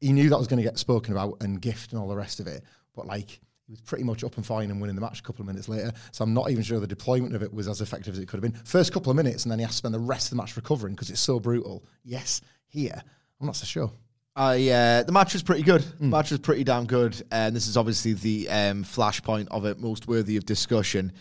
he 0.00 0.12
knew 0.12 0.30
that 0.30 0.38
was 0.38 0.46
going 0.46 0.62
to 0.62 0.68
get 0.68 0.78
spoken 0.78 1.12
about 1.12 1.36
and 1.42 1.60
gift 1.60 1.92
and 1.92 2.00
all 2.00 2.08
the 2.08 2.16
rest 2.16 2.40
of 2.40 2.46
it. 2.46 2.64
But 2.94 3.06
like, 3.06 3.40
he 3.66 3.72
was 3.72 3.82
pretty 3.82 4.04
much 4.04 4.24
up 4.24 4.36
and 4.36 4.44
fine 4.44 4.70
and 4.70 4.80
winning 4.80 4.96
the 4.96 5.02
match 5.02 5.20
a 5.20 5.22
couple 5.22 5.42
of 5.42 5.46
minutes 5.46 5.68
later. 5.68 5.92
So 6.12 6.24
I'm 6.24 6.34
not 6.34 6.50
even 6.50 6.62
sure 6.64 6.80
the 6.80 6.86
deployment 6.86 7.34
of 7.34 7.42
it 7.42 7.52
was 7.52 7.68
as 7.68 7.80
effective 7.80 8.14
as 8.14 8.20
it 8.20 8.26
could 8.26 8.42
have 8.42 8.52
been. 8.52 8.60
First 8.64 8.92
couple 8.92 9.10
of 9.10 9.16
minutes, 9.16 9.44
and 9.44 9.52
then 9.52 9.58
he 9.58 9.64
has 9.64 9.72
to 9.72 9.78
spend 9.78 9.94
the 9.94 10.00
rest 10.00 10.26
of 10.26 10.30
the 10.30 10.36
match 10.36 10.56
recovering 10.56 10.94
because 10.94 11.10
it's 11.10 11.20
so 11.20 11.38
brutal. 11.38 11.84
Yes, 12.02 12.40
here 12.66 13.02
I'm 13.40 13.46
not 13.46 13.56
so 13.56 13.66
sure. 13.66 13.92
I 14.40 14.70
uh, 14.70 15.02
the 15.02 15.12
match 15.12 15.34
was 15.34 15.42
pretty 15.42 15.62
good. 15.62 15.82
The 15.82 16.06
match 16.06 16.30
was 16.30 16.40
pretty 16.40 16.64
damn 16.64 16.86
good, 16.86 17.22
and 17.30 17.54
this 17.54 17.66
is 17.66 17.76
obviously 17.76 18.14
the 18.14 18.48
um, 18.48 18.84
flashpoint 18.84 19.48
of 19.50 19.66
it, 19.66 19.78
most 19.78 20.08
worthy 20.08 20.38
of 20.38 20.46
discussion. 20.46 21.12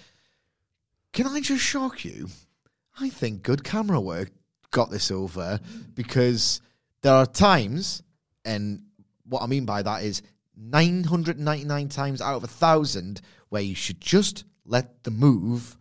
Can 1.11 1.27
I 1.27 1.41
just 1.41 1.61
shock 1.61 2.05
you? 2.05 2.29
I 2.97 3.09
think 3.09 3.43
good 3.43 3.65
camera 3.65 3.99
work 3.99 4.31
got 4.71 4.89
this 4.89 5.11
over 5.11 5.59
because 5.95 6.61
there 7.01 7.13
are 7.13 7.25
times, 7.25 8.03
and 8.45 8.83
what 9.25 9.43
I 9.43 9.47
mean 9.47 9.65
by 9.65 9.81
that 9.81 10.03
is 10.03 10.21
999 10.55 11.89
times 11.89 12.21
out 12.21 12.37
of 12.37 12.45
a 12.45 12.47
thousand, 12.47 13.19
where 13.49 13.61
you 13.61 13.75
should 13.75 13.99
just 13.99 14.45
let 14.63 15.03
the 15.03 15.11
move 15.11 15.75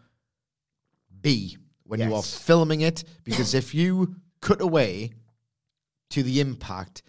be 1.20 1.56
when 1.84 2.00
you 2.00 2.16
are 2.16 2.22
filming 2.24 2.80
it. 2.80 3.04
Because 3.22 3.54
if 3.54 3.76
you 3.76 4.16
cut 4.40 4.60
away 4.60 5.12
to 6.10 6.24
the 6.24 6.40
impact 6.40 7.02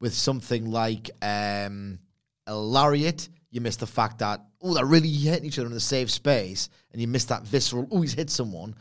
with 0.00 0.14
something 0.14 0.70
like 0.70 1.10
um, 1.22 1.98
a 2.46 2.54
lariat, 2.54 3.28
you 3.50 3.60
miss 3.60 3.76
the 3.76 3.86
fact 3.86 4.18
that, 4.18 4.40
oh, 4.62 4.74
they're 4.74 4.84
really 4.84 5.08
hitting 5.08 5.46
each 5.46 5.58
other 5.58 5.66
in 5.66 5.72
the 5.72 5.80
safe 5.80 6.10
space, 6.10 6.68
and 6.92 7.00
you 7.00 7.08
miss 7.08 7.24
that 7.26 7.44
visceral, 7.44 7.88
oh, 7.90 8.02
he's 8.02 8.14
hit 8.14 8.30
someone. 8.30 8.74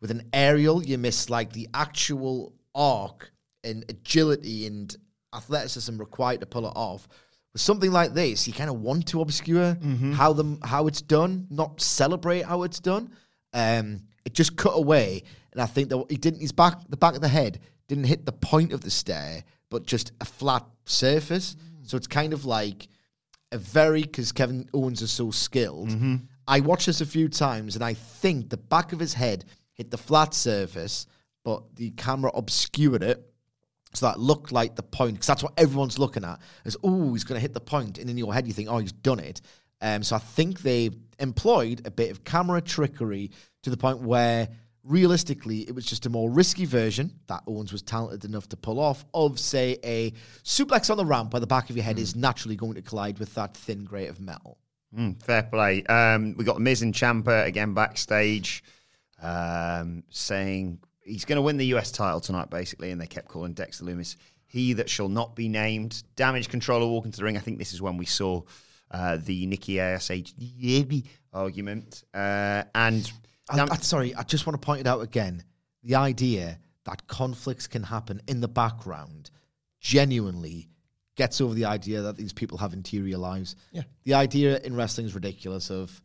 With 0.00 0.10
an 0.10 0.28
aerial, 0.32 0.82
you 0.82 0.98
miss 0.98 1.30
like 1.30 1.52
the 1.52 1.68
actual 1.74 2.54
arc 2.74 3.30
and 3.62 3.84
agility 3.88 4.66
and 4.66 4.94
athleticism 5.34 5.96
required 5.98 6.40
to 6.40 6.46
pull 6.46 6.66
it 6.66 6.72
off. 6.74 7.06
With 7.52 7.60
something 7.62 7.92
like 7.92 8.14
this, 8.14 8.46
you 8.46 8.54
kind 8.54 8.70
of 8.70 8.80
want 8.80 9.08
to 9.08 9.20
obscure 9.20 9.76
how 10.14 10.32
the 10.32 10.58
how 10.64 10.86
it's 10.86 11.02
done, 11.02 11.46
not 11.50 11.80
celebrate 11.80 12.46
how 12.46 12.62
it's 12.62 12.80
done. 12.80 13.12
Um, 13.52 14.04
it 14.24 14.32
just 14.32 14.56
cut 14.56 14.70
away, 14.70 15.22
and 15.52 15.60
I 15.60 15.66
think 15.66 15.90
that 15.90 16.06
he 16.08 16.16
didn't. 16.16 16.40
His 16.40 16.52
back, 16.52 16.78
the 16.88 16.96
back 16.96 17.14
of 17.14 17.20
the 17.20 17.28
head, 17.28 17.60
didn't 17.88 18.04
hit 18.04 18.24
the 18.24 18.32
point 18.32 18.72
of 18.72 18.80
the 18.80 18.90
stair, 18.90 19.44
but 19.72 19.86
just 19.86 20.12
a 20.20 20.24
flat 20.26 20.64
surface. 20.84 21.56
So 21.84 21.96
it's 21.96 22.06
kind 22.06 22.34
of 22.34 22.44
like 22.44 22.88
a 23.50 23.58
very 23.58 24.02
because 24.02 24.30
Kevin 24.30 24.68
Owens 24.74 25.00
is 25.00 25.10
so 25.10 25.30
skilled. 25.30 25.90
I 26.46 26.60
watched 26.60 26.86
this 26.86 27.00
a 27.00 27.06
few 27.06 27.28
times, 27.28 27.74
and 27.74 27.82
I 27.84 27.94
think 27.94 28.50
the 28.50 28.58
back 28.58 28.92
of 28.92 29.00
his 29.00 29.14
head 29.14 29.46
hit 29.72 29.90
the 29.90 29.96
flat 29.96 30.34
surface, 30.34 31.06
but 31.42 31.74
the 31.76 31.90
camera 31.92 32.30
obscured 32.34 33.02
it. 33.02 33.26
So 33.94 34.06
that 34.06 34.20
looked 34.20 34.52
like 34.52 34.76
the 34.76 34.82
point, 34.82 35.14
because 35.14 35.26
that's 35.26 35.42
what 35.42 35.54
everyone's 35.56 35.98
looking 35.98 36.24
at. 36.24 36.38
Is 36.66 36.76
oh, 36.84 37.14
he's 37.14 37.24
going 37.24 37.36
to 37.38 37.42
hit 37.42 37.54
the 37.54 37.60
point. 37.60 37.86
point, 37.86 37.98
and 37.98 38.10
in 38.10 38.18
your 38.18 38.34
head 38.34 38.46
you 38.46 38.52
think, 38.52 38.68
oh, 38.70 38.78
he's 38.78 38.92
done 38.92 39.20
it. 39.20 39.40
Um, 39.80 40.02
so 40.02 40.16
I 40.16 40.18
think 40.18 40.60
they 40.60 40.90
employed 41.18 41.86
a 41.86 41.90
bit 41.90 42.10
of 42.10 42.24
camera 42.24 42.60
trickery 42.60 43.30
to 43.62 43.70
the 43.70 43.76
point 43.78 44.00
where 44.00 44.48
realistically 44.84 45.60
it 45.68 45.74
was 45.74 45.86
just 45.86 46.06
a 46.06 46.10
more 46.10 46.30
risky 46.30 46.64
version 46.64 47.12
that 47.28 47.42
Owens 47.46 47.72
was 47.72 47.82
talented 47.82 48.24
enough 48.24 48.48
to 48.48 48.56
pull 48.56 48.80
off 48.80 49.04
of, 49.14 49.38
say, 49.38 49.78
a 49.84 50.12
suplex 50.44 50.90
on 50.90 50.96
the 50.96 51.04
ramp 51.04 51.32
where 51.32 51.40
the 51.40 51.46
back 51.46 51.70
of 51.70 51.76
your 51.76 51.84
head 51.84 51.98
is 51.98 52.16
naturally 52.16 52.56
going 52.56 52.74
to 52.74 52.82
collide 52.82 53.18
with 53.18 53.34
that 53.34 53.56
thin 53.56 53.84
grate 53.84 54.10
of 54.10 54.20
metal. 54.20 54.58
Mm, 54.96 55.22
fair 55.22 55.44
play. 55.44 55.84
Um, 55.84 56.34
we 56.36 56.44
got 56.44 56.60
Miz 56.60 56.82
and 56.82 56.92
Ciampa 56.92 57.46
again 57.46 57.74
backstage, 57.74 58.62
um, 59.22 60.02
saying 60.10 60.80
he's 61.02 61.24
going 61.24 61.36
to 61.36 61.42
win 61.42 61.56
the 61.56 61.66
US 61.74 61.90
title 61.90 62.20
tonight, 62.20 62.50
basically, 62.50 62.90
and 62.90 63.00
they 63.00 63.06
kept 63.06 63.28
calling 63.28 63.54
Dexter 63.54 63.84
Lumis 63.84 64.16
he 64.52 64.74
that 64.74 64.90
shall 64.90 65.08
not 65.08 65.34
be 65.34 65.48
named. 65.48 66.02
Damage 66.14 66.50
controller 66.50 66.86
walking 66.86 67.10
to 67.10 67.16
the 67.16 67.24
ring. 67.24 67.38
I 67.38 67.40
think 67.40 67.58
this 67.58 67.72
is 67.72 67.80
when 67.80 67.96
we 67.96 68.04
saw 68.04 68.42
uh, 68.90 69.16
the 69.16 69.46
Nikki 69.46 69.80
Ash 69.80 70.10
argument, 71.32 72.04
uh, 72.12 72.64
and 72.74 73.10
I, 73.60 73.66
I- 73.70 73.76
sorry, 73.76 74.14
I 74.14 74.22
just 74.22 74.46
want 74.46 74.60
to 74.60 74.64
point 74.64 74.80
it 74.80 74.86
out 74.86 75.00
again. 75.00 75.44
The 75.82 75.96
idea 75.96 76.58
that 76.84 77.06
conflicts 77.06 77.66
can 77.66 77.82
happen 77.82 78.20
in 78.28 78.40
the 78.40 78.48
background 78.48 79.30
genuinely 79.80 80.68
gets 81.16 81.40
over 81.40 81.54
the 81.54 81.66
idea 81.66 82.02
that 82.02 82.16
these 82.16 82.32
people 82.32 82.58
have 82.58 82.72
interior 82.72 83.18
lives. 83.18 83.56
Yeah. 83.72 83.82
The 84.04 84.14
idea 84.14 84.58
in 84.58 84.74
wrestling 84.74 85.06
is 85.06 85.14
ridiculous 85.14 85.70
of 85.70 86.00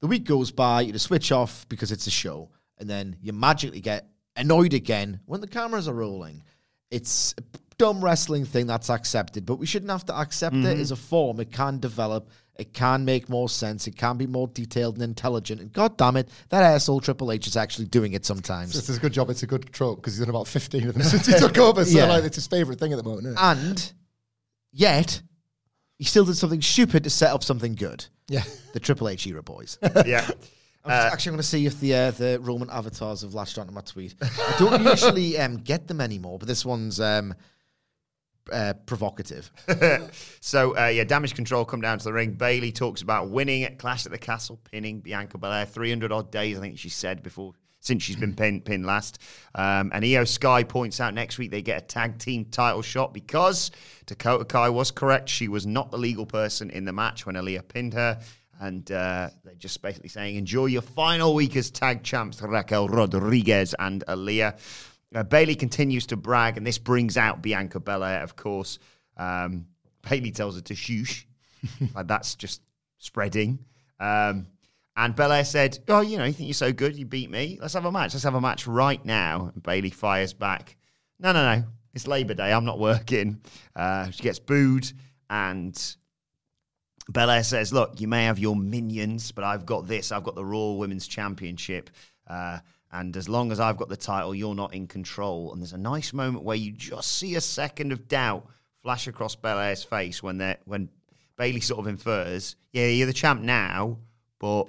the 0.00 0.06
week 0.06 0.24
goes 0.24 0.50
by, 0.50 0.80
you 0.82 0.92
just 0.92 1.06
switch 1.06 1.30
off 1.30 1.68
because 1.68 1.92
it's 1.92 2.06
a 2.06 2.10
show, 2.10 2.50
and 2.78 2.88
then 2.88 3.16
you 3.20 3.32
magically 3.32 3.80
get 3.80 4.08
annoyed 4.36 4.74
again 4.74 5.20
when 5.26 5.40
the 5.40 5.46
cameras 5.46 5.88
are 5.88 5.94
rolling. 5.94 6.42
It's 6.90 7.34
a 7.38 7.42
dumb 7.76 8.02
wrestling 8.02 8.46
thing 8.46 8.66
that's 8.66 8.90
accepted, 8.90 9.44
but 9.46 9.56
we 9.56 9.66
shouldn't 9.66 9.90
have 9.90 10.06
to 10.06 10.18
accept 10.18 10.56
it 10.56 10.64
mm-hmm. 10.64 10.80
as 10.80 10.90
a 10.90 10.96
form. 10.96 11.38
It 11.38 11.52
can 11.52 11.78
develop, 11.78 12.30
it 12.60 12.72
can 12.74 13.04
make 13.04 13.28
more 13.28 13.48
sense, 13.48 13.86
it 13.86 13.96
can 13.96 14.16
be 14.16 14.26
more 14.26 14.46
detailed 14.48 14.94
and 14.94 15.02
intelligent. 15.02 15.60
And 15.60 15.72
god 15.72 15.96
damn 15.96 16.16
it, 16.16 16.28
that 16.50 16.62
asshole 16.62 17.00
Triple 17.00 17.32
H 17.32 17.46
is 17.46 17.56
actually 17.56 17.86
doing 17.86 18.12
it 18.12 18.24
sometimes. 18.26 18.76
It's 18.76 18.88
a 18.96 19.00
good 19.00 19.12
job. 19.12 19.30
It's 19.30 19.42
a 19.42 19.46
good 19.46 19.72
trope 19.72 19.96
because 19.98 20.14
he's 20.14 20.20
done 20.20 20.30
about 20.30 20.46
15 20.46 20.88
of 20.88 20.94
them 20.94 21.02
since 21.04 21.26
he 21.26 21.32
took 21.38 21.56
over. 21.58 21.84
So 21.84 21.96
Yeah. 21.98 22.06
like, 22.06 22.24
it's 22.24 22.36
his 22.36 22.46
favourite 22.46 22.78
thing 22.78 22.92
at 22.92 22.96
the 22.96 23.02
moment. 23.02 23.26
Isn't 23.26 23.38
it? 23.38 23.42
And 23.42 23.92
yet, 24.72 25.22
he 25.98 26.04
still 26.04 26.24
did 26.24 26.36
something 26.36 26.62
stupid 26.62 27.04
to 27.04 27.10
set 27.10 27.32
up 27.32 27.42
something 27.42 27.74
good. 27.74 28.04
yeah. 28.28 28.44
The 28.72 28.80
Triple 28.80 29.08
H 29.08 29.26
era 29.26 29.42
boys. 29.42 29.78
yeah. 30.06 30.28
I'm 30.84 30.90
just 30.90 31.12
actually 31.12 31.30
going 31.30 31.42
to 31.42 31.46
see 31.46 31.66
if 31.66 31.78
the 31.80 31.94
uh, 31.94 32.10
the 32.12 32.38
Roman 32.40 32.70
avatars 32.70 33.20
have 33.20 33.34
latched 33.34 33.58
onto 33.58 33.72
my 33.72 33.82
tweet. 33.82 34.14
I 34.22 34.56
don't 34.58 34.82
usually 34.82 35.36
um, 35.38 35.56
get 35.58 35.86
them 35.88 36.00
anymore, 36.00 36.38
but 36.38 36.48
this 36.48 36.64
one's 36.64 37.00
um, 37.00 37.34
uh, 38.52 38.74
provocative. 38.86 39.50
So 40.42 40.76
uh, 40.76 40.86
yeah, 40.86 41.04
damage 41.04 41.34
control 41.34 41.64
come 41.64 41.82
down 41.82 41.98
to 41.98 42.04
the 42.04 42.12
ring. 42.12 42.32
Bayley 42.32 42.72
talks 42.72 43.02
about 43.02 43.28
winning 43.28 43.64
at 43.64 43.78
Clash 43.78 44.06
at 44.06 44.12
the 44.12 44.18
Castle, 44.18 44.58
pinning 44.70 45.00
Bianca 45.00 45.36
Belair. 45.38 45.66
Three 45.66 45.90
hundred 45.90 46.12
odd 46.12 46.32
days, 46.32 46.56
I 46.58 46.60
think 46.62 46.78
she 46.78 46.88
said 46.88 47.22
before 47.22 47.52
since 47.80 48.02
she's 48.02 48.16
been 48.16 48.34
pinned, 48.34 48.64
pinned 48.64 48.86
last. 48.86 49.20
Um, 49.54 49.90
and 49.92 50.04
Io 50.04 50.24
Sky 50.24 50.62
points 50.62 51.00
out 51.00 51.14
next 51.14 51.38
week 51.38 51.50
they 51.50 51.62
get 51.62 51.82
a 51.82 51.86
tag 51.86 52.18
team 52.18 52.44
title 52.44 52.82
shot 52.82 53.12
because 53.12 53.70
Dakota 54.06 54.44
Kai 54.44 54.68
was 54.68 54.90
correct. 54.90 55.28
She 55.28 55.48
was 55.48 55.66
not 55.66 55.90
the 55.90 55.98
legal 55.98 56.26
person 56.26 56.70
in 56.70 56.84
the 56.84 56.92
match 56.92 57.26
when 57.26 57.36
Aliyah 57.36 57.66
pinned 57.66 57.94
her. 57.94 58.20
And 58.60 58.90
uh, 58.92 59.30
they're 59.42 59.54
just 59.54 59.80
basically 59.80 60.10
saying, 60.10 60.36
enjoy 60.36 60.66
your 60.66 60.82
final 60.82 61.34
week 61.34 61.56
as 61.56 61.70
tag 61.70 62.02
champs, 62.02 62.42
Raquel 62.42 62.88
Rodriguez 62.88 63.74
and 63.78 64.04
Aliyah. 64.06 64.58
Uh, 65.14 65.22
Bayley 65.24 65.54
continues 65.54 66.06
to 66.06 66.16
brag, 66.16 66.56
and 66.56 66.66
this 66.66 66.78
brings 66.78 67.16
out 67.16 67.42
Bianca 67.42 67.80
Belair, 67.80 68.22
of 68.22 68.36
course. 68.36 68.78
Um, 69.16 69.66
Bayley 70.08 70.30
tells 70.30 70.54
her 70.54 70.62
to 70.62 70.74
shush. 70.74 71.26
like 71.94 72.06
that's 72.06 72.34
just 72.36 72.62
spreading. 72.98 73.58
Um, 73.98 74.46
and 74.96 75.14
Belair 75.14 75.44
said, 75.44 75.78
Oh, 75.88 76.00
you 76.00 76.18
know, 76.18 76.24
you 76.24 76.32
think 76.32 76.46
you're 76.48 76.54
so 76.54 76.72
good, 76.72 76.96
you 76.96 77.06
beat 77.06 77.30
me. 77.30 77.58
Let's 77.60 77.74
have 77.74 77.84
a 77.84 77.92
match. 77.92 78.14
Let's 78.14 78.24
have 78.24 78.34
a 78.34 78.40
match 78.40 78.66
right 78.66 79.04
now. 79.04 79.50
And 79.52 79.62
Bayley 79.62 79.90
fires 79.90 80.32
back, 80.32 80.76
No, 81.18 81.32
no, 81.32 81.56
no. 81.56 81.64
It's 81.92 82.06
Labor 82.06 82.34
Day. 82.34 82.52
I'm 82.52 82.64
not 82.64 82.78
working. 82.78 83.40
Uh, 83.74 84.10
she 84.10 84.22
gets 84.22 84.38
booed, 84.38 84.92
and 85.28 85.96
Belair 87.10 87.42
says, 87.42 87.72
Look, 87.72 88.00
you 88.00 88.06
may 88.06 88.24
have 88.24 88.38
your 88.38 88.54
minions, 88.54 89.32
but 89.32 89.42
I've 89.42 89.66
got 89.66 89.86
this. 89.88 90.12
I've 90.12 90.22
got 90.22 90.36
the 90.36 90.44
Raw 90.44 90.72
Women's 90.72 91.08
Championship. 91.08 91.90
Uh, 92.26 92.58
and 92.92 93.16
as 93.16 93.28
long 93.28 93.52
as 93.52 93.60
I've 93.60 93.76
got 93.76 93.88
the 93.88 93.96
title, 93.96 94.34
you're 94.34 94.54
not 94.54 94.74
in 94.74 94.86
control. 94.86 95.52
And 95.52 95.62
there's 95.62 95.72
a 95.72 95.78
nice 95.78 96.12
moment 96.12 96.44
where 96.44 96.56
you 96.56 96.72
just 96.72 97.16
see 97.16 97.36
a 97.36 97.40
second 97.40 97.92
of 97.92 98.08
doubt 98.08 98.46
flash 98.82 99.06
across 99.06 99.36
Belair's 99.36 99.84
face 99.84 100.22
when 100.22 100.38
they 100.38 100.56
when 100.64 100.88
Bayley 101.36 101.60
sort 101.60 101.80
of 101.80 101.86
infers, 101.86 102.56
Yeah, 102.72 102.86
you're 102.86 103.06
the 103.06 103.12
champ 103.12 103.40
now, 103.42 103.98
but 104.38 104.64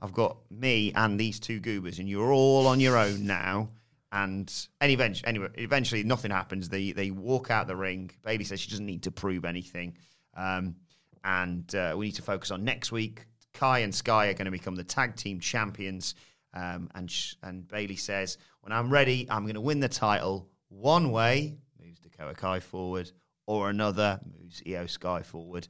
I've 0.00 0.12
got 0.12 0.36
me 0.50 0.92
and 0.94 1.18
these 1.18 1.40
two 1.40 1.58
goobers, 1.58 1.98
and 1.98 2.08
you're 2.08 2.32
all 2.32 2.66
on 2.66 2.80
your 2.80 2.96
own 2.96 3.26
now. 3.26 3.70
And 4.12 4.52
eventually, 4.80 5.26
anyway, 5.26 5.48
eventually 5.54 6.04
nothing 6.04 6.30
happens. 6.30 6.68
They 6.68 6.92
they 6.92 7.10
walk 7.10 7.50
out 7.50 7.66
the 7.66 7.74
ring. 7.74 8.10
Bayley 8.22 8.44
says 8.44 8.60
she 8.60 8.70
doesn't 8.70 8.86
need 8.86 9.02
to 9.04 9.10
prove 9.10 9.44
anything, 9.44 9.96
um, 10.36 10.76
and 11.24 11.74
uh, 11.74 11.94
we 11.96 12.06
need 12.06 12.16
to 12.16 12.22
focus 12.22 12.50
on 12.50 12.62
next 12.62 12.92
week. 12.92 13.26
Kai 13.54 13.80
and 13.80 13.94
Sky 13.94 14.26
are 14.26 14.34
going 14.34 14.44
to 14.44 14.50
become 14.50 14.76
the 14.76 14.84
tag 14.84 15.16
team 15.16 15.40
champions. 15.40 16.14
Um, 16.54 16.88
and 16.94 17.10
sh- 17.10 17.34
and 17.42 17.66
Bayley 17.66 17.96
says, 17.96 18.38
when 18.60 18.72
I'm 18.72 18.88
ready, 18.88 19.26
I'm 19.28 19.42
going 19.42 19.54
to 19.54 19.60
win 19.60 19.80
the 19.80 19.88
title 19.88 20.48
one 20.68 21.10
way, 21.10 21.56
moves 21.82 21.98
Dakota 21.98 22.34
Kai 22.34 22.60
forward, 22.60 23.10
or 23.46 23.70
another 23.70 24.20
moves 24.38 24.62
Io 24.66 24.86
Sky 24.86 25.22
forward. 25.22 25.68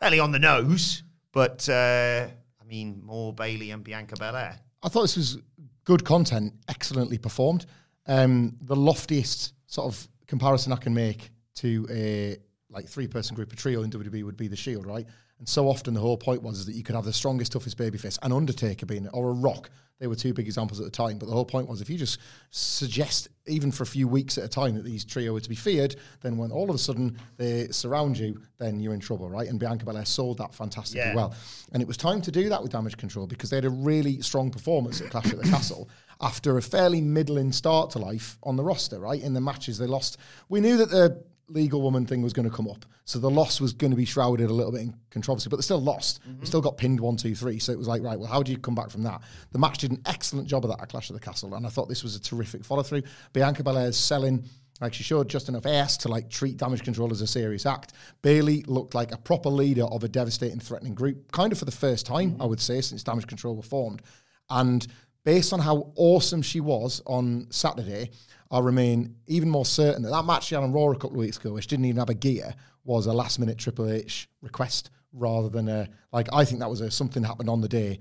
Fairly 0.00 0.18
on 0.18 0.32
the 0.32 0.38
nose, 0.38 1.02
but 1.32 1.68
uh, 1.68 2.26
I 2.60 2.64
mean 2.66 3.00
more 3.04 3.32
Bayley 3.32 3.70
and 3.70 3.84
Bianca 3.84 4.16
Belair. 4.16 4.58
I 4.82 4.88
thought 4.88 5.02
this 5.02 5.16
was 5.16 5.38
good 5.84 6.04
content, 6.04 6.54
excellently 6.68 7.18
performed. 7.18 7.66
Um, 8.06 8.56
the 8.62 8.76
loftiest 8.76 9.54
sort 9.66 9.86
of 9.86 10.08
comparison 10.26 10.72
I 10.72 10.76
can 10.76 10.94
make 10.94 11.30
to 11.56 11.86
a 11.90 12.36
like 12.70 12.88
three 12.88 13.06
person 13.06 13.36
group, 13.36 13.52
a 13.52 13.56
trio 13.56 13.82
in 13.82 13.90
WWE 13.90 14.24
would 14.24 14.36
be 14.36 14.48
the 14.48 14.56
Shield, 14.56 14.86
right? 14.86 15.06
And 15.38 15.48
so 15.48 15.68
often 15.68 15.94
the 15.94 16.00
whole 16.00 16.16
point 16.16 16.42
was 16.42 16.60
is 16.60 16.66
that 16.66 16.74
you 16.74 16.82
could 16.82 16.94
have 16.94 17.04
the 17.04 17.12
strongest, 17.12 17.52
toughest 17.52 17.76
babyface, 17.76 18.18
an 18.22 18.32
Undertaker 18.32 18.86
being, 18.86 19.08
or 19.08 19.30
a 19.30 19.32
Rock. 19.32 19.68
They 20.00 20.06
were 20.08 20.16
two 20.16 20.34
big 20.34 20.46
examples 20.46 20.80
at 20.80 20.84
the 20.84 20.90
time. 20.90 21.18
But 21.18 21.26
the 21.26 21.32
whole 21.32 21.44
point 21.44 21.68
was 21.68 21.80
if 21.80 21.88
you 21.88 21.96
just 21.96 22.18
suggest, 22.50 23.28
even 23.46 23.70
for 23.70 23.82
a 23.82 23.86
few 23.86 24.08
weeks 24.08 24.38
at 24.38 24.44
a 24.44 24.48
time, 24.48 24.74
that 24.74 24.84
these 24.84 25.04
trio 25.04 25.32
were 25.32 25.40
to 25.40 25.48
be 25.48 25.54
feared, 25.54 25.96
then 26.22 26.36
when 26.36 26.50
all 26.50 26.68
of 26.68 26.74
a 26.74 26.78
sudden 26.78 27.18
they 27.36 27.68
surround 27.68 28.18
you, 28.18 28.40
then 28.58 28.80
you're 28.80 28.94
in 28.94 29.00
trouble, 29.00 29.28
right? 29.28 29.48
And 29.48 29.58
Bianca 29.60 29.84
Belair 29.84 30.04
sold 30.04 30.38
that 30.38 30.54
fantastically 30.54 31.00
Yeah. 31.00 31.14
well. 31.14 31.34
And 31.72 31.80
it 31.82 31.86
was 31.86 31.96
time 31.96 32.20
to 32.22 32.32
do 32.32 32.48
that 32.48 32.62
with 32.62 32.72
Damage 32.72 32.96
Control 32.96 33.26
because 33.26 33.50
they 33.50 33.56
had 33.56 33.64
a 33.64 33.70
really 33.70 34.20
strong 34.20 34.50
performance 34.50 35.00
at 35.00 35.10
Clash 35.10 35.32
at 35.32 35.38
the 35.42 35.48
Castle 35.48 35.88
after 36.20 36.56
a 36.56 36.62
fairly 36.62 37.00
middling 37.00 37.52
start 37.52 37.90
to 37.90 37.98
life 37.98 38.38
on 38.42 38.56
the 38.56 38.64
roster, 38.64 38.98
right? 38.98 39.20
In 39.22 39.34
the 39.34 39.40
matches 39.40 39.78
they 39.78 39.86
lost. 39.86 40.16
We 40.48 40.60
knew 40.60 40.76
that 40.78 40.90
the 40.90 41.22
legal 41.48 41.82
woman 41.82 42.06
thing 42.06 42.22
was 42.22 42.32
going 42.32 42.48
to 42.48 42.54
come 42.54 42.68
up. 42.68 42.84
So 43.04 43.18
the 43.18 43.30
loss 43.30 43.60
was 43.60 43.72
going 43.72 43.90
to 43.90 43.96
be 43.96 44.04
shrouded 44.04 44.48
a 44.48 44.52
little 44.52 44.72
bit 44.72 44.82
in 44.82 44.94
controversy, 45.10 45.50
but 45.50 45.56
they 45.56 45.62
still 45.62 45.80
lost. 45.80 46.20
They 46.24 46.32
mm-hmm. 46.32 46.44
still 46.44 46.60
got 46.60 46.78
pinned 46.78 47.00
one, 47.00 47.16
two, 47.16 47.34
three. 47.34 47.58
So 47.58 47.72
it 47.72 47.78
was 47.78 47.88
like, 47.88 48.02
right, 48.02 48.18
well, 48.18 48.28
how 48.28 48.42
do 48.42 48.50
you 48.50 48.58
come 48.58 48.74
back 48.74 48.90
from 48.90 49.02
that? 49.02 49.20
The 49.52 49.58
match 49.58 49.78
did 49.78 49.90
an 49.90 50.00
excellent 50.06 50.48
job 50.48 50.64
of 50.64 50.70
that 50.70 50.80
at 50.80 50.88
Clash 50.88 51.10
of 51.10 51.14
the 51.14 51.20
Castle, 51.20 51.54
and 51.54 51.66
I 51.66 51.68
thought 51.68 51.88
this 51.88 52.02
was 52.02 52.16
a 52.16 52.20
terrific 52.20 52.64
follow 52.64 52.82
through. 52.82 53.02
Bianca 53.32 53.62
Belair's 53.62 53.96
selling. 53.96 54.44
Like 54.80 54.92
she 54.92 55.04
showed 55.04 55.28
just 55.28 55.48
enough 55.48 55.66
ass 55.66 55.96
to 55.98 56.08
like 56.08 56.28
treat 56.28 56.56
damage 56.56 56.82
control 56.82 57.12
as 57.12 57.20
a 57.20 57.28
serious 57.28 57.64
act. 57.64 57.92
Bayley 58.22 58.64
looked 58.66 58.92
like 58.92 59.12
a 59.12 59.16
proper 59.16 59.48
leader 59.48 59.84
of 59.84 60.02
a 60.02 60.08
devastating, 60.08 60.58
threatening 60.58 60.96
group, 60.96 61.30
kind 61.30 61.52
of 61.52 61.60
for 61.60 61.64
the 61.64 61.70
first 61.70 62.06
time, 62.06 62.32
mm-hmm. 62.32 62.42
I 62.42 62.46
would 62.46 62.60
say, 62.60 62.80
since 62.80 63.04
damage 63.04 63.28
control 63.28 63.54
were 63.54 63.62
formed. 63.62 64.02
And 64.50 64.84
based 65.24 65.52
on 65.52 65.60
how 65.60 65.92
awesome 65.96 66.42
she 66.42 66.60
was 66.60 67.02
on 67.06 67.46
Saturday, 67.50 68.10
I 68.50 68.60
remain 68.60 69.16
even 69.26 69.48
more 69.48 69.64
certain 69.64 70.02
that 70.02 70.10
that 70.10 70.24
match 70.24 70.44
she 70.44 70.54
had 70.54 70.62
on 70.62 70.72
Raw 70.72 70.90
a 70.90 70.94
couple 70.94 71.12
of 71.12 71.16
weeks 71.16 71.38
ago, 71.38 71.52
which 71.52 71.66
didn't 71.66 71.86
even 71.86 71.98
have 71.98 72.10
a 72.10 72.14
gear, 72.14 72.54
was 72.84 73.06
a 73.06 73.12
last 73.12 73.38
minute 73.38 73.58
Triple 73.58 73.90
H 73.90 74.28
request 74.42 74.90
rather 75.12 75.48
than 75.48 75.68
a 75.68 75.88
like. 76.12 76.28
I 76.32 76.44
think 76.44 76.60
that 76.60 76.70
was 76.70 76.80
a 76.80 76.90
something 76.90 77.24
happened 77.24 77.48
on 77.48 77.60
the 77.60 77.68
day. 77.68 77.98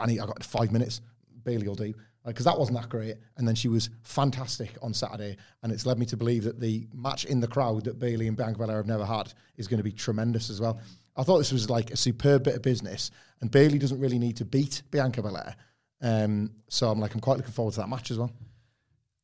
I 0.00 0.06
need, 0.06 0.20
I 0.20 0.26
got 0.26 0.44
five 0.44 0.72
minutes. 0.72 1.00
Bayley 1.44 1.68
will 1.68 1.76
do 1.76 1.94
because 2.26 2.44
that 2.44 2.58
wasn't 2.58 2.76
that 2.78 2.88
great. 2.88 3.16
And 3.36 3.46
then 3.46 3.54
she 3.54 3.68
was 3.68 3.88
fantastic 4.02 4.76
on 4.82 4.92
Saturday, 4.92 5.36
and 5.62 5.72
it's 5.72 5.86
led 5.86 5.98
me 5.98 6.06
to 6.06 6.16
believe 6.16 6.44
that 6.44 6.60
the 6.60 6.86
match 6.92 7.24
in 7.24 7.40
the 7.40 7.46
crowd 7.46 7.84
that 7.84 7.98
Bayley 7.98 8.28
and 8.28 8.36
Bianca 8.36 8.58
Belair 8.58 8.76
have 8.76 8.86
never 8.86 9.04
had 9.04 9.32
is 9.56 9.68
going 9.68 9.78
to 9.78 9.84
be 9.84 9.92
tremendous 9.92 10.50
as 10.50 10.60
well. 10.60 10.80
I 11.16 11.22
thought 11.22 11.38
this 11.38 11.52
was 11.52 11.70
like 11.70 11.92
a 11.92 11.96
superb 11.96 12.44
bit 12.44 12.56
of 12.56 12.62
business, 12.62 13.10
and 13.40 13.50
Bayley 13.50 13.78
doesn't 13.78 14.00
really 14.00 14.18
need 14.18 14.36
to 14.36 14.44
beat 14.44 14.82
Bianca 14.90 15.22
Belair. 15.22 15.56
Um, 16.00 16.52
so 16.68 16.90
I'm 16.90 17.00
like, 17.00 17.14
I'm 17.14 17.20
quite 17.20 17.36
looking 17.38 17.52
forward 17.52 17.74
to 17.74 17.80
that 17.80 17.88
match 17.88 18.10
as 18.10 18.18
well. 18.18 18.30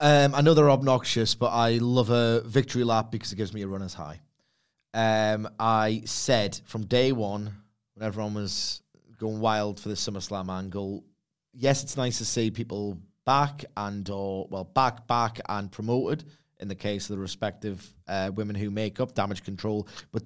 Um, 0.00 0.34
I 0.34 0.40
know 0.40 0.54
they're 0.54 0.70
obnoxious, 0.70 1.34
but 1.34 1.50
I 1.50 1.78
love 1.78 2.10
a 2.10 2.40
victory 2.40 2.82
lap 2.82 3.10
because 3.12 3.32
it 3.32 3.36
gives 3.36 3.54
me 3.54 3.62
a 3.62 3.68
runner's 3.68 3.94
high. 3.94 4.20
Um, 4.94 5.48
I 5.58 6.02
said 6.04 6.60
from 6.64 6.86
day 6.86 7.12
one, 7.12 7.54
when 7.94 8.06
everyone 8.06 8.34
was 8.34 8.82
going 9.18 9.40
wild 9.40 9.78
for 9.78 9.88
the 9.88 9.94
SummerSlam 9.94 10.50
angle, 10.50 11.04
yes, 11.54 11.82
it's 11.82 11.96
nice 11.96 12.18
to 12.18 12.24
see 12.24 12.50
people 12.50 12.98
back 13.24 13.64
and 13.76 14.10
or 14.10 14.48
well 14.50 14.64
back 14.64 15.06
back 15.06 15.40
and 15.48 15.70
promoted 15.70 16.24
in 16.58 16.68
the 16.68 16.74
case 16.74 17.08
of 17.08 17.16
the 17.16 17.22
respective 17.22 17.92
uh, 18.08 18.30
women 18.34 18.56
who 18.56 18.70
make 18.70 19.00
up 19.00 19.14
Damage 19.14 19.44
Control, 19.44 19.86
but 20.12 20.22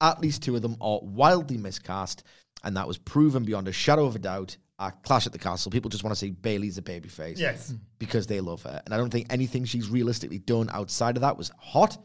at 0.00 0.20
least 0.20 0.42
two 0.42 0.56
of 0.56 0.62
them 0.62 0.76
are 0.80 1.00
wildly 1.02 1.58
miscast, 1.58 2.24
and 2.64 2.76
that 2.76 2.88
was 2.88 2.98
proven 2.98 3.44
beyond 3.44 3.68
a 3.68 3.72
shadow 3.72 4.06
of 4.06 4.16
a 4.16 4.18
doubt 4.18 4.56
at 4.80 5.02
Clash 5.04 5.26
at 5.26 5.32
the 5.32 5.38
Castle. 5.38 5.70
People 5.70 5.90
just 5.90 6.02
want 6.02 6.12
to 6.12 6.18
say 6.18 6.30
Bayley's 6.30 6.78
a 6.78 6.82
babyface, 6.82 7.38
Yes. 7.38 7.70
Hmm. 7.70 7.76
because 7.98 8.26
they 8.26 8.40
love 8.40 8.62
her, 8.62 8.80
and 8.84 8.92
I 8.92 8.96
don't 8.96 9.10
think 9.10 9.26
anything 9.30 9.64
she's 9.64 9.88
realistically 9.88 10.38
done 10.38 10.68
outside 10.72 11.16
of 11.16 11.20
that 11.20 11.36
was 11.36 11.50
hot 11.58 11.98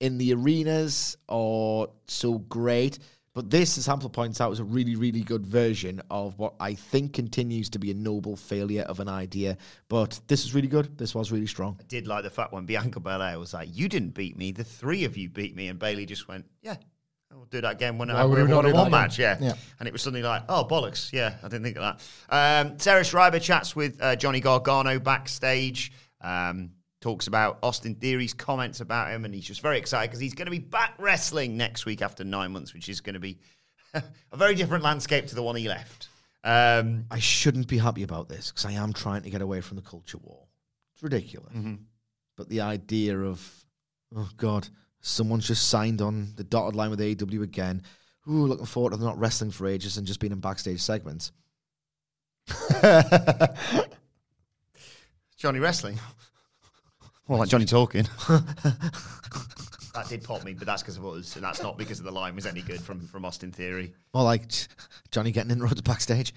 in 0.00 0.18
the 0.18 0.34
arenas 0.34 1.16
or 1.28 1.88
so 2.06 2.38
great. 2.38 2.98
But 3.32 3.50
this, 3.50 3.76
as 3.78 3.86
Hamflett 3.88 4.12
points 4.12 4.40
out, 4.40 4.48
was 4.50 4.60
a 4.60 4.64
really, 4.64 4.94
really 4.94 5.22
good 5.22 5.44
version 5.44 6.00
of 6.08 6.38
what 6.38 6.54
I 6.60 6.74
think 6.74 7.14
continues 7.14 7.68
to 7.70 7.80
be 7.80 7.90
a 7.90 7.94
noble 7.94 8.36
failure 8.36 8.82
of 8.82 9.00
an 9.00 9.08
idea. 9.08 9.56
But 9.88 10.20
this 10.28 10.44
is 10.44 10.54
really 10.54 10.68
good. 10.68 10.96
This 10.98 11.16
was 11.16 11.32
really 11.32 11.48
strong. 11.48 11.76
I 11.80 11.84
did 11.84 12.06
like 12.06 12.22
the 12.22 12.30
fact 12.30 12.52
when 12.52 12.64
Bianca 12.64 13.00
Belair 13.00 13.36
was 13.40 13.52
like, 13.52 13.70
"You 13.72 13.88
didn't 13.88 14.10
beat 14.10 14.36
me. 14.36 14.52
The 14.52 14.62
three 14.62 15.02
of 15.02 15.16
you 15.16 15.28
beat 15.28 15.56
me," 15.56 15.66
and 15.66 15.80
Bayley 15.80 16.06
just 16.06 16.28
went, 16.28 16.46
"Yeah." 16.62 16.76
We'll 17.36 17.46
do 17.46 17.60
that 17.62 17.72
again 17.72 17.98
when 17.98 18.08
Why 18.08 18.14
I 18.14 18.24
would 18.24 18.36
we 18.36 18.42
a 18.42 18.48
not 18.48 18.62
do 18.62 18.68
one-on-one 18.68 18.90
that 18.90 18.90
match. 18.90 19.18
Yeah. 19.18 19.36
Yeah. 19.40 19.54
and 19.78 19.88
it 19.88 19.92
was 19.92 20.02
suddenly 20.02 20.22
like, 20.22 20.44
"Oh 20.48 20.64
bollocks!" 20.64 21.12
Yeah, 21.12 21.34
I 21.42 21.48
didn't 21.48 21.64
think 21.64 21.76
of 21.76 21.98
that. 22.30 22.66
Um, 22.68 22.78
Sarah 22.78 23.04
Schreiber 23.04 23.38
chats 23.38 23.74
with 23.74 24.00
uh, 24.00 24.16
Johnny 24.16 24.40
Gargano 24.40 24.98
backstage. 24.98 25.92
Um, 26.20 26.70
talks 27.00 27.26
about 27.26 27.58
Austin 27.62 27.96
Theory's 27.96 28.32
comments 28.32 28.80
about 28.80 29.10
him, 29.10 29.24
and 29.26 29.34
he's 29.34 29.44
just 29.44 29.60
very 29.60 29.76
excited 29.78 30.08
because 30.10 30.20
he's 30.20 30.32
going 30.32 30.46
to 30.46 30.50
be 30.50 30.58
back 30.58 30.94
wrestling 30.98 31.56
next 31.56 31.84
week 31.84 32.00
after 32.00 32.24
nine 32.24 32.52
months, 32.52 32.72
which 32.72 32.88
is 32.88 33.02
going 33.02 33.14
to 33.14 33.20
be 33.20 33.38
a 33.94 34.02
very 34.36 34.54
different 34.54 34.82
landscape 34.84 35.26
to 35.26 35.34
the 35.34 35.42
one 35.42 35.54
he 35.56 35.68
left. 35.68 36.08
Um, 36.44 37.04
I 37.10 37.18
shouldn't 37.18 37.68
be 37.68 37.78
happy 37.78 38.04
about 38.04 38.28
this 38.28 38.50
because 38.50 38.64
I 38.64 38.72
am 38.72 38.92
trying 38.92 39.22
to 39.22 39.30
get 39.30 39.42
away 39.42 39.60
from 39.60 39.76
the 39.76 39.82
culture 39.82 40.18
war. 40.18 40.46
It's 40.94 41.02
ridiculous. 41.02 41.52
But 42.36 42.48
the 42.48 42.62
idea 42.62 43.18
of, 43.18 43.64
oh 44.16 44.28
God, 44.36 44.68
someone's 45.04 45.46
just 45.46 45.68
signed 45.68 46.00
on 46.00 46.32
the 46.36 46.44
dotted 46.44 46.74
line 46.74 46.88
with 46.90 46.98
AEW 46.98 47.42
again. 47.42 47.82
Ooh, 48.26 48.46
looking 48.46 48.64
forward 48.64 48.90
to 48.90 48.96
them 48.96 49.06
not 49.06 49.18
wrestling 49.18 49.50
for 49.50 49.66
ages 49.66 49.98
and 49.98 50.06
just 50.06 50.18
being 50.18 50.32
in 50.32 50.40
backstage 50.40 50.80
segments. 50.80 51.30
Johnny 55.36 55.58
wrestling. 55.60 55.98
Well, 57.26 57.38
like 57.38 57.48
Johnny 57.48 57.64
talking. 57.64 58.02
that 58.28 60.04
did 60.10 60.22
pop 60.24 60.44
me, 60.44 60.52
but 60.52 60.66
that's 60.66 60.82
because 60.82 60.98
of 60.98 61.06
us, 61.06 61.36
and 61.36 61.42
that's 61.42 61.62
not 61.62 61.78
because 61.78 61.98
of 61.98 62.04
the 62.04 62.12
line 62.12 62.34
was 62.34 62.44
any 62.44 62.60
good 62.60 62.82
from 62.82 63.06
from 63.06 63.24
Austin 63.24 63.50
Theory. 63.50 63.94
More 64.12 64.24
like 64.24 64.42
Johnny 65.10 65.32
getting 65.32 65.50
in 65.50 65.62
roads 65.62 65.80
backstage. 65.80 66.34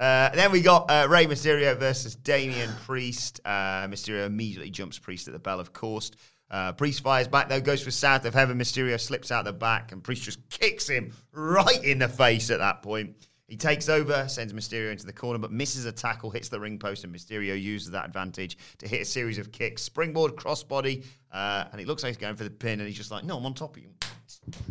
Uh, 0.00 0.30
then 0.30 0.50
we 0.50 0.62
got 0.62 0.90
uh, 0.90 1.06
Rey 1.10 1.26
Mysterio 1.26 1.78
versus 1.78 2.14
Damian 2.14 2.70
Priest. 2.86 3.40
Uh, 3.44 3.86
Mysterio 3.86 4.24
immediately 4.24 4.70
jumps 4.70 4.98
Priest 4.98 5.28
at 5.28 5.34
the 5.34 5.38
bell, 5.38 5.60
of 5.60 5.74
course. 5.74 6.10
Uh, 6.50 6.72
Priest 6.72 7.02
fires 7.02 7.28
back 7.28 7.50
though, 7.50 7.60
goes 7.60 7.82
for 7.82 7.90
South 7.90 8.24
of 8.24 8.32
Heaven. 8.32 8.58
Mysterio 8.58 8.98
slips 8.98 9.30
out 9.30 9.44
the 9.44 9.52
back, 9.52 9.92
and 9.92 10.02
Priest 10.02 10.22
just 10.22 10.48
kicks 10.48 10.88
him 10.88 11.12
right 11.32 11.84
in 11.84 11.98
the 11.98 12.08
face 12.08 12.50
at 12.50 12.58
that 12.58 12.82
point. 12.82 13.14
He 13.46 13.56
takes 13.56 13.88
over, 13.88 14.26
sends 14.28 14.52
Mysterio 14.52 14.90
into 14.90 15.04
the 15.04 15.12
corner, 15.12 15.38
but 15.38 15.52
misses 15.52 15.84
a 15.84 15.92
tackle, 15.92 16.30
hits 16.30 16.48
the 16.48 16.58
ring 16.58 16.78
post, 16.78 17.04
and 17.04 17.14
Mysterio 17.14 17.60
uses 17.60 17.90
that 17.90 18.06
advantage 18.06 18.56
to 18.78 18.88
hit 18.88 19.02
a 19.02 19.04
series 19.04 19.38
of 19.38 19.52
kicks. 19.52 19.82
Springboard, 19.82 20.36
crossbody, 20.36 21.04
uh, 21.32 21.64
and 21.72 21.80
it 21.80 21.86
looks 21.86 22.02
like 22.02 22.10
he's 22.10 22.16
going 22.16 22.36
for 22.36 22.44
the 22.44 22.50
pin, 22.50 22.78
and 22.78 22.88
he's 22.88 22.96
just 22.96 23.10
like, 23.10 23.24
no, 23.24 23.36
I'm 23.36 23.44
on 23.44 23.54
top 23.54 23.76
of 23.76 23.82
you. 23.82 23.90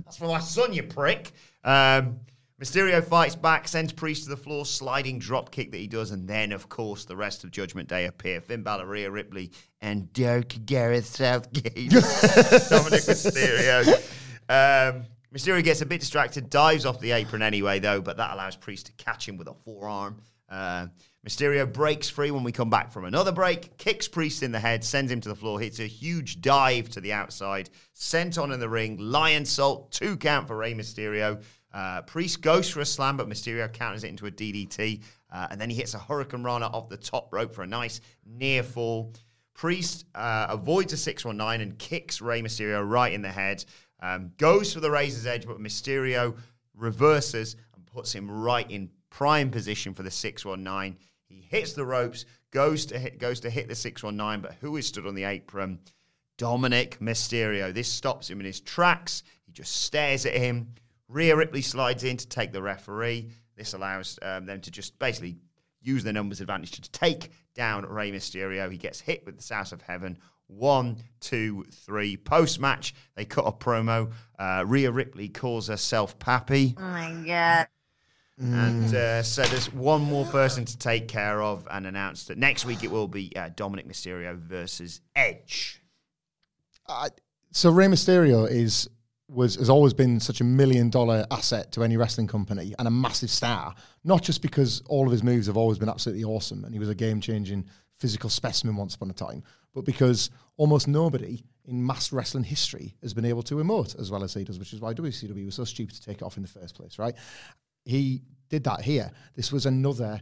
That's 0.05 0.17
for 0.17 0.25
my 0.25 0.39
son, 0.39 0.73
you 0.73 0.83
prick. 0.83 1.33
Um, 1.63 2.21
Mysterio 2.59 3.01
fights 3.01 3.35
back, 3.35 3.69
sends 3.69 3.93
Priest 3.93 4.25
to 4.25 4.29
the 4.29 4.37
floor, 4.37 4.65
sliding 4.65 5.17
drop 5.17 5.49
kick 5.49 5.71
that 5.71 5.77
he 5.77 5.87
does, 5.87 6.11
and 6.11 6.27
then, 6.27 6.51
of 6.51 6.67
course, 6.67 7.05
the 7.05 7.15
rest 7.15 7.45
of 7.45 7.51
Judgment 7.51 7.87
Day 7.87 8.05
appear. 8.05 8.41
Finn 8.41 8.63
Balor, 8.63 8.85
Rhea 8.85 9.09
Ripley, 9.09 9.51
and 9.79 10.11
Dark 10.11 10.55
Gareth 10.65 11.05
Southgate. 11.05 11.73
Dominic 11.73 13.03
Mysterio. 13.03 13.87
Um, 14.49 15.05
Mysterio 15.33 15.63
gets 15.63 15.79
a 15.79 15.85
bit 15.85 16.01
distracted, 16.01 16.49
dives 16.49 16.85
off 16.85 16.99
the 16.99 17.11
apron 17.11 17.41
anyway, 17.41 17.79
though, 17.79 18.01
but 18.01 18.17
that 18.17 18.33
allows 18.33 18.57
Priest 18.57 18.87
to 18.87 18.91
catch 18.93 19.25
him 19.25 19.37
with 19.37 19.47
a 19.47 19.53
forearm. 19.53 20.21
Uh, 20.49 20.87
Mysterio 21.25 21.71
breaks 21.71 22.09
free 22.09 22.31
when 22.31 22.43
we 22.43 22.51
come 22.51 22.69
back 22.69 22.91
from 22.91 23.05
another 23.05 23.31
break, 23.31 23.77
kicks 23.77 24.07
Priest 24.07 24.41
in 24.41 24.51
the 24.51 24.59
head, 24.59 24.83
sends 24.83 25.11
him 25.11 25.21
to 25.21 25.29
the 25.29 25.35
floor, 25.35 25.59
hits 25.59 25.79
a 25.79 25.85
huge 25.85 26.41
dive 26.41 26.89
to 26.89 26.99
the 27.01 27.13
outside, 27.13 27.69
sent 27.93 28.37
on 28.37 28.51
in 28.51 28.59
the 28.59 28.69
ring, 28.69 28.97
lionsault, 28.97 29.91
two 29.91 30.17
count 30.17 30.47
for 30.47 30.57
Rey 30.57 30.73
Mysterio. 30.73 31.41
Uh, 31.73 32.01
Priest 32.01 32.41
goes 32.41 32.69
for 32.69 32.79
a 32.79 32.85
slam, 32.85 33.17
but 33.17 33.29
Mysterio 33.29 33.71
counters 33.71 34.03
it 34.03 34.07
into 34.07 34.25
a 34.25 34.31
DDT, 34.31 35.03
uh, 35.31 35.47
and 35.51 35.61
then 35.61 35.69
he 35.69 35.75
hits 35.75 35.93
a 35.93 35.99
hurricanrana 35.99 36.73
off 36.73 36.89
the 36.89 36.97
top 36.97 37.31
rope 37.31 37.53
for 37.53 37.63
a 37.63 37.67
nice 37.67 38.01
near 38.25 38.63
fall. 38.63 39.13
Priest 39.53 40.05
uh, 40.15 40.47
avoids 40.49 40.93
a 40.93 40.97
619 40.97 41.61
and 41.61 41.77
kicks 41.77 42.21
Rey 42.21 42.41
Mysterio 42.41 42.87
right 42.87 43.13
in 43.13 43.21
the 43.21 43.29
head. 43.29 43.65
Um, 44.01 44.31
goes 44.37 44.73
for 44.73 44.79
the 44.79 44.89
razor's 44.89 45.25
edge, 45.25 45.45
but 45.45 45.59
Mysterio 45.59 46.37
reverses 46.75 47.57
and 47.75 47.85
puts 47.85 48.13
him 48.13 48.31
right 48.31 48.69
in 48.71 48.89
prime 49.09 49.51
position 49.51 49.93
for 49.93 50.03
the 50.03 50.11
619. 50.11 50.97
He 51.25 51.41
hits 51.41 51.73
the 51.73 51.85
ropes, 51.85 52.25
goes 52.51 52.85
to 52.87 52.97
hit, 52.97 53.19
goes 53.19 53.41
to 53.41 53.49
hit 53.49 53.67
the 53.67 53.75
619, 53.75 54.41
but 54.41 54.55
who 54.61 54.77
is 54.77 54.87
stood 54.87 55.05
on 55.05 55.13
the 55.13 55.25
apron? 55.25 55.79
Dominic 56.37 56.99
Mysterio. 56.99 57.73
This 57.73 57.91
stops 57.91 58.29
him 58.29 58.39
in 58.39 58.45
his 58.45 58.61
tracks. 58.61 59.23
He 59.45 59.51
just 59.51 59.83
stares 59.83 60.25
at 60.25 60.33
him. 60.33 60.73
Rhea 61.09 61.35
Ripley 61.35 61.61
slides 61.61 62.03
in 62.03 62.17
to 62.17 62.27
take 62.27 62.53
the 62.53 62.61
referee. 62.61 63.31
This 63.57 63.73
allows 63.73 64.17
um, 64.21 64.45
them 64.45 64.61
to 64.61 64.71
just 64.71 64.97
basically 64.99 65.37
use 65.81 66.03
their 66.03 66.13
numbers 66.13 66.39
advantage 66.39 66.71
to 66.71 66.91
take 66.91 67.31
down 67.55 67.85
Rey 67.85 68.11
Mysterio. 68.11 68.71
He 68.71 68.77
gets 68.77 69.01
hit 69.01 69.25
with 69.25 69.35
the 69.35 69.43
South 69.43 69.73
of 69.73 69.81
Heaven. 69.81 70.17
One, 70.47 70.97
two, 71.19 71.65
three. 71.71 72.15
Post 72.15 72.59
match, 72.59 72.95
they 73.15 73.25
cut 73.25 73.45
a 73.45 73.51
promo. 73.51 74.11
Uh, 74.37 74.63
Rhea 74.65 74.91
Ripley 74.91 75.29
calls 75.29 75.67
herself 75.67 76.17
Pappy. 76.19 76.75
Oh 76.77 76.81
my 76.81 77.23
god. 77.25 77.67
And 78.41 78.95
uh, 78.95 79.21
so 79.21 79.43
there's 79.43 79.71
one 79.73 80.01
more 80.01 80.25
person 80.25 80.63
to 80.63 80.77
take 80.77 81.09
care 81.09 81.41
of 81.41 81.67
and 81.69 81.85
announced 81.85 82.29
that 82.29 82.37
next 82.37 82.65
week 82.65 82.85
it 82.85 82.91
will 82.91 83.09
be 83.09 83.33
uh, 83.35 83.49
Dominic 83.53 83.85
Mysterio 83.85 84.37
versus 84.37 85.01
Edge. 85.13 85.81
I, 86.87 87.09
so 87.51 87.69
Rey 87.69 87.87
Mysterio 87.87 88.49
is 88.49 88.89
was 89.29 89.55
has 89.55 89.69
always 89.69 89.93
been 89.93 90.19
such 90.19 90.41
a 90.41 90.43
million 90.43 90.89
dollar 90.89 91.25
asset 91.31 91.71
to 91.73 91.83
any 91.83 91.97
wrestling 91.97 92.27
company 92.27 92.73
and 92.79 92.87
a 92.87 92.91
massive 92.91 93.29
star. 93.29 93.75
Not 94.03 94.23
just 94.23 94.41
because 94.41 94.81
all 94.87 95.05
of 95.05 95.11
his 95.11 95.23
moves 95.23 95.47
have 95.47 95.57
always 95.57 95.77
been 95.77 95.89
absolutely 95.89 96.23
awesome 96.23 96.65
and 96.65 96.73
he 96.73 96.79
was 96.79 96.89
a 96.89 96.95
game 96.95 97.21
changing 97.21 97.65
physical 97.93 98.29
specimen 98.29 98.75
once 98.75 98.95
upon 98.95 99.09
a 99.09 99.13
time, 99.13 99.43
but 99.73 99.85
because 99.85 100.29
almost 100.57 100.87
nobody 100.87 101.43
in 101.65 101.85
mass 101.85 102.11
wrestling 102.11 102.43
history 102.43 102.95
has 103.01 103.13
been 103.13 103.25
able 103.25 103.43
to 103.43 103.55
emote 103.55 103.99
as 103.99 104.09
well 104.09 104.23
as 104.23 104.33
he 104.33 104.43
does, 104.43 104.57
which 104.57 104.73
is 104.73 104.79
why 104.79 104.93
WCW 104.93 105.45
was 105.45 105.55
so 105.55 105.63
stupid 105.63 105.95
to 105.95 106.01
take 106.01 106.17
it 106.17 106.23
off 106.23 106.37
in 106.37 106.43
the 106.43 106.49
first 106.49 106.75
place, 106.75 106.97
right? 106.97 107.15
He 107.85 108.21
did 108.49 108.63
that 108.63 108.81
here. 108.81 109.11
This 109.35 109.51
was 109.51 109.65
another 109.65 110.19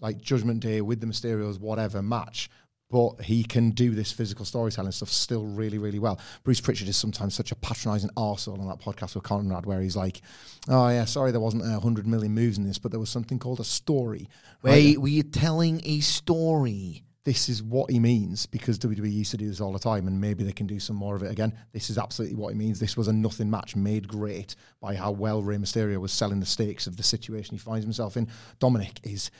like 0.00 0.20
Judgment 0.20 0.60
Day 0.60 0.80
with 0.80 1.00
the 1.00 1.06
Mysterios, 1.06 1.58
whatever 1.58 2.02
match. 2.02 2.50
But 2.88 3.22
he 3.22 3.42
can 3.42 3.70
do 3.70 3.96
this 3.96 4.12
physical 4.12 4.44
storytelling 4.44 4.92
stuff 4.92 5.08
still 5.08 5.44
really, 5.44 5.78
really 5.78 5.98
well. 5.98 6.20
Bruce 6.44 6.60
Pritchard 6.60 6.88
is 6.88 6.96
sometimes 6.96 7.34
such 7.34 7.50
a 7.50 7.56
patronising 7.56 8.10
arsehole 8.10 8.60
on 8.60 8.68
that 8.68 8.80
podcast 8.80 9.16
with 9.16 9.24
Conrad, 9.24 9.66
where 9.66 9.80
he's 9.80 9.96
like, 9.96 10.22
"Oh 10.68 10.88
yeah, 10.88 11.04
sorry, 11.04 11.32
there 11.32 11.40
wasn't 11.40 11.64
a 11.64 11.80
hundred 11.80 12.06
million 12.06 12.32
moves 12.32 12.58
in 12.58 12.64
this, 12.64 12.78
but 12.78 12.92
there 12.92 13.00
was 13.00 13.10
something 13.10 13.40
called 13.40 13.58
a 13.58 13.64
story." 13.64 14.28
Wait, 14.62 15.00
were 15.00 15.08
you 15.08 15.24
telling 15.24 15.80
a 15.84 16.00
story? 16.00 17.02
this 17.26 17.48
is 17.48 17.60
what 17.60 17.90
he 17.90 17.98
means 17.98 18.46
because 18.46 18.78
WWE 18.78 19.12
used 19.12 19.32
to 19.32 19.36
do 19.36 19.48
this 19.48 19.60
all 19.60 19.72
the 19.72 19.80
time, 19.80 20.06
and 20.06 20.20
maybe 20.20 20.44
they 20.44 20.52
can 20.52 20.68
do 20.68 20.78
some 20.78 20.94
more 20.94 21.16
of 21.16 21.24
it 21.24 21.32
again. 21.32 21.52
This 21.72 21.90
is 21.90 21.98
absolutely 21.98 22.36
what 22.36 22.52
he 22.52 22.54
means. 22.56 22.78
This 22.78 22.96
was 22.96 23.08
a 23.08 23.12
nothing 23.12 23.50
match 23.50 23.74
made 23.74 24.06
great 24.06 24.54
by 24.80 24.94
how 24.94 25.10
well 25.10 25.42
Rey 25.42 25.56
Mysterio 25.56 26.00
was 26.00 26.12
selling 26.12 26.38
the 26.38 26.46
stakes 26.46 26.86
of 26.86 26.96
the 26.96 27.02
situation 27.02 27.56
he 27.56 27.58
finds 27.58 27.84
himself 27.84 28.16
in. 28.16 28.28
Dominic 28.60 29.00
is 29.02 29.32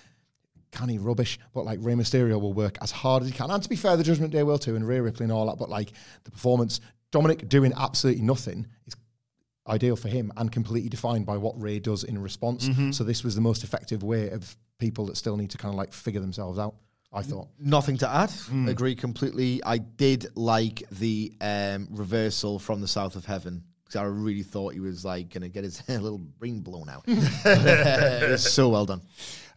canny 0.77 0.99
rubbish, 0.99 1.39
but 1.55 1.65
like 1.65 1.79
Rey 1.83 1.95
Mysterio 1.95 2.41
will 2.41 2.53
work 2.53 2.77
as 2.83 2.91
hard 2.91 3.23
as 3.23 3.29
he 3.29 3.35
can. 3.35 3.51
And 3.51 3.63
to 3.63 3.69
be 3.69 3.77
fair, 3.77 3.97
the 3.97 4.05
Judgment 4.05 4.33
Day 4.33 4.43
will 4.43 4.59
too, 4.59 4.77
and 4.77 4.87
Rhea 4.87 5.03
Ripley 5.03 5.25
and 5.25 5.33
all 5.33 5.47
that. 5.47 5.59
But 5.59 5.69
like 5.71 5.93
the 6.25 6.31
performance, 6.31 6.81
Dominic 7.13 7.49
doing 7.49 7.73
absolutely 7.77 8.23
nothing 8.23 8.67
is 8.87 8.95
ideal 9.69 9.97
for 9.97 10.09
him 10.09 10.33
and 10.37 10.53
completely 10.53 10.89
defined 10.89 11.27
by 11.27 11.37
what 11.37 11.61
Rey 11.61 11.79
does 11.81 12.05
in 12.05 12.21
response. 12.23 12.69
So 12.93 13.03
this 13.05 13.25
was 13.25 13.35
the 13.35 13.41
most 13.41 13.65
effective 13.65 14.03
way 14.03 14.31
of 14.31 14.57
people 14.79 15.07
that 15.07 15.17
still 15.17 15.37
need 15.37 15.51
to 15.51 15.59
kind 15.59 15.73
of 15.73 15.79
like 15.79 15.93
figure 15.93 16.21
themselves 16.21 16.59
out. 16.59 16.75
I 17.13 17.23
thought. 17.23 17.49
Nothing 17.59 17.97
to 17.99 18.09
add. 18.09 18.31
Agree 18.69 18.95
completely. 18.95 19.63
I 19.65 19.79
did 19.79 20.27
like 20.37 20.83
the 20.91 21.33
um, 21.41 21.89
reversal 21.91 22.59
from 22.59 22.81
the 22.83 22.89
South 22.89 23.17
of 23.17 23.25
Heaven 23.25 23.63
because 23.85 23.97
I 23.97 24.05
really 24.05 24.43
thought 24.43 24.75
he 24.75 24.81
was 24.81 25.05
like 25.05 25.31
going 25.31 25.43
to 25.43 25.49
get 25.49 25.65
his 25.65 25.83
little 25.89 26.19
brain 26.19 26.61
blown 26.61 26.89
out. 26.91 27.05
It 27.07 28.31
was 28.31 28.53
so 28.53 28.69
well 28.69 28.85
done. 28.85 29.01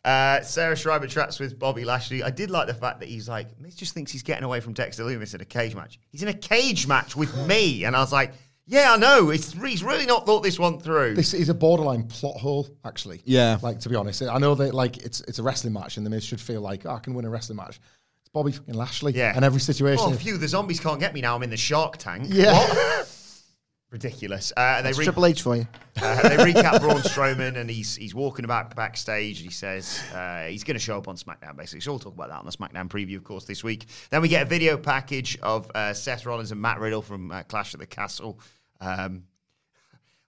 Uh, 0.06 0.42
Sarah 0.42 0.76
Schreiber 0.76 1.08
tracks 1.08 1.40
with 1.40 1.60
Bobby 1.60 1.84
Lashley. 1.86 2.24
I 2.24 2.30
did 2.30 2.50
like 2.50 2.68
the 2.68 2.74
fact 2.74 3.00
that 3.02 3.10
he's 3.10 3.28
like, 3.28 3.60
Miz 3.60 3.76
just 3.76 3.94
thinks 3.94 4.12
he's 4.12 4.24
getting 4.24 4.44
away 4.44 4.60
from 4.60 4.74
Dexter 4.74 5.04
Lumis 5.04 5.36
in 5.36 5.42
a 5.42 5.46
cage 5.46 5.76
match. 5.76 6.00
He's 6.12 6.24
in 6.24 6.30
a 6.30 6.34
cage 6.34 6.88
match 6.88 7.16
with 7.16 7.36
me. 7.48 7.84
And 7.84 7.96
I 7.96 8.00
was 8.00 8.14
like, 8.14 8.34
yeah, 8.66 8.94
I 8.94 8.98
know. 8.98 9.30
It's, 9.30 9.52
he's 9.54 9.84
really 9.84 10.06
not 10.06 10.26
thought 10.26 10.42
this 10.44 10.60
one 10.60 10.80
through. 10.80 11.16
This 11.16 11.34
is 11.34 11.50
a 11.50 11.54
borderline 11.54 12.04
plot 12.04 12.38
hole, 12.38 12.68
actually. 12.86 13.22
Yeah. 13.26 13.58
Like 13.62 13.80
to 13.80 13.90
be 13.90 13.96
honest, 13.96 14.22
I 14.22 14.38
know 14.38 14.54
that 14.56 14.74
like 14.74 14.98
it's 14.98 15.22
it's 15.22 15.40
a 15.40 15.44
wrestling 15.44 15.74
match, 15.74 15.98
and 15.98 16.06
the 16.06 16.10
Miz 16.12 16.24
should 16.24 16.40
feel 16.40 16.62
like 16.62 16.86
oh, 16.86 16.92
I 16.92 17.00
can 17.00 17.16
win 17.16 17.26
a 17.26 17.30
wrestling 17.30 17.58
match. 17.58 17.80
It's 18.20 18.30
Bobby 18.32 18.52
fucking 18.52 18.76
Lashley. 18.76 19.14
yeah. 19.14 19.34
And 19.36 19.44
every 19.44 19.60
situation. 19.60 20.06
Oh, 20.08 20.12
phew, 20.14 20.38
the 20.38 20.48
zombies 20.48 20.80
can't 20.80 21.00
get 21.00 21.16
me 21.16 21.22
now. 21.22 21.36
I'm 21.36 21.42
in 21.44 21.50
the 21.50 21.58
Shark 21.58 21.98
Tank. 21.98 22.28
Yeah. 22.30 23.04
Ridiculous. 23.92 24.54
Uh, 24.56 24.84
they, 24.84 24.92
re- 24.94 25.04
Triple 25.04 25.26
H 25.26 25.42
for 25.42 25.56
you. 25.56 25.68
uh, 26.02 26.30
they 26.30 26.38
recap 26.38 26.80
Braun 26.80 27.02
Strowman, 27.02 27.58
and 27.58 27.68
he's 27.68 27.96
he's 27.96 28.14
walking 28.14 28.46
about 28.46 28.76
backstage. 28.76 29.40
He 29.40 29.50
says 29.50 30.00
uh, 30.14 30.46
he's 30.46 30.64
going 30.64 30.76
to 30.76 30.80
show 30.80 30.96
up 30.96 31.08
on 31.08 31.16
SmackDown. 31.18 31.58
Basically, 31.58 31.80
so 31.80 31.94
we'll 31.94 32.00
talk 32.00 32.14
about 32.14 32.30
that 32.30 32.38
on 32.38 32.46
the 32.46 32.52
SmackDown 32.52 32.88
preview, 32.88 33.18
of 33.18 33.24
course, 33.24 33.46
this 33.46 33.64
week. 33.64 33.88
Then 34.12 34.22
we 34.22 34.28
get 34.28 34.44
a 34.44 34.46
video 34.46 34.78
package 34.78 35.40
of 35.42 35.72
uh, 35.74 35.96
Seth 35.96 36.28
Rollins 36.28 36.52
and 36.52 36.62
Matt 36.62 36.80
Riddle 36.80 37.02
from 37.02 37.32
uh, 37.32 37.42
Clash 37.44 37.74
at 37.74 37.80
the 37.80 37.88
Castle. 37.88 38.40
Um, 38.80 39.24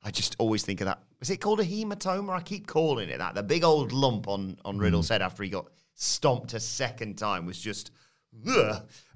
I 0.03 0.09
just 0.09 0.35
always 0.39 0.63
think 0.63 0.81
of 0.81 0.85
that. 0.85 1.03
Is 1.21 1.29
it 1.29 1.37
called 1.37 1.59
a 1.59 1.63
hematoma? 1.63 2.31
I 2.31 2.41
keep 2.41 2.65
calling 2.65 3.09
it 3.09 3.19
that. 3.19 3.35
The 3.35 3.43
big 3.43 3.63
old 3.63 3.91
lump 3.91 4.27
on 4.27 4.57
on 4.65 4.79
Riddle's 4.79 5.09
head 5.09 5.21
after 5.21 5.43
he 5.43 5.49
got 5.51 5.67
stomped 5.93 6.55
a 6.55 6.59
second 6.59 7.19
time 7.19 7.45
was 7.45 7.59
just. 7.59 7.91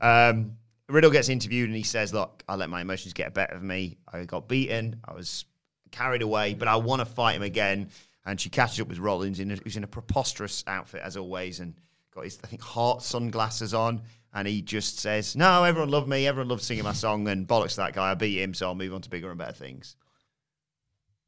Um, 0.01 0.57
Riddle 0.87 1.11
gets 1.11 1.29
interviewed 1.29 1.69
and 1.69 1.75
he 1.75 1.83
says, 1.83 2.13
"Look, 2.13 2.43
I 2.47 2.55
let 2.55 2.69
my 2.69 2.81
emotions 2.81 3.13
get 3.13 3.33
better 3.33 3.55
of 3.55 3.63
me. 3.63 3.97
I 4.11 4.23
got 4.25 4.47
beaten. 4.47 5.01
I 5.05 5.13
was 5.13 5.45
carried 5.91 6.21
away, 6.21 6.53
but 6.53 6.67
I 6.67 6.75
want 6.75 6.99
to 6.99 7.05
fight 7.05 7.35
him 7.35 7.41
again." 7.41 7.89
And 8.25 8.39
she 8.39 8.49
catches 8.49 8.79
up 8.81 8.87
with 8.87 8.99
Rollins, 8.99 9.39
in 9.39 9.51
a, 9.51 9.55
who's 9.55 9.77
in 9.77 9.83
a 9.83 9.87
preposterous 9.87 10.63
outfit 10.67 11.01
as 11.03 11.17
always, 11.17 11.59
and 11.59 11.75
got 12.13 12.23
his 12.23 12.39
I 12.43 12.47
think 12.47 12.61
heart 12.61 13.01
sunglasses 13.01 13.73
on. 13.73 14.01
And 14.33 14.47
he 14.47 14.61
just 14.61 14.99
says, 14.99 15.35
"No, 15.35 15.63
everyone 15.63 15.89
loved 15.89 16.07
me. 16.07 16.27
Everyone 16.27 16.49
loved 16.49 16.63
singing 16.63 16.83
my 16.83 16.93
song, 16.93 17.27
and 17.27 17.47
bollocks 17.47 17.75
that 17.77 17.93
guy. 17.93 18.11
I 18.11 18.13
beat 18.15 18.41
him, 18.41 18.53
so 18.53 18.67
I'll 18.67 18.75
move 18.75 18.93
on 18.93 19.01
to 19.01 19.09
bigger 19.09 19.29
and 19.29 19.37
better 19.37 19.53
things." 19.53 19.95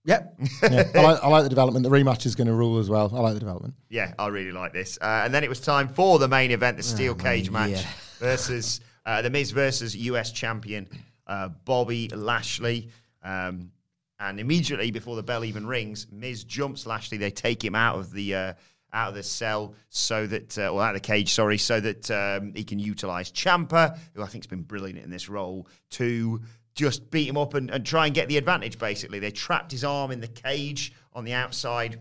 Yep. 0.08 0.40
yeah, 0.64 0.84
I, 0.96 1.02
like, 1.02 1.24
I 1.24 1.28
like 1.28 1.44
the 1.44 1.50
development. 1.50 1.84
The 1.84 1.90
rematch 1.90 2.26
is 2.26 2.36
going 2.36 2.48
to 2.48 2.54
rule 2.54 2.80
as 2.80 2.90
well. 2.90 3.12
I 3.14 3.20
like 3.20 3.34
the 3.34 3.42
development. 3.42 3.74
Yeah, 3.90 4.14
I 4.18 4.28
really 4.28 4.54
like 4.54 4.72
this. 4.72 4.98
Uh, 5.02 5.24
and 5.26 5.34
then 5.34 5.44
it 5.44 5.50
was 5.50 5.60
time 5.60 5.90
for 5.90 6.18
the 6.18 6.30
main 6.30 6.52
event, 6.52 6.78
the 6.78 6.84
steel 6.84 7.14
cage 7.14 7.52
match 7.52 7.72
yeah. 7.72 7.86
versus 8.20 8.80
uh, 9.08 9.22
the 9.22 9.30
Miz 9.30 9.52
versus 9.52 9.96
US 9.96 10.32
champion 10.32 10.88
uh, 11.26 11.50
Bobby 11.66 12.10
Lashley. 12.10 12.90
Um, 13.24 13.72
and 14.20 14.40
immediately 14.40 14.92
before 14.92 15.16
the 15.16 15.24
bell 15.24 15.46
even 15.46 15.66
rings, 15.66 16.08
Miz 16.12 16.44
jumps 16.44 16.86
Lashley. 16.86 17.18
They 17.18 17.32
take 17.32 17.64
him 17.64 17.74
out 17.74 17.98
of 17.98 18.12
the 18.12 18.36
uh, 18.36 18.54
out 18.94 19.10
of 19.10 19.16
the 19.16 19.24
cell 19.24 19.76
so 19.90 20.26
that, 20.28 20.58
uh, 20.58 20.70
or 20.70 20.82
out 20.82 20.96
of 20.96 21.02
the 21.02 21.08
cage, 21.08 21.34
sorry, 21.34 21.58
so 21.58 21.80
that 21.80 22.10
um, 22.10 22.54
he 22.56 22.64
can 22.64 22.80
utilize 22.80 23.32
Ciampa, 23.32 23.98
who 24.14 24.24
I 24.24 24.28
think's 24.28 24.48
been 24.48 24.62
brilliant 24.62 25.00
in 25.00 25.10
this 25.10 25.28
role, 25.30 25.68
to 25.92 26.42
just 26.74 27.12
beat 27.12 27.28
him 27.28 27.38
up 27.38 27.54
and, 27.54 27.70
and 27.70 27.86
try 27.86 28.06
and 28.06 28.16
get 28.16 28.30
the 28.30 28.38
advantage. 28.38 28.80
Basically, 28.80 29.20
they 29.20 29.32
trapped 29.32 29.72
his 29.72 29.84
arm 29.84 30.12
in 30.12 30.22
the 30.22 30.28
cage 30.28 30.94
on 31.14 31.26
the 31.26 31.34
outside 31.34 32.00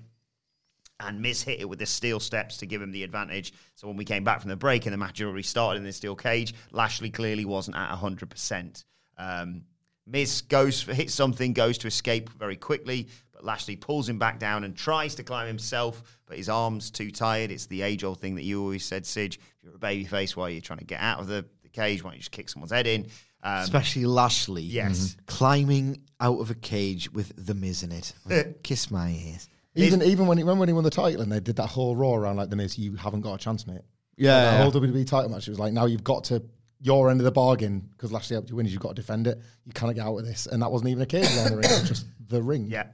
and 1.00 1.20
Miz 1.20 1.42
hit 1.42 1.60
it 1.60 1.68
with 1.68 1.78
the 1.78 1.86
steel 1.86 2.20
steps 2.20 2.56
to 2.58 2.66
give 2.66 2.80
him 2.80 2.90
the 2.90 3.02
advantage. 3.02 3.52
So 3.74 3.86
when 3.86 3.96
we 3.96 4.04
came 4.04 4.24
back 4.24 4.40
from 4.40 4.50
the 4.50 4.56
break 4.56 4.86
and 4.86 4.92
the 4.92 4.98
match 4.98 5.20
already 5.20 5.42
started 5.42 5.78
in 5.78 5.84
the 5.84 5.92
steel 5.92 6.16
cage, 6.16 6.54
Lashley 6.72 7.10
clearly 7.10 7.44
wasn't 7.44 7.76
at 7.76 7.90
100%. 7.90 8.84
Um, 9.18 9.62
Miz 10.06 10.42
goes 10.42 10.80
for, 10.80 10.94
hits 10.94 11.14
something, 11.14 11.52
goes 11.52 11.78
to 11.78 11.86
escape 11.86 12.30
very 12.30 12.56
quickly, 12.56 13.08
but 13.32 13.44
Lashley 13.44 13.76
pulls 13.76 14.08
him 14.08 14.18
back 14.18 14.38
down 14.38 14.64
and 14.64 14.74
tries 14.74 15.14
to 15.16 15.22
climb 15.22 15.46
himself, 15.46 16.02
but 16.26 16.36
his 16.36 16.48
arm's 16.48 16.90
too 16.90 17.10
tired. 17.10 17.50
It's 17.50 17.66
the 17.66 17.82
age 17.82 18.04
old 18.04 18.20
thing 18.20 18.36
that 18.36 18.44
you 18.44 18.62
always 18.62 18.84
said, 18.84 19.04
Sidge. 19.04 19.36
If 19.36 19.64
you're 19.64 19.74
a 19.74 19.78
babyface, 19.78 20.36
why 20.36 20.44
are 20.44 20.50
you 20.50 20.60
trying 20.60 20.78
to 20.78 20.84
get 20.84 21.00
out 21.00 21.18
of 21.18 21.26
the, 21.26 21.44
the 21.62 21.68
cage? 21.68 22.02
Why 22.02 22.10
don't 22.10 22.16
you 22.16 22.20
just 22.20 22.30
kick 22.30 22.48
someone's 22.48 22.72
head 22.72 22.86
in? 22.86 23.08
Um, 23.42 23.62
Especially 23.62 24.06
Lashley. 24.06 24.62
Yes. 24.62 25.16
Climbing 25.26 26.00
out 26.20 26.40
of 26.40 26.50
a 26.50 26.54
cage 26.54 27.12
with 27.12 27.32
the 27.36 27.54
Miz 27.54 27.82
in 27.82 27.92
it. 27.92 28.14
Kiss 28.62 28.90
my 28.90 29.10
ears. 29.10 29.48
Even 29.76 30.02
even 30.02 30.26
when 30.26 30.38
he 30.38 30.44
remember 30.44 30.60
when 30.60 30.68
he 30.68 30.72
won 30.72 30.84
the 30.84 30.90
title 30.90 31.20
and 31.22 31.30
they 31.30 31.40
did 31.40 31.56
that 31.56 31.66
whole 31.66 31.94
raw 31.96 32.14
around 32.14 32.36
like 32.36 32.50
the 32.50 32.56
Miz, 32.56 32.78
you 32.78 32.94
haven't 32.96 33.20
got 33.20 33.34
a 33.34 33.38
chance, 33.38 33.66
mate. 33.66 33.82
Yeah, 34.16 34.40
That 34.40 34.52
yeah. 34.52 34.62
whole 34.62 34.72
WWE 34.72 35.06
title 35.06 35.30
match. 35.30 35.46
It 35.46 35.50
was 35.50 35.58
like 35.58 35.72
now 35.72 35.86
you've 35.86 36.04
got 36.04 36.24
to 36.24 36.42
your 36.80 37.10
end 37.10 37.20
of 37.20 37.24
the 37.24 37.32
bargain 37.32 37.88
because 37.92 38.12
Lashley 38.12 38.34
helped 38.34 38.50
you 38.50 38.56
win. 38.56 38.66
is 38.66 38.72
You've 38.72 38.82
got 38.82 38.90
to 38.90 38.94
defend 38.94 39.26
it. 39.26 39.40
You 39.64 39.72
cannot 39.72 39.94
get 39.94 40.06
out 40.06 40.16
of 40.16 40.24
this, 40.24 40.46
and 40.46 40.62
that 40.62 40.70
wasn't 40.72 40.90
even 40.90 41.02
a 41.02 41.06
cage 41.06 41.24
around 41.36 41.50
the 41.50 41.56
ring. 41.56 41.64
It 41.64 41.80
was 41.80 41.88
just 41.88 42.06
the 42.28 42.42
ring. 42.42 42.66
Yeah. 42.68 42.86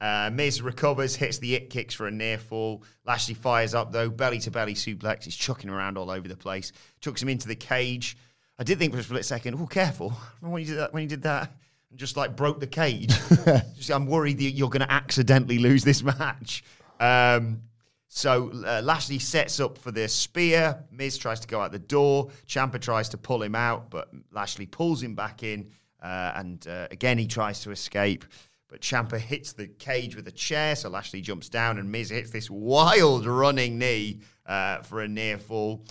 Uh, 0.00 0.30
Miz 0.32 0.62
recovers, 0.62 1.16
hits 1.16 1.38
the 1.38 1.54
it 1.56 1.70
kicks 1.70 1.92
for 1.92 2.06
a 2.06 2.10
near 2.10 2.38
fall. 2.38 2.84
Lashley 3.04 3.34
fires 3.34 3.74
up 3.74 3.90
though, 3.92 4.08
belly 4.08 4.38
to 4.40 4.50
belly 4.50 4.74
suplex. 4.74 5.24
He's 5.24 5.34
chucking 5.36 5.68
around 5.70 5.98
all 5.98 6.10
over 6.10 6.28
the 6.28 6.36
place. 6.36 6.72
Chucks 7.00 7.22
him 7.22 7.28
into 7.28 7.48
the 7.48 7.56
cage. 7.56 8.16
I 8.58 8.64
did 8.64 8.78
think 8.78 8.92
for 8.92 9.00
a 9.00 9.02
split 9.02 9.24
second, 9.24 9.56
oh, 9.60 9.66
careful. 9.66 10.12
Remember 10.40 10.52
when 10.54 10.62
you 10.62 10.68
did 10.68 10.78
that? 10.78 10.92
When 10.92 11.02
you 11.02 11.08
did 11.08 11.22
that, 11.22 11.52
and 11.90 11.98
just 11.98 12.16
like 12.16 12.36
broke 12.36 12.60
the 12.60 12.66
cage. 12.66 13.12
Just, 13.76 13.90
I'm 13.90 14.06
worried 14.06 14.38
that 14.38 14.50
you're 14.50 14.68
going 14.68 14.86
to 14.86 14.92
accidentally 14.92 15.58
lose 15.58 15.84
this 15.84 16.02
match. 16.02 16.62
Um, 17.00 17.62
so 18.08 18.50
uh, 18.66 18.82
Lashley 18.82 19.18
sets 19.18 19.60
up 19.60 19.78
for 19.78 19.90
the 19.90 20.08
spear. 20.08 20.82
Miz 20.90 21.18
tries 21.18 21.40
to 21.40 21.48
go 21.48 21.60
out 21.60 21.72
the 21.72 21.78
door. 21.78 22.30
Ciampa 22.46 22.80
tries 22.80 23.08
to 23.10 23.18
pull 23.18 23.42
him 23.42 23.54
out, 23.54 23.90
but 23.90 24.10
Lashley 24.32 24.66
pulls 24.66 25.02
him 25.02 25.14
back 25.14 25.42
in. 25.42 25.70
Uh, 26.02 26.32
and 26.36 26.66
uh, 26.68 26.88
again, 26.90 27.18
he 27.18 27.26
tries 27.26 27.60
to 27.60 27.70
escape. 27.70 28.24
But 28.68 28.82
Ciampa 28.82 29.18
hits 29.18 29.52
the 29.52 29.66
cage 29.66 30.14
with 30.14 30.28
a 30.28 30.32
chair, 30.32 30.76
so 30.76 30.90
Lashley 30.90 31.22
jumps 31.22 31.48
down, 31.48 31.78
and 31.78 31.90
Miz 31.90 32.10
hits 32.10 32.30
this 32.30 32.50
wild 32.50 33.24
running 33.26 33.78
knee 33.78 34.20
uh, 34.44 34.82
for 34.82 35.00
a 35.00 35.08
near 35.08 35.38
fall. 35.38 35.84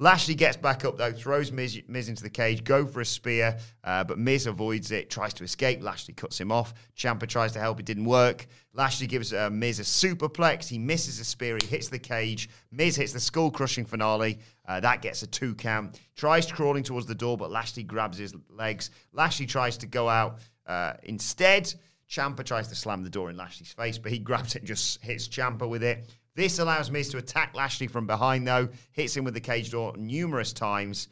Lashley 0.00 0.34
gets 0.34 0.56
back 0.56 0.84
up 0.84 0.98
though, 0.98 1.12
throws 1.12 1.52
Miz, 1.52 1.80
Miz 1.86 2.08
into 2.08 2.24
the 2.24 2.30
cage, 2.30 2.64
go 2.64 2.84
for 2.84 3.00
a 3.00 3.06
spear, 3.06 3.56
uh, 3.84 4.02
but 4.02 4.18
Miz 4.18 4.46
avoids 4.46 4.90
it, 4.90 5.08
tries 5.08 5.32
to 5.34 5.44
escape. 5.44 5.82
Lashley 5.82 6.14
cuts 6.14 6.40
him 6.40 6.50
off. 6.50 6.74
Ciampa 6.96 7.28
tries 7.28 7.52
to 7.52 7.60
help, 7.60 7.78
it 7.78 7.86
didn't 7.86 8.04
work. 8.04 8.46
Lashley 8.72 9.06
gives 9.06 9.32
uh, 9.32 9.50
Miz 9.50 9.78
a 9.78 9.82
superplex. 9.84 10.68
He 10.68 10.78
misses 10.78 11.20
a 11.20 11.24
spear, 11.24 11.58
he 11.60 11.68
hits 11.68 11.88
the 11.88 11.98
cage. 12.00 12.48
Miz 12.72 12.96
hits 12.96 13.12
the 13.12 13.20
skull 13.20 13.52
crushing 13.52 13.84
finale. 13.84 14.40
Uh, 14.66 14.80
that 14.80 15.00
gets 15.00 15.22
a 15.22 15.28
two 15.28 15.54
count. 15.54 16.00
Tries 16.16 16.50
crawling 16.50 16.82
towards 16.82 17.06
the 17.06 17.14
door, 17.14 17.36
but 17.36 17.52
Lashley 17.52 17.84
grabs 17.84 18.18
his 18.18 18.34
legs. 18.50 18.90
Lashley 19.12 19.46
tries 19.46 19.76
to 19.78 19.86
go 19.86 20.08
out 20.08 20.40
uh, 20.66 20.94
instead. 21.04 21.72
Ciampa 22.10 22.44
tries 22.44 22.66
to 22.68 22.74
slam 22.74 23.04
the 23.04 23.10
door 23.10 23.30
in 23.30 23.36
Lashley's 23.36 23.72
face, 23.72 23.98
but 23.98 24.10
he 24.10 24.18
grabs 24.30 24.56
it 24.56 24.58
and 24.60 24.66
just 24.66 25.02
hits 25.04 25.28
Ciampa 25.28 25.68
with 25.68 25.84
it. 25.84 26.08
This 26.36 26.58
allows 26.58 26.90
Miz 26.90 27.10
to 27.10 27.18
attack 27.18 27.54
Lashley 27.54 27.86
from 27.86 28.06
behind, 28.06 28.46
though. 28.46 28.68
Hits 28.92 29.16
him 29.16 29.24
with 29.24 29.34
the 29.34 29.40
cage 29.40 29.70
door 29.70 29.94
numerous 29.96 30.52
times. 30.52 31.08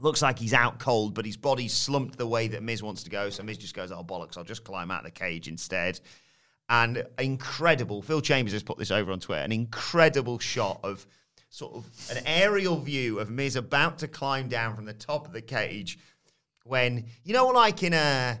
Looks 0.00 0.22
like 0.22 0.38
he's 0.38 0.54
out 0.54 0.80
cold, 0.80 1.14
but 1.14 1.24
his 1.24 1.36
body's 1.36 1.72
slumped 1.72 2.18
the 2.18 2.26
way 2.26 2.48
that 2.48 2.62
Miz 2.62 2.82
wants 2.82 3.04
to 3.04 3.10
go. 3.10 3.30
So 3.30 3.44
Miz 3.44 3.58
just 3.58 3.74
goes, 3.74 3.92
oh, 3.92 4.02
bollocks, 4.02 4.36
I'll 4.36 4.44
just 4.44 4.64
climb 4.64 4.90
out 4.90 5.00
of 5.00 5.04
the 5.04 5.10
cage 5.12 5.46
instead. 5.46 6.00
And 6.68 7.04
incredible, 7.18 8.02
Phil 8.02 8.20
Chambers 8.20 8.52
has 8.54 8.62
put 8.62 8.78
this 8.78 8.90
over 8.90 9.12
on 9.12 9.20
Twitter, 9.20 9.42
an 9.42 9.52
incredible 9.52 10.38
shot 10.38 10.80
of 10.82 11.06
sort 11.50 11.74
of 11.74 11.86
an 12.10 12.22
aerial 12.26 12.80
view 12.80 13.20
of 13.20 13.30
Miz 13.30 13.56
about 13.56 13.98
to 13.98 14.08
climb 14.08 14.48
down 14.48 14.74
from 14.74 14.86
the 14.86 14.94
top 14.94 15.26
of 15.26 15.32
the 15.32 15.42
cage 15.42 15.98
when, 16.64 17.04
you 17.24 17.32
know, 17.32 17.48
like 17.48 17.82
in 17.82 17.92
a. 17.92 18.38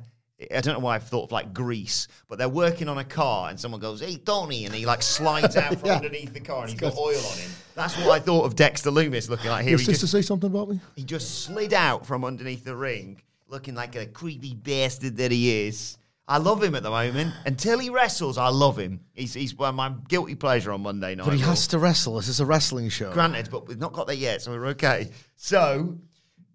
I 0.54 0.60
don't 0.60 0.74
know 0.74 0.80
why 0.80 0.94
I've 0.96 1.06
thought 1.06 1.24
of 1.24 1.32
like 1.32 1.52
Grease, 1.54 2.08
but 2.28 2.38
they're 2.38 2.48
working 2.48 2.88
on 2.88 2.98
a 2.98 3.04
car 3.04 3.50
and 3.50 3.58
someone 3.60 3.80
goes, 3.80 4.00
"Hey, 4.00 4.16
Donny," 4.16 4.64
and 4.64 4.74
he 4.74 4.86
like 4.86 5.02
slides 5.02 5.56
out 5.56 5.78
from 5.78 5.90
underneath 5.90 6.32
the 6.32 6.40
car 6.40 6.62
and 6.62 6.70
he's 6.70 6.80
got 6.80 6.96
oil 6.96 7.16
on 7.18 7.38
him. 7.38 7.50
That's 7.74 7.96
what 7.98 8.10
I 8.10 8.18
thought 8.18 8.44
of 8.44 8.56
Dexter 8.56 8.90
Lumis 8.90 9.28
looking 9.28 9.50
like 9.50 9.62
here. 9.62 9.70
Your 9.70 9.78
He 9.78 9.84
sister 9.84 10.02
just, 10.02 10.12
to 10.12 10.18
say 10.18 10.22
something 10.22 10.50
about 10.50 10.68
me? 10.68 10.80
he 10.96 11.04
just 11.04 11.44
slid 11.44 11.72
out 11.72 12.06
from 12.06 12.24
underneath 12.24 12.64
the 12.64 12.76
ring, 12.76 13.20
looking 13.48 13.74
like 13.74 13.96
a 13.96 14.06
creepy 14.06 14.54
bastard 14.54 15.16
that 15.18 15.30
he 15.30 15.66
is. 15.66 15.98
I 16.28 16.38
love 16.38 16.62
him 16.62 16.74
at 16.76 16.82
the 16.84 16.90
moment. 16.90 17.34
Until 17.44 17.78
he 17.80 17.90
wrestles, 17.90 18.38
I 18.38 18.48
love 18.48 18.78
him. 18.78 19.00
He's 19.12 19.34
he's 19.34 19.58
my 19.58 19.92
guilty 20.08 20.34
pleasure 20.36 20.72
on 20.72 20.82
Monday 20.82 21.14
night. 21.14 21.24
But 21.24 21.34
he 21.34 21.40
has 21.40 21.66
to 21.68 21.78
wrestle. 21.78 22.14
This 22.16 22.28
is 22.28 22.40
a 22.40 22.46
wrestling 22.46 22.88
show. 22.90 23.12
Granted, 23.12 23.48
but 23.50 23.66
we've 23.66 23.78
not 23.78 23.92
got 23.92 24.06
there 24.06 24.16
yet, 24.16 24.40
so 24.40 24.52
we're 24.52 24.66
okay. 24.68 25.10
So 25.36 25.98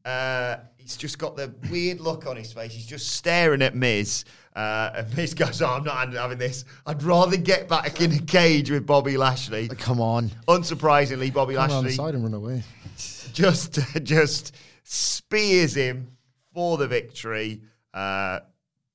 uh, 0.06 0.58
he's 0.88 0.96
just 0.96 1.20
got 1.20 1.36
the 1.36 1.54
weird 1.70 2.00
look 2.00 2.26
on 2.26 2.38
his 2.38 2.54
face. 2.54 2.72
He's 2.72 2.86
just 2.86 3.10
staring 3.10 3.62
at 3.62 3.76
Miz. 3.76 4.24
Uh, 4.56 4.92
and 4.96 5.18
Miz 5.18 5.34
goes, 5.34 5.62
oh, 5.62 5.68
I'm 5.68 5.84
not 5.84 6.14
having 6.14 6.38
this. 6.38 6.64
I'd 6.86 7.04
rather 7.04 7.36
get 7.36 7.68
back 7.68 8.00
in 8.00 8.14
a 8.14 8.20
cage 8.20 8.72
with 8.72 8.86
Bobby 8.86 9.18
Lashley. 9.18 9.68
Come 9.68 10.00
on. 10.00 10.32
Unsurprisingly, 10.48 11.34
Bobby 11.34 11.56
Come 11.56 11.70
Lashley 11.70 11.92
side 11.92 12.16
and 12.16 12.24
run 12.24 12.34
away. 12.34 12.64
just 13.34 13.80
just 14.04 14.56
spears 14.84 15.76
him 15.76 16.08
for 16.54 16.78
the 16.78 16.88
victory. 16.88 17.62
Uh, 17.94 18.40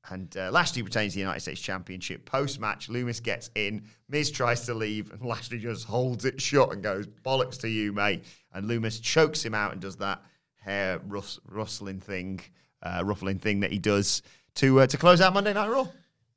and 0.08 0.34
uh, 0.38 0.50
Lashley 0.50 0.80
retains 0.80 1.12
the 1.12 1.20
United 1.20 1.40
States 1.40 1.60
Championship. 1.60 2.24
Post 2.24 2.58
match, 2.58 2.88
Lumis 2.88 3.22
gets 3.22 3.50
in. 3.54 3.82
Miz 4.08 4.30
tries 4.30 4.64
to 4.64 4.72
leave, 4.72 5.12
and 5.12 5.22
Lashley 5.26 5.58
just 5.58 5.84
holds 5.84 6.24
it 6.24 6.40
shut 6.40 6.72
and 6.72 6.82
goes, 6.82 7.06
Bollocks 7.06 7.60
to 7.60 7.68
you, 7.68 7.92
mate. 7.92 8.24
And 8.54 8.66
Lumis 8.66 9.00
chokes 9.00 9.44
him 9.44 9.54
out 9.54 9.72
and 9.72 9.80
does 9.80 9.96
that 9.96 10.22
hair 10.64 11.00
rus- 11.06 11.40
rustling 11.48 12.00
thing, 12.00 12.40
uh, 12.82 13.02
ruffling 13.04 13.38
thing 13.38 13.60
that 13.60 13.72
he 13.72 13.78
does 13.78 14.22
to 14.56 14.80
uh, 14.80 14.86
to 14.86 14.96
close 14.96 15.20
out 15.20 15.34
Monday 15.34 15.52
Night 15.52 15.68
Raw. 15.68 15.86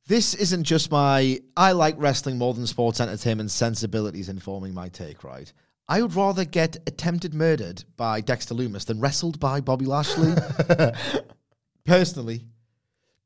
This 0.08 0.36
isn't 0.36 0.64
just 0.64 0.92
my 0.92 1.40
I 1.58 1.72
like 1.72 1.96
wrestling 1.98 2.38
more 2.38 2.54
than 2.54 2.68
sports 2.68 3.00
entertainment 3.02 3.52
sensibilities 3.52 4.30
informing 4.30 4.74
my 4.74 4.90
take, 4.90 5.24
right? 5.24 5.52
I 5.88 6.02
would 6.02 6.16
rather 6.16 6.46
get 6.46 6.78
attempted 6.88 7.34
murdered 7.34 7.84
by 7.96 8.22
Dexter 8.22 8.56
Lumis 8.56 8.86
than 8.86 9.00
wrestled 9.00 9.40
by 9.40 9.62
Bobby 9.62 9.86
Lashley. 9.86 10.34
Personally, 11.86 12.48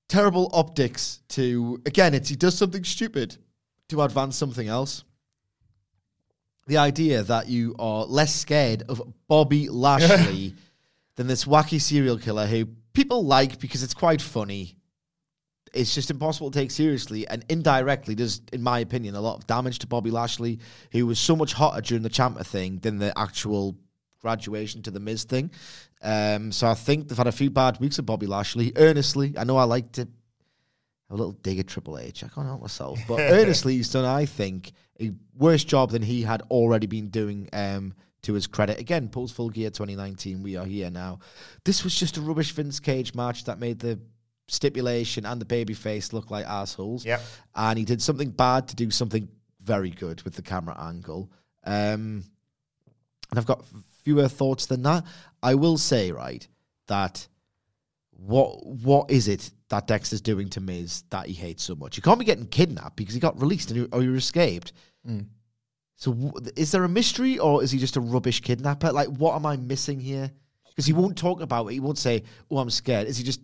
terrible 0.09 0.49
optics 0.53 1.21
to 1.30 1.81
again, 1.85 2.13
it's 2.13 2.30
he 2.30 2.35
does 2.35 2.57
something 2.57 2.84
stupid 2.84 3.38
to 3.89 4.01
advance 4.01 4.35
something 4.35 4.67
else. 4.67 5.03
The 6.67 6.77
idea 6.77 7.23
that 7.23 7.47
you 7.47 7.76
are 7.80 8.05
less 8.05 8.35
scared 8.35 8.84
of 8.89 9.01
Bobby 9.27 9.69
Lashley 9.69 10.55
than 11.19 11.27
this 11.27 11.43
wacky 11.43 11.81
serial 11.81 12.17
killer 12.17 12.47
who 12.47 12.65
people 12.93 13.25
like 13.25 13.59
because 13.59 13.83
it's 13.83 13.93
quite 13.93 14.21
funny 14.21 14.77
it's 15.73 15.93
just 15.93 16.09
impossible 16.09 16.49
to 16.49 16.57
take 16.57 16.71
seriously 16.71 17.27
and 17.27 17.43
indirectly 17.49 18.15
does, 18.15 18.41
in 18.53 18.63
my 18.63 18.79
opinion, 18.79 19.15
a 19.15 19.21
lot 19.21 19.35
of 19.35 19.45
damage 19.45 19.79
to 19.79 19.87
Bobby 19.87 20.11
Lashley, 20.11 20.59
who 20.93 21.05
was 21.05 21.19
so 21.19 21.35
much 21.35 21.51
hotter 21.51 21.81
during 21.81 22.03
the 22.03 22.09
Ciampa 22.09 22.43
thing 22.43 22.79
than 22.79 22.97
the 22.97 23.15
actual 23.19 23.77
graduation 24.21 24.81
to 24.83 24.91
the 24.91 24.99
Miz 24.99 25.25
thing. 25.25 25.51
Um, 26.01 26.53
so 26.53 26.67
I 26.67 26.73
think 26.73 27.07
they've 27.09 27.17
had 27.17 27.27
a 27.27 27.33
few 27.33 27.51
bad 27.51 27.79
weeks 27.79 27.99
of 27.99 28.05
Bobby 28.05 28.25
Lashley. 28.25 28.71
Earnestly, 28.77 29.35
I 29.37 29.43
know 29.43 29.57
I 29.57 29.65
like 29.65 29.91
to 29.91 30.01
have 30.01 30.09
a 31.11 31.15
little 31.15 31.33
dig 31.33 31.59
at 31.59 31.67
Triple 31.67 31.99
H. 31.99 32.23
I 32.23 32.29
can't 32.29 32.47
help 32.47 32.61
myself. 32.61 32.97
But 33.07 33.19
earnestly, 33.19 33.75
he's 33.75 33.91
done, 33.91 34.05
I 34.05 34.25
think, 34.25 34.71
a 34.99 35.11
worse 35.37 35.65
job 35.65 35.91
than 35.91 36.01
he 36.01 36.23
had 36.23 36.41
already 36.49 36.87
been 36.87 37.09
doing 37.09 37.49
um, 37.53 37.93
to 38.23 38.33
his 38.33 38.47
credit. 38.47 38.79
Again, 38.79 39.09
post 39.09 39.35
full 39.35 39.49
gear 39.49 39.69
2019, 39.69 40.43
we 40.43 40.55
are 40.55 40.65
here 40.65 40.89
now. 40.89 41.19
This 41.63 41.83
was 41.83 41.95
just 41.95 42.17
a 42.17 42.21
rubbish 42.21 42.51
Vince 42.51 42.79
Cage 42.79 43.15
match 43.15 43.45
that 43.45 43.59
made 43.59 43.79
the 43.79 43.99
stipulation 44.47 45.25
and 45.25 45.41
the 45.41 45.45
babyface 45.45 46.11
look 46.13 46.31
like 46.31 46.45
assholes. 46.45 47.05
Yep. 47.05 47.21
And 47.55 47.79
he 47.79 47.85
did 47.85 48.01
something 48.01 48.29
bad 48.31 48.67
to 48.69 48.75
do 48.75 48.91
something 48.91 49.29
very 49.61 49.89
good 49.89 50.21
with 50.23 50.35
the 50.35 50.41
camera 50.41 50.75
angle. 50.79 51.31
Um, 51.63 52.23
and 53.29 53.37
I've 53.37 53.45
got 53.45 53.63
fewer 54.03 54.27
thoughts 54.27 54.65
than 54.65 54.83
that. 54.83 55.05
I 55.43 55.55
will 55.55 55.77
say, 55.77 56.11
right, 56.11 56.47
that 56.87 57.27
what 58.11 58.65
what 58.65 59.09
is 59.11 59.27
it 59.27 59.51
that 59.69 59.87
Dexter's 59.87 60.21
doing 60.21 60.49
to 60.49 60.59
Miz 60.59 61.03
that 61.09 61.27
he 61.27 61.33
hates 61.33 61.63
so 61.63 61.75
much? 61.75 61.95
He 61.95 62.01
can't 62.01 62.19
be 62.19 62.25
getting 62.25 62.47
kidnapped 62.47 62.95
because 62.95 63.13
he 63.13 63.19
got 63.19 63.39
released 63.39 63.71
and 63.71 63.81
he, 63.81 63.87
or 63.91 64.01
he 64.01 64.07
escaped. 64.09 64.73
So 65.99 66.31
is 66.55 66.71
there 66.71 66.85
a 66.85 66.89
mystery 66.89 67.39
or 67.39 67.61
is 67.61 67.71
he 67.71 67.77
just 67.77 67.97
a 67.97 67.99
rubbish 67.99 68.39
kidnapper? 68.39 68.93
Like, 68.93 69.09
what 69.09 69.35
am 69.35 69.45
I 69.45 69.57
missing 69.57 69.99
here? 69.99 70.31
Because 70.69 70.85
he 70.85 70.93
won't 70.93 71.17
talk 71.17 71.41
about 71.41 71.67
it. 71.67 71.73
He 71.73 71.81
won't 71.81 71.97
say, 71.97 72.23
"Oh, 72.49 72.59
I'm 72.59 72.69
scared." 72.69 73.05
Is 73.09 73.17
he 73.17 73.23
just 73.26 73.41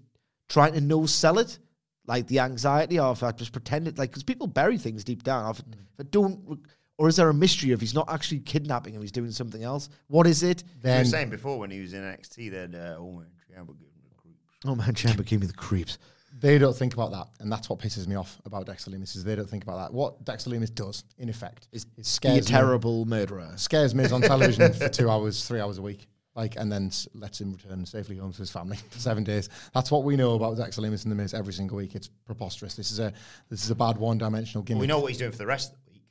trying 0.47 0.71
to 0.71 0.79
no 0.79 1.05
sell 1.05 1.37
it, 1.37 1.59
like 2.07 2.27
the 2.27 2.39
anxiety, 2.39 2.97
or 2.97 3.11
if 3.11 3.23
I 3.23 3.33
just 3.33 3.51
pretend 3.51 3.89
it? 3.89 3.97
Like, 3.97 4.11
because 4.11 4.23
people 4.23 4.47
bury 4.47 4.77
things 4.77 5.03
deep 5.03 5.23
down. 5.23 5.51
If, 5.51 5.59
if 5.59 5.99
I 5.99 6.03
don't, 6.03 6.61
or 6.97 7.09
is 7.09 7.17
there 7.17 7.27
a 7.27 7.33
mystery 7.33 7.71
if 7.71 7.81
he's 7.81 7.93
not 7.93 8.09
actually 8.09 8.39
kidnapping 8.39 8.93
him? 8.93 9.01
He's 9.01 9.11
doing 9.11 9.31
something 9.31 9.61
else. 9.61 9.89
What 10.07 10.25
is 10.25 10.41
it? 10.41 10.63
you 10.81 10.89
were 10.99 11.03
saying 11.03 11.31
before 11.31 11.59
when 11.59 11.71
he 11.71 11.81
was 11.81 11.93
in 11.93 12.03
NXT 12.03 12.51
that 12.51 12.73
uh, 12.73 12.95
oh 12.97 13.11
man, 13.11 13.27
Ciampa 13.51 13.77
gave 13.77 13.89
him 13.89 14.07
the 14.07 14.15
creeps. 14.15 14.45
Oh 14.63 14.75
man, 14.75 14.93
Chamber 14.95 15.23
gave 15.23 15.41
me 15.41 15.47
the 15.47 15.53
creeps. 15.53 15.97
They 16.37 16.57
don't 16.57 16.75
think 16.75 16.93
about 16.93 17.11
that, 17.11 17.27
and 17.39 17.51
that's 17.51 17.69
what 17.69 17.79
pisses 17.79 18.07
me 18.07 18.15
off 18.15 18.41
about 18.45 18.65
Dexter 18.65 18.91
Lumis 18.91 19.15
is 19.15 19.23
they 19.23 19.35
don't 19.35 19.49
think 19.49 19.63
about 19.63 19.77
that. 19.77 19.93
What 19.93 20.23
Dexter 20.25 20.49
Lumis 20.49 20.73
does, 20.73 21.03
in 21.17 21.29
effect, 21.29 21.67
Is 21.71 21.83
is 21.83 21.85
Be 21.95 22.01
a 22.01 22.03
scares 22.03 22.49
me- 22.49 22.55
terrible 22.57 23.05
murderer. 23.05 23.53
scares 23.55 23.95
Miz 23.95 24.11
on 24.11 24.21
television 24.33 24.73
for 24.73 24.89
two 24.89 25.09
hours, 25.09 25.47
three 25.47 25.61
hours 25.61 25.77
a 25.77 25.81
week, 25.81 26.07
like, 26.35 26.57
and 26.57 26.69
then 26.71 26.87
s- 26.87 27.07
lets 27.13 27.39
him 27.39 27.53
return 27.53 27.85
safely 27.85 28.17
home 28.17 28.33
to 28.33 28.39
his 28.39 28.51
family 28.51 28.77
for 28.89 28.99
seven 28.99 29.23
days. 29.23 29.47
That's 29.73 29.89
what 29.91 30.03
we 30.03 30.17
know 30.17 30.35
about 30.35 30.57
Dexter 30.57 30.81
Lumis 30.81 31.03
and 31.03 31.11
the 31.11 31.15
Miz 31.15 31.33
every 31.33 31.53
single 31.53 31.77
week. 31.77 31.95
It's 31.95 32.09
preposterous. 32.25 32.75
This 32.75 32.91
is 32.91 32.99
a 32.99 33.13
this 33.49 33.63
is 33.63 33.69
a 33.71 33.75
bad 33.75 33.97
one 33.97 34.17
dimensional 34.17 34.61
Well, 34.61 34.65
gimmick. 34.65 34.81
we 34.81 34.87
know 34.87 34.99
what 34.99 35.07
he's 35.11 35.17
doing 35.19 35.31
for 35.31 35.37
the 35.37 35.45
rest 35.47 35.71
of 35.71 35.77
the 35.85 35.91
week. 35.93 36.01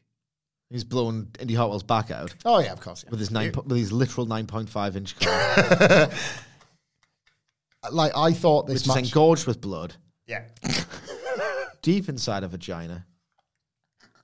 He's 0.71 0.85
blowing 0.85 1.29
Indy 1.39 1.55
Hartwell's 1.55 1.83
back 1.83 2.11
out 2.11 2.35
Oh 2.47 2.61
yeah, 2.61 2.73
of 2.73 2.81
course. 2.81 3.05
Yeah. 3.05 3.11
with 3.11 3.21
his 3.21 3.31
nine, 3.31 3.53
po- 3.53 3.61
with 3.67 3.77
his 3.77 3.93
literal 3.93 4.27
nine 4.27 4.47
point 4.47 4.71
five 4.71 4.97
inch 4.97 5.17
car, 5.21 6.09
Like 7.93 8.13
I 8.17 8.33
thought 8.33 8.65
which 8.67 8.75
this 8.77 8.83
is 8.83 8.89
match. 8.89 9.05
engorged 9.05 9.47
with 9.47 9.61
blood 9.61 9.95
Yeah. 10.27 10.45
deep 11.83 12.09
inside 12.09 12.45
a 12.45 12.49
vagina. 12.49 13.07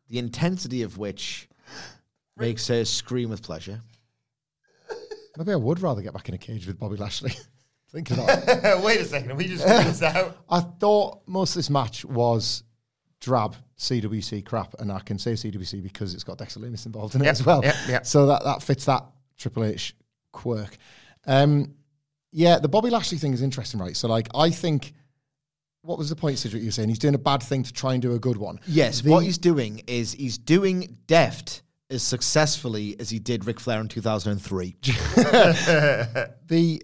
The 0.08 0.18
intensity 0.18 0.82
of 0.82 0.98
which 0.98 1.48
makes 2.36 2.66
her 2.68 2.84
scream 2.84 3.30
with 3.30 3.42
pleasure. 3.42 3.80
Maybe 5.36 5.52
I 5.52 5.56
would 5.56 5.80
rather 5.80 6.02
get 6.02 6.12
back 6.12 6.28
in 6.28 6.34
a 6.34 6.38
cage 6.38 6.66
with 6.66 6.78
Bobby 6.78 6.96
Lashley. 6.96 7.32
Think 7.92 8.10
about 8.10 8.28
it. 8.46 8.82
Wait 8.84 9.00
a 9.00 9.04
second. 9.04 9.36
We 9.36 9.46
just 9.46 9.64
figured 9.64 9.86
this 9.86 10.02
out. 10.02 10.36
I 10.48 10.60
thought 10.60 11.20
most 11.26 11.50
of 11.50 11.56
this 11.56 11.70
match 11.70 12.04
was 12.04 12.62
drab 13.20 13.56
CWC 13.78 14.44
crap, 14.44 14.74
and 14.78 14.90
I 14.92 15.00
can 15.00 15.18
say 15.18 15.32
CWC 15.32 15.82
because 15.82 16.14
it's 16.14 16.24
got 16.24 16.38
Dexter 16.38 16.60
Lumis 16.60 16.86
involved 16.86 17.14
in 17.14 17.20
it 17.22 17.24
Yep, 17.26 17.32
as 17.32 17.46
well. 17.46 17.64
yep, 17.64 17.74
yep. 17.88 18.06
So 18.06 18.26
that 18.26 18.44
that 18.44 18.62
fits 18.62 18.84
that 18.86 19.04
Triple 19.38 19.64
H 19.64 19.94
quirk. 20.32 20.76
Um, 21.26 21.74
yeah, 22.32 22.58
the 22.58 22.68
Bobby 22.68 22.90
Lashley 22.90 23.18
thing 23.18 23.32
is 23.32 23.42
interesting, 23.42 23.80
right? 23.80 23.96
So 23.96 24.08
like, 24.08 24.28
I 24.34 24.50
think. 24.50 24.92
What 25.82 25.96
was 25.98 26.10
the 26.10 26.16
point, 26.16 26.38
Cedric? 26.38 26.62
You're 26.62 26.72
saying 26.72 26.88
he's 26.90 26.98
doing 26.98 27.14
a 27.14 27.18
bad 27.18 27.42
thing 27.42 27.62
to 27.62 27.72
try 27.72 27.94
and 27.94 28.02
do 28.02 28.12
a 28.14 28.18
good 28.18 28.36
one. 28.36 28.60
Yes, 28.66 29.00
The- 29.00 29.10
what 29.10 29.24
he's 29.24 29.38
doing 29.38 29.82
is 29.86 30.12
he's 30.12 30.36
doing 30.38 30.98
deft 31.06 31.62
as 31.88 32.02
successfully 32.02 32.96
as 33.00 33.08
he 33.10 33.18
did 33.18 33.46
Ric 33.46 33.58
Flair 33.58 33.80
in 33.80 33.88
2003. 33.88 34.76
the 36.46 36.82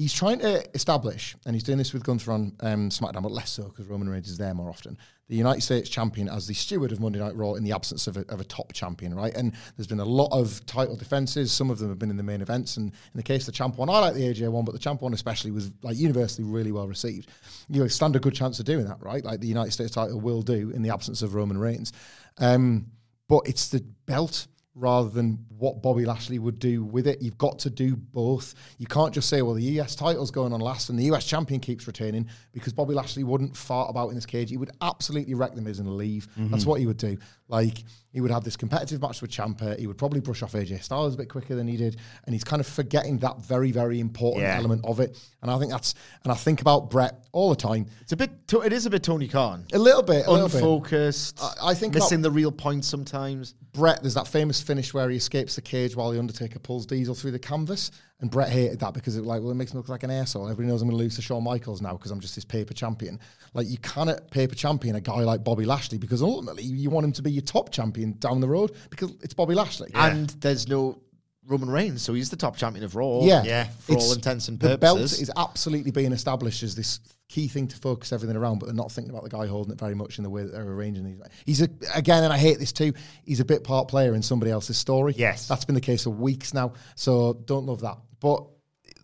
he's 0.00 0.14
trying 0.14 0.38
to 0.38 0.64
establish, 0.74 1.36
and 1.44 1.54
he's 1.54 1.62
doing 1.62 1.76
this 1.76 1.92
with 1.92 2.02
Gunther 2.02 2.32
on 2.32 2.56
um, 2.60 2.88
SmackDown, 2.88 3.22
but 3.22 3.32
less 3.32 3.50
so 3.50 3.64
because 3.64 3.86
Roman 3.86 4.08
Reigns 4.08 4.30
is 4.30 4.38
there 4.38 4.54
more 4.54 4.70
often. 4.70 4.96
The 5.28 5.36
United 5.36 5.60
States 5.60 5.90
champion 5.90 6.26
as 6.26 6.46
the 6.46 6.54
steward 6.54 6.90
of 6.90 7.00
Monday 7.00 7.18
Night 7.18 7.36
Raw 7.36 7.52
in 7.52 7.64
the 7.64 7.72
absence 7.72 8.06
of 8.06 8.16
a, 8.16 8.20
of 8.30 8.40
a 8.40 8.44
top 8.44 8.72
champion, 8.72 9.14
right? 9.14 9.34
And 9.36 9.52
there's 9.76 9.86
been 9.86 10.00
a 10.00 10.04
lot 10.04 10.32
of 10.32 10.64
title 10.64 10.96
defenses. 10.96 11.52
Some 11.52 11.68
of 11.68 11.78
them 11.78 11.90
have 11.90 11.98
been 11.98 12.08
in 12.08 12.16
the 12.16 12.22
main 12.22 12.40
events, 12.40 12.78
and 12.78 12.86
in 12.90 13.16
the 13.16 13.22
case 13.22 13.42
of 13.42 13.46
the 13.46 13.52
champ 13.52 13.76
one, 13.76 13.90
I 13.90 13.98
like 13.98 14.14
the 14.14 14.22
AJ 14.22 14.50
one, 14.50 14.64
but 14.64 14.72
the 14.72 14.78
champ 14.78 15.02
one 15.02 15.12
especially 15.12 15.50
was 15.50 15.70
like 15.82 15.98
universally 15.98 16.48
really 16.48 16.72
well 16.72 16.88
received. 16.88 17.28
You 17.68 17.86
stand 17.90 18.16
a 18.16 18.20
good 18.20 18.34
chance 18.34 18.58
of 18.58 18.64
doing 18.64 18.86
that, 18.86 19.02
right? 19.02 19.22
Like 19.22 19.40
the 19.40 19.48
United 19.48 19.72
States 19.72 19.90
title 19.90 20.18
will 20.18 20.40
do 20.40 20.70
in 20.70 20.80
the 20.80 20.90
absence 20.90 21.20
of 21.20 21.34
Roman 21.34 21.58
Reigns. 21.58 21.92
Um, 22.38 22.86
but 23.28 23.42
it's 23.44 23.68
the 23.68 23.84
belt 24.06 24.46
rather 24.74 25.08
than 25.08 25.44
what 25.58 25.82
Bobby 25.82 26.04
Lashley 26.04 26.38
would 26.38 26.58
do 26.58 26.84
with 26.84 27.06
it. 27.06 27.20
You've 27.20 27.38
got 27.38 27.58
to 27.60 27.70
do 27.70 27.96
both. 27.96 28.54
You 28.78 28.86
can't 28.86 29.12
just 29.12 29.28
say, 29.28 29.42
well, 29.42 29.54
the 29.54 29.80
US 29.80 29.94
title's 29.94 30.30
going 30.30 30.52
on 30.52 30.60
last 30.60 30.90
and 30.90 30.98
the 30.98 31.04
US 31.12 31.24
champion 31.24 31.60
keeps 31.60 31.86
retaining 31.86 32.28
because 32.52 32.72
Bobby 32.72 32.94
Lashley 32.94 33.24
wouldn't 33.24 33.56
fart 33.56 33.90
about 33.90 34.10
in 34.10 34.14
this 34.14 34.26
cage. 34.26 34.50
He 34.50 34.56
would 34.56 34.70
absolutely 34.80 35.34
wreck 35.34 35.54
the 35.54 35.60
Miz 35.60 35.80
and 35.80 35.96
leave. 35.96 36.28
That's 36.36 36.62
mm-hmm. 36.62 36.70
what 36.70 36.80
he 36.80 36.86
would 36.86 36.98
do. 36.98 37.18
Like, 37.50 37.84
he 38.12 38.20
would 38.20 38.30
have 38.30 38.42
this 38.44 38.56
competitive 38.56 39.00
match 39.00 39.20
with 39.22 39.30
Ciampa. 39.30 39.78
He 39.78 39.86
would 39.86 39.98
probably 39.98 40.20
brush 40.20 40.42
off 40.42 40.52
AJ 40.52 40.82
Styles 40.82 41.14
a 41.14 41.16
bit 41.16 41.28
quicker 41.28 41.54
than 41.54 41.68
he 41.68 41.76
did. 41.76 41.96
And 42.24 42.34
he's 42.34 42.42
kind 42.44 42.58
of 42.60 42.66
forgetting 42.66 43.18
that 43.18 43.38
very, 43.44 43.70
very 43.72 44.00
important 44.00 44.42
Yeah. 44.42 44.56
element 44.56 44.84
of 44.84 44.98
it. 45.00 45.16
And 45.42 45.50
I 45.50 45.58
think 45.58 45.70
that's, 45.70 45.94
and 46.24 46.32
I 46.32 46.36
think 46.36 46.60
about 46.60 46.90
Bret 46.90 47.24
all 47.32 47.50
the 47.50 47.56
time. 47.56 47.86
It's 48.00 48.12
a 48.12 48.16
bit, 48.16 48.30
it 48.64 48.72
is 48.72 48.86
a 48.86 48.90
bit 48.90 49.02
Tony 49.02 49.28
Khan. 49.28 49.64
A 49.72 49.78
little 49.78 50.02
bit, 50.02 50.26
a 50.26 50.30
little 50.32 50.48
bit. 50.48 50.56
Unfocused. 50.56 51.40
I- 51.42 51.70
I 51.70 51.74
think 51.74 51.94
missing 51.94 52.22
the 52.22 52.30
real 52.30 52.50
point 52.52 52.84
sometimes. 52.84 53.54
Bret, 53.72 54.02
there's 54.02 54.14
that 54.14 54.26
famous 54.26 54.60
finish 54.60 54.92
where 54.92 55.08
he 55.10 55.16
escapes 55.16 55.54
the 55.54 55.62
cage 55.62 55.94
while 55.94 56.10
the 56.10 56.18
Undertaker 56.18 56.58
pulls 56.58 56.86
Diesel 56.86 57.14
through 57.14 57.30
the 57.32 57.38
canvas. 57.38 57.90
And 58.20 58.30
Bret 58.30 58.50
hated 58.50 58.80
that 58.80 58.92
because 58.94 59.16
it 59.16 59.24
like, 59.24 59.40
well, 59.40 59.50
it 59.50 59.54
makes 59.54 59.72
me 59.72 59.78
look 59.78 59.88
like 59.88 60.02
an 60.02 60.10
asshole. 60.10 60.44
Everybody 60.44 60.68
knows 60.68 60.82
I'm 60.82 60.88
going 60.88 60.98
to 60.98 61.02
lose 61.02 61.16
to 61.16 61.22
Shawn 61.22 61.42
Michaels 61.42 61.80
now 61.80 61.92
because 61.92 62.10
I'm 62.10 62.20
just 62.20 62.34
this 62.34 62.44
paper 62.44 62.74
champion. 62.74 63.18
Like, 63.54 63.66
you 63.68 63.78
cannot 63.78 64.30
paper 64.30 64.54
champion 64.54 64.96
a 64.96 65.00
guy 65.00 65.20
like 65.20 65.42
Bobby 65.42 65.64
Lashley 65.64 65.98
because 65.98 66.22
ultimately 66.22 66.62
you 66.64 66.90
want 66.90 67.04
him 67.04 67.12
to 67.12 67.22
be 67.22 67.32
your 67.32 67.42
top 67.42 67.70
champion 67.70 68.16
down 68.18 68.40
the 68.40 68.48
road 68.48 68.72
because 68.90 69.10
it's 69.22 69.34
Bobby 69.34 69.54
Lashley. 69.54 69.90
And 69.94 70.28
there's 70.40 70.68
no 70.68 71.00
Roman 71.46 71.70
Reigns, 71.70 72.02
so 72.02 72.12
he's 72.14 72.30
the 72.30 72.36
top 72.36 72.56
champion 72.56 72.84
of 72.84 72.94
Raw. 72.94 73.20
Yeah, 73.22 73.42
Yeah. 73.42 73.64
For 73.80 73.96
all 73.96 74.12
intents 74.12 74.48
and 74.48 74.60
purposes, 74.60 74.78
The 74.78 74.78
belt 74.78 75.00
is 75.00 75.30
absolutely 75.36 75.90
being 75.90 76.12
established 76.12 76.62
as 76.62 76.74
this 76.74 77.00
key 77.28 77.48
thing 77.48 77.68
to 77.68 77.76
focus 77.76 78.12
everything 78.12 78.36
around, 78.36 78.58
but 78.58 78.66
they're 78.66 78.74
not 78.74 78.92
thinking 78.92 79.10
about 79.10 79.22
the 79.22 79.30
guy 79.30 79.46
holding 79.46 79.72
it 79.72 79.78
very 79.78 79.94
much 79.94 80.18
in 80.18 80.24
the 80.24 80.30
way 80.30 80.42
that 80.42 80.52
they're 80.52 80.62
arranging 80.62 81.04
these. 81.04 81.20
He's 81.46 81.62
a, 81.62 81.68
again, 81.94 82.24
and 82.24 82.32
I 82.32 82.38
hate 82.38 82.58
this 82.58 82.72
too. 82.72 82.92
He's 83.24 83.40
a 83.40 83.44
bit 83.44 83.64
part 83.64 83.88
player 83.88 84.14
in 84.14 84.22
somebody 84.22 84.50
else's 84.50 84.76
story. 84.78 85.14
Yes. 85.16 85.48
that's 85.48 85.64
been 85.64 85.74
the 85.74 85.80
case 85.80 86.04
for 86.04 86.10
weeks 86.10 86.52
now. 86.52 86.74
So 86.96 87.32
don't 87.46 87.66
love 87.66 87.80
that, 87.80 87.98
but 88.20 88.46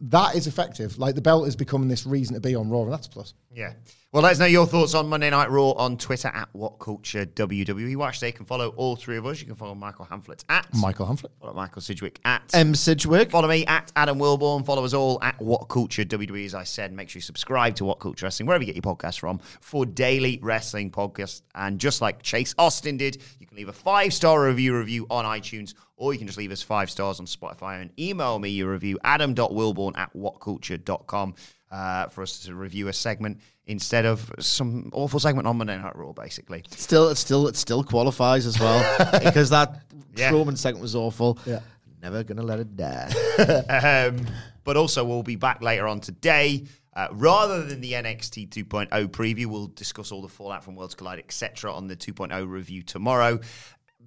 that 0.01 0.35
is 0.35 0.47
effective. 0.47 0.99
Like 0.99 1.15
the 1.15 1.23
belt 1.23 1.49
is 1.49 1.57
becoming 1.57 1.89
this 1.89 2.07
reason 2.07 2.35
to 2.35 2.41
be 2.41 2.55
on 2.55 2.69
Raw, 2.69 2.83
and 2.83 2.93
that's 2.93 3.07
a 3.07 3.11
plus. 3.11 3.35
Yeah. 3.53 3.73
Well, 4.17 4.23
let 4.23 4.33
us 4.33 4.39
know 4.39 4.47
your 4.47 4.67
thoughts 4.67 4.95
on 4.95 5.11
Monday 5.11 5.29
Night 5.29 5.51
Raw 5.51 5.73
on 5.73 5.99
Twitter 5.99 6.29
at 6.29 6.51
WhatCultureWWE. 6.55 7.97
Watch 7.97 8.19
they 8.19 8.33
can 8.33 8.47
follow 8.47 8.71
all 8.71 8.97
three 8.97 9.19
of 9.19 9.27
us. 9.27 9.41
You 9.41 9.47
can 9.47 9.57
follow 9.57 9.75
Michael 9.75 10.07
Hamflett 10.07 10.43
at 10.49 10.67
Michael 10.73 11.05
Humphrey. 11.05 11.29
follow 11.39 11.53
Michael 11.53 11.83
Sidgwick 11.83 12.19
at 12.25 12.41
M. 12.55 12.75
Sidgwick. 12.75 13.31
Follow 13.31 13.47
me 13.47 13.67
at 13.67 13.93
Adam 13.95 14.19
Wilbourn. 14.19 14.65
Follow 14.65 14.87
us 14.87 14.95
all 14.95 15.23
at 15.23 15.39
What 15.39 15.69
Culture 15.69 16.03
WWE. 16.03 16.47
As 16.47 16.55
I 16.55 16.65
said, 16.65 16.95
make 16.95 17.11
sure 17.11 17.19
you 17.19 17.25
subscribe 17.25 17.75
to 17.75 17.85
What 17.85 18.01
Culture 18.01 18.25
Wrestling, 18.25 18.47
wherever 18.47 18.65
you 18.65 18.73
get 18.73 18.83
your 18.83 18.95
podcast 18.95 19.19
from, 19.19 19.39
for 19.61 19.85
daily 19.85 20.39
wrestling 20.41 20.91
podcasts. 20.91 21.43
And 21.55 21.79
just 21.79 22.01
like 22.01 22.23
Chase 22.23 22.55
Austin 22.57 22.97
did, 22.97 23.21
you 23.39 23.47
can 23.47 23.59
leave 23.59 23.69
a 23.69 23.75
five 23.75 24.15
star 24.15 24.43
review 24.43 24.79
review 24.79 25.07
on 25.11 25.27
iTunes, 25.27 25.75
or 25.99 26.15
you 26.15 26.19
can 26.19 26.27
just 26.27 26.39
leave 26.39 26.53
us 26.53 26.63
five 26.63 26.89
stars 26.89 27.21
on 27.21 27.27
Spotify 27.27 27.83
and 27.83 27.91
email 28.01 28.39
me 28.39 28.49
your 28.49 28.73
review, 28.73 28.99
adam.wilbourn 29.05 29.99
at 29.99 30.11
whatculture.com. 30.17 31.35
uh, 31.71 32.07
for 32.09 32.23
us 32.23 32.41
to 32.41 32.55
review 32.55 32.89
a 32.89 32.93
segment 32.93 33.41
instead 33.67 34.05
of 34.07 34.31
some 34.39 34.91
awful 34.93 35.19
segment 35.19 35.47
on 35.49 35.57
Monday 35.59 35.77
Night 35.77 35.97
Raw, 35.97 36.13
basically. 36.13 36.63
Still, 36.71 37.09
it 37.09 37.17
still, 37.17 37.49
it 37.49 37.57
still 37.57 37.83
qualifies 37.83 38.47
as 38.47 38.59
well 38.61 38.81
because 39.25 39.51
that 39.51 39.83
Yeah. 40.15 40.31
Strowman 40.31 40.57
segment 40.57 40.83
was 40.83 40.95
awful. 40.95 41.39
Yeah. 41.45 41.61
Never 42.03 42.23
gonna 42.23 42.43
let 42.43 42.61
it 42.61 42.77
die. 42.77 43.13
Um, 44.09 44.27
but 44.65 44.77
also, 44.77 45.05
we'll 45.05 45.23
be 45.23 45.37
back 45.37 45.63
later 45.63 45.87
on 45.89 46.01
today. 46.01 46.65
Uh, 46.95 47.09
rather 47.13 47.63
than 47.65 47.81
the 47.81 47.93
NXT 47.93 48.49
2.0 48.49 48.89
preview, 49.09 49.47
we'll 49.47 49.67
discuss 49.69 50.11
all 50.13 50.23
the 50.23 50.29
fallout 50.29 50.65
from 50.65 50.77
Worlds 50.77 50.95
Collide, 50.95 51.19
etc., 51.19 51.73
on 51.73 51.89
the 51.89 51.97
2.0 51.97 52.49
review 52.49 52.83
tomorrow. 52.83 53.39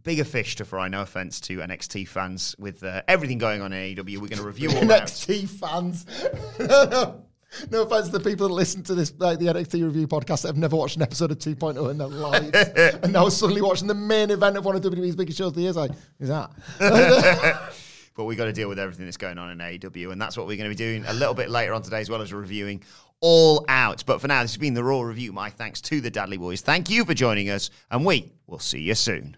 Bigger 0.03 0.23
fish 0.23 0.55
to 0.57 0.65
fry, 0.65 0.87
no 0.87 1.01
offense 1.01 1.39
to 1.41 1.57
NXT 1.59 2.07
fans, 2.07 2.55
with 2.57 2.83
uh, 2.83 3.01
everything 3.07 3.37
going 3.37 3.61
on 3.61 3.73
in 3.73 3.95
AEW. 3.95 4.17
We're 4.17 4.27
going 4.27 4.37
to 4.39 4.43
review 4.43 4.69
all. 4.69 4.81
NXT 4.81 5.47
fans. 5.49 6.05
no, 7.71 7.83
offense 7.83 8.07
to 8.07 8.17
the 8.17 8.29
people 8.29 8.47
that 8.47 8.53
listen 8.53 8.83
to 8.83 8.95
this, 8.95 9.13
like 9.17 9.39
the 9.39 9.47
NXT 9.47 9.83
review 9.83 10.07
podcast, 10.07 10.43
that 10.43 10.49
have 10.49 10.57
never 10.57 10.75
watched 10.75 10.95
an 10.95 11.01
episode 11.01 11.31
of 11.31 11.39
2.0 11.39 11.89
in 11.91 11.97
their 11.97 12.07
lives, 12.07 12.51
and 13.03 13.13
now 13.13 13.29
suddenly 13.29 13.61
watching 13.61 13.87
the 13.87 13.93
main 13.93 14.29
event 14.29 14.57
of 14.57 14.65
one 14.65 14.75
of 14.75 14.81
WWE's 14.81 15.15
biggest 15.15 15.37
shows 15.37 15.47
of 15.47 15.55
the 15.55 15.61
year. 15.61 15.71
Like, 15.71 15.91
who's 16.19 16.29
that? 16.29 16.51
but 18.15 18.23
we 18.25 18.35
got 18.35 18.45
to 18.45 18.53
deal 18.53 18.69
with 18.69 18.79
everything 18.79 19.05
that's 19.05 19.17
going 19.17 19.37
on 19.37 19.51
in 19.51 19.57
AEW, 19.57 20.11
and 20.11 20.21
that's 20.21 20.37
what 20.37 20.47
we're 20.47 20.57
going 20.57 20.69
to 20.69 20.75
be 20.75 20.83
doing 20.83 21.05
a 21.07 21.13
little 21.13 21.33
bit 21.33 21.49
later 21.49 21.73
on 21.73 21.81
today, 21.81 22.01
as 22.01 22.09
well 22.09 22.21
as 22.21 22.33
reviewing 22.33 22.83
all 23.21 23.65
out. 23.67 24.03
But 24.05 24.21
for 24.21 24.27
now, 24.27 24.41
this 24.41 24.51
has 24.51 24.57
been 24.57 24.73
the 24.73 24.83
Raw 24.83 25.01
review. 25.01 25.31
My 25.31 25.49
thanks 25.49 25.81
to 25.81 26.01
the 26.01 26.11
Dudley 26.11 26.37
Boyz. 26.37 26.61
Thank 26.61 26.89
you 26.89 27.05
for 27.05 27.13
joining 27.13 27.49
us, 27.49 27.69
and 27.91 28.05
we 28.05 28.31
will 28.47 28.59
see 28.59 28.81
you 28.81 28.95
soon. 28.95 29.37